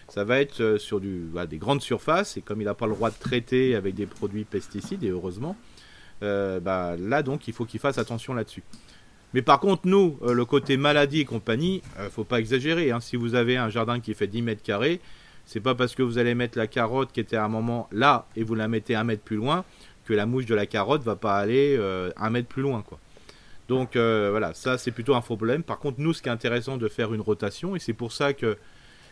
ça 0.09 0.23
va 0.23 0.41
être 0.41 0.61
euh, 0.61 0.77
sur 0.77 0.99
du, 0.99 1.31
des 1.49 1.57
grandes 1.57 1.81
surfaces. 1.81 2.37
Et 2.37 2.41
comme 2.41 2.61
il 2.61 2.65
n'a 2.65 2.75
pas 2.75 2.85
le 2.85 2.93
droit 2.93 3.09
de 3.09 3.17
traiter 3.19 3.73
avec 3.73 3.95
des 3.95 4.05
produits 4.05 4.43
pesticides, 4.43 5.03
et 5.03 5.09
heureusement, 5.09 5.57
bah, 6.21 6.95
là 6.99 7.23
donc 7.23 7.47
il 7.47 7.53
faut 7.55 7.65
qu'ils 7.65 7.79
fassent 7.79 7.97
attention 7.97 8.35
là-dessus. 8.35 8.61
Mais 9.33 9.41
par 9.41 9.59
contre, 9.59 9.83
nous, 9.85 10.17
le 10.21 10.45
côté 10.45 10.77
maladie 10.77 11.21
et 11.21 11.25
compagnie, 11.25 11.81
faut 12.11 12.23
pas 12.23 12.39
exagérer. 12.39 12.91
Hein. 12.91 12.99
Si 12.99 13.15
vous 13.15 13.35
avez 13.35 13.57
un 13.57 13.69
jardin 13.69 13.99
qui 13.99 14.13
fait 14.13 14.27
10 14.27 14.41
mètres 14.41 14.63
carrés, 14.63 14.99
c'est 15.45 15.59
pas 15.61 15.73
parce 15.73 15.95
que 15.95 16.03
vous 16.03 16.17
allez 16.17 16.35
mettre 16.35 16.57
la 16.57 16.67
carotte 16.67 17.11
qui 17.11 17.19
était 17.19 17.37
à 17.37 17.45
un 17.45 17.49
moment 17.49 17.87
là 17.91 18.27
et 18.35 18.43
vous 18.43 18.55
la 18.55 18.67
mettez 18.67 18.95
un 18.95 19.03
mètre 19.03 19.23
plus 19.23 19.37
loin 19.37 19.63
que 20.05 20.13
la 20.13 20.25
mouche 20.25 20.45
de 20.45 20.55
la 20.55 20.65
carotte 20.65 21.03
va 21.03 21.15
pas 21.15 21.37
aller 21.37 21.79
un 22.17 22.29
mètre 22.29 22.47
plus 22.47 22.61
loin, 22.61 22.81
quoi. 22.81 22.99
Donc 23.69 23.95
voilà, 23.95 24.53
ça 24.53 24.77
c'est 24.77 24.91
plutôt 24.91 25.15
un 25.15 25.21
faux 25.21 25.37
problème. 25.37 25.63
Par 25.63 25.79
contre, 25.79 26.01
nous, 26.01 26.13
ce 26.13 26.21
qui 26.21 26.27
est 26.27 26.31
intéressant 26.31 26.77
de 26.77 26.89
faire 26.89 27.13
une 27.13 27.21
rotation, 27.21 27.75
et 27.75 27.79
c'est 27.79 27.93
pour 27.93 28.11
ça 28.11 28.33
que 28.33 28.57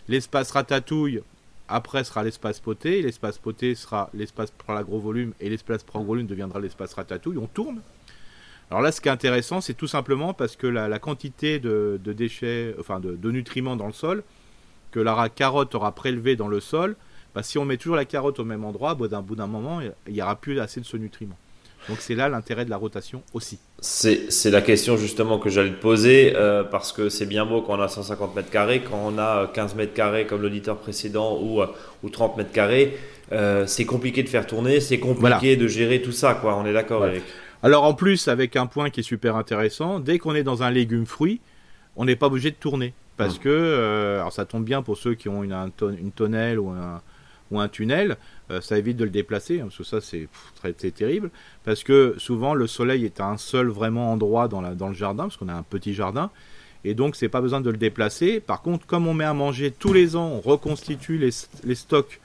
l'espace 0.09 0.51
ratatouille 0.51 1.21
après 1.69 2.03
sera 2.03 2.23
l'espace 2.23 2.59
poté, 2.59 3.01
l'espace 3.01 3.37
poté 3.37 3.75
sera 3.75 4.09
l'espace 4.13 4.51
pour 4.51 4.73
la 4.73 4.83
gros 4.83 4.99
volume, 4.99 5.33
et 5.39 5.49
l'espace 5.49 5.83
pour 5.83 6.03
volume 6.03 6.27
deviendra 6.27 6.59
l'espace 6.59 6.93
ratatouille. 6.93 7.37
On 7.37 7.47
tourne. 7.47 7.79
Alors 8.71 8.81
là, 8.81 8.91
ce 8.91 9.01
qui 9.01 9.07
est 9.07 9.11
intéressant, 9.11 9.61
c'est 9.61 9.73
tout 9.73 9.87
simplement 9.87 10.33
parce 10.33 10.55
que 10.55 10.67
la, 10.67 10.99
quantité 10.99 11.59
de, 11.59 11.99
déchets, 12.05 12.75
enfin 12.79 12.99
de, 12.99 13.31
nutriments 13.31 13.75
dans 13.75 13.87
le 13.87 13.93
sol, 13.93 14.23
que 14.91 14.99
la 14.99 15.29
carotte 15.29 15.73
aura 15.75 15.93
prélevé 15.93 16.35
dans 16.35 16.47
le 16.47 16.59
sol, 16.59 16.95
bah, 17.33 17.43
si 17.43 17.57
on 17.57 17.65
met 17.65 17.77
toujours 17.77 17.95
la 17.95 18.05
carotte 18.05 18.39
au 18.39 18.45
même 18.45 18.63
endroit, 18.63 18.95
bout 18.95 19.07
d'un 19.07 19.47
moment, 19.47 19.81
il 20.07 20.13
n'y 20.13 20.21
aura 20.21 20.35
plus 20.35 20.59
assez 20.59 20.79
de 20.79 20.85
ce 20.85 20.97
nutriment. 20.97 21.37
Donc 21.87 21.99
c'est 22.01 22.13
là 22.13 22.29
l'intérêt 22.29 22.65
de 22.65 22.69
la 22.69 22.77
rotation 22.77 23.23
aussi. 23.33 23.57
C'est 23.79 24.51
la 24.51 24.61
question 24.61 24.97
justement 24.97 25.39
que 25.39 25.49
j'allais 25.49 25.71
te 25.71 25.81
poser, 25.81 26.33
euh, 26.35 26.63
parce 26.63 26.91
que 26.91 27.09
c'est 27.09 27.25
bien 27.25 27.45
beau 27.45 27.61
quand 27.61 27.77
on 27.77 27.81
a 27.81 27.87
150 27.87 28.35
mètres 28.35 28.49
carrés, 28.49 28.81
quand 28.81 28.99
on 29.01 29.17
a 29.17 29.49
15 29.53 29.75
mètres 29.75 29.93
carrés 29.93 30.25
comme 30.25 30.41
l'auditeur 30.41 30.77
précédent 30.77 31.39
ou, 31.41 31.61
euh, 31.61 31.67
ou 32.03 32.09
30 32.09 32.37
mètres 32.37 32.51
carrés, 32.51 32.97
euh, 33.31 33.65
c'est 33.65 33.85
compliqué 33.85 34.23
de 34.23 34.29
faire 34.29 34.45
tourner, 34.45 34.81
c'est 34.81 34.99
compliqué 34.99 35.55
de 35.55 35.67
gérer 35.67 36.01
tout 36.01 36.11
ça, 36.11 36.35
quoi. 36.35 36.55
on 36.57 36.65
est 36.65 36.73
d'accord 36.73 37.03
avec. 37.03 37.23
Alors 37.63 37.83
en 37.83 37.93
plus, 37.93 38.27
avec 38.27 38.55
un 38.55 38.65
point 38.65 38.89
qui 38.89 39.01
est 39.01 39.03
super 39.03 39.35
intéressant, 39.35 39.99
dès 39.99 40.17
qu'on 40.19 40.35
est 40.35 40.43
dans 40.43 40.63
un 40.63 40.71
légume-fruit, 40.71 41.41
on 41.95 42.05
n'est 42.05 42.15
pas 42.15 42.27
obligé 42.27 42.51
de 42.51 42.55
tourner. 42.55 42.93
Parce 43.17 43.35
hum. 43.35 43.39
que, 43.41 44.17
alors 44.17 44.31
ça 44.31 44.45
tombe 44.45 44.63
bien 44.63 44.81
pour 44.81 44.97
ceux 44.97 45.15
qui 45.15 45.27
ont 45.27 45.43
une, 45.43 45.53
une 45.99 46.11
tonnelle 46.11 46.59
ou 46.59 46.69
un, 46.69 47.01
ou 47.51 47.59
un 47.59 47.67
tunnel, 47.67 48.17
euh, 48.51 48.61
ça 48.61 48.77
évite 48.77 48.97
de 48.97 49.03
le 49.03 49.09
déplacer, 49.09 49.59
hein, 49.59 49.65
parce 49.65 49.77
que 49.77 49.83
ça 49.83 50.01
c'est 50.01 50.27
très, 50.55 50.73
terrible, 50.73 51.31
parce 51.63 51.83
que 51.83 52.15
souvent 52.17 52.53
le 52.53 52.67
soleil 52.67 53.05
est 53.05 53.19
à 53.19 53.27
un 53.27 53.37
seul 53.37 53.67
vraiment 53.67 54.11
endroit 54.11 54.47
dans, 54.47 54.61
la, 54.61 54.75
dans 54.75 54.87
le 54.87 54.93
jardin, 54.93 55.23
parce 55.23 55.37
qu'on 55.37 55.49
a 55.49 55.53
un 55.53 55.63
petit 55.63 55.93
jardin, 55.93 56.29
et 56.83 56.93
donc 56.93 57.15
c'est 57.15 57.29
pas 57.29 57.41
besoin 57.41 57.61
de 57.61 57.69
le 57.69 57.77
déplacer. 57.77 58.39
Par 58.39 58.61
contre, 58.61 58.85
comme 58.85 59.07
on 59.07 59.13
met 59.13 59.25
à 59.25 59.33
manger 59.33 59.71
tous 59.71 59.93
les 59.93 60.15
ans, 60.15 60.27
on 60.27 60.39
reconstitue 60.39 61.17
les, 61.17 61.75
stocks, 61.75 62.21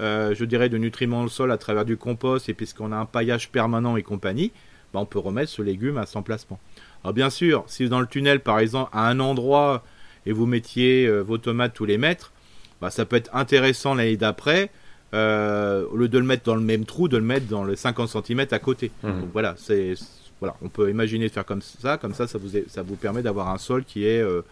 euh, 0.00 0.34
je 0.34 0.44
dirais, 0.44 0.68
de 0.68 0.78
nutriments 0.78 1.22
le 1.22 1.28
sol 1.28 1.50
à 1.52 1.58
travers 1.58 1.84
du 1.84 1.96
compost, 1.96 2.48
et 2.48 2.54
puisqu'on 2.54 2.92
a 2.92 2.96
un 2.96 3.04
paillage 3.06 3.50
permanent 3.50 3.96
et 3.96 4.02
compagnie, 4.02 4.52
bah, 4.92 5.00
on 5.00 5.06
peut 5.06 5.18
remettre 5.18 5.50
ce 5.50 5.62
légume 5.62 5.98
à 5.98 6.06
son 6.06 6.22
placement. 6.22 6.58
Alors 7.04 7.14
bien 7.14 7.30
sûr, 7.30 7.64
si 7.66 7.88
dans 7.88 8.00
le 8.00 8.06
tunnel 8.06 8.40
par 8.40 8.58
exemple, 8.58 8.90
à 8.92 9.08
un 9.08 9.20
endroit, 9.20 9.82
et 10.26 10.32
vous 10.32 10.46
mettiez 10.46 11.06
euh, 11.06 11.20
vos 11.20 11.38
tomates 11.38 11.74
tous 11.74 11.84
les 11.84 11.98
mètres, 11.98 12.32
bah, 12.80 12.90
ça 12.90 13.04
peut 13.04 13.16
être 13.16 13.30
intéressant 13.34 13.94
l'année 13.94 14.16
d'après, 14.16 14.70
euh, 15.14 15.84
au 15.90 15.96
lieu 15.96 16.08
de 16.08 16.18
le 16.18 16.24
mettre 16.24 16.44
dans 16.44 16.54
le 16.54 16.62
même 16.62 16.84
trou, 16.84 17.08
de 17.08 17.16
le 17.16 17.24
mettre 17.24 17.46
dans 17.46 17.64
les 17.64 17.76
50 17.76 18.08
cm 18.08 18.46
à 18.50 18.58
côté. 18.58 18.90
Mhm. 19.02 19.20
Donc 19.20 19.30
voilà, 19.32 19.54
c'est 19.58 19.94
voilà, 20.40 20.56
on 20.62 20.68
peut 20.68 20.90
imaginer 20.90 21.28
de 21.28 21.32
faire 21.32 21.44
comme 21.44 21.62
ça, 21.62 21.98
comme 21.98 22.14
ça, 22.14 22.26
ça 22.26 22.36
vous, 22.38 22.50
ça 22.66 22.82
vous 22.82 22.96
permet 22.96 23.22
d'avoir 23.22 23.48
un 23.50 23.58
sol 23.58 23.84
qui 23.84 24.06
est 24.06 24.20
euh, 24.20 24.42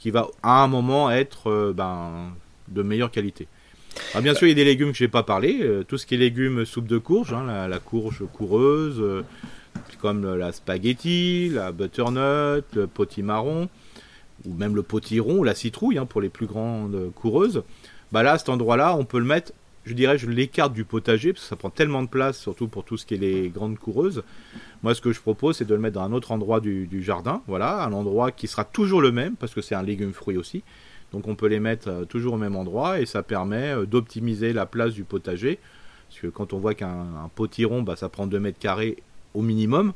qui 0.00 0.10
va 0.10 0.26
à 0.42 0.62
un 0.62 0.66
moment 0.66 1.10
être 1.10 1.72
ben, 1.74 2.32
de 2.68 2.82
meilleure 2.82 3.10
qualité. 3.10 3.48
Alors 4.12 4.22
bien 4.22 4.34
sûr, 4.34 4.46
il 4.46 4.50
y 4.50 4.52
a 4.52 4.54
des 4.54 4.64
légumes 4.64 4.92
que 4.92 4.98
je 4.98 5.04
n'ai 5.04 5.08
pas 5.08 5.22
parlé, 5.22 5.68
tout 5.86 5.98
ce 5.98 6.06
qui 6.06 6.14
est 6.14 6.18
légumes 6.18 6.64
soupe 6.64 6.86
de 6.86 6.98
courge, 6.98 7.32
hein, 7.32 7.44
la, 7.46 7.68
la, 7.68 7.78
courge 7.78 8.22
coureuse, 8.32 9.24
comme 10.00 10.34
la 10.34 10.52
spaghetti, 10.52 11.50
la 11.50 11.72
butternut, 11.72 12.64
le 12.74 12.86
potimarron 12.86 13.68
ou 14.46 14.54
même 14.54 14.76
le 14.76 14.82
potiron 14.82 15.42
la 15.42 15.54
citrouille 15.54 15.98
hein, 15.98 16.06
pour 16.06 16.20
les 16.20 16.28
plus 16.28 16.46
grandes 16.46 17.12
coureuses, 17.14 17.62
bah 18.12 18.22
là, 18.22 18.38
cet 18.38 18.48
endroit-là, 18.48 18.96
on 18.96 19.04
peut 19.04 19.18
le 19.18 19.24
mettre, 19.24 19.52
je 19.84 19.92
dirais, 19.92 20.16
je 20.16 20.28
l'écarte 20.28 20.72
du 20.72 20.84
potager 20.84 21.32
parce 21.32 21.44
que 21.44 21.48
ça 21.48 21.56
prend 21.56 21.70
tellement 21.70 22.02
de 22.02 22.08
place, 22.08 22.38
surtout 22.38 22.68
pour 22.68 22.84
tout 22.84 22.96
ce 22.96 23.04
qui 23.04 23.14
est 23.14 23.18
les 23.18 23.48
grandes 23.48 23.78
coureuses. 23.78 24.22
Moi, 24.82 24.94
ce 24.94 25.00
que 25.00 25.12
je 25.12 25.20
propose, 25.20 25.56
c'est 25.56 25.66
de 25.66 25.74
le 25.74 25.80
mettre 25.80 25.96
dans 25.96 26.04
un 26.04 26.12
autre 26.12 26.32
endroit 26.32 26.60
du, 26.60 27.02
jardin, 27.02 27.42
voilà, 27.46 27.84
un 27.84 27.92
endroit 27.92 28.32
qui 28.32 28.46
sera 28.46 28.64
toujours 28.64 29.02
le 29.02 29.12
même 29.12 29.36
parce 29.36 29.52
que 29.52 29.60
c'est 29.60 29.74
un 29.74 29.82
légume 29.82 30.12
fruit 30.12 30.36
aussi. 30.36 30.62
Donc 31.12 31.26
on 31.26 31.34
peut 31.34 31.46
les 31.46 31.60
mettre 31.60 31.88
euh, 31.88 32.04
toujours 32.04 32.34
au 32.34 32.36
même 32.36 32.56
endroit 32.56 33.00
et 33.00 33.06
ça 33.06 33.22
permet 33.22 33.74
euh, 33.74 33.86
d'optimiser 33.86 34.52
la 34.52 34.66
place 34.66 34.92
du 34.92 35.04
potager. 35.04 35.58
Parce 36.08 36.20
que 36.20 36.26
quand 36.26 36.52
on 36.52 36.58
voit 36.58 36.74
qu'un 36.74 37.30
potiron, 37.34 37.82
bah, 37.82 37.96
ça 37.96 38.08
prend 38.08 38.26
2 38.26 38.38
mètres 38.38 38.58
carrés 38.58 38.96
au 39.34 39.42
minimum. 39.42 39.92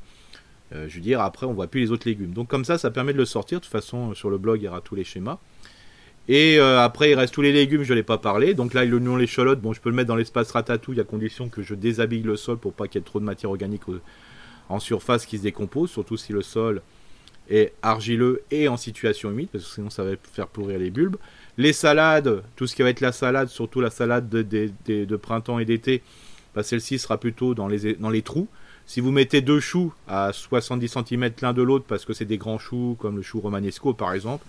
Euh, 0.74 0.86
je 0.88 0.96
veux 0.96 1.00
dire, 1.00 1.20
après, 1.20 1.46
on 1.46 1.52
voit 1.52 1.66
plus 1.66 1.80
les 1.80 1.90
autres 1.90 2.08
légumes. 2.08 2.32
Donc 2.32 2.48
comme 2.48 2.64
ça, 2.64 2.78
ça 2.78 2.90
permet 2.90 3.12
de 3.12 3.18
le 3.18 3.24
sortir. 3.24 3.58
De 3.58 3.64
toute 3.64 3.72
façon, 3.72 4.14
sur 4.14 4.30
le 4.30 4.38
blog, 4.38 4.60
il 4.60 4.64
y 4.64 4.68
aura 4.68 4.80
tous 4.80 4.94
les 4.94 5.04
schémas. 5.04 5.38
Et 6.28 6.60
après, 6.60 7.10
il 7.10 7.14
reste 7.16 7.34
tous 7.34 7.42
les 7.42 7.50
légumes, 7.50 7.82
je 7.82 7.92
ne 7.92 7.96
l'ai 7.96 8.04
pas 8.04 8.16
parlé. 8.16 8.54
Donc 8.54 8.74
là, 8.74 8.84
l'oignon, 8.84 9.16
l'échalote, 9.16 9.60
bon, 9.60 9.72
je 9.72 9.80
peux 9.80 9.90
le 9.90 9.96
mettre 9.96 10.06
dans 10.06 10.14
l'espace 10.14 10.52
ratatouille 10.52 11.00
à 11.00 11.04
condition 11.04 11.48
que 11.48 11.62
je 11.62 11.74
déshabille 11.74 12.22
le 12.22 12.36
sol 12.36 12.58
pour 12.58 12.74
pas 12.74 12.86
qu'il 12.86 13.00
y 13.00 13.02
ait 13.02 13.04
trop 13.04 13.18
de 13.18 13.24
matière 13.24 13.50
organique 13.50 13.82
en 14.68 14.78
surface 14.78 15.26
qui 15.26 15.38
se 15.38 15.42
décompose, 15.42 15.90
surtout 15.90 16.16
si 16.16 16.32
le 16.32 16.42
sol 16.42 16.80
est 17.49 17.72
argileux 17.82 18.43
et 18.51 18.68
en 18.68 18.76
situation 18.76 19.30
humide, 19.30 19.49
parce 19.53 19.64
que 19.64 19.70
sinon 19.70 19.90
ça 19.90 20.05
va 20.05 20.12
faire 20.32 20.47
pourrir 20.47 20.78
les 20.78 20.90
bulbes. 20.90 21.16
Les 21.59 21.72
salades, 21.72 22.43
tout 22.57 22.66
ce 22.66 22.74
qui 22.74 22.82
va 22.82 22.90
être 22.90 23.01
la 23.01 23.12
salade, 23.12 23.49
surtout 23.49 23.80
la 23.80 23.90
salade 23.90 24.28
de, 24.28 25.16
printemps 25.16 25.59
et 25.59 25.64
d'été, 25.64 26.03
bah, 26.55 26.62
celle-ci 26.62 26.99
sera 26.99 27.18
plutôt 27.18 27.55
dans 27.55 27.68
les, 27.68 27.95
dans 27.95 28.11
les 28.11 28.22
trous. 28.22 28.49
Si 28.86 29.01
vous 29.01 29.11
mettez 29.11 29.40
deux 29.40 29.61
choux 29.61 29.93
à 30.09 30.32
70 30.32 30.88
cm 30.88 31.30
l'un 31.40 31.53
de 31.53 31.62
l'autre 31.62 31.84
parce 31.86 32.05
que 32.05 32.12
c'est 32.12 32.24
des 32.24 32.38
grands 32.38 32.59
choux 32.59 32.97
comme 32.99 33.16
le 33.16 33.22
chou 33.22 33.40
romanesco 33.40 33.95
par 33.95 34.12
exemple, 34.12 34.45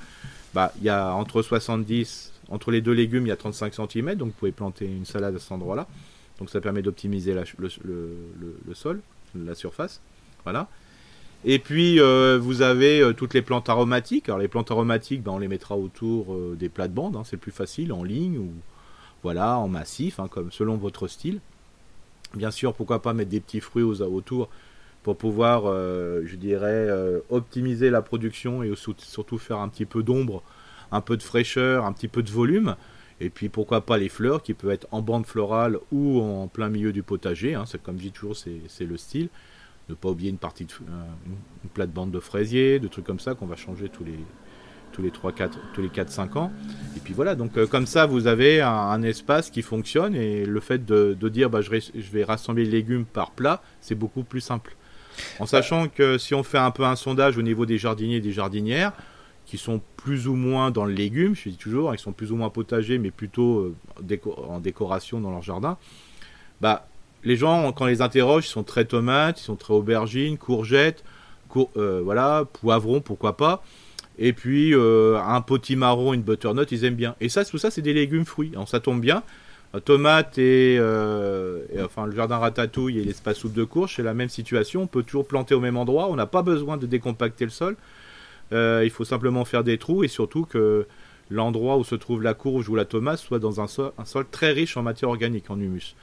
bah 0.53 0.73
il 0.79 0.85
y 0.85 0.89
a 0.89 1.13
entre 1.13 1.41
70 1.41 2.31
entre 2.49 2.71
les 2.71 2.81
deux 2.81 2.91
légumes, 2.91 3.25
il 3.25 3.29
y 3.29 3.31
a 3.31 3.37
35 3.37 3.73
cm 3.73 4.15
donc 4.15 4.29
vous 4.29 4.33
pouvez 4.33 4.51
planter 4.51 4.85
une 4.85 5.05
salade 5.05 5.35
à 5.35 5.39
cet 5.39 5.51
endroit-là. 5.51 5.87
Donc 6.39 6.49
ça 6.49 6.61
permet 6.61 6.81
d'optimiser 6.81 7.33
le, 7.57 8.73
sol, 8.73 9.01
la 9.35 9.55
surface. 9.55 10.01
Voilà. 10.43 10.67
Et 11.45 11.59
puis 11.59 11.99
euh, 11.99 12.39
vous 12.41 12.61
avez 12.61 13.01
euh, 13.01 13.13
toutes 13.13 13.33
les 13.33 13.41
plantes 13.41 13.69
aromatiques. 13.69 14.29
Alors 14.29 14.39
les 14.39 14.47
plantes 14.47 14.71
aromatiques, 14.71 15.23
bah, 15.23 15.31
on 15.33 15.39
les 15.39 15.47
mettra 15.47 15.77
autour 15.77 16.33
euh, 16.33 16.55
des 16.57 16.69
plates-bandes, 16.69 17.15
hein. 17.15 17.23
c'est 17.25 17.35
le 17.35 17.41
plus 17.41 17.51
facile, 17.51 17.91
en 17.91 18.03
ligne 18.03 18.37
ou 18.37 18.51
voilà, 19.23 19.57
en 19.57 19.67
massif, 19.67 20.19
hein, 20.19 20.27
comme 20.29 20.51
selon 20.51 20.77
votre 20.77 21.07
style. 21.07 21.39
Bien 22.33 22.51
sûr, 22.51 22.73
pourquoi 22.73 23.01
pas 23.01 23.13
mettre 23.13 23.29
des 23.29 23.39
petits 23.39 23.59
fruits 23.59 23.83
aux, 23.83 24.01
autour 24.01 24.49
pour 25.03 25.17
pouvoir, 25.17 25.63
je 25.65 26.35
dirais, 26.37 26.87
optimiser 27.29 27.89
la 27.89 28.01
production 28.01 28.63
et 28.63 28.73
surtout 28.97 29.37
faire 29.37 29.57
un 29.57 29.67
petit 29.67 29.85
peu 29.85 30.01
d'ombre, 30.01 30.41
un 30.91 31.01
peu 31.01 31.15
de 31.17 31.23
fraîcheur, 31.23 31.85
un 31.85 31.91
petit 31.91 32.07
peu 32.07 32.23
de 32.23 32.31
volume. 32.31 32.75
Et 33.19 33.29
puis 33.29 33.49
pourquoi 33.49 33.81
pas 33.81 33.97
les 33.97 34.09
fleurs 34.09 34.41
qui 34.41 34.53
peuvent 34.53 34.71
être 34.71 34.87
en 34.91 35.01
bande 35.01 35.25
florale 35.25 35.77
ou 35.91 36.21
en 36.21 36.47
plein 36.47 36.69
milieu 36.69 36.93
du 36.93 37.03
potager. 37.03 37.53
Hein. 37.53 37.65
c'est 37.67 37.83
comme 37.83 37.97
je 37.97 38.03
dis 38.03 38.11
toujours, 38.11 38.35
c'est 38.35 38.85
le 38.85 38.97
style. 38.97 39.29
Ne 39.89 39.95
pas 39.95 40.09
oublier 40.09 40.29
une 40.29 40.37
partie 40.37 40.65
de 40.65 40.71
euh, 40.71 41.03
une 41.63 41.69
plate-bande 41.69 42.11
de 42.11 42.19
fraisier, 42.19 42.79
de 42.79 42.87
trucs 42.87 43.05
comme 43.05 43.19
ça 43.19 43.35
qu'on 43.35 43.47
va 43.47 43.55
changer 43.55 43.89
tous 43.89 44.03
les, 44.03 44.17
tous 44.93 45.01
les 45.01 45.11
3 45.11 45.33
4 45.33 45.59
tous 45.73 45.81
les 45.81 45.89
4 45.89 46.09
5 46.09 46.35
ans. 46.37 46.51
Et 46.95 46.99
puis 47.01 47.13
voilà 47.13 47.35
donc 47.35 47.57
euh, 47.57 47.67
comme 47.67 47.85
ça 47.85 48.05
vous 48.05 48.27
avez 48.27 48.61
un, 48.61 49.03
espace 49.03 49.49
qui 49.49 49.61
fonctionne 49.61 50.15
et 50.15 50.45
le 50.45 50.59
fait 50.61 50.85
de, 50.85 51.13
dire 51.27 51.49
bah, 51.49 51.59
je, 51.61 51.69
vais 51.69 52.23
rassembler 52.23 52.63
les 52.63 52.71
légumes 52.71 53.05
par 53.05 53.31
plat 53.31 53.61
c'est 53.81 53.95
beaucoup 53.95 54.23
plus 54.23 54.41
simple. 54.41 54.77
En 55.39 55.45
sachant 55.45 55.89
que 55.89 56.17
si 56.17 56.33
on 56.33 56.43
fait 56.43 56.57
un 56.57 56.71
peu 56.71 56.85
un 56.85 56.95
sondage 56.95 57.37
au 57.37 57.41
niveau 57.41 57.65
des 57.65 57.77
jardiniers 57.77 58.17
et 58.17 58.21
des 58.21 58.31
jardinières 58.31 58.93
qui 59.45 59.57
sont 59.57 59.81
plus 59.97 60.27
ou 60.27 60.35
moins 60.35 60.71
dans 60.71 60.85
le 60.85 60.93
légume 60.93 61.35
je 61.35 61.49
dis 61.49 61.57
toujours 61.57 61.93
ils 61.93 61.99
sont 61.99 62.13
plus 62.13 62.31
ou 62.31 62.37
moins 62.37 62.49
potagers 62.49 62.97
mais 62.97 63.11
plutôt 63.11 63.75
euh, 63.99 64.17
en 64.47 64.59
décoration 64.59 65.19
dans 65.19 65.31
leur 65.31 65.41
jardin 65.41 65.77
bah 66.61 66.87
les 67.23 67.35
gens 67.35 67.71
quand 67.71 67.85
on 67.85 67.87
les 67.87 68.01
interroge 68.01 68.45
ils 68.45 68.49
sont 68.49 68.63
très 68.63 68.85
tomates 68.85 69.39
ils 69.39 69.43
sont 69.43 69.55
très 69.55 69.73
aubergines 69.73 70.37
courgettes 70.37 71.03
euh, 71.77 72.01
voilà 72.03 72.45
poivrons 72.51 73.01
pourquoi 73.01 73.37
pas 73.37 73.63
et 74.19 74.33
puis 74.33 74.73
euh, 74.73 75.17
un 75.19 75.41
potimarron, 75.41 76.13
une 76.13 76.21
butternut, 76.21 76.71
ils 76.71 76.85
aiment 76.85 76.95
bien. 76.95 77.15
Et 77.19 77.29
ça, 77.29 77.45
tout 77.45 77.57
ça, 77.57 77.71
c'est 77.71 77.81
des 77.81 77.93
légumes 77.93 78.25
fruits. 78.25 78.51
Alors 78.53 78.69
ça 78.69 78.79
tombe 78.79 79.01
bien. 79.01 79.23
Euh, 79.75 79.79
tomates 79.79 80.37
et, 80.37 80.77
euh, 80.79 81.63
et, 81.73 81.81
enfin 81.81 82.05
le 82.05 82.15
jardin 82.15 82.37
ratatouille 82.37 82.99
et 82.99 83.03
l'espace 83.03 83.37
soupe 83.37 83.53
de 83.53 83.63
courge, 83.63 83.95
c'est 83.95 84.03
la 84.03 84.13
même 84.13 84.29
situation. 84.29 84.83
On 84.83 84.87
peut 84.87 85.03
toujours 85.03 85.27
planter 85.27 85.55
au 85.55 85.59
même 85.59 85.77
endroit. 85.77 86.07
On 86.09 86.15
n'a 86.15 86.27
pas 86.27 86.43
besoin 86.43 86.77
de 86.77 86.85
décompacter 86.85 87.45
le 87.45 87.51
sol. 87.51 87.75
il 88.51 88.91
faut 88.91 89.05
simplement 89.05 89.45
faire 89.45 89.63
des 89.63 89.77
trous 89.79 90.03
et 90.03 90.07
surtout 90.07 90.45
que 90.45 90.85
l'endroit 91.33 91.77
où 91.77 91.83
se 91.83 91.95
trouve 91.95 92.21
la 92.21 92.33
courge 92.33 92.69
ou 92.69 92.75
la 92.75 92.85
tomate 92.85 93.19
soit 93.19 93.39
dans 93.39 93.59
un 93.59 93.67
sol, 93.67 93.91
très 94.31 94.51
riche 94.51 94.77
en 94.77 94.83
matière 94.83 95.09
organique, 95.09 95.49
en 95.49 95.59
humus. 95.59 95.95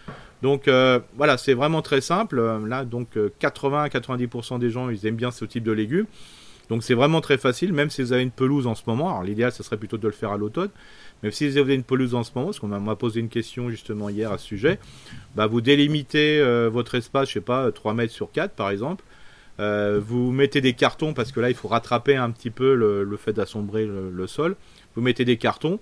Donc 0.42 0.68
voilà, 1.16 1.36
c'est 1.38 1.54
vraiment 1.54 1.82
très 1.82 2.00
simple. 2.00 2.40
Là, 2.66 2.84
donc 2.84 3.16
80-90% 3.16 4.58
des 4.58 4.70
gens, 4.70 4.88
ils 4.88 5.06
aiment 5.06 5.16
bien 5.16 5.30
ce 5.30 5.44
type 5.44 5.64
de 5.64 5.72
légumes. 5.72 6.06
Donc 6.70 6.84
c'est 6.84 6.94
vraiment 6.94 7.20
très 7.20 7.36
facile, 7.36 7.72
même 7.72 7.90
si 7.90 8.00
vous 8.00 8.12
avez 8.12 8.22
une 8.22 8.30
pelouse 8.30 8.68
en 8.68 8.76
ce 8.76 8.84
moment. 8.86 9.10
Alors 9.10 9.24
l'idéal, 9.24 9.50
ce 9.50 9.64
serait 9.64 9.76
plutôt 9.76 9.98
de 9.98 10.06
le 10.06 10.14
faire 10.14 10.30
à 10.30 10.38
l'automne. 10.38 10.70
Mais 11.22 11.32
si 11.32 11.48
vous 11.48 11.58
avez 11.58 11.74
une 11.74 11.82
pelouse 11.82 12.14
en 12.14 12.22
ce 12.22 12.30
moment, 12.34 12.46
parce 12.46 12.60
qu'on 12.60 12.68
m'a 12.68 12.96
posé 12.96 13.18
une 13.18 13.28
question 13.28 13.70
justement 13.70 14.08
hier 14.08 14.30
à 14.30 14.38
ce 14.38 14.46
sujet, 14.46 14.78
bah 15.34 15.48
vous 15.48 15.60
délimitez 15.60 16.40
euh, 16.40 16.70
votre 16.72 16.94
espace, 16.94 17.28
je 17.28 17.34
sais 17.34 17.40
pas, 17.40 17.72
3 17.72 17.92
mètres 17.94 18.12
sur 18.12 18.30
4 18.30 18.52
par 18.52 18.70
exemple. 18.70 19.04
Euh, 19.58 20.00
vous 20.02 20.30
mettez 20.30 20.60
des 20.60 20.72
cartons 20.72 21.12
parce 21.12 21.32
que 21.32 21.40
là 21.40 21.50
il 21.50 21.56
faut 21.56 21.68
rattraper 21.68 22.16
un 22.16 22.30
petit 22.30 22.50
peu 22.50 22.74
le, 22.74 23.16
fait 23.16 23.32
d'assombrer 23.32 23.84
le, 23.84 24.26
sol. 24.28 24.54
Vous 24.95 25.03
mettez 25.03 25.24
des 25.24 25.36
cartons 25.36 25.78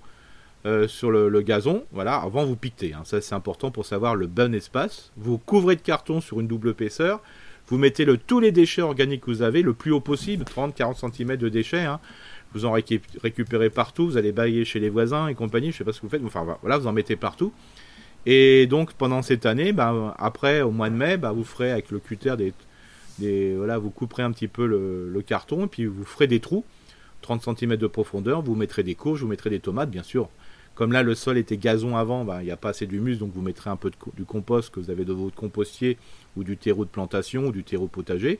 euh, 0.66 0.88
sur 0.88 1.10
le, 1.10 1.40
gazon, 1.40 1.84
voilà, 1.92 2.16
avant 2.16 2.44
vous 2.44 2.56
piquez. 2.56 2.92
Hein. 2.92 3.02
Ça 3.04 3.20
c'est 3.20 3.34
important 3.34 3.70
pour 3.70 3.86
savoir 3.86 4.14
le 4.14 4.26
bon 4.26 4.54
espace. 4.54 5.12
Vous 5.16 5.38
couvrez 5.38 5.76
de 5.76 5.80
carton 5.80 6.20
sur 6.20 6.40
une 6.40 6.46
double 6.46 6.70
épaisseur. 6.70 7.22
Vous 7.68 7.78
mettez 7.78 8.04
le, 8.04 8.16
tous 8.16 8.40
les 8.40 8.50
déchets 8.50 8.82
organiques 8.82 9.22
que 9.22 9.30
vous 9.30 9.42
avez, 9.42 9.62
le 9.62 9.74
plus 9.74 9.92
haut 9.92 10.00
possible, 10.00 10.44
30-40 10.44 11.12
cm 11.12 11.36
de 11.36 11.48
déchets. 11.48 11.84
Hein. 11.84 12.00
Vous 12.54 12.64
en 12.64 12.72
récupérez 12.72 13.68
partout, 13.68 14.06
vous 14.06 14.16
allez 14.16 14.32
bailler 14.32 14.64
chez 14.64 14.80
les 14.80 14.88
voisins 14.88 15.28
et 15.28 15.34
compagnie, 15.34 15.70
je 15.70 15.76
sais 15.76 15.84
pas 15.84 15.92
ce 15.92 16.00
que 16.00 16.06
vous 16.06 16.10
faites, 16.10 16.22
enfin 16.24 16.46
voilà, 16.62 16.78
vous 16.78 16.86
en 16.86 16.92
mettez 16.92 17.14
partout. 17.14 17.52
Et 18.24 18.66
donc 18.66 18.94
pendant 18.94 19.22
cette 19.22 19.44
année, 19.46 19.72
bah, 19.72 20.14
après 20.18 20.62
au 20.62 20.70
mois 20.70 20.88
de 20.88 20.94
mai, 20.94 21.18
bah, 21.18 21.32
vous 21.32 21.44
ferez 21.44 21.70
avec 21.70 21.90
le 21.90 21.98
cutter 21.98 22.36
des, 23.18 23.54
voilà, 23.54 23.78
vous 23.78 23.90
couperez 23.90 24.22
un 24.22 24.32
petit 24.32 24.48
peu 24.48 24.66
le, 24.66 25.22
carton 25.26 25.64
et 25.64 25.66
puis 25.66 25.84
vous 25.84 26.04
ferez 26.04 26.26
des 26.26 26.40
trous, 26.40 26.64
30 27.22 27.58
cm 27.58 27.76
de 27.76 27.86
profondeur, 27.86 28.42
vous 28.42 28.54
mettrez 28.54 28.82
des 28.82 28.94
courges, 28.94 29.22
vous 29.22 29.28
mettrez 29.28 29.50
des 29.50 29.60
tomates, 29.60 29.90
bien 29.90 30.02
sûr. 30.02 30.28
Comme 30.74 30.92
là 30.92 31.02
le 31.02 31.14
sol 31.14 31.38
était 31.38 31.56
gazon 31.56 31.96
avant, 31.96 32.24
bah, 32.24 32.38
il 32.40 32.44
n'y 32.44 32.52
a 32.52 32.56
pas 32.56 32.68
assez 32.68 32.86
d'humus, 32.86 33.16
donc 33.16 33.32
vous 33.34 33.42
mettrez 33.42 33.68
un 33.68 33.76
peu 33.76 33.90
de, 33.90 33.96
du 34.16 34.24
compost 34.24 34.70
que 34.70 34.78
vous 34.78 34.90
avez 34.90 35.04
de 35.04 35.12
votre 35.12 35.34
compostier 35.34 35.98
ou 36.36 36.44
du 36.44 36.56
terreau 36.56 36.84
de 36.84 36.90
plantation 36.90 37.46
ou 37.46 37.52
du 37.52 37.64
terreau 37.64 37.88
potager. 37.88 38.38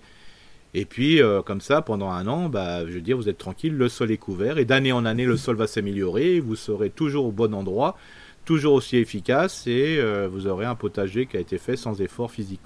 Et 0.75 0.85
puis, 0.85 1.23
euh, 1.23 1.43
comme 1.43 1.61
ça, 1.61 1.83
pendant 1.83 2.11
un 2.11 2.27
an, 2.29 2.49
bah, 2.49 2.87
je 2.87 2.93
veux 2.93 3.01
dire, 3.01 3.17
vous 3.17 3.29
êtes 3.29 3.39
tranquille, 3.39 3.77
le 3.77 3.89
sol 3.89 4.11
est 4.11 4.19
couvert, 4.19 4.59
et 4.59 4.65
d'année 4.65 4.93
en 4.93 5.05
année, 5.05 5.25
le 5.25 5.37
sol 5.37 5.57
va 5.57 5.67
s'améliorer, 5.67 6.41
vous 6.41 6.57
serez 6.57 6.91
toujours 6.91 7.27
au 7.27 7.33
bon 7.33 7.55
endroit, 7.55 7.97
toujours 8.45 8.75
aussi 8.75 8.99
efficace, 8.99 9.67
et 9.67 9.99
euh, 9.99 10.29
vous 10.31 10.47
aurez 10.47 10.67
un 10.67 10.75
potager 10.75 11.27
qui 11.27 11.37
a 11.37 11.41
été 11.41 11.59
fait 11.59 11.77
sans 11.77 12.01
effort 12.01 12.31
physique. 12.31 12.61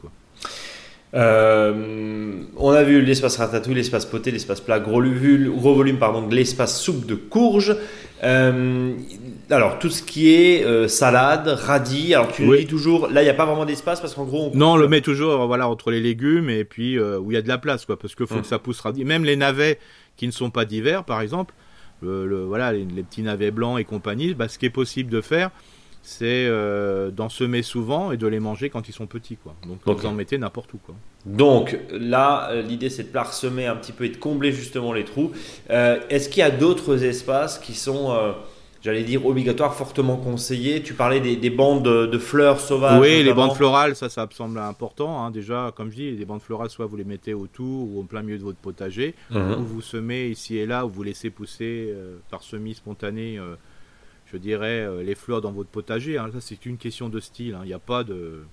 Euh, 1.15 2.45
on 2.57 2.71
a 2.71 2.83
vu 2.83 3.03
l'espace 3.03 3.37
ratatouille, 3.37 3.75
l'espace 3.75 4.07
poté, 4.07 4.31
l'espace 4.31 4.61
plat, 4.61 4.81
gros, 4.81 5.03
gros 5.03 5.75
volume, 5.75 5.99
pardon, 5.99 6.27
l'espace 6.29 6.81
soupe 6.81 7.07
de 7.07 7.15
courge. 7.15 7.77
Euh, 8.25 8.95
alors, 9.51 9.79
tout 9.79 9.91
ce 9.91 10.03
qui 10.03 10.33
est 10.33 10.65
euh, 10.65 10.89
salade, 10.89 11.49
radis, 11.49 12.15
alors 12.15 12.33
tu 12.33 12.47
dis 12.57 12.67
toujours, 12.67 13.09
là, 13.09 13.23
il 13.23 13.25
n'y 13.25 13.31
a 13.31 13.35
pas 13.35 13.45
vraiment 13.45 13.67
d'espace 13.67 14.01
parce 14.01 14.15
qu'en 14.15 14.25
gros. 14.25 14.51
Non, 14.55 14.73
on 14.73 14.77
le 14.77 14.89
met 14.89 15.01
toujours 15.01 15.47
voilà, 15.47 15.69
entre 15.69 15.91
les 15.91 16.01
légumes 16.01 16.49
et 16.49 16.65
puis 16.65 16.99
où 16.99 17.31
il 17.31 17.35
y 17.35 17.39
a 17.39 17.43
de 17.43 17.49
la 17.49 17.59
place, 17.59 17.85
quoi, 17.85 17.99
parce 17.99 18.15
qu'il 18.15 18.27
faut 18.27 18.37
hum. 18.37 18.43
que 18.43 18.47
ça 18.47 18.59
pousse 18.59 18.81
radis. 18.81 19.05
Même 19.05 19.25
les 19.25 19.37
navets 19.37 19.79
qui 20.17 20.27
ne 20.27 20.33
sont 20.33 20.51
pas 20.51 20.65
d'hiver, 20.65 21.05
par 21.05 21.21
exemple, 21.21 21.55
le, 22.01 22.45
voilà, 22.45 22.73
les, 22.73 22.85
petits 22.85 23.23
navets 23.23 23.51
blancs 23.51 23.79
et 23.79 23.85
compagnie, 23.85 24.35
bah, 24.35 24.49
ce 24.49 24.59
qui 24.59 24.67
est 24.67 24.71
possible 24.71 25.11
de 25.11 25.21
faire, 25.21 25.51
c'est 26.03 26.47
euh, 26.49 27.11
d'en 27.11 27.29
semer 27.29 27.63
souvent 27.63 28.11
et 28.11 28.17
de 28.17 28.27
les 28.27 28.41
manger 28.41 28.71
quand 28.71 28.89
ils 28.89 28.93
sont 28.93 29.07
petits. 29.07 29.37
Quoi. 29.37 29.55
Donc 29.67 29.79
vous 29.87 30.07
en 30.07 30.13
mettez 30.13 30.37
n'importe 30.37 30.75
où. 30.75 30.79
Quoi. 30.79 30.95
Donc 31.27 31.79
là, 31.93 32.51
euh, 32.51 32.63
l'idée 32.63 32.91
c'est 32.91 33.05
de 33.05 33.09
parsemer 33.09 33.67
un 33.67 33.77
petit 33.77 33.93
peu 33.93 34.05
et 34.05 34.09
de 34.09 34.17
combler 34.17 34.51
justement 34.53 34.93
les 34.93 35.05
trous. 35.05 35.31
Euh, 35.71 36.01
est-ce 36.11 36.29
qu'il 36.29 36.41
y 36.41 36.45
a 36.45 36.51
d'autres 36.51 37.05
espaces 37.05 37.61
qui 37.61 37.75
sont, 37.75 38.13
j'allais 38.83 39.05
dire, 39.05 39.25
obligatoires, 39.25 39.75
fortement 39.75 40.17
conseillés? 40.17 40.83
Tu 40.83 40.95
parlais 40.95 41.21
des, 41.21 41.51
bandes 41.51 41.85
de, 41.85 42.19
fleurs 42.19 42.59
sauvages. 42.59 43.01
Oui, 43.01 43.23
les 43.23 43.33
bandes 43.33 43.55
florales, 43.55 43.95
ça, 43.95 44.09
ça 44.09 44.27
me 44.27 44.33
semble 44.33 44.59
important. 44.59 45.25
Hein. 45.25 45.31
Déjà, 45.31 45.73
comme 45.77 45.91
je 45.91 45.97
dis, 45.97 46.11
les 46.11 46.25
bandes 46.25 46.43
florales, 46.43 46.71
soit 46.71 46.87
vous 46.87 46.97
les 46.97 47.05
mettez 47.05 47.33
autour 47.33 47.89
ou 47.89 48.01
au 48.01 48.03
plein 48.03 48.23
milieu 48.23 48.39
de 48.39 48.45
votre 48.45 48.59
potager, 48.59 49.15
mhm. 49.31 49.53
ou 49.61 49.63
vous 49.63 49.83
semez 49.83 50.27
ici 50.27 50.57
et 50.57 50.67
là, 50.67 50.85
ou 50.85 50.89
vous 50.89 51.05
laissez 51.05 51.31
pousser 51.31 51.95
par 52.29 52.43
semis 52.43 52.75
spontané 52.75 53.39
je 54.33 54.39
dirais, 54.39 54.81
euh, 54.81 55.03
les 55.03 55.15
fleurs 55.15 55.41
dans 55.41 55.53
votre 55.53 55.69
potager. 55.69 56.19
Hein. 56.19 56.31
Ça, 56.33 56.41
c'est 56.41 56.67
une 56.67 56.79
question 56.79 57.09
de 57.09 57.21
style. 57.21 57.55
Hein. 57.55 57.61
Il 57.65 57.69
n'y 57.69 57.75
a 57.75 57.79
pas 57.79 58.05
de. 58.05 58.45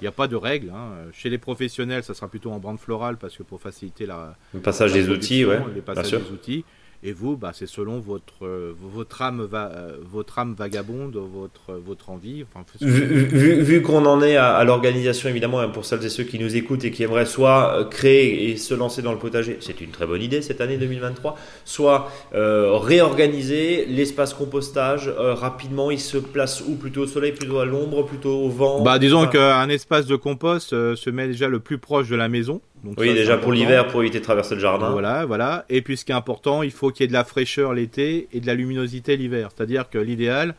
Il 0.00 0.04
n'y 0.04 0.08
a 0.08 0.12
pas 0.12 0.26
de 0.26 0.34
règle. 0.34 0.70
Hein. 0.70 0.94
Chez 1.12 1.30
les 1.30 1.38
professionnels, 1.38 2.02
ça 2.02 2.14
sera 2.14 2.26
plutôt 2.26 2.50
en 2.50 2.58
bande 2.58 2.80
florale 2.80 3.18
parce 3.18 3.36
que 3.36 3.44
pour 3.44 3.60
faciliter 3.60 4.04
la, 4.04 4.36
le 4.52 4.58
passage 4.58 4.92
des 4.92 5.08
outils, 5.08 5.44
ouais, 5.44 5.60
les 5.74 5.80
passages 5.80 6.10
des 6.10 6.32
outils. 6.32 6.64
Et 7.04 7.12
vous, 7.12 7.36
bah, 7.36 7.50
c'est 7.52 7.66
selon 7.66 7.98
votre, 7.98 8.46
euh, 8.46 8.72
votre, 8.80 9.22
âme 9.22 9.42
va, 9.42 9.72
euh, 9.74 9.96
votre 10.08 10.38
âme 10.38 10.54
vagabonde, 10.56 11.16
votre, 11.16 11.76
votre 11.84 12.10
envie. 12.10 12.44
Enfin, 12.44 12.64
vu, 12.80 13.60
vu, 13.60 13.82
qu'on 13.82 14.06
en 14.06 14.22
est 14.22 14.36
à, 14.36 14.62
l'organisation, 14.62 15.28
évidemment, 15.28 15.58
hein, 15.58 15.68
pour 15.68 15.84
celles 15.84 16.04
et 16.04 16.08
ceux 16.08 16.22
qui 16.22 16.38
nous 16.38 16.54
écoutent 16.54 16.84
et 16.84 16.92
qui 16.92 17.02
aimeraient 17.02 17.26
soit 17.26 17.74
euh, 17.74 17.84
créer 17.84 18.50
et 18.50 18.56
se 18.56 18.72
lancer 18.74 19.02
dans 19.02 19.10
le 19.10 19.18
potager, 19.18 19.56
c'est 19.58 19.80
une 19.80 19.90
très 19.90 20.06
bonne 20.06 20.22
idée 20.22 20.42
cette 20.42 20.60
année 20.60 20.76
2023, 20.76 21.36
soit 21.64 22.08
réorganiser 22.32 23.84
l'espace 23.86 24.32
compostage 24.32 25.08
rapidement. 25.08 25.90
Il 25.90 26.00
se 26.00 26.18
place 26.18 26.62
où? 26.66 26.76
Plutôt 26.76 27.02
au 27.02 27.06
soleil, 27.06 27.32
plutôt 27.32 27.58
à 27.58 27.64
l'ombre, 27.64 28.04
plutôt 28.04 28.44
au 28.44 28.48
vent? 28.48 28.80
Bah, 28.80 28.98
Disons 28.98 29.26
qu'un 29.26 29.68
espace 29.68 30.06
de 30.06 30.14
compost 30.14 30.70
se 30.70 31.10
met 31.10 31.26
déjà 31.26 31.48
le 31.48 31.58
plus 31.58 31.78
proche 31.78 32.08
de 32.08 32.16
la 32.16 32.28
maison 32.28 32.60
oui, 32.84 33.14
déjà 33.14 33.38
pour 33.38 33.52
l'hiver, 33.52 33.86
pour 33.86 34.00
éviter 34.02 34.18
de 34.18 34.24
traverser 34.24 34.54
le 34.54 34.60
jardin. 34.60 34.90
Voilà, 34.90 35.24
voilà. 35.24 35.64
Et 35.68 35.82
puis 35.82 35.96
ce 35.96 36.04
qui 36.04 36.12
est 36.12 36.16
important, 36.16 36.62
il 36.62 36.72
faut 36.72 36.90
qu'il 36.90 37.04
y 37.04 37.04
ait 37.04 37.08
de 37.08 37.12
la 37.12 37.24
fraîcheur 37.24 37.74
l'été 37.74 38.28
et 38.32 38.40
de 38.40 38.46
la 38.46 38.54
luminosité 38.54 39.16
l'hiver. 39.16 39.50
C'est-à-dire 39.54 39.88
que 39.88 39.98
l'idéal, 39.98 40.54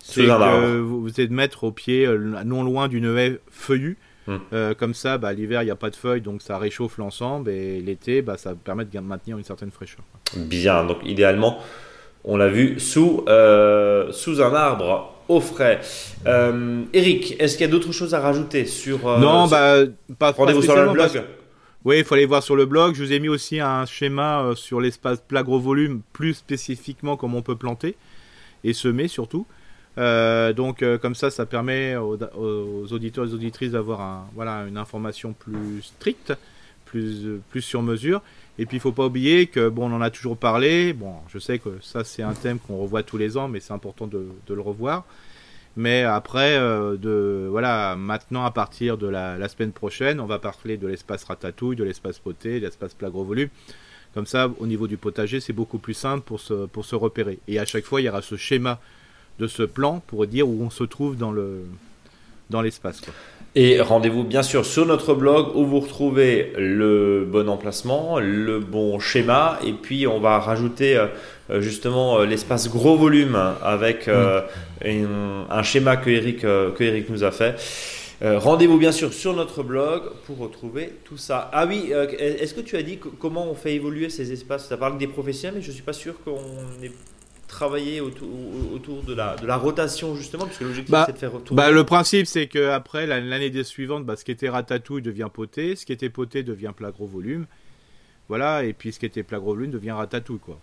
c'est 0.00 0.26
que 0.26 0.78
vous, 0.80 1.20
êtes 1.20 1.30
mettre 1.30 1.64
au 1.64 1.72
pied, 1.72 2.06
euh, 2.06 2.18
non 2.44 2.62
loin 2.62 2.88
d'une 2.88 3.16
haie 3.16 3.40
feuillue. 3.50 3.96
Hmm. 4.26 4.36
Euh, 4.52 4.74
comme 4.74 4.94
ça, 4.94 5.18
bah, 5.18 5.32
l'hiver, 5.32 5.62
il 5.62 5.66
n'y 5.66 5.70
a 5.70 5.76
pas 5.76 5.90
de 5.90 5.96
feuilles, 5.96 6.22
donc 6.22 6.42
ça 6.42 6.58
réchauffe 6.58 6.98
l'ensemble. 6.98 7.50
Et 7.50 7.80
l'été, 7.80 8.20
bah, 8.20 8.36
ça 8.36 8.54
permet 8.54 8.84
de 8.84 9.00
maintenir 9.00 9.38
une 9.38 9.44
certaine 9.44 9.70
fraîcheur. 9.70 10.00
Bien, 10.36 10.84
donc 10.84 10.98
idéalement, 11.04 11.58
on 12.24 12.36
l'a 12.36 12.48
vu 12.48 12.78
sous, 12.78 13.24
euh, 13.28 14.12
sous 14.12 14.42
un 14.42 14.54
arbre 14.54 15.14
au 15.28 15.40
frais. 15.40 15.80
Eric, 16.92 17.36
est-ce 17.38 17.56
qu'il 17.56 17.66
y 17.66 17.68
a 17.68 17.72
d'autres 17.72 17.92
choses 17.92 18.12
à 18.12 18.20
rajouter 18.20 18.66
sur 18.66 19.18
Non, 19.18 19.46
bah 19.46 19.76
pas. 20.18 20.32
Rendez-vous 20.32 20.62
sur 20.62 20.76
le 20.76 20.90
blog. 20.90 21.22
Oui, 21.84 21.98
il 21.98 22.04
faut 22.04 22.14
aller 22.14 22.24
voir 22.24 22.42
sur 22.42 22.56
le 22.56 22.64
blog. 22.64 22.94
Je 22.94 23.04
vous 23.04 23.12
ai 23.12 23.20
mis 23.20 23.28
aussi 23.28 23.60
un 23.60 23.84
schéma 23.84 24.42
euh, 24.42 24.54
sur 24.54 24.80
l'espace 24.80 25.20
plat 25.20 25.42
gros 25.42 25.60
volume, 25.60 26.00
plus 26.14 26.32
spécifiquement 26.32 27.18
comment 27.18 27.38
on 27.38 27.42
peut 27.42 27.56
planter 27.56 27.94
et 28.64 28.72
semer 28.72 29.06
surtout. 29.06 29.46
Euh, 29.98 30.54
donc 30.54 30.82
euh, 30.82 30.96
comme 30.96 31.14
ça, 31.14 31.30
ça 31.30 31.44
permet 31.44 31.94
aux, 31.96 32.16
auditeurs 32.90 33.26
et 33.26 33.28
aux 33.28 33.34
auditrices 33.34 33.72
d'avoir 33.72 34.26
voilà, 34.34 34.64
une 34.66 34.78
information 34.78 35.34
plus 35.34 35.82
stricte, 35.82 36.32
plus, 36.86 37.40
plus 37.50 37.60
sur 37.60 37.82
mesure. 37.82 38.22
Et 38.58 38.64
puis 38.64 38.78
il 38.78 38.80
faut 38.80 38.92
pas 38.92 39.04
oublier 39.04 39.46
que 39.46 39.68
bon, 39.68 39.90
on 39.92 39.94
en 39.94 40.00
a 40.00 40.08
toujours 40.08 40.38
parlé. 40.38 40.94
Bon, 40.94 41.16
je 41.28 41.38
sais 41.38 41.58
que 41.58 41.68
ça 41.82 42.02
c'est 42.02 42.22
un 42.22 42.32
thème 42.32 42.58
qu'on 42.60 42.78
revoit 42.78 43.02
tous 43.02 43.18
les 43.18 43.36
ans, 43.36 43.48
mais 43.48 43.60
c'est 43.60 43.74
important 43.74 44.06
de, 44.06 44.26
le 44.48 44.60
revoir. 44.62 45.04
Mais 45.76 46.02
après, 46.02 46.56
euh, 46.56 46.96
de, 46.96 47.48
voilà, 47.50 47.96
maintenant 47.96 48.44
à 48.44 48.50
partir 48.50 48.96
de 48.96 49.08
la, 49.08 49.48
semaine 49.48 49.72
prochaine, 49.72 50.20
on 50.20 50.26
va 50.26 50.38
parler 50.38 50.76
de 50.76 50.86
l'espace 50.86 51.24
ratatouille, 51.24 51.76
de 51.76 51.84
l'espace 51.84 52.18
poté, 52.18 52.60
de 52.60 52.66
l'espace 52.66 52.94
plat. 52.94 53.10
Comme 54.14 54.26
ça, 54.26 54.48
au 54.60 54.66
niveau 54.66 54.86
du 54.86 54.96
potager, 54.96 55.40
c'est 55.40 55.52
beaucoup 55.52 55.78
plus 55.78 55.94
simple 55.94 56.22
pour 56.22 56.40
se, 56.40 56.66
pour 56.66 56.84
se 56.84 56.94
repérer. 56.94 57.40
Et 57.48 57.58
à 57.58 57.64
chaque 57.64 57.84
fois, 57.84 58.00
il 58.00 58.04
y 58.04 58.08
aura 58.08 58.22
ce 58.22 58.36
schéma 58.36 58.78
de 59.40 59.48
ce 59.48 59.64
plan 59.64 60.00
pour 60.06 60.26
dire 60.28 60.48
où 60.48 60.62
on 60.62 60.70
se 60.70 60.84
trouve 60.84 61.16
dans 61.16 61.32
le 61.32 61.64
dans 62.50 62.60
l'espace. 62.60 63.00
Et 63.56 63.80
rendez-vous 63.80 64.24
bien 64.24 64.42
sûr 64.42 64.66
sur 64.66 64.84
notre 64.84 65.14
blog 65.14 65.54
où 65.54 65.64
vous 65.64 65.80
retrouvez 65.80 66.52
le 66.56 67.24
bon 67.24 67.48
emplacement, 67.48 68.18
le 68.18 68.58
bon 68.58 68.98
schéma, 68.98 69.58
et 69.64 69.72
puis 69.72 70.06
on 70.06 70.18
va 70.18 70.38
rajouter 70.40 70.96
euh, 70.96 71.06
justement 71.50 72.18
euh, 72.18 72.26
l'espace 72.26 72.68
gros 72.68 72.96
volume 72.96 73.38
avec 73.62 74.08
euh, 74.08 74.40
un, 74.82 75.62
schéma 75.62 75.96
que 75.96 76.10
Eric, 76.10 76.40
que 76.40 76.82
Eric 76.82 77.10
nous 77.10 77.24
a 77.24 77.30
fait. 77.30 77.56
rendez-vous 78.22 78.78
bien 78.78 78.92
sûr 78.92 79.12
sur 79.12 79.34
notre 79.34 79.62
blog 79.62 80.02
pour 80.26 80.38
retrouver 80.38 80.92
tout 81.04 81.16
ça. 81.18 81.50
Ah 81.52 81.66
oui, 81.66 81.92
est-ce 82.18 82.54
que 82.54 82.60
tu 82.60 82.76
as 82.76 82.82
dit 82.82 82.98
comment 83.18 83.50
on 83.50 83.54
fait 83.54 83.74
évoluer 83.74 84.10
ces 84.10 84.32
espaces? 84.32 84.68
Ça 84.68 84.76
parle 84.76 84.98
des 84.98 85.06
professionnels, 85.06 85.56
mais 85.56 85.62
je 85.62 85.68
ne 85.68 85.74
suis 85.74 85.82
pas 85.82 85.92
sûr 85.92 86.14
qu'on 86.24 86.38
ait 86.82 86.92
travailler 87.54 88.00
autour, 88.00 88.28
autour 88.74 89.02
de, 89.02 89.14
la, 89.14 89.36
de 89.36 89.46
la 89.46 89.56
rotation 89.56 90.16
justement 90.16 90.46
puisque 90.46 90.62
l'objectif 90.62 90.90
bah, 90.90 91.04
c'est 91.06 91.12
de 91.12 91.18
faire 91.18 91.32
retourner. 91.32 91.62
Bah, 91.62 91.70
le 91.70 91.84
principe 91.84 92.26
c'est 92.26 92.48
que 92.48 92.68
après 92.70 93.06
l'année 93.06 93.62
suivante 93.62 94.04
bah, 94.04 94.16
ce 94.16 94.24
qui 94.24 94.32
était 94.32 94.48
ratatouille 94.48 95.02
devient 95.02 95.28
poté 95.32 95.76
ce 95.76 95.86
qui 95.86 95.92
était 95.92 96.10
poté 96.10 96.42
devient 96.42 96.72
plat 96.76 96.90
gros 96.90 97.06
volume 97.06 97.46
voilà 98.28 98.64
et 98.64 98.72
puis 98.72 98.92
ce 98.92 98.98
qui 98.98 99.06
était 99.06 99.22
plat 99.22 99.38
gros 99.38 99.54
volume 99.54 99.70
devient 99.70 99.92
ratatouille 99.92 100.40
quoi 100.40 100.58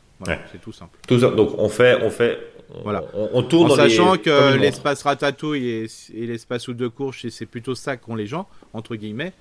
c'est 0.52 0.62
tout 0.62 0.72
simple 0.72 0.98
tout 1.08 1.18
donc 1.18 1.58
on 1.58 1.70
fait 1.70 2.00
on 2.04 2.10
fait 2.10 2.40
voilà 2.84 3.04
on, 3.14 3.44
tourne 3.44 3.72
en 3.72 3.76
sachant 3.76 4.18
que 4.18 4.56
l'espace 4.56 5.04
ratatouille 5.04 5.68
et, 5.68 5.88
et 6.14 6.26
l'espace 6.26 6.68
ou 6.68 6.74
de 6.74 6.88
courge 6.88 7.28
c'est 7.30 7.46
plutôt 7.46 7.76
ça 7.76 7.98
qu'ont 7.98 8.16
les 8.16 8.28
gens 8.28 8.48
entre 8.74 8.96
guillemets 8.96 9.34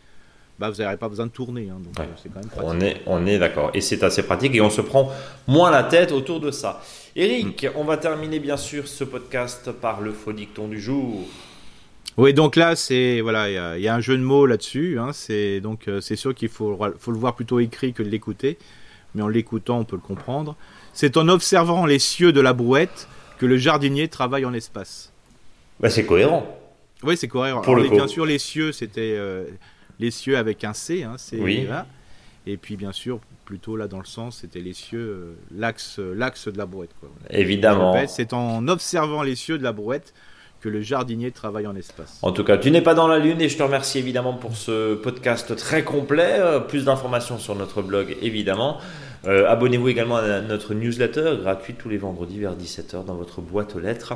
bah, 0.60 0.68
vous 0.68 0.82
n'aurez 0.82 0.98
pas 0.98 1.08
besoin 1.08 1.24
de 1.24 1.30
tourner. 1.30 1.70
Hein, 1.70 1.78
donc 1.82 1.98
euh, 1.98 2.04
c'est 2.22 2.28
quand 2.28 2.40
même 2.40 2.50
pratique. 2.50 2.70
On 2.70 2.80
est, 2.80 3.00
on 3.06 3.26
est 3.26 3.38
d'accord. 3.38 3.70
Et 3.72 3.80
c'est 3.80 4.02
assez 4.02 4.22
pratique 4.22 4.54
et 4.54 4.60
on 4.60 4.68
se 4.68 4.82
prend 4.82 5.10
moins 5.48 5.70
la 5.70 5.82
tête 5.82 6.12
autour 6.12 6.38
de 6.38 6.50
ça. 6.50 6.82
Eric, 7.16 7.66
on 7.76 7.84
va 7.84 7.96
terminer 7.96 8.38
bien 8.40 8.58
sûr 8.58 8.86
ce 8.86 9.02
podcast 9.02 9.72
par 9.72 10.02
le 10.02 10.12
faux 10.12 10.34
dicton 10.34 10.68
du 10.68 10.78
jour. 10.78 11.22
Oui, 12.18 12.34
donc 12.34 12.56
là, 12.56 12.76
c'est 12.76 13.22
voilà, 13.22 13.76
il 13.76 13.82
y, 13.82 13.88
a 13.88 13.94
un 13.94 14.00
jeu 14.00 14.18
de 14.18 14.22
mots 14.22 14.44
là-dessus. 14.44 14.98
Hein, 14.98 15.12
c'est 15.14 15.60
donc 15.60 15.88
euh, 15.88 16.02
c'est 16.02 16.16
sûr 16.16 16.34
qu'il 16.34 16.50
faut, 16.50 16.78
faut 16.98 17.10
le 17.10 17.18
voir 17.18 17.34
plutôt 17.34 17.58
écrit 17.58 17.94
que 17.94 18.02
de 18.02 18.10
l'écouter. 18.10 18.58
Mais 19.14 19.22
en 19.22 19.28
l'écoutant, 19.28 19.78
on 19.80 19.84
peut 19.84 19.96
le 19.96 20.02
comprendre. 20.02 20.56
C'est 20.92 21.16
en 21.16 21.28
observant 21.28 21.86
les 21.86 21.98
cieux 21.98 22.32
de 22.32 22.40
la 22.40 22.52
brouette 22.52 23.08
que 23.38 23.46
le 23.46 23.56
jardinier 23.56 24.08
travaille 24.08 24.44
en 24.44 24.52
espace. 24.52 25.12
Bah, 25.80 25.88
c'est 25.90 26.04
cohérent. 26.04 26.46
Oui, 27.02 27.16
c'est 27.16 27.28
cohérent. 27.28 27.62
Pour 27.62 27.74
Alors, 27.74 27.84
le 27.84 27.90
bien 27.90 28.06
sûr, 28.06 28.26
les 28.26 28.38
cieux, 28.38 28.72
c'était 28.72 29.14
euh, 29.16 29.44
les 29.98 30.10
cieux 30.10 30.36
avec 30.36 30.64
un 30.64 30.74
C. 30.74 31.02
Hein, 31.02 31.14
c'est- 31.16 31.38
Oui. 31.40 31.66
Et 32.46 32.56
puis, 32.56 32.76
bien 32.76 32.92
sûr, 32.92 33.20
plutôt 33.44 33.76
là 33.76 33.86
dans 33.88 33.98
le 33.98 34.04
sens, 34.04 34.38
c'était 34.42 34.60
les 34.60 34.72
cieux, 34.74 34.98
euh, 35.00 35.32
l'axe, 35.54 35.98
l'axe 35.98 36.48
de 36.48 36.56
la 36.58 36.66
brouette. 36.66 36.90
Quoi. 37.00 37.08
Évidemment. 37.30 37.94
C'est 38.06 38.32
en 38.32 38.66
observant 38.68 39.22
les 39.22 39.34
cieux 39.36 39.58
de 39.58 39.62
la 39.62 39.72
brouette 39.72 40.14
que 40.60 40.68
le 40.68 40.80
jardinier 40.82 41.30
travaille 41.30 41.66
en 41.66 41.74
espace. 41.74 42.18
En 42.22 42.32
tout 42.32 42.44
cas, 42.44 42.58
tu 42.58 42.70
n'es 42.70 42.82
pas 42.82 42.94
dans 42.94 43.08
la 43.08 43.18
lune 43.18 43.40
et 43.40 43.48
je 43.48 43.56
te 43.56 43.62
remercie 43.62 43.98
évidemment 43.98 44.34
pour 44.34 44.56
ce 44.56 44.94
podcast 44.94 45.56
très 45.56 45.82
complet. 45.84 46.36
Euh, 46.38 46.60
Plus 46.60 46.84
d'informations 46.84 47.38
sur 47.38 47.54
notre 47.54 47.82
blog 47.82 48.16
évidemment. 48.22 48.78
Euh, 49.26 49.48
Abonnez-vous 49.48 49.88
également 49.88 50.16
à 50.16 50.40
notre 50.40 50.72
newsletter 50.74 51.34
gratuite 51.42 51.76
tous 51.78 51.88
les 51.88 51.98
vendredis 51.98 52.38
vers 52.38 52.56
17h 52.56 53.04
dans 53.04 53.14
votre 53.14 53.40
boîte 53.40 53.76
aux 53.76 53.80
lettres. 53.80 54.14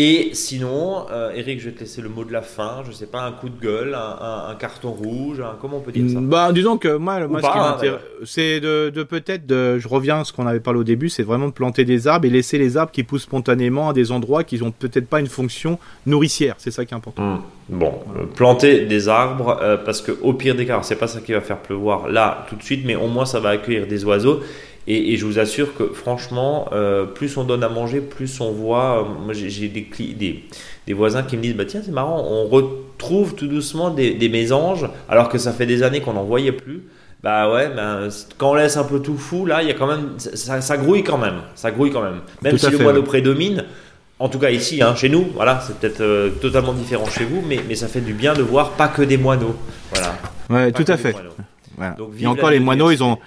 Et 0.00 0.30
sinon, 0.32 1.06
euh, 1.10 1.32
Eric, 1.34 1.58
je 1.58 1.64
vais 1.70 1.74
te 1.74 1.80
laisser 1.80 2.00
le 2.00 2.08
mot 2.08 2.22
de 2.24 2.32
la 2.32 2.40
fin. 2.42 2.84
Je 2.86 2.92
sais 2.92 3.06
pas, 3.08 3.22
un 3.22 3.32
coup 3.32 3.48
de 3.48 3.60
gueule, 3.60 3.94
un, 3.96 3.98
un- 4.24 4.48
un 4.50 4.54
carton 4.54 4.90
rouge, 4.92 5.40
un- 5.40 5.56
comment 5.60 5.78
on 5.78 5.80
peut 5.80 5.90
dire 5.90 6.08
ça? 6.08 6.20
Bah, 6.22 6.52
disons 6.52 6.78
que 6.78 6.96
moi, 6.96 7.26
moi, 7.26 7.40
ce 7.40 7.46
pas, 7.46 7.52
qui 7.52 7.58
hein, 7.58 7.70
m'intéresse, 7.72 8.00
c'est 8.24 8.60
de, 8.60 8.90
de 8.90 9.02
peut-être, 9.02 9.44
de, 9.44 9.80
je 9.80 9.88
reviens 9.88 10.20
à 10.20 10.24
ce 10.24 10.32
qu'on 10.32 10.46
avait 10.46 10.60
parlé 10.60 10.78
au 10.78 10.84
début, 10.84 11.08
c'est 11.08 11.24
vraiment 11.24 11.48
de 11.48 11.52
planter 11.52 11.84
des 11.84 12.06
arbres 12.06 12.26
et 12.26 12.30
laisser 12.30 12.58
les 12.58 12.76
arbres 12.76 12.92
qui 12.92 13.02
poussent 13.02 13.24
spontanément 13.24 13.88
à 13.88 13.92
des 13.92 14.12
endroits 14.12 14.44
qui 14.44 14.60
n'ont 14.60 14.70
peut-être 14.70 15.08
pas 15.08 15.18
une 15.18 15.26
fonction 15.26 15.80
nourricière. 16.06 16.54
C'est 16.58 16.70
ça 16.70 16.84
qui 16.84 16.94
est 16.94 16.96
important. 16.96 17.20
Hmm. 17.34 17.38
Bon, 17.68 17.94
euh, 18.16 18.24
planter 18.36 18.86
des 18.86 19.08
arbres 19.08 19.58
euh, 19.60 19.76
parce 19.76 20.00
que 20.00 20.12
au 20.22 20.32
pire 20.32 20.54
des 20.54 20.64
cas, 20.64 20.78
c'est 20.84 20.94
pas 20.94 21.08
ça 21.08 21.20
qui 21.20 21.32
va 21.32 21.40
faire 21.40 21.58
pleuvoir 21.58 22.08
là 22.08 22.46
tout 22.48 22.54
de 22.54 22.62
suite, 22.62 22.82
mais 22.86 22.94
au 22.94 23.08
moins 23.08 23.26
ça 23.26 23.40
va 23.40 23.48
accueillir 23.48 23.88
des 23.88 24.04
oiseaux. 24.04 24.40
Et, 24.90 25.12
et 25.12 25.16
je 25.18 25.26
vous 25.26 25.38
assure 25.38 25.74
que 25.76 25.84
franchement, 25.92 26.68
euh, 26.72 27.04
plus 27.04 27.36
on 27.36 27.44
donne 27.44 27.62
à 27.62 27.68
manger, 27.68 28.00
plus 28.00 28.40
on 28.40 28.50
voit. 28.50 29.02
euh, 29.02 29.24
moi, 29.24 29.34
j'ai 29.34 29.68
des, 29.68 29.82
cli- 29.82 30.16
des, 30.16 30.44
des 30.86 30.92
voisins 30.94 31.22
qui 31.22 31.36
me 31.36 31.42
disent 31.42 31.54
bah 31.54 31.66
tiens 31.66 31.82
c'est 31.84 31.92
marrant, 31.92 32.24
on 32.26 32.46
retrouve 32.48 33.34
tout 33.34 33.46
doucement 33.46 33.90
des, 33.90 34.14
des 34.14 34.28
mésanges 34.30 34.88
alors 35.08 35.28
que 35.28 35.36
ça 35.38 35.52
fait 35.52 35.66
des 35.66 35.82
années 35.82 36.00
qu'on 36.00 36.14
n'en 36.14 36.24
voyait 36.24 36.52
plus. 36.52 36.82
Bah 37.22 37.52
ouais, 37.52 37.68
ben, 37.74 38.08
quand 38.38 38.52
on 38.52 38.54
laisse 38.54 38.76
un 38.76 38.84
peu 38.84 39.00
tout 39.00 39.18
fou, 39.18 39.44
là, 39.44 39.60
il 39.62 39.68
y 39.68 39.70
a 39.72 39.74
quand 39.74 39.88
même, 39.88 40.10
ça, 40.18 40.76
grouille 40.76 41.02
quand 41.02 41.18
même, 41.18 41.40
ça 41.56 41.70
grouille 41.72 41.90
quand 41.90 42.00
même. 42.02 42.20
Même 42.42 42.52
Tout 42.52 42.58
si 42.58 42.70
le 42.70 42.78
moineau 42.78 43.00
ouais. 43.00 43.06
prédomine, 43.06 43.64
en 44.20 44.28
tout 44.28 44.38
cas 44.38 44.50
ici, 44.50 44.80
hein, 44.82 44.94
chez 44.94 45.08
nous, 45.08 45.26
voilà, 45.34 45.60
c'est 45.66 45.76
peut-être 45.78 46.00
euh, 46.00 46.30
totalement 46.40 46.72
différent 46.72 47.06
chez 47.06 47.24
vous, 47.24 47.42
mais, 47.46 47.58
mais 47.68 47.74
ça 47.74 47.88
fait 47.88 48.00
du 48.02 48.12
bien 48.14 48.34
de 48.34 48.42
voir 48.42 48.70
pas 48.70 48.86
que 48.86 49.02
des 49.02 49.16
moineaux. 49.18 49.56
Voilà. 49.92 50.14
Ouais, 50.48 50.70
Pas 50.70 50.82
tout 50.84 50.90
à 50.92 50.96
fait. 50.96 51.10
moineaux. 51.12 51.30
Voilà. 51.76 51.92
Donc, 51.94 52.10
Et 52.20 52.26
encore, 52.28 52.50
les 52.50 52.60
moineaux, 52.60 52.92
ils 52.92 53.02
ont, 53.02 53.18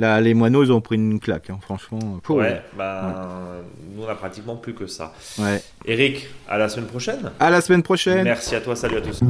là, 0.00 0.20
les 0.20 0.34
moineaux, 0.34 0.64
ils 0.64 0.72
ont 0.72 0.80
pris 0.80 0.96
une 0.96 1.20
claque, 1.20 1.50
hein, 1.50 1.58
franchement. 1.62 2.18
Pouh. 2.22 2.38
Ouais, 2.38 2.62
bah, 2.76 3.62
nous 3.94 4.02
on 4.02 4.08
a 4.08 4.14
pratiquement 4.14 4.56
plus 4.56 4.74
que 4.74 4.86
ça. 4.86 5.12
Ouais. 5.38 5.62
Eric, 5.84 6.26
à 6.48 6.58
la 6.58 6.68
semaine 6.68 6.88
prochaine. 6.88 7.30
À 7.38 7.50
la 7.50 7.60
semaine 7.60 7.82
prochaine. 7.82 8.24
Merci 8.24 8.56
à 8.56 8.60
toi, 8.60 8.74
salut 8.74 8.96
à 8.96 9.00
tous. 9.02 9.20